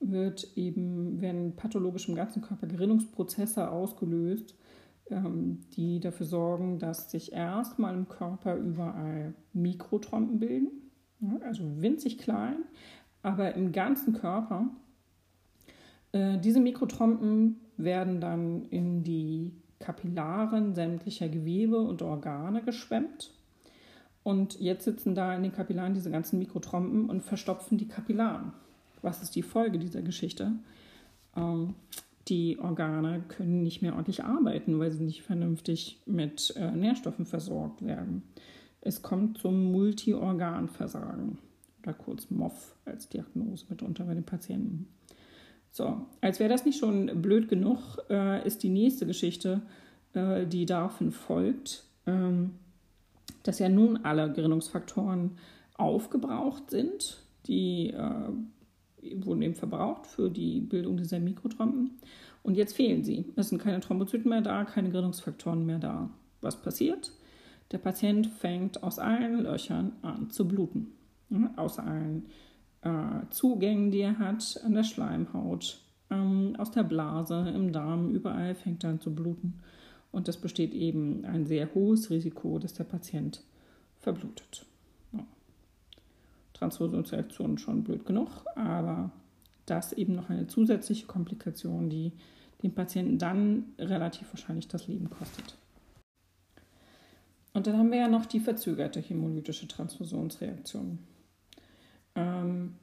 wird 0.00 0.56
eben, 0.56 1.20
werden 1.20 1.56
pathologisch 1.56 2.08
im 2.08 2.14
ganzen 2.14 2.42
Körper 2.42 2.66
Gerinnungsprozesse 2.66 3.70
ausgelöst, 3.70 4.56
ähm, 5.10 5.60
die 5.76 6.00
dafür 6.00 6.26
sorgen, 6.26 6.78
dass 6.78 7.10
sich 7.10 7.32
erstmal 7.32 7.94
im 7.94 8.08
Körper 8.08 8.56
überall 8.56 9.34
Mikrotrompen 9.52 10.38
bilden, 10.38 10.90
also 11.42 11.62
winzig 11.80 12.18
klein, 12.18 12.56
aber 13.22 13.54
im 13.54 13.72
ganzen 13.72 14.12
Körper. 14.12 14.68
Äh, 16.12 16.38
diese 16.38 16.60
Mikrotrompen 16.60 17.60
werden 17.76 18.20
dann 18.20 18.64
in 18.66 19.02
die 19.02 19.52
Kapillaren 19.78 20.74
sämtlicher 20.74 21.28
Gewebe 21.28 21.78
und 21.78 22.00
Organe 22.02 22.62
geschwemmt. 22.62 23.32
Und 24.22 24.58
jetzt 24.58 24.84
sitzen 24.84 25.14
da 25.14 25.34
in 25.34 25.42
den 25.42 25.52
Kapillaren 25.52 25.92
diese 25.92 26.10
ganzen 26.10 26.38
Mikrotrompen 26.38 27.10
und 27.10 27.22
verstopfen 27.22 27.76
die 27.76 27.88
Kapillaren. 27.88 28.52
Was 29.04 29.22
ist 29.22 29.36
die 29.36 29.42
Folge 29.42 29.78
dieser 29.78 30.02
Geschichte? 30.02 30.52
Ähm, 31.36 31.74
die 32.28 32.58
Organe 32.58 33.22
können 33.28 33.62
nicht 33.62 33.82
mehr 33.82 33.92
ordentlich 33.92 34.24
arbeiten, 34.24 34.78
weil 34.78 34.90
sie 34.90 35.04
nicht 35.04 35.22
vernünftig 35.22 36.00
mit 36.06 36.54
äh, 36.56 36.70
Nährstoffen 36.70 37.26
versorgt 37.26 37.84
werden. 37.84 38.22
Es 38.80 39.02
kommt 39.02 39.38
zum 39.38 39.72
Multiorganversagen 39.72 41.38
oder 41.82 41.92
kurz 41.92 42.30
MOF 42.30 42.76
als 42.86 43.08
Diagnose 43.10 43.66
mitunter 43.68 44.04
bei 44.04 44.14
den 44.14 44.24
Patienten. 44.24 44.88
So, 45.70 46.06
als 46.22 46.40
wäre 46.40 46.48
das 46.48 46.64
nicht 46.64 46.78
schon 46.78 47.20
blöd 47.20 47.48
genug, 47.48 47.98
äh, 48.08 48.46
ist 48.46 48.62
die 48.62 48.68
nächste 48.70 49.06
Geschichte, 49.06 49.60
äh, 50.14 50.46
die 50.46 50.64
daraufhin 50.64 51.12
folgt, 51.12 51.84
ähm, 52.06 52.52
dass 53.42 53.58
ja 53.58 53.68
nun 53.68 53.98
alle 54.04 54.32
Gerinnungsfaktoren 54.32 55.32
aufgebraucht 55.74 56.70
sind. 56.70 57.18
Die 57.46 57.90
äh, 57.90 58.30
wurden 59.16 59.42
eben 59.42 59.54
verbraucht 59.54 60.06
für 60.06 60.30
die 60.30 60.60
Bildung 60.60 60.96
dieser 60.96 61.20
Mikrotrompen. 61.20 61.92
Und 62.42 62.56
jetzt 62.56 62.76
fehlen 62.76 63.04
sie. 63.04 63.32
Es 63.36 63.48
sind 63.48 63.60
keine 63.60 63.80
Thrombozyten 63.80 64.28
mehr 64.28 64.42
da, 64.42 64.64
keine 64.64 64.90
Gerinnungsfaktoren 64.90 65.64
mehr 65.64 65.78
da. 65.78 66.10
Was 66.40 66.60
passiert? 66.60 67.12
Der 67.72 67.78
Patient 67.78 68.26
fängt 68.26 68.82
aus 68.82 68.98
allen 68.98 69.42
Löchern 69.42 69.92
an 70.02 70.30
zu 70.30 70.46
bluten. 70.46 70.92
Ja, 71.30 71.52
aus 71.56 71.78
allen 71.78 72.26
äh, 72.82 73.26
Zugängen, 73.30 73.90
die 73.90 74.00
er 74.00 74.18
hat, 74.18 74.60
an 74.64 74.74
der 74.74 74.84
Schleimhaut, 74.84 75.80
ähm, 76.10 76.54
aus 76.58 76.70
der 76.70 76.82
Blase, 76.82 77.50
im 77.54 77.72
Darm, 77.72 78.14
überall 78.14 78.54
fängt 78.54 78.84
er 78.84 78.90
an 78.90 79.00
zu 79.00 79.14
bluten. 79.14 79.54
Und 80.12 80.28
es 80.28 80.36
besteht 80.36 80.74
eben 80.74 81.24
ein 81.24 81.46
sehr 81.46 81.74
hohes 81.74 82.10
Risiko, 82.10 82.58
dass 82.58 82.74
der 82.74 82.84
Patient 82.84 83.42
verblutet. 83.98 84.66
Transfusionsreaktionen 86.54 87.58
schon 87.58 87.84
blöd 87.84 88.06
genug, 88.06 88.28
aber 88.54 89.10
das 89.66 89.92
eben 89.92 90.14
noch 90.14 90.30
eine 90.30 90.46
zusätzliche 90.46 91.06
Komplikation, 91.06 91.90
die 91.90 92.12
dem 92.62 92.72
Patienten 92.72 93.18
dann 93.18 93.74
relativ 93.78 94.32
wahrscheinlich 94.32 94.68
das 94.68 94.88
Leben 94.88 95.10
kostet. 95.10 95.56
Und 97.52 97.66
dann 97.66 97.78
haben 97.78 97.92
wir 97.92 97.98
ja 97.98 98.08
noch 98.08 98.26
die 98.26 98.40
verzögerte 98.40 99.00
hämolytische 99.00 99.68
Transfusionsreaktion. 99.68 100.98
Ähm, 102.16 102.74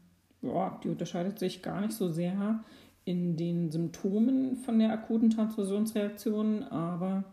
boah, 0.42 0.80
die 0.84 0.90
unterscheidet 0.90 1.40
sich 1.40 1.62
gar 1.62 1.82
nicht 1.82 1.94
so 1.94 2.10
sehr 2.10 2.64
in 3.04 3.36
den 3.36 3.72
Symptomen 3.72 4.56
von 4.58 4.80
der 4.80 4.94
akuten 4.94 5.30
Transfusionsreaktion, 5.30 6.64
aber 6.64 7.24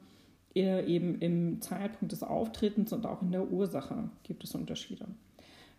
eher 0.54 0.86
eben 0.88 1.20
im 1.20 1.60
Zeitpunkt 1.60 2.12
des 2.12 2.22
Auftretens 2.22 2.92
und 2.92 3.06
auch 3.06 3.22
in 3.22 3.30
der 3.30 3.50
Ursache 3.50 4.10
gibt 4.22 4.44
es 4.44 4.54
Unterschiede. 4.54 5.06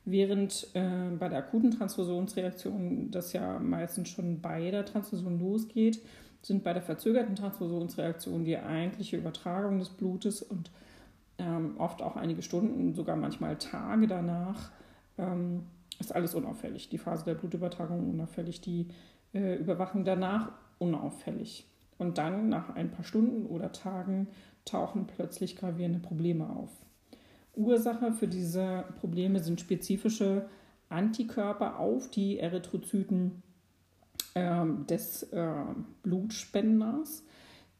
Während 0.06 0.68
äh, 0.74 1.10
bei 1.18 1.30
der 1.30 1.40
akuten 1.40 1.72
Transfusionsreaktion 1.72 3.12
das 3.12 3.34
ja 3.34 3.60
meistens 3.60 4.10
schon 4.10 4.42
bei 4.42 4.72
der 4.72 4.86
Transfusion 4.86 5.40
losgeht, 5.40 6.02
sind 6.42 6.64
bei 6.64 6.74
der 6.74 6.82
verzögerten 6.82 7.36
Transfusionsreaktion 7.36 8.46
die 8.46 8.58
eigentliche 8.58 9.18
Übertragung 9.18 9.80
des 9.80 9.90
Blutes 9.90 10.42
und 10.42 10.72
ähm, 11.38 11.76
oft 11.78 12.02
auch 12.02 12.16
einige 12.16 12.42
Stunden, 12.42 12.94
sogar 12.94 13.16
manchmal 13.16 13.58
Tage 13.58 14.08
danach, 14.08 14.72
ähm, 15.18 15.64
ist 16.00 16.16
alles 16.16 16.34
unauffällig. 16.34 16.90
Die 16.90 16.98
Phase 16.98 17.26
der 17.26 17.36
Blutübertragung 17.36 18.10
unauffällig, 18.10 18.62
die 18.62 18.88
äh, 19.34 19.56
Überwachung 19.56 20.06
danach 20.06 20.52
unauffällig. 20.78 21.66
Und 21.98 22.18
dann 22.18 22.48
nach 22.48 22.76
ein 22.76 22.92
paar 22.92 23.04
Stunden 23.04 23.46
oder 23.46 23.72
Tagen 23.74 24.28
tauchen 24.64 25.08
plötzlich 25.08 25.58
gravierende 25.58 26.00
Probleme 26.00 26.50
auf. 26.50 26.70
Ursache 27.60 28.14
für 28.14 28.28
diese 28.28 28.86
Probleme 29.00 29.40
sind 29.40 29.60
spezifische 29.60 30.48
Antikörper 30.90 31.80
auf 31.80 32.10
die 32.10 32.40
Erythrozyten 32.40 33.44
äh, 34.34 34.66
des 34.90 35.24
äh, 35.24 35.54
Blutspenders, 36.02 37.24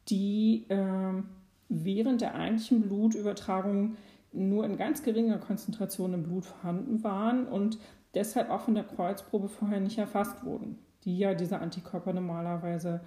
die 0.08 0.66
äh, 0.68 1.22
während 1.68 2.20
der 2.20 2.34
eigentlichen 2.34 2.82
Blutübertragung 2.82 3.96
nur 4.32 4.64
in 4.64 4.76
ganz 4.76 5.02
geringer 5.02 5.38
Konzentration 5.38 6.14
im 6.14 6.22
Blut 6.22 6.44
vorhanden 6.44 7.02
waren 7.02 7.46
und 7.46 7.78
deshalb 8.14 8.50
auch 8.50 8.60
von 8.60 8.74
der 8.74 8.84
Kreuzprobe 8.84 9.48
vorher 9.48 9.80
nicht 9.80 9.98
erfasst 9.98 10.44
wurden, 10.44 10.78
die 11.04 11.18
ja 11.18 11.34
diese 11.34 11.58
Antikörper 11.58 12.12
normalerweise 12.12 13.00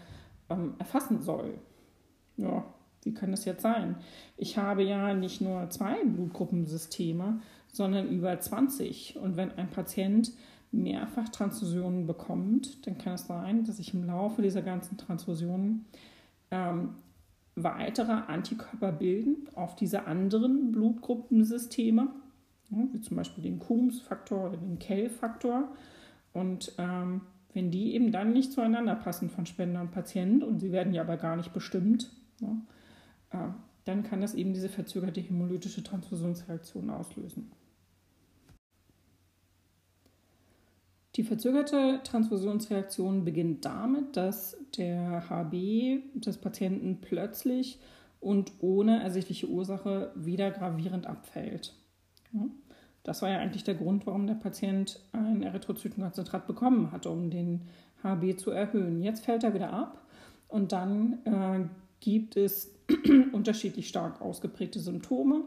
ähm, 0.50 0.76
erfassen 0.80 1.22
soll. 1.22 1.60
Ja, 2.36 2.66
wie 3.06 3.14
kann 3.14 3.32
das 3.32 3.46
jetzt 3.46 3.62
sein? 3.62 3.96
Ich 4.38 4.58
habe 4.58 4.84
ja 4.84 5.14
nicht 5.14 5.42
nur 5.42 5.70
zwei 5.70 6.04
Blutgruppensysteme, 6.04 7.40
sondern 7.72 8.10
über 8.10 8.40
20. 8.40 9.18
Und 9.22 9.36
wenn 9.36 9.52
ein 9.52 9.70
Patient 9.70 10.32
mehrfach 10.72 11.30
Transfusionen 11.30 12.08
bekommt, 12.08 12.86
dann 12.88 12.98
kann 12.98 13.14
es 13.14 13.28
sein, 13.28 13.64
dass 13.64 13.78
sich 13.78 13.94
im 13.94 14.06
Laufe 14.06 14.42
dieser 14.42 14.62
ganzen 14.62 14.98
Transfusionen 14.98 15.86
ähm, 16.52 16.96
weitere 17.56 18.12
Antikörper 18.12 18.92
bilden 18.92 19.48
auf 19.56 19.76
diese 19.76 20.06
anderen 20.06 20.72
Blutgruppensysteme, 20.72 22.08
wie 22.70 23.02
zum 23.02 23.18
Beispiel 23.18 23.44
den 23.44 23.60
Coombs-Faktor 23.60 24.50
oder 24.50 24.58
den 24.58 24.80
Kell-Faktor. 24.80 25.70
Und 26.34 26.74
ähm, 26.80 27.22
wenn 27.54 27.70
die 27.70 27.94
eben 27.94 28.12
dann 28.12 28.34
nicht 28.34 28.52
zueinander 28.52 28.96
passen 28.96 29.30
von 29.30 29.46
Spender 29.46 29.82
und 29.82 29.92
Patient 29.92 30.44
und 30.44 30.60
sie 30.60 30.72
werden 30.72 30.94
ja 30.94 31.04
aber 31.04 31.18
gar 31.18 31.36
nicht 31.36 31.54
bestimmt, 31.54 32.10
ja, 32.42 32.56
äh, 33.34 33.50
dann 33.86 34.04
kann 34.04 34.22
das 34.22 34.34
eben 34.34 34.54
diese 34.54 34.70
verzögerte 34.70 35.20
hämolytische 35.20 35.84
Transfusionsreaktion 35.84 36.90
auslösen. 36.90 37.52
Die 41.16 41.24
verzögerte 41.24 42.00
Transfusionsreaktion 42.04 43.24
beginnt 43.24 43.66
damit, 43.66 44.18
dass 44.18 44.58
der 44.78 45.30
HB 45.30 46.02
des 46.16 46.38
Patienten 46.38 47.02
plötzlich 47.02 47.80
und 48.20 48.52
ohne 48.62 49.04
ersichtliche 49.04 49.48
Ursache 49.48 50.12
wieder 50.16 50.50
gravierend 50.50 51.06
abfällt. 51.06 51.76
Das 53.04 53.22
war 53.22 53.30
ja 53.30 53.38
eigentlich 53.38 53.64
der 53.64 53.76
Grund, 53.76 54.08
warum 54.08 54.26
der 54.26 54.36
Patient 54.36 55.02
ein 55.12 55.44
Erythrozytenkonzentrat 55.44 56.48
bekommen 56.48 56.92
hatte, 56.92 57.12
um 57.12 57.30
den 57.30 57.62
HB 58.02 58.38
zu 58.38 58.50
erhöhen. 58.50 59.04
Jetzt 59.04 59.26
fällt 59.26 59.44
er 59.44 59.54
wieder 59.54 59.72
ab 59.72 60.02
und 60.48 60.72
dann 60.72 61.20
äh, 61.26 61.68
gibt 62.00 62.38
es 62.38 62.73
unterschiedlich 63.32 63.88
stark 63.88 64.22
ausgeprägte 64.22 64.80
Symptome. 64.80 65.44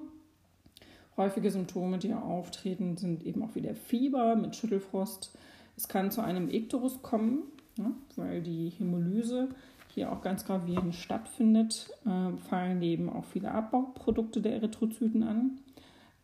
Häufige 1.17 1.51
Symptome, 1.51 1.99
die 1.99 2.13
auftreten, 2.13 2.97
sind 2.97 3.25
eben 3.25 3.43
auch 3.43 3.55
wieder 3.55 3.75
Fieber 3.75 4.37
mit 4.37 4.55
Schüttelfrost. 4.55 5.33
Es 5.77 5.89
kann 5.89 6.11
zu 6.11 6.23
einem 6.23 6.51
Ikterus 6.51 7.03
kommen, 7.03 7.45
ja, 7.79 7.91
weil 8.17 8.43
die 8.43 8.71
Hämolyse 8.71 9.49
hier 9.95 10.13
auch 10.13 10.21
ganz 10.21 10.45
gravierend 10.45 10.95
stattfindet, 10.95 11.89
äh, 12.05 12.37
fallen 12.49 12.83
eben 12.83 13.09
auch 13.09 13.25
viele 13.25 13.51
Abbauprodukte 13.51 14.43
der 14.43 14.57
Erythrozyten 14.57 15.23
an. 15.23 15.61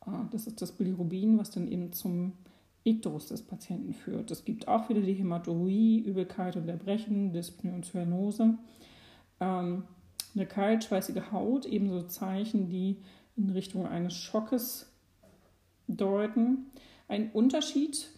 Äh, 0.06 0.10
das 0.30 0.46
ist 0.46 0.60
das 0.60 0.72
Bilirubin, 0.72 1.38
was 1.38 1.50
dann 1.50 1.68
eben 1.68 1.92
zum 1.92 2.34
Ikterus 2.84 3.28
des 3.28 3.42
Patienten 3.42 3.94
führt. 3.94 4.30
Es 4.30 4.44
gibt 4.44 4.68
auch 4.68 4.88
wieder 4.88 5.00
die 5.00 5.14
Hämaturie, 5.14 6.00
Übelkeit 6.00 6.56
und 6.56 6.68
Erbrechen, 6.68 7.32
Dyspnoe 7.32 7.72
und 7.72 7.84
Zyanose. 7.86 8.58
Ähm, 9.40 9.84
eine 10.34 10.46
kaltschweißige 10.46 11.32
Haut, 11.32 11.66
ebenso 11.66 12.02
Zeichen, 12.02 12.68
die 12.68 12.98
in 13.36 13.50
Richtung 13.50 13.86
eines 13.86 14.14
Schockes 14.14 14.90
deuten. 15.88 16.70
Ein 17.08 17.30
Unterschied 17.32 18.08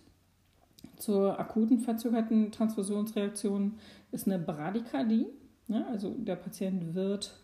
zur 0.96 1.38
akuten 1.38 1.80
verzögerten 1.80 2.52
Transfusionsreaktion 2.52 3.78
ist 4.12 4.26
eine 4.26 4.38
Bradykardie. 4.38 5.26
Ja, 5.68 5.86
also 5.86 6.10
der 6.10 6.36
Patient 6.36 6.94
wird 6.94 7.34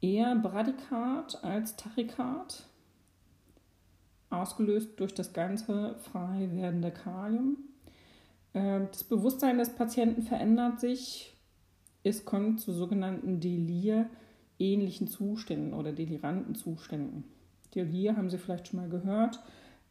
eher 0.00 0.34
Bradykard 0.36 1.42
als 1.44 1.76
Tachykard, 1.76 2.66
ausgelöst 4.28 4.98
durch 4.98 5.14
das 5.14 5.32
ganze 5.32 5.94
frei 5.96 6.48
werdende 6.52 6.90
Kalium. 6.90 7.58
Ähm, 8.54 8.88
das 8.90 9.04
Bewusstsein 9.04 9.58
des 9.58 9.70
Patienten 9.70 10.22
verändert 10.22 10.80
sich 10.80 11.31
es 12.04 12.24
kommt 12.24 12.60
zu 12.60 12.72
sogenannten 12.72 13.40
Delir-ähnlichen 13.40 15.06
Zuständen 15.08 15.74
oder 15.74 15.92
deliranten 15.92 16.54
Zuständen. 16.54 17.24
Delir 17.74 18.16
haben 18.16 18.30
Sie 18.30 18.38
vielleicht 18.38 18.68
schon 18.68 18.80
mal 18.80 18.88
gehört, 18.88 19.40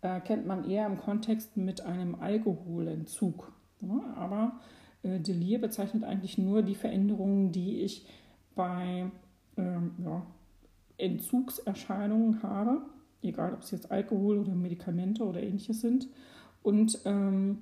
äh, 0.01 0.19
kennt 0.19 0.45
man 0.45 0.69
eher 0.69 0.85
im 0.85 0.99
Kontext 0.99 1.57
mit 1.57 1.81
einem 1.81 2.15
Alkoholentzug. 2.15 3.51
Ja, 3.81 4.13
aber 4.15 4.59
äh, 5.03 5.19
Delir 5.19 5.59
bezeichnet 5.59 6.03
eigentlich 6.03 6.37
nur 6.37 6.61
die 6.61 6.75
Veränderungen, 6.75 7.51
die 7.51 7.81
ich 7.81 8.05
bei 8.55 9.09
ähm, 9.57 9.91
ja, 10.03 10.25
Entzugserscheinungen 10.97 12.43
habe, 12.43 12.81
egal 13.23 13.53
ob 13.53 13.61
es 13.61 13.71
jetzt 13.71 13.91
Alkohol 13.91 14.39
oder 14.39 14.53
Medikamente 14.53 15.23
oder 15.23 15.41
ähnliches 15.41 15.81
sind. 15.81 16.07
Und 16.61 16.99
ähm, 17.05 17.59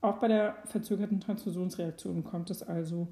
auch 0.00 0.18
bei 0.18 0.28
der 0.28 0.56
verzögerten 0.66 1.20
Transfusionsreaktion 1.20 2.24
kommt 2.24 2.50
es 2.50 2.62
also 2.62 3.08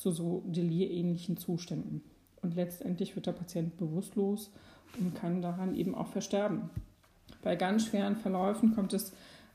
zu 0.00 0.10
so 0.10 0.42
delirähnlichen 0.46 1.36
Zuständen. 1.36 2.02
Und 2.42 2.56
letztendlich 2.56 3.14
wird 3.14 3.26
der 3.26 3.32
Patient 3.32 3.76
bewusstlos 3.76 4.50
und 4.98 5.14
kann 5.14 5.42
daran 5.42 5.76
eben 5.76 5.94
auch 5.94 6.08
versterben. 6.08 6.70
Bei 7.42 7.54
ganz 7.54 7.86
schweren 7.86 8.16
Verläufen 8.16 8.74
kommt 8.74 8.92
es 8.94 9.12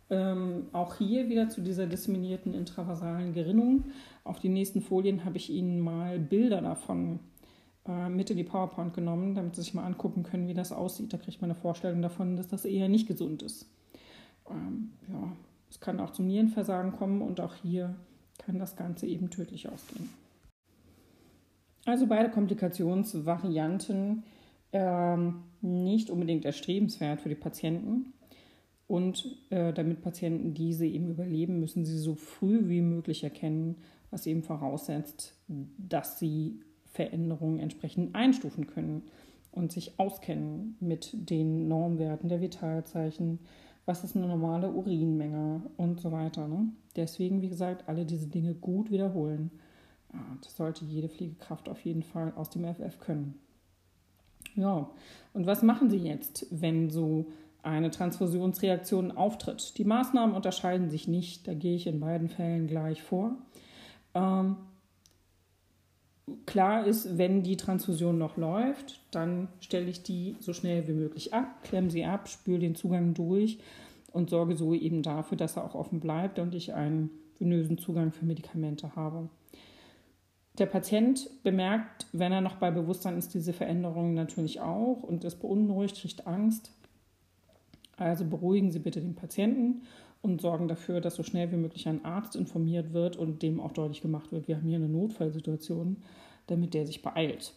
Ähm, 0.07 0.67
auch 0.72 0.97
hier 0.99 1.30
wieder 1.30 1.49
zu 1.49 1.61
dieser 1.61 1.88
disseminierten 1.88 2.53
intravasalen 2.53 3.34
Gerinnung. 3.34 3.85
Auf 4.23 4.38
die 4.39 4.49
nächsten 4.49 4.81
Folien 4.84 5.26
habe 5.26 5.38
ich 5.38 5.49
Ihnen 5.49 5.80
mal 5.80 6.19
Bilder 6.19 6.61
davon 6.61 7.19
äh, 7.88 8.07
mit 8.07 8.30
in 8.30 8.38
die 8.38 8.43
PowerPoint 8.43 8.93
genommen, 8.93 9.34
damit 9.34 9.55
Sie 9.55 9.63
sich 9.63 9.73
mal 9.73 9.84
angucken 9.84 10.22
können, 10.22 10.47
wie 10.47 10.53
das 10.53 10.72
aussieht. 10.72 11.11
Da 11.11 11.17
kriegt 11.17 11.41
man 11.41 11.49
eine 11.49 11.59
Vorstellung 11.59 12.03
davon, 12.03 12.38
dass 12.38 12.47
das 12.47 12.65
eher 12.65 12.88
nicht 12.88 13.07
gesund 13.07 13.41
ist. 13.41 13.65
Ähm, 14.47 14.91
ja, 15.11 15.31
es 15.72 15.80
kann 15.80 15.99
auch 15.99 16.11
zum 16.11 16.27
Nierenversagen 16.27 16.91
kommen 16.91 17.23
und 17.23 17.39
auch 17.39 17.55
hier 17.55 17.95
kann 18.38 18.59
das 18.59 18.76
Ganze 18.76 19.07
eben 19.07 19.31
tödlich 19.31 19.69
ausgehen. 19.69 20.07
Also 21.86 22.07
beide 22.07 22.30
Komplikationsvarianten 22.30 24.24
ähm, 24.74 25.44
nicht 25.62 26.10
unbedingt 26.10 26.45
erstrebenswert 26.45 27.22
für 27.22 27.30
die 27.30 27.36
Patienten. 27.36 28.14
Und 28.88 29.38
äh, 29.49 29.74
damit 29.74 30.02
Patienten 30.02 30.53
diese 30.53 30.86
eben 30.86 31.10
überleben, 31.10 31.60
müssen 31.60 31.86
sie 31.86 31.98
so 31.98 32.16
früh 32.16 32.68
wie 32.70 32.82
möglich 32.82 33.24
erkennen, 33.24 33.78
was 34.12 34.28
eben 34.28 34.44
voraussetzt, 34.44 35.34
dass 35.48 36.20
sie 36.20 36.60
Veränderungen 36.86 37.60
entsprechend 37.60 38.16
einstufen 38.16 38.68
können 38.68 39.03
und 39.52 39.72
sich 39.72 39.99
auskennen 39.99 40.78
mit 40.80 41.10
den 41.14 41.68
Normwerten 41.68 42.30
der 42.30 42.41
Vitalzeichen, 42.41 43.40
was 43.86 44.03
ist 44.03 44.16
eine 44.16 44.28
normale 44.28 44.72
Urinmenge 44.72 45.64
und 45.78 45.99
so 45.99 46.12
weiter. 46.12 46.48
Ne? 46.48 46.70
Deswegen, 46.95 47.41
wie 47.41 47.49
gesagt, 47.49 47.88
alle 47.88 48.06
diese 48.06 48.28
Dinge 48.28 48.53
gut 48.53 48.91
wiederholen. 48.91 49.52
Das 50.41 50.55
sollte 50.55 50.85
jede 50.85 51.09
Pflegekraft 51.09 51.69
auf 51.69 51.81
jeden 51.81 52.03
Fall 52.03 52.33
aus 52.35 52.49
dem 52.49 52.65
FF 52.65 52.99
können. 52.99 53.39
Ja, 54.55 54.89
und 55.33 55.45
was 55.45 55.63
machen 55.63 55.89
Sie 55.89 55.97
jetzt, 55.97 56.47
wenn 56.49 56.89
so 56.89 57.25
eine 57.61 57.91
Transfusionsreaktion 57.91 59.11
auftritt? 59.11 59.77
Die 59.77 59.83
Maßnahmen 59.83 60.35
unterscheiden 60.35 60.89
sich 60.89 61.07
nicht, 61.07 61.47
da 61.47 61.53
gehe 61.53 61.75
ich 61.75 61.87
in 61.87 61.99
beiden 61.99 62.29
Fällen 62.29 62.67
gleich 62.67 63.01
vor. 63.01 63.35
Ähm, 64.13 64.55
klar 66.45 66.85
ist, 66.85 67.17
wenn 67.17 67.43
die 67.43 67.57
Transfusion 67.57 68.17
noch 68.17 68.37
läuft, 68.37 69.01
dann 69.11 69.49
stelle 69.59 69.89
ich 69.89 70.03
die 70.03 70.35
so 70.39 70.53
schnell 70.53 70.87
wie 70.87 70.93
möglich 70.93 71.33
ab, 71.33 71.63
klemme 71.63 71.91
sie 71.91 72.05
ab, 72.05 72.29
spüle 72.29 72.59
den 72.59 72.75
Zugang 72.75 73.13
durch 73.13 73.59
und 74.11 74.29
sorge 74.29 74.55
so 74.55 74.73
eben 74.73 75.03
dafür, 75.03 75.37
dass 75.37 75.57
er 75.57 75.65
auch 75.65 75.75
offen 75.75 75.99
bleibt 75.99 76.39
und 76.39 76.55
ich 76.55 76.73
einen 76.73 77.09
venösen 77.39 77.77
Zugang 77.77 78.11
für 78.11 78.25
Medikamente 78.25 78.95
habe. 78.95 79.29
Der 80.57 80.68
Patient 80.68 81.30
bemerkt, 81.44 82.07
wenn 82.14 82.32
er 82.32 82.41
noch 82.41 82.56
bei 82.56 82.72
Bewusstsein 82.72 83.18
ist, 83.18 83.34
diese 83.34 83.52
Veränderungen 83.52 84.14
natürlich 84.14 84.61
auch 84.61 85.03
und 85.03 85.23
ist 85.26 85.41
beunruhigt, 85.41 85.99
kriegt 85.99 86.27
Angst. 86.27 86.72
Also 87.98 88.26
beruhigen 88.26 88.72
Sie 88.72 88.80
bitte 88.80 89.02
den 89.02 89.15
Patienten 89.15 89.82
und 90.22 90.41
sorgen 90.41 90.68
dafür, 90.68 91.02
dass 91.02 91.15
so 91.15 91.23
schnell 91.23 91.52
wie 91.52 91.57
möglich 91.57 91.88
ein 91.88 92.03
Arzt 92.06 92.36
informiert 92.36 92.94
wird 92.94 93.18
und 93.18 93.41
dem 93.41 93.60
auch 93.60 93.73
deutlich 93.73 94.02
gemacht 94.02 94.32
wird, 94.32 94.48
wir 94.48 94.56
haben 94.56 94.68
hier 94.68 94.77
eine 94.77 94.90
Notfallsituation, 94.90 95.98
damit 96.48 96.73
der 96.73 96.86
sich 96.86 97.02
beeilt. 97.02 97.53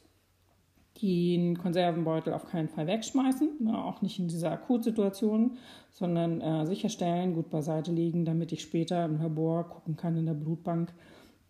Den 1.01 1.57
Konservenbeutel 1.57 2.33
auf 2.33 2.47
keinen 2.47 2.69
Fall 2.69 2.89
wegschmeißen, 2.89 3.51
ne, 3.61 3.85
auch 3.85 4.03
nicht 4.03 4.19
in 4.19 4.27
dieser 4.27 4.51
Akutsituation, 4.51 5.57
sondern 5.93 6.41
äh, 6.41 6.66
sicherstellen, 6.66 7.35
gut 7.35 7.51
beiseite 7.51 7.93
legen, 7.93 8.25
damit 8.25 8.51
ich 8.51 8.62
später 8.62 9.05
im 9.05 9.20
Labor 9.20 9.69
gucken 9.69 9.97
kann 9.97 10.16
in 10.16 10.27
der 10.27 10.35
Blutbank, 10.35 10.93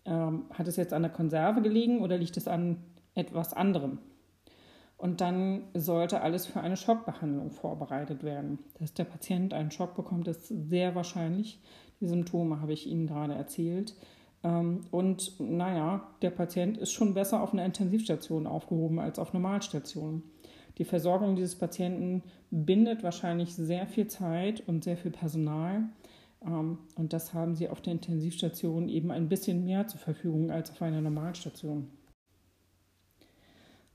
ähm, 0.08 0.46
hat 0.52 0.66
es 0.66 0.76
jetzt 0.76 0.92
an 0.92 1.02
der 1.02 1.12
Konserve 1.12 1.60
gelegen 1.62 2.00
oder 2.00 2.16
liegt 2.16 2.36
es 2.36 2.48
an 2.48 2.78
etwas 3.14 3.52
anderem? 3.52 3.98
Und 4.96 5.20
dann 5.20 5.62
sollte 5.74 6.22
alles 6.22 6.46
für 6.46 6.60
eine 6.60 6.76
Schockbehandlung 6.76 7.52
vorbereitet 7.52 8.24
werden. 8.24 8.58
Dass 8.80 8.94
der 8.94 9.04
Patient 9.04 9.54
einen 9.54 9.70
Schock 9.70 9.94
bekommt, 9.94 10.26
ist 10.26 10.48
sehr 10.48 10.96
wahrscheinlich. 10.96 11.60
Die 12.00 12.08
Symptome 12.08 12.60
habe 12.60 12.72
ich 12.72 12.88
Ihnen 12.88 13.06
gerade 13.06 13.34
erzählt. 13.34 13.94
Ähm, 14.42 14.80
und 14.90 15.38
naja, 15.38 16.08
der 16.22 16.30
Patient 16.30 16.78
ist 16.78 16.92
schon 16.92 17.14
besser 17.14 17.42
auf 17.42 17.52
einer 17.52 17.64
Intensivstation 17.64 18.46
aufgehoben 18.46 18.98
als 18.98 19.20
auf 19.20 19.32
Normalstationen. 19.32 20.22
Die 20.78 20.84
Versorgung 20.84 21.36
dieses 21.36 21.56
Patienten 21.56 22.22
bindet 22.50 23.02
wahrscheinlich 23.02 23.54
sehr 23.54 23.86
viel 23.86 24.06
Zeit 24.06 24.66
und 24.66 24.84
sehr 24.84 24.96
viel 24.96 25.10
Personal. 25.10 25.84
Ähm, 26.44 26.78
und 26.96 27.12
das 27.12 27.34
haben 27.34 27.54
sie 27.54 27.68
auf 27.68 27.80
der 27.80 27.94
Intensivstation 27.94 28.88
eben 28.88 29.10
ein 29.10 29.28
bisschen 29.28 29.64
mehr 29.64 29.86
zur 29.86 30.00
Verfügung 30.00 30.50
als 30.50 30.70
auf 30.70 30.82
einer 30.82 31.00
Normalstation. 31.00 31.88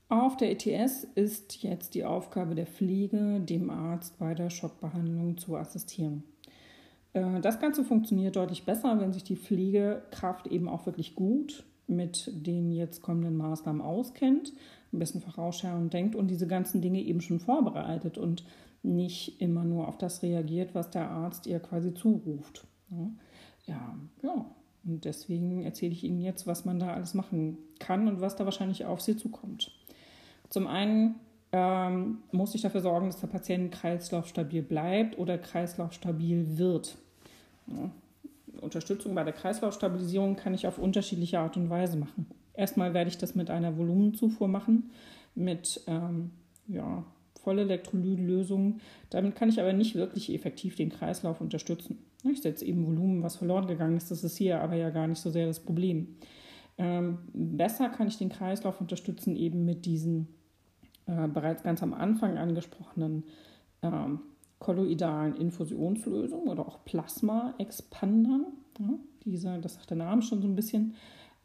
Auf 0.08 0.36
der 0.36 0.50
ETS 0.52 1.04
ist 1.14 1.62
jetzt 1.62 1.94
die 1.94 2.04
Aufgabe 2.04 2.54
der 2.54 2.66
Pflege, 2.66 3.40
dem 3.40 3.70
Arzt 3.70 4.18
bei 4.18 4.34
der 4.34 4.50
Schockbehandlung 4.50 5.38
zu 5.38 5.56
assistieren. 5.56 6.22
Äh, 7.14 7.40
das 7.40 7.58
Ganze 7.58 7.84
funktioniert 7.84 8.36
deutlich 8.36 8.64
besser, 8.64 9.00
wenn 9.00 9.12
sich 9.12 9.24
die 9.24 9.36
Pflegekraft 9.36 10.46
eben 10.48 10.68
auch 10.68 10.86
wirklich 10.86 11.14
gut 11.14 11.64
mit 11.86 12.30
den 12.34 12.70
jetzt 12.70 13.02
kommenden 13.02 13.36
Maßnahmen 13.36 13.82
auskennt, 13.82 14.52
ein 14.92 14.98
bisschen 14.98 15.20
vorausschauend 15.20 15.92
denkt 15.92 16.14
und 16.14 16.28
diese 16.28 16.46
ganzen 16.46 16.80
Dinge 16.80 17.00
eben 17.00 17.20
schon 17.20 17.40
vorbereitet 17.40 18.16
und 18.16 18.44
nicht 18.84 19.40
immer 19.40 19.64
nur 19.64 19.88
auf 19.88 19.98
das 19.98 20.22
reagiert, 20.22 20.74
was 20.74 20.90
der 20.90 21.10
Arzt 21.10 21.46
ihr 21.46 21.58
quasi 21.60 21.94
zuruft. 21.94 22.66
Ja, 23.66 23.96
ja. 24.22 24.44
Und 24.84 25.04
deswegen 25.06 25.62
erzähle 25.62 25.92
ich 25.92 26.04
Ihnen 26.04 26.20
jetzt, 26.20 26.46
was 26.46 26.66
man 26.66 26.78
da 26.78 26.92
alles 26.92 27.14
machen 27.14 27.56
kann 27.78 28.06
und 28.06 28.20
was 28.20 28.36
da 28.36 28.44
wahrscheinlich 28.44 28.84
auf 28.84 29.00
Sie 29.00 29.16
zukommt. 29.16 29.72
Zum 30.50 30.66
einen 30.66 31.14
ähm, 31.52 32.18
muss 32.32 32.54
ich 32.54 32.62
dafür 32.62 32.82
sorgen, 32.82 33.06
dass 33.06 33.20
der 33.20 33.28
Patient 33.28 33.72
kreislaufstabil 33.72 34.62
bleibt 34.62 35.18
oder 35.18 35.38
kreislaufstabil 35.38 36.58
wird. 36.58 36.98
Ja. 37.68 37.90
Unterstützung 38.60 39.14
bei 39.14 39.24
der 39.24 39.32
Kreislaufstabilisierung 39.32 40.36
kann 40.36 40.54
ich 40.54 40.66
auf 40.66 40.78
unterschiedliche 40.78 41.38
Art 41.38 41.56
und 41.56 41.70
Weise 41.70 41.96
machen. 41.96 42.26
Erstmal 42.54 42.94
werde 42.94 43.08
ich 43.08 43.18
das 43.18 43.34
mit 43.34 43.50
einer 43.50 43.76
Volumenzufuhr 43.76 44.48
machen, 44.48 44.90
mit 45.34 45.80
ähm, 45.86 46.30
ja, 46.68 47.04
Vollelektrolytlösungen. 47.44 48.80
Damit 49.10 49.36
kann 49.36 49.48
ich 49.48 49.60
aber 49.60 49.72
nicht 49.72 49.94
wirklich 49.94 50.32
effektiv 50.34 50.76
den 50.76 50.90
Kreislauf 50.90 51.40
unterstützen. 51.40 51.98
Ich 52.30 52.42
setze 52.42 52.64
eben 52.64 52.86
Volumen, 52.86 53.22
was 53.22 53.36
verloren 53.36 53.66
gegangen 53.66 53.96
ist. 53.96 54.10
Das 54.10 54.24
ist 54.24 54.36
hier 54.36 54.60
aber 54.60 54.74
ja 54.74 54.90
gar 54.90 55.06
nicht 55.06 55.20
so 55.20 55.30
sehr 55.30 55.46
das 55.46 55.60
Problem. 55.60 56.16
Ähm, 56.78 57.18
besser 57.32 57.88
kann 57.88 58.08
ich 58.08 58.18
den 58.18 58.30
Kreislauf 58.30 58.80
unterstützen 58.80 59.36
eben 59.36 59.64
mit 59.64 59.86
diesen 59.86 60.28
äh, 61.06 61.28
bereits 61.28 61.62
ganz 61.62 61.82
am 61.82 61.94
Anfang 61.94 62.36
angesprochenen 62.38 63.24
ähm, 63.82 64.20
kolloidalen 64.58 65.36
Infusionslösungen 65.36 66.48
oder 66.48 66.66
auch 66.66 66.84
Plasma-Expandern. 66.84 68.46
Ja, 68.80 68.94
diese, 69.24 69.58
das 69.60 69.74
sagt 69.74 69.90
der 69.90 69.98
Name 69.98 70.22
schon 70.22 70.40
so 70.40 70.48
ein 70.48 70.56
bisschen, 70.56 70.94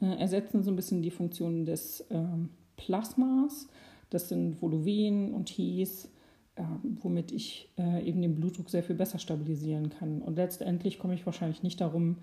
äh, 0.02 0.18
ersetzen 0.20 0.64
so 0.64 0.72
ein 0.72 0.76
bisschen 0.76 1.02
die 1.02 1.12
Funktionen 1.12 1.66
des 1.66 2.06
ähm, 2.10 2.50
Plasmas 2.78 3.68
das 4.10 4.30
sind 4.30 4.62
Voluven 4.62 5.34
und 5.34 5.46
Tees, 5.46 6.10
äh, 6.56 6.64
womit 7.02 7.32
ich 7.32 7.70
äh, 7.78 8.04
eben 8.04 8.22
den 8.22 8.36
Blutdruck 8.36 8.70
sehr 8.70 8.84
viel 8.84 8.96
besser 8.96 9.20
stabilisieren 9.20 9.90
kann. 9.90 10.22
Und 10.22 10.36
letztendlich 10.36 11.00
komme 11.00 11.14
ich 11.14 11.26
wahrscheinlich 11.26 11.64
nicht 11.64 11.82
darum, 11.82 12.18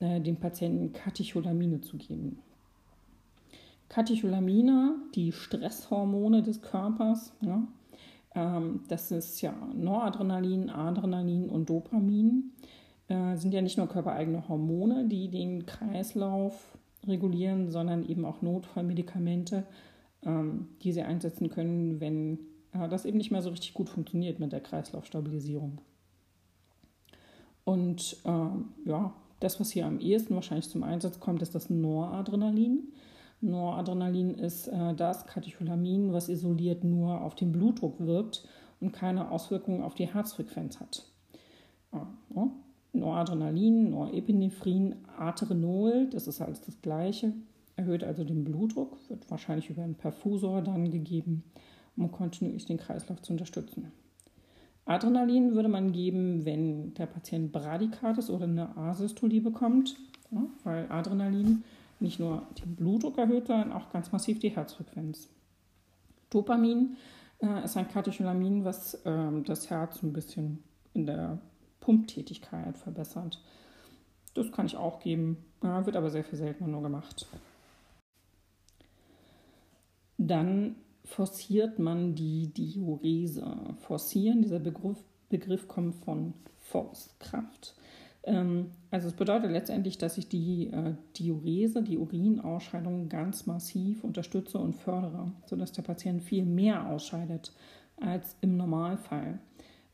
äh, 0.00 0.20
dem 0.20 0.36
Patienten 0.36 0.92
Katecholamine 0.92 1.80
zu 1.80 1.96
geben. 1.96 2.38
Katecholamine, 3.88 4.96
die 5.14 5.32
Stresshormone 5.32 6.42
des 6.42 6.60
Körpers, 6.60 7.32
ja, 7.40 7.66
ähm, 8.34 8.80
das 8.88 9.10
ist 9.10 9.40
ja 9.40 9.54
Noradrenalin, 9.74 10.70
Adrenalin 10.70 11.48
und 11.48 11.70
Dopamin, 11.70 12.52
äh, 13.08 13.36
sind 13.36 13.54
ja 13.54 13.62
nicht 13.62 13.78
nur 13.78 13.88
körpereigene 13.88 14.48
Hormone, 14.48 15.08
die 15.08 15.28
den 15.28 15.64
Kreislauf 15.66 16.76
regulieren, 17.06 17.70
sondern 17.70 18.04
eben 18.04 18.24
auch 18.24 18.42
Notfallmedikamente, 18.42 19.64
ähm, 20.24 20.68
die 20.82 20.92
sie 20.92 21.02
einsetzen 21.02 21.48
können, 21.50 22.00
wenn 22.00 22.38
äh, 22.72 22.88
das 22.88 23.04
eben 23.04 23.18
nicht 23.18 23.30
mehr 23.30 23.42
so 23.42 23.50
richtig 23.50 23.74
gut 23.74 23.88
funktioniert 23.88 24.40
mit 24.40 24.52
der 24.52 24.60
Kreislaufstabilisierung. 24.60 25.80
Und 27.64 28.16
äh, 28.24 28.88
ja, 28.88 29.14
das, 29.40 29.60
was 29.60 29.70
hier 29.70 29.86
am 29.86 30.00
ehesten 30.00 30.34
wahrscheinlich 30.34 30.68
zum 30.68 30.82
Einsatz 30.82 31.20
kommt, 31.20 31.42
ist 31.42 31.54
das 31.54 31.70
Noradrenalin. 31.70 32.92
Noradrenalin 33.40 34.34
ist 34.34 34.68
äh, 34.68 34.94
das 34.94 35.26
Katecholamin, 35.26 36.12
was 36.12 36.28
isoliert 36.28 36.82
nur 36.82 37.20
auf 37.20 37.34
den 37.34 37.52
Blutdruck 37.52 38.00
wirkt 38.00 38.48
und 38.80 38.92
keine 38.92 39.30
Auswirkungen 39.30 39.82
auf 39.82 39.94
die 39.94 40.12
Herzfrequenz 40.12 40.80
hat. 40.80 41.04
Ja, 41.92 42.50
Noradrenalin, 42.92 43.90
Norepinephrin, 43.90 44.96
Aterenol, 45.16 46.08
das 46.10 46.26
ist 46.26 46.40
alles 46.40 46.60
das 46.62 46.80
Gleiche 46.82 47.32
erhöht 47.78 48.04
also 48.04 48.24
den 48.24 48.44
Blutdruck, 48.44 48.98
wird 49.08 49.30
wahrscheinlich 49.30 49.70
über 49.70 49.82
einen 49.82 49.94
Perfusor 49.94 50.62
dann 50.62 50.90
gegeben, 50.90 51.44
um 51.96 52.10
kontinuierlich 52.10 52.66
den 52.66 52.76
Kreislauf 52.76 53.22
zu 53.22 53.32
unterstützen. 53.32 53.92
Adrenalin 54.84 55.54
würde 55.54 55.68
man 55.68 55.92
geben, 55.92 56.44
wenn 56.44 56.94
der 56.94 57.06
Patient 57.06 57.52
Bradykarditis 57.52 58.30
oder 58.30 58.44
eine 58.44 58.76
Asystolie 58.76 59.40
bekommt, 59.40 59.96
ja, 60.30 60.44
weil 60.64 60.90
Adrenalin 60.90 61.62
nicht 62.00 62.18
nur 62.18 62.46
den 62.62 62.74
Blutdruck 62.74 63.18
erhöht, 63.18 63.46
sondern 63.46 63.72
auch 63.72 63.90
ganz 63.90 64.12
massiv 64.12 64.38
die 64.38 64.50
Herzfrequenz. 64.50 65.28
Dopamin 66.30 66.96
äh, 67.40 67.64
ist 67.64 67.76
ein 67.76 67.88
Katecholamin, 67.88 68.64
was 68.64 68.94
äh, 69.04 69.42
das 69.44 69.70
Herz 69.70 70.02
ein 70.02 70.12
bisschen 70.12 70.62
in 70.94 71.06
der 71.06 71.38
Pumptätigkeit 71.80 72.76
verbessert. 72.78 73.42
Das 74.34 74.52
kann 74.52 74.66
ich 74.66 74.76
auch 74.76 75.00
geben, 75.00 75.44
ja, 75.62 75.84
wird 75.84 75.96
aber 75.96 76.10
sehr 76.10 76.24
viel 76.24 76.38
seltener 76.38 76.68
nur 76.68 76.82
gemacht. 76.82 77.26
Dann 80.18 80.76
forciert 81.04 81.78
man 81.78 82.14
die 82.14 82.48
Diurese. 82.48 83.56
Forcieren, 83.78 84.42
dieser 84.42 84.58
Begriff, 84.58 84.98
Begriff 85.30 85.66
kommt 85.68 85.94
von 85.96 86.34
Force, 86.58 87.14
Kraft. 87.18 87.74
Ähm, 88.24 88.72
also 88.90 89.08
es 89.08 89.14
bedeutet 89.14 89.50
letztendlich, 89.50 89.96
dass 89.96 90.18
ich 90.18 90.28
die 90.28 90.70
äh, 90.70 90.94
Diurese, 91.16 91.82
die 91.82 91.98
Urinausscheidung 91.98 93.08
ganz 93.08 93.46
massiv 93.46 94.04
unterstütze 94.04 94.58
und 94.58 94.74
fördere, 94.74 95.32
sodass 95.46 95.72
der 95.72 95.82
Patient 95.82 96.22
viel 96.22 96.44
mehr 96.44 96.88
ausscheidet 96.88 97.52
als 97.96 98.36
im 98.40 98.56
Normalfall. 98.56 99.38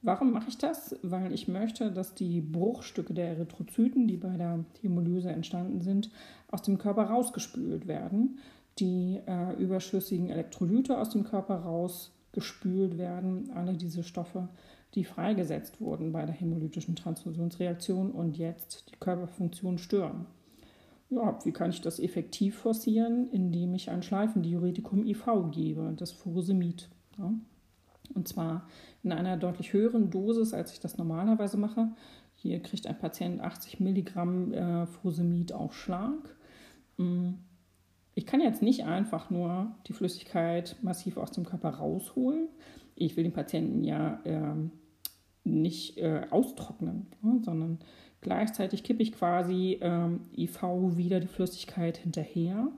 Warum 0.03 0.33
mache 0.33 0.51
ich 0.51 0.59
das? 0.59 0.97
Weil 1.03 1.33
ich 1.33 1.49
möchte, 1.49 1.91
dass 1.91 2.15
die 2.15 2.43
Bruchstücke 2.43 3.15
der 3.15 3.29
Erythrozyten, 3.29 4.07
die 4.07 4.19
bei 4.19 4.37
der 4.37 4.63
Hämolyse 4.83 5.31
entstanden 5.31 5.81
sind, 5.81 6.11
aus 6.51 6.61
dem 6.61 6.77
Körper 6.77 7.05
rausgespült 7.05 7.87
werden. 7.87 8.39
Die 8.79 9.21
äh, 9.27 9.55
überschüssigen 9.55 10.31
Elektrolyte 10.31 10.99
aus 10.99 11.11
dem 11.11 11.25
Körper 11.25 11.57
rausgespült 11.57 12.99
werden. 12.99 13.51
Alle 13.55 13.75
diese 13.75 14.03
Stoffe, 14.03 14.49
die 14.95 15.05
freigesetzt 15.05 15.81
wurden 15.81 16.13
bei 16.13 16.27
der 16.27 16.35
hämolytischen 16.35 16.97
Transfusionsreaktion 16.97 18.11
und 18.11 18.37
jetzt 18.37 18.91
die 18.91 18.97
Körperfunktion 18.99 19.79
stören. 19.79 20.27
Ja, 21.11 21.39
wie 21.45 21.53
kann 21.53 21.71
ich 21.71 21.81
das 21.81 22.01
effektiv 22.01 22.57
forcieren? 22.57 23.31
Indem 23.31 23.75
ich 23.75 23.91
ein 23.91 24.03
Schleifendiuretikum 24.03 25.07
IV 25.07 25.25
gebe, 25.51 25.93
das 25.97 26.13
Furosemid. 26.13 26.89
Ja. 27.19 27.33
Und 28.15 28.29
zwar 28.29 28.67
in 29.03 29.13
einer 29.13 29.37
deutlich 29.37 29.73
höheren 29.73 30.11
Dosis, 30.11 30.53
als 30.53 30.73
ich 30.73 30.81
das 30.81 30.99
normalerweise 30.99 31.57
mache. 31.57 31.93
Hier 32.35 32.61
kriegt 32.61 32.87
ein 32.87 32.99
Patient 32.99 33.41
80 33.41 33.81
Milligramm 33.81 34.53
äh, 34.53 34.87
Furosemid 34.87 35.53
auf 35.53 35.75
Schlag. 35.75 36.37
Mm. 36.97 37.35
Ich 38.15 38.27
kann 38.27 38.41
jetzt 38.41 38.63
nicht 38.63 38.85
einfach 38.85 39.31
nur 39.31 39.75
die 39.87 39.93
Flüssigkeit 39.93 40.77
massiv 40.83 41.17
aus 41.17 41.33
dem 41.33 41.45
Körper 41.45 41.71
rausholen. 41.71 42.49
Ich 42.95 43.17
will 43.17 43.25
den 43.25 43.33
Patienten 43.33 43.83
ja 43.83 44.21
äh, 44.25 44.55
nicht 45.43 45.99
äh, 45.99 46.23
austrocknen, 46.31 47.07
ja, 47.23 47.39
sondern 47.43 47.81
gleichzeitig 48.21 48.85
kippe 48.85 49.03
ich 49.03 49.13
quasi 49.13 49.79
ähm, 49.81 50.21
IV 50.37 50.63
wieder 50.97 51.21
die 51.21 51.27
Flüssigkeit 51.27 51.97
hinterher. 51.97 52.69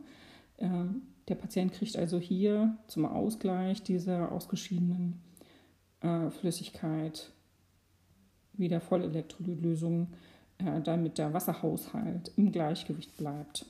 Ähm, 0.59 1.03
der 1.29 1.35
Patient 1.35 1.73
kriegt 1.73 1.97
also 1.97 2.19
hier 2.19 2.77
zum 2.87 3.05
Ausgleich 3.05 3.83
dieser 3.83 4.33
ausgeschiedenen 4.33 5.21
äh, 6.01 6.31
Flüssigkeit 6.31 7.31
wieder 8.55 8.81
Vollelektrolytlösung, 8.81 10.09
äh, 10.59 10.81
damit 10.81 11.19
der 11.19 11.35
Wasserhaushalt 11.35 12.33
im 12.37 12.53
Gleichgewicht 12.53 13.17
bleibt. 13.17 13.67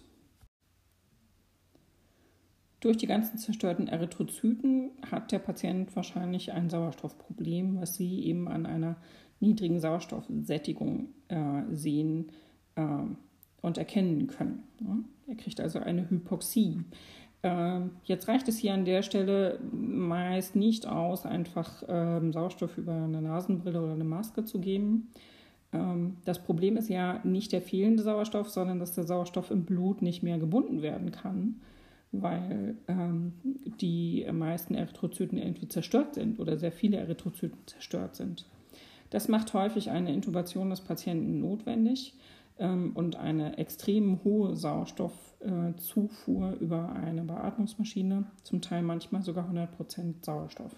Durch 2.86 2.98
die 2.98 3.08
ganzen 3.08 3.36
zerstörten 3.38 3.88
Erythrozyten 3.88 4.92
hat 5.10 5.32
der 5.32 5.40
Patient 5.40 5.96
wahrscheinlich 5.96 6.52
ein 6.52 6.70
Sauerstoffproblem, 6.70 7.80
was 7.80 7.96
Sie 7.96 8.24
eben 8.24 8.46
an 8.46 8.64
einer 8.64 8.94
niedrigen 9.40 9.80
Sauerstoffsättigung 9.80 11.08
äh, 11.26 11.62
sehen 11.72 12.30
äh, 12.76 12.86
und 13.60 13.76
erkennen 13.76 14.28
können. 14.28 14.62
Ja? 14.78 14.98
Er 15.26 15.34
kriegt 15.34 15.58
also 15.58 15.80
eine 15.80 16.08
Hypoxie. 16.08 16.84
Ähm, 17.42 17.90
jetzt 18.04 18.28
reicht 18.28 18.46
es 18.46 18.58
hier 18.58 18.72
an 18.72 18.84
der 18.84 19.02
Stelle 19.02 19.58
meist 19.72 20.54
nicht 20.54 20.86
aus, 20.86 21.26
einfach 21.26 21.82
ähm, 21.88 22.32
Sauerstoff 22.32 22.78
über 22.78 22.94
eine 22.94 23.20
Nasenbrille 23.20 23.82
oder 23.82 23.94
eine 23.94 24.04
Maske 24.04 24.44
zu 24.44 24.60
geben. 24.60 25.08
Ähm, 25.72 26.18
das 26.24 26.40
Problem 26.40 26.76
ist 26.76 26.88
ja 26.88 27.18
nicht 27.24 27.50
der 27.50 27.62
fehlende 27.62 28.04
Sauerstoff, 28.04 28.48
sondern 28.48 28.78
dass 28.78 28.92
der 28.92 29.08
Sauerstoff 29.08 29.50
im 29.50 29.64
Blut 29.64 30.02
nicht 30.02 30.22
mehr 30.22 30.38
gebunden 30.38 30.82
werden 30.82 31.10
kann, 31.10 31.56
weil 32.12 32.76
die 33.80 34.26
meisten 34.32 34.74
Erythrozyten 34.74 35.38
irgendwie 35.38 35.68
zerstört 35.68 36.14
sind 36.14 36.38
oder 36.38 36.56
sehr 36.56 36.72
viele 36.72 36.96
Erythrozyten 36.98 37.58
zerstört 37.66 38.16
sind. 38.16 38.46
Das 39.10 39.28
macht 39.28 39.54
häufig 39.54 39.90
eine 39.90 40.12
Intubation 40.12 40.70
des 40.70 40.80
Patienten 40.80 41.40
notwendig 41.40 42.14
und 42.58 43.16
eine 43.16 43.58
extrem 43.58 44.24
hohe 44.24 44.56
Sauerstoff 44.56 45.12
äh, 45.40 45.72
über 46.60 46.92
eine 46.92 47.22
Beatmungsmaschine, 47.22 48.24
zum 48.42 48.62
Teil 48.62 48.82
manchmal 48.82 49.22
sogar 49.22 49.48
100% 49.50 50.24
Sauerstoff. 50.24 50.72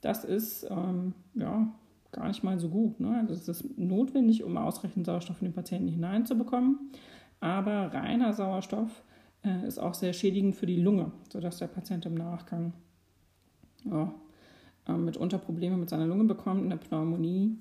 Das 0.00 0.24
ist 0.24 0.66
ähm, 0.70 1.14
ja, 1.34 1.66
gar 2.12 2.28
nicht 2.28 2.44
mal 2.44 2.58
so 2.58 2.68
gut. 2.68 3.00
Ne? 3.00 3.18
Also 3.18 3.34
es 3.34 3.48
ist 3.48 3.78
notwendig, 3.78 4.44
um 4.44 4.56
ausreichend 4.56 5.06
Sauerstoff 5.06 5.40
in 5.40 5.48
den 5.48 5.54
Patienten 5.54 5.88
hineinzubekommen, 5.88 6.90
aber 7.40 7.92
reiner 7.92 8.32
Sauerstoff 8.32 9.02
äh, 9.44 9.66
ist 9.66 9.78
auch 9.78 9.94
sehr 9.94 10.12
schädigend 10.12 10.56
für 10.56 10.66
die 10.66 10.80
Lunge, 10.80 11.12
sodass 11.32 11.58
der 11.58 11.66
Patient 11.66 12.06
im 12.06 12.14
Nachgang 12.14 12.72
ja, 13.84 14.14
äh, 14.88 14.92
mitunter 14.92 15.38
Probleme 15.38 15.76
mit 15.76 15.90
seiner 15.90 16.06
Lunge 16.06 16.24
bekommt, 16.24 16.64
eine 16.64 16.76
Pneumonie. 16.76 17.56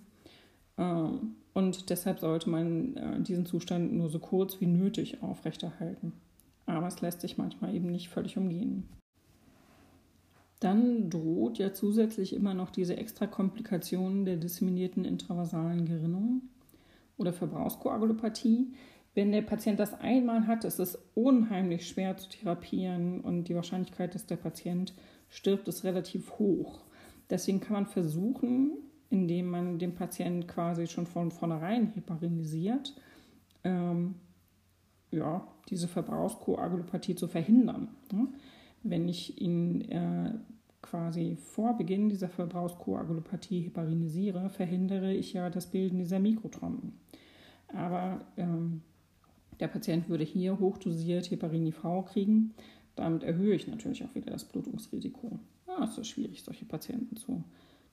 Ähm, 0.78 1.36
und 1.54 1.90
deshalb 1.90 2.20
sollte 2.20 2.50
man 2.50 2.96
äh, 2.96 3.22
diesen 3.22 3.46
Zustand 3.46 3.94
nur 3.94 4.10
so 4.10 4.20
kurz 4.20 4.60
wie 4.60 4.66
nötig 4.66 5.22
aufrechterhalten. 5.22 6.14
Aber 6.66 6.88
es 6.88 7.02
lässt 7.02 7.22
sich 7.22 7.38
manchmal 7.38 7.76
eben 7.76 7.92
nicht 7.92 8.10
völlig 8.10 8.38
umgehen. 8.38 8.88
Dann 10.60 11.10
droht 11.10 11.58
ja 11.58 11.74
zusätzlich 11.74 12.34
immer 12.34 12.54
noch 12.54 12.70
diese 12.70 12.96
extra 12.96 13.28
Komplikation 13.28 14.24
der 14.24 14.38
disseminierten 14.38 15.04
intravasalen 15.04 15.86
Gerinnung 15.86 16.44
oder 17.18 17.34
Verbrauchskoagulopathie. 17.34 18.74
Wenn 19.16 19.32
der 19.32 19.44
Patient 19.44 19.80
das 19.80 19.94
einmal 19.94 20.48
hat, 20.48 20.64
ist 20.64 20.80
es 20.80 20.98
unheimlich 21.14 21.88
schwer 21.88 22.18
zu 22.18 22.30
therapieren 22.30 23.22
und 23.22 23.46
die 23.46 23.56
Wahrscheinlichkeit, 23.56 24.16
dass 24.16 24.26
der 24.26 24.38
Patient 24.38 24.94
stirbt, 25.30 25.68
ist 25.68 25.84
relativ 25.84 26.40
hoch. 26.40 26.82
Deswegen 27.30 27.60
kann 27.60 27.74
man 27.74 27.86
versuchen, 27.86 28.74
indem 29.10 29.50
man 29.50 29.78
den 29.78 29.94
Patienten 29.94 30.48
quasi 30.48 30.88
schon 30.88 31.06
von 31.06 31.32
vornherein 31.32 31.92
heparinisiert, 31.94 32.96
ähm, 33.64 34.16
ja, 35.12 35.48
diese 35.70 35.88
Verbrauchskoagulopathie 35.88 37.16
zu 37.16 37.28
verhindern. 37.28 37.90
Ne? 38.12 38.28
Wenn 38.82 39.08
ich 39.08 39.40
ihn 39.40 39.82
äh, 39.90 40.34
quasi 40.82 41.36
vor 41.36 41.78
Beginn 41.78 42.10
dieser 42.10 42.30
Verbrauchskoagulopathie 42.30 43.62
heparinisiere, 43.62 44.50
verhindere 44.50 45.14
ich 45.14 45.34
ja 45.34 45.52
das 45.52 45.68
Bilden 45.68 46.00
dieser 46.00 46.20
Mikrotromben. 46.20 46.94
Aber 47.68 48.22
ähm, 48.38 48.82
der 49.60 49.68
Patient 49.68 50.10
würde 50.10 50.24
hier 50.24 50.60
hochdosiert 50.60 51.32
Heparin 51.32 51.68
IV 51.68 52.06
kriegen. 52.06 52.54
Damit 52.96 53.24
erhöhe 53.24 53.56
ich 53.56 53.68
natürlich 53.68 54.04
auch 54.04 54.14
wieder 54.16 54.32
das 54.32 54.46
Blutungsrisiko. 54.46 55.40
Ja, 55.68 55.84
es 55.84 55.98
ist 55.98 56.08
schwierig, 56.08 56.44
solche 56.44 56.66
Patienten 56.66 57.16
zu 57.16 57.44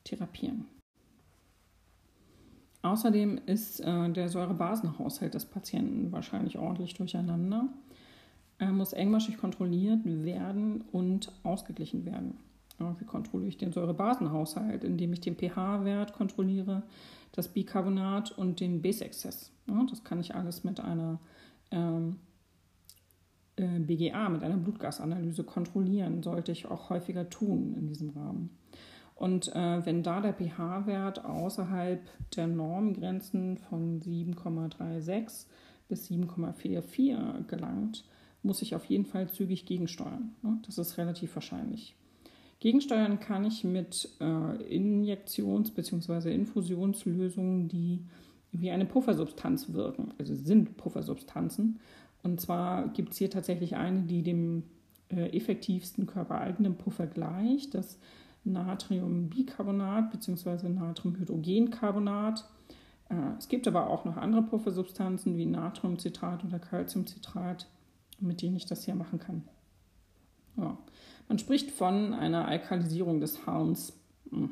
therapieren. 0.05 0.67
Außerdem 2.83 3.41
ist 3.47 3.81
äh, 3.81 4.11
der 4.11 4.29
Säurebasenhaushalt 4.29 5.35
des 5.35 5.45
Patienten 5.45 6.13
wahrscheinlich 6.13 6.59
ordentlich 6.59 6.95
durcheinander. 6.95 7.69
Er 8.59 8.73
muss 8.73 8.93
engmaschig 8.93 9.39
kontrolliert 9.39 10.01
werden 10.05 10.85
und 10.93 11.33
ausgeglichen 11.43 12.05
werden. 12.05 12.39
Wie 12.99 13.05
kontrolliere 13.05 13.49
ich 13.49 13.59
den 13.59 13.73
Säurebasenhaushalt? 13.73 14.85
Indem 14.85 15.13
ich 15.13 15.21
den 15.21 15.37
pH-Wert 15.37 16.15
kontrolliere, 16.15 16.83
das 17.33 17.49
Bicarbonat 17.49 18.33
und 18.33 18.61
den 18.61 18.81
Base-Exzess. 18.81 19.53
Das 19.91 20.05
kann 20.05 20.21
ich 20.21 20.35
alles 20.35 20.65
mit 20.65 20.81
einer 20.81 21.21
ähm, 21.71 22.17
äh, 23.57 23.79
BGA, 23.79 24.29
mit 24.29 24.43
einer 24.43 24.57
Blutgasanalyse 24.57 25.45
kontrollieren. 25.45 26.23
Sollte 26.23 26.53
ich 26.53 26.67
auch 26.67 26.91
häufiger 26.91 27.29
tun 27.29 27.75
in 27.79 27.87
diesem 27.87 28.11
Rahmen. 28.11 28.51
Und 29.15 29.55
äh, 29.55 29.85
wenn 29.85 30.03
da 30.03 30.23
der 30.23 30.33
pH-Wert 30.33 31.25
außerhalb 31.27 32.01
der 32.35 32.47
Normgrenzen 32.47 33.59
von 33.59 34.01
7,36 34.01 35.45
bis 35.89 36.11
7,44 36.11 37.45
gelangt, 37.47 38.05
muss 38.43 38.63
ich 38.63 38.75
auf 38.75 38.87
jeden 38.87 39.05
Fall 39.05 39.29
zügig 39.29 39.67
gegensteuern. 39.67 40.35
Ne? 40.43 40.59
Das 40.65 40.79
ist 40.79 40.97
relativ 40.97 41.35
wahrscheinlich. 41.35 41.95
Gegensteuern 42.61 43.21
kann 43.21 43.45
ich 43.45 43.65
mit 43.65 44.09
äh, 44.21 44.25
Injektions- 44.25 45.75
bzw. 45.75 46.33
Infusionslösungen, 46.33 47.69
die 47.69 48.07
wie 48.53 48.71
eine 48.71 48.87
Puffersubstanz 48.87 49.73
wirken. 49.73 50.13
Also 50.19 50.35
sind 50.35 50.77
Puffersubstanzen. 50.77 51.81
Und 52.23 52.41
zwar 52.41 52.89
gibt 52.89 53.13
es 53.13 53.19
hier 53.19 53.31
tatsächlich 53.31 53.77
eine, 53.77 54.03
die 54.03 54.23
dem 54.23 54.65
äh, 55.09 55.37
effektivsten 55.37 56.07
körpereigenen 56.07 56.77
Puffer 56.77 57.07
gleicht. 57.07 57.75
Das 57.75 57.99
Natriumbicarbonat 58.45 60.11
bzw. 60.11 60.69
Natriumhydrogencarbonat. 60.69 62.49
Äh, 63.09 63.15
es 63.39 63.49
gibt 63.49 63.69
aber 63.69 63.89
auch 63.89 64.05
noch 64.05 64.17
andere 64.17 64.43
Puffersubstanzen 64.43 65.37
wie 65.37 65.47
Natriumcitrat 65.47 66.45
oder 66.45 66.59
Calciumcitrat, 66.59 67.69
mit 68.19 68.43
denen 68.43 68.57
ich 68.57 68.67
das 68.67 68.85
hier 68.85 68.95
machen 68.95 69.19
kann. 69.19 69.45
Ja. 70.57 70.77
Man 71.29 71.39
spricht 71.39 71.71
von 71.71 72.13
einer 72.13 72.47
Alkalisierung 72.47 73.21
des 73.21 73.47
Harns. 73.47 73.93
Hm. 74.31 74.51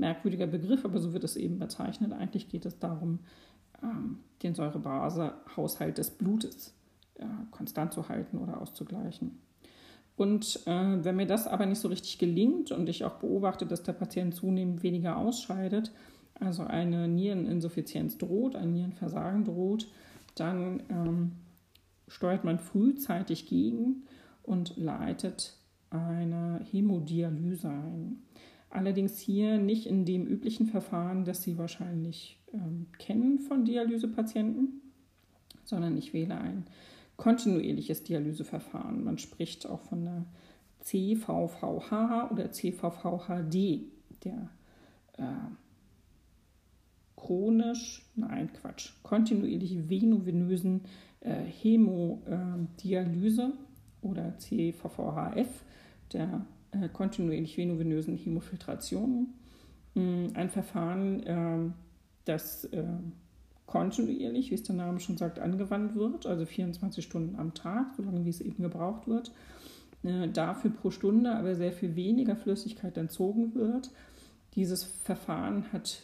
Merkwürdiger 0.00 0.46
Begriff, 0.46 0.84
aber 0.84 0.98
so 0.98 1.12
wird 1.12 1.24
es 1.24 1.36
eben 1.36 1.58
bezeichnet. 1.58 2.12
Eigentlich 2.12 2.48
geht 2.48 2.66
es 2.66 2.78
darum, 2.78 3.20
ähm, 3.82 4.18
den 4.42 4.54
Säurebasehaushalt 4.54 5.98
des 5.98 6.10
Blutes 6.10 6.74
äh, 7.16 7.24
konstant 7.50 7.92
zu 7.92 8.08
halten 8.08 8.38
oder 8.38 8.60
auszugleichen. 8.60 9.38
Und 10.16 10.60
äh, 10.66 11.04
wenn 11.04 11.16
mir 11.16 11.26
das 11.26 11.46
aber 11.46 11.64
nicht 11.66 11.78
so 11.78 11.88
richtig 11.88 12.18
gelingt 12.18 12.72
und 12.72 12.88
ich 12.88 13.04
auch 13.04 13.14
beobachte, 13.14 13.64
dass 13.66 13.82
der 13.82 13.94
Patient 13.94 14.34
zunehmend 14.34 14.82
weniger 14.82 15.16
ausscheidet, 15.16 15.92
also 16.38 16.62
eine 16.62 17.08
Niereninsuffizienz 17.08 18.18
droht, 18.18 18.56
ein 18.56 18.72
Nierenversagen 18.72 19.44
droht, 19.44 19.88
dann 20.34 20.82
ähm, 20.90 21.32
steuert 22.08 22.44
man 22.44 22.58
frühzeitig 22.58 23.46
gegen 23.46 24.04
und 24.42 24.76
leitet 24.76 25.56
eine 25.90 26.60
Hämodialyse 26.70 27.68
ein. 27.68 28.22
Allerdings 28.70 29.18
hier 29.18 29.58
nicht 29.58 29.86
in 29.86 30.04
dem 30.04 30.26
üblichen 30.26 30.66
Verfahren, 30.66 31.24
das 31.24 31.42
Sie 31.42 31.58
wahrscheinlich 31.58 32.38
ähm, 32.52 32.86
kennen 32.98 33.40
von 33.40 33.64
Dialysepatienten, 33.64 34.80
sondern 35.64 35.96
ich 35.96 36.12
wähle 36.12 36.38
ein 36.38 36.66
kontinuierliches 37.16 38.04
Dialyseverfahren. 38.04 39.02
Man 39.02 39.18
spricht 39.18 39.66
auch 39.66 39.80
von 39.80 40.04
der 40.04 40.24
CVVH 40.80 42.30
oder 42.30 42.52
CVVHD, 42.52 43.88
der 44.24 44.50
äh, 45.18 45.24
chronisch, 47.16 48.08
nein 48.14 48.52
Quatsch, 48.52 48.92
kontinuierlich 49.02 49.88
venovenösen 49.88 50.82
äh, 51.20 51.42
Hämodialyse 51.42 53.52
oder 54.00 54.38
CVVHF, 54.38 55.64
der 56.12 56.46
äh, 56.72 56.88
kontinuierlich 56.88 57.56
venovenösen 57.56 58.16
Hämofiltration. 58.16 59.34
Mm, 59.94 60.26
ein 60.34 60.50
Verfahren, 60.50 61.22
äh, 61.24 61.72
das 62.24 62.64
äh, 62.66 62.84
kontinuierlich, 63.66 64.50
wie 64.50 64.54
es 64.54 64.62
der 64.62 64.74
Name 64.74 65.00
schon 65.00 65.16
sagt, 65.16 65.38
angewandt 65.38 65.94
wird, 65.94 66.26
also 66.26 66.44
24 66.44 67.04
Stunden 67.04 67.36
am 67.36 67.54
Tag, 67.54 67.94
solange 67.96 68.24
wie 68.24 68.30
es 68.30 68.40
eben 68.40 68.62
gebraucht 68.62 69.06
wird. 69.06 69.32
Äh, 70.02 70.28
dafür 70.28 70.70
pro 70.70 70.90
Stunde 70.90 71.34
aber 71.34 71.54
sehr 71.54 71.72
viel 71.72 71.94
weniger 71.96 72.36
Flüssigkeit 72.36 72.96
entzogen 72.96 73.54
wird. 73.54 73.90
Dieses 74.54 74.84
Verfahren 74.84 75.72
hat 75.72 76.02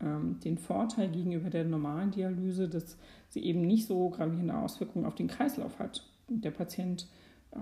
ähm, 0.00 0.38
den 0.40 0.58
Vorteil 0.58 1.10
gegenüber 1.10 1.50
der 1.50 1.64
normalen 1.64 2.10
Dialyse, 2.10 2.68
dass 2.68 2.96
sie 3.28 3.44
eben 3.44 3.62
nicht 3.62 3.86
so 3.86 4.08
gravierende 4.10 4.56
Auswirkungen 4.56 5.04
auf 5.04 5.14
den 5.14 5.28
Kreislauf 5.28 5.78
hat. 5.78 6.06
Der 6.28 6.50
Patient 6.50 7.06
äh, 7.52 7.58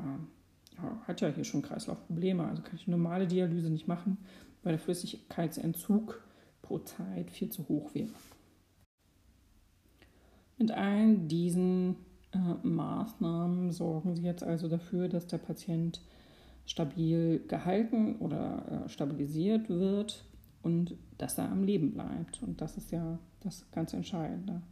hat 1.07 1.21
ja 1.21 1.29
hier 1.29 1.45
schon 1.45 1.63
Kreislaufprobleme, 1.63 2.45
also 2.45 2.63
kann 2.63 2.77
ich 2.77 2.87
normale 2.87 3.27
Dialyse 3.27 3.71
nicht 3.71 3.89
machen, 3.89 4.19
weil 4.63 4.73
der 4.73 4.81
Flüssigkeitsentzug 4.81 6.23
pro 6.63 6.79
Zeit 6.79 7.31
viel 7.31 7.51
zu 7.51 7.69
hoch 7.69 7.95
wäre. 7.95 8.13
Mit 10.59 10.71
allen 10.71 11.27
diesen 11.27 11.97
äh, 12.33 12.39
Maßnahmen 12.63 13.73
sorgen 13.73 14.15
sie 14.15 14.23
jetzt 14.23 14.43
also 14.43 14.69
dafür, 14.69 15.09
dass 15.09 15.27
der 15.27 15.39
Patient 15.39 16.03
stabil 16.67 17.43
gehalten 17.49 18.17
oder 18.17 18.85
äh, 18.85 18.89
stabilisiert 18.89 19.69
wird 19.69 20.25
und 20.63 20.95
dass 21.19 21.39
er 21.39 21.51
am 21.51 21.65
Leben 21.65 21.93
bleibt. 21.93 22.43
Und 22.43 22.61
das 22.61 22.77
ist 22.77 22.93
ja 22.93 23.19
das 23.41 23.71
ganz 23.73 23.93
Entscheidende 23.95 24.63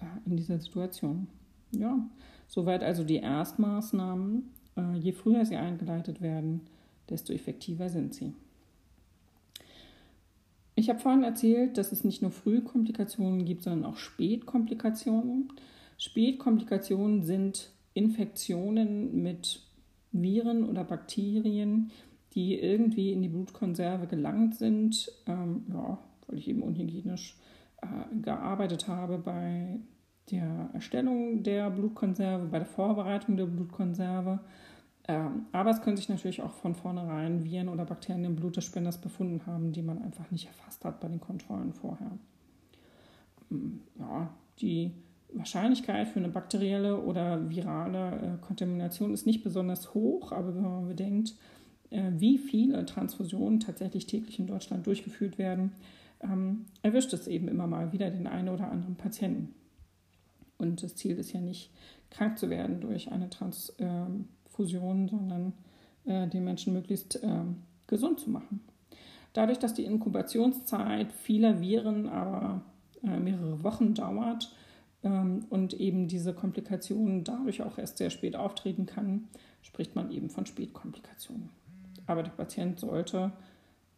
äh, 0.00 0.28
in 0.28 0.36
dieser 0.36 0.58
Situation. 0.58 1.26
Ja, 1.72 1.98
soweit 2.46 2.82
also 2.84 3.02
die 3.02 3.16
Erstmaßnahmen. 3.16 4.50
Äh, 4.76 4.96
je 4.96 5.12
früher 5.12 5.44
sie 5.44 5.56
eingeleitet 5.56 6.20
werden, 6.20 6.62
desto 7.08 7.32
effektiver 7.32 7.88
sind 7.88 8.14
sie. 8.14 8.32
Ich 10.76 10.88
habe 10.88 10.98
vorhin 10.98 11.22
erzählt, 11.22 11.78
dass 11.78 11.92
es 11.92 12.02
nicht 12.02 12.22
nur 12.22 12.32
Frühkomplikationen 12.32 13.44
gibt, 13.44 13.62
sondern 13.62 13.90
auch 13.90 13.96
Spätkomplikationen. 13.96 15.52
Spätkomplikationen 15.98 17.22
sind 17.22 17.70
Infektionen 17.92 19.22
mit 19.22 19.62
Viren 20.10 20.64
oder 20.68 20.82
Bakterien, 20.82 21.92
die 22.34 22.58
irgendwie 22.58 23.12
in 23.12 23.22
die 23.22 23.28
Blutkonserve 23.28 24.08
gelangt 24.08 24.56
sind, 24.56 25.12
ähm, 25.26 25.64
ja, 25.72 25.98
weil 26.26 26.38
ich 26.38 26.48
eben 26.48 26.62
unhygienisch 26.62 27.36
äh, 27.80 27.86
gearbeitet 28.20 28.88
habe 28.88 29.18
bei 29.18 29.78
der 30.30 30.70
Erstellung 30.72 31.42
der 31.42 31.70
Blutkonserve, 31.70 32.46
bei 32.46 32.58
der 32.58 32.66
Vorbereitung 32.66 33.36
der 33.36 33.46
Blutkonserve. 33.46 34.40
Ähm, 35.06 35.46
aber 35.52 35.70
es 35.70 35.82
können 35.82 35.96
sich 35.96 36.08
natürlich 36.08 36.40
auch 36.40 36.52
von 36.52 36.74
vornherein 36.74 37.44
Viren 37.44 37.68
oder 37.68 37.84
Bakterien 37.84 38.24
im 38.24 38.36
Blut 38.36 38.56
des 38.56 38.64
Spenders 38.64 38.98
befunden 38.98 39.44
haben, 39.46 39.72
die 39.72 39.82
man 39.82 40.02
einfach 40.02 40.30
nicht 40.30 40.46
erfasst 40.46 40.84
hat 40.84 41.00
bei 41.00 41.08
den 41.08 41.20
Kontrollen 41.20 41.74
vorher. 41.74 42.12
Ähm, 43.50 43.80
ja, 43.98 44.30
die 44.60 44.92
Wahrscheinlichkeit 45.34 46.08
für 46.08 46.20
eine 46.20 46.28
bakterielle 46.28 47.00
oder 47.00 47.50
virale 47.50 48.16
äh, 48.16 48.40
Kontamination 48.40 49.12
ist 49.12 49.26
nicht 49.26 49.44
besonders 49.44 49.92
hoch, 49.92 50.32
aber 50.32 50.54
wenn 50.54 50.62
man 50.62 50.88
bedenkt, 50.88 51.34
äh, 51.90 52.12
wie 52.16 52.38
viele 52.38 52.86
Transfusionen 52.86 53.60
tatsächlich 53.60 54.06
täglich 54.06 54.38
in 54.38 54.46
Deutschland 54.46 54.86
durchgeführt 54.86 55.36
werden, 55.36 55.72
ähm, 56.20 56.64
erwischt 56.82 57.12
es 57.12 57.26
eben 57.26 57.48
immer 57.48 57.66
mal 57.66 57.92
wieder 57.92 58.10
den 58.10 58.26
einen 58.26 58.48
oder 58.48 58.70
anderen 58.70 58.96
Patienten. 58.96 59.54
Und 60.56 60.82
das 60.82 60.94
Ziel 60.94 61.18
ist 61.18 61.32
ja 61.32 61.40
nicht, 61.40 61.70
krank 62.10 62.38
zu 62.38 62.48
werden 62.48 62.80
durch 62.80 63.10
eine 63.10 63.28
Transfusion, 64.54 65.08
sondern 65.08 65.52
äh, 66.04 66.28
den 66.28 66.44
Menschen 66.44 66.72
möglichst 66.72 67.20
ähm, 67.22 67.56
gesund 67.86 68.20
zu 68.20 68.30
machen. 68.30 68.60
Dadurch, 69.32 69.58
dass 69.58 69.74
die 69.74 69.84
Inkubationszeit 69.84 71.12
vieler 71.12 71.60
Viren 71.60 72.08
aber 72.08 72.62
äh, 73.02 73.18
mehrere 73.18 73.62
Wochen 73.64 73.94
dauert 73.94 74.52
ähm, 75.02 75.44
und 75.50 75.74
eben 75.74 76.06
diese 76.06 76.32
Komplikation 76.32 77.24
dadurch 77.24 77.62
auch 77.62 77.78
erst 77.78 77.98
sehr 77.98 78.10
spät 78.10 78.36
auftreten 78.36 78.86
kann, 78.86 79.28
spricht 79.62 79.96
man 79.96 80.10
eben 80.10 80.30
von 80.30 80.46
Spätkomplikationen. 80.46 81.50
Aber 82.06 82.22
der 82.22 82.30
Patient 82.30 82.78
sollte 82.78 83.32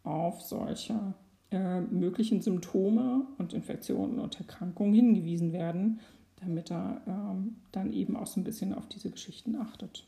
auf 0.03 0.41
solche 0.41 1.13
äh, 1.51 1.81
möglichen 1.81 2.41
Symptome 2.41 3.27
und 3.37 3.53
Infektionen 3.53 4.19
und 4.19 4.39
Erkrankungen 4.39 4.93
hingewiesen 4.93 5.53
werden, 5.53 5.99
damit 6.37 6.71
er 6.71 7.01
ähm, 7.05 7.57
dann 7.71 7.93
eben 7.93 8.15
auch 8.15 8.27
so 8.27 8.39
ein 8.39 8.43
bisschen 8.43 8.73
auf 8.73 8.87
diese 8.87 9.11
Geschichten 9.11 9.55
achtet. 9.55 10.07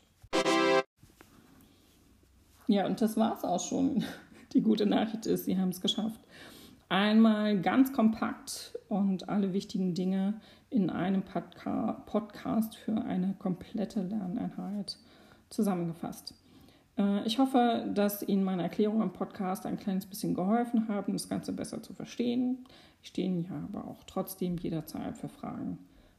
Ja, 2.70 2.86
und 2.86 3.00
das 3.00 3.16
war 3.16 3.36
es 3.36 3.42
auch 3.42 3.58
schon. 3.58 4.04
Die 4.52 4.62
gute 4.62 4.86
Nachricht 4.86 5.26
ist, 5.26 5.44
Sie 5.44 5.58
haben 5.58 5.70
es 5.70 5.80
geschafft. 5.80 6.20
Einmal 6.88 7.60
ganz 7.60 7.92
kompakt 7.92 8.78
und 8.88 9.28
alle 9.28 9.52
wichtigen 9.52 9.94
Dinge 9.94 10.40
in 10.70 10.88
einem 10.88 11.24
Podcast 11.24 12.76
für 12.76 13.02
eine 13.02 13.34
komplette 13.40 14.02
Lerneinheit 14.02 14.98
zusammengefasst. 15.50 16.34
Äh, 16.96 17.26
ich 17.26 17.40
hoffe, 17.40 17.90
dass 17.92 18.22
Ihnen 18.22 18.44
meine 18.44 18.62
Erklärungen 18.62 19.02
im 19.02 19.12
Podcast 19.12 19.66
ein 19.66 19.76
kleines 19.76 20.06
bisschen 20.06 20.34
geholfen 20.34 20.86
haben, 20.86 21.12
das 21.12 21.28
Ganze 21.28 21.52
besser 21.52 21.82
zu 21.82 21.92
verstehen. 21.92 22.66
Ich 23.02 23.08
stehe 23.08 23.40
ja 23.40 23.68
aber 23.72 23.88
auch 23.88 24.04
trotzdem 24.04 24.56
jederzeit 24.58 25.18
für 25.18 25.28
Fragen 25.28 25.78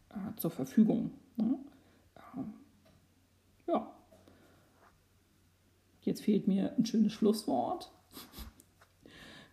äh, 0.09 0.35
zur 0.35 0.51
Verfügung. 0.51 1.11
Ne? 1.37 1.55
Ähm, 2.35 2.53
ja. 3.67 3.87
Jetzt 6.01 6.23
fehlt 6.23 6.47
mir 6.47 6.73
ein 6.77 6.85
schönes 6.85 7.13
Schlusswort. 7.13 7.91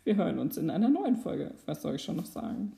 Wir 0.05 0.16
hören 0.16 0.39
uns 0.39 0.57
in 0.57 0.70
einer 0.70 0.89
neuen 0.89 1.16
Folge. 1.16 1.55
Was 1.66 1.83
soll 1.83 1.97
ich 1.97 2.03
schon 2.03 2.16
noch 2.16 2.27
sagen? 2.27 2.73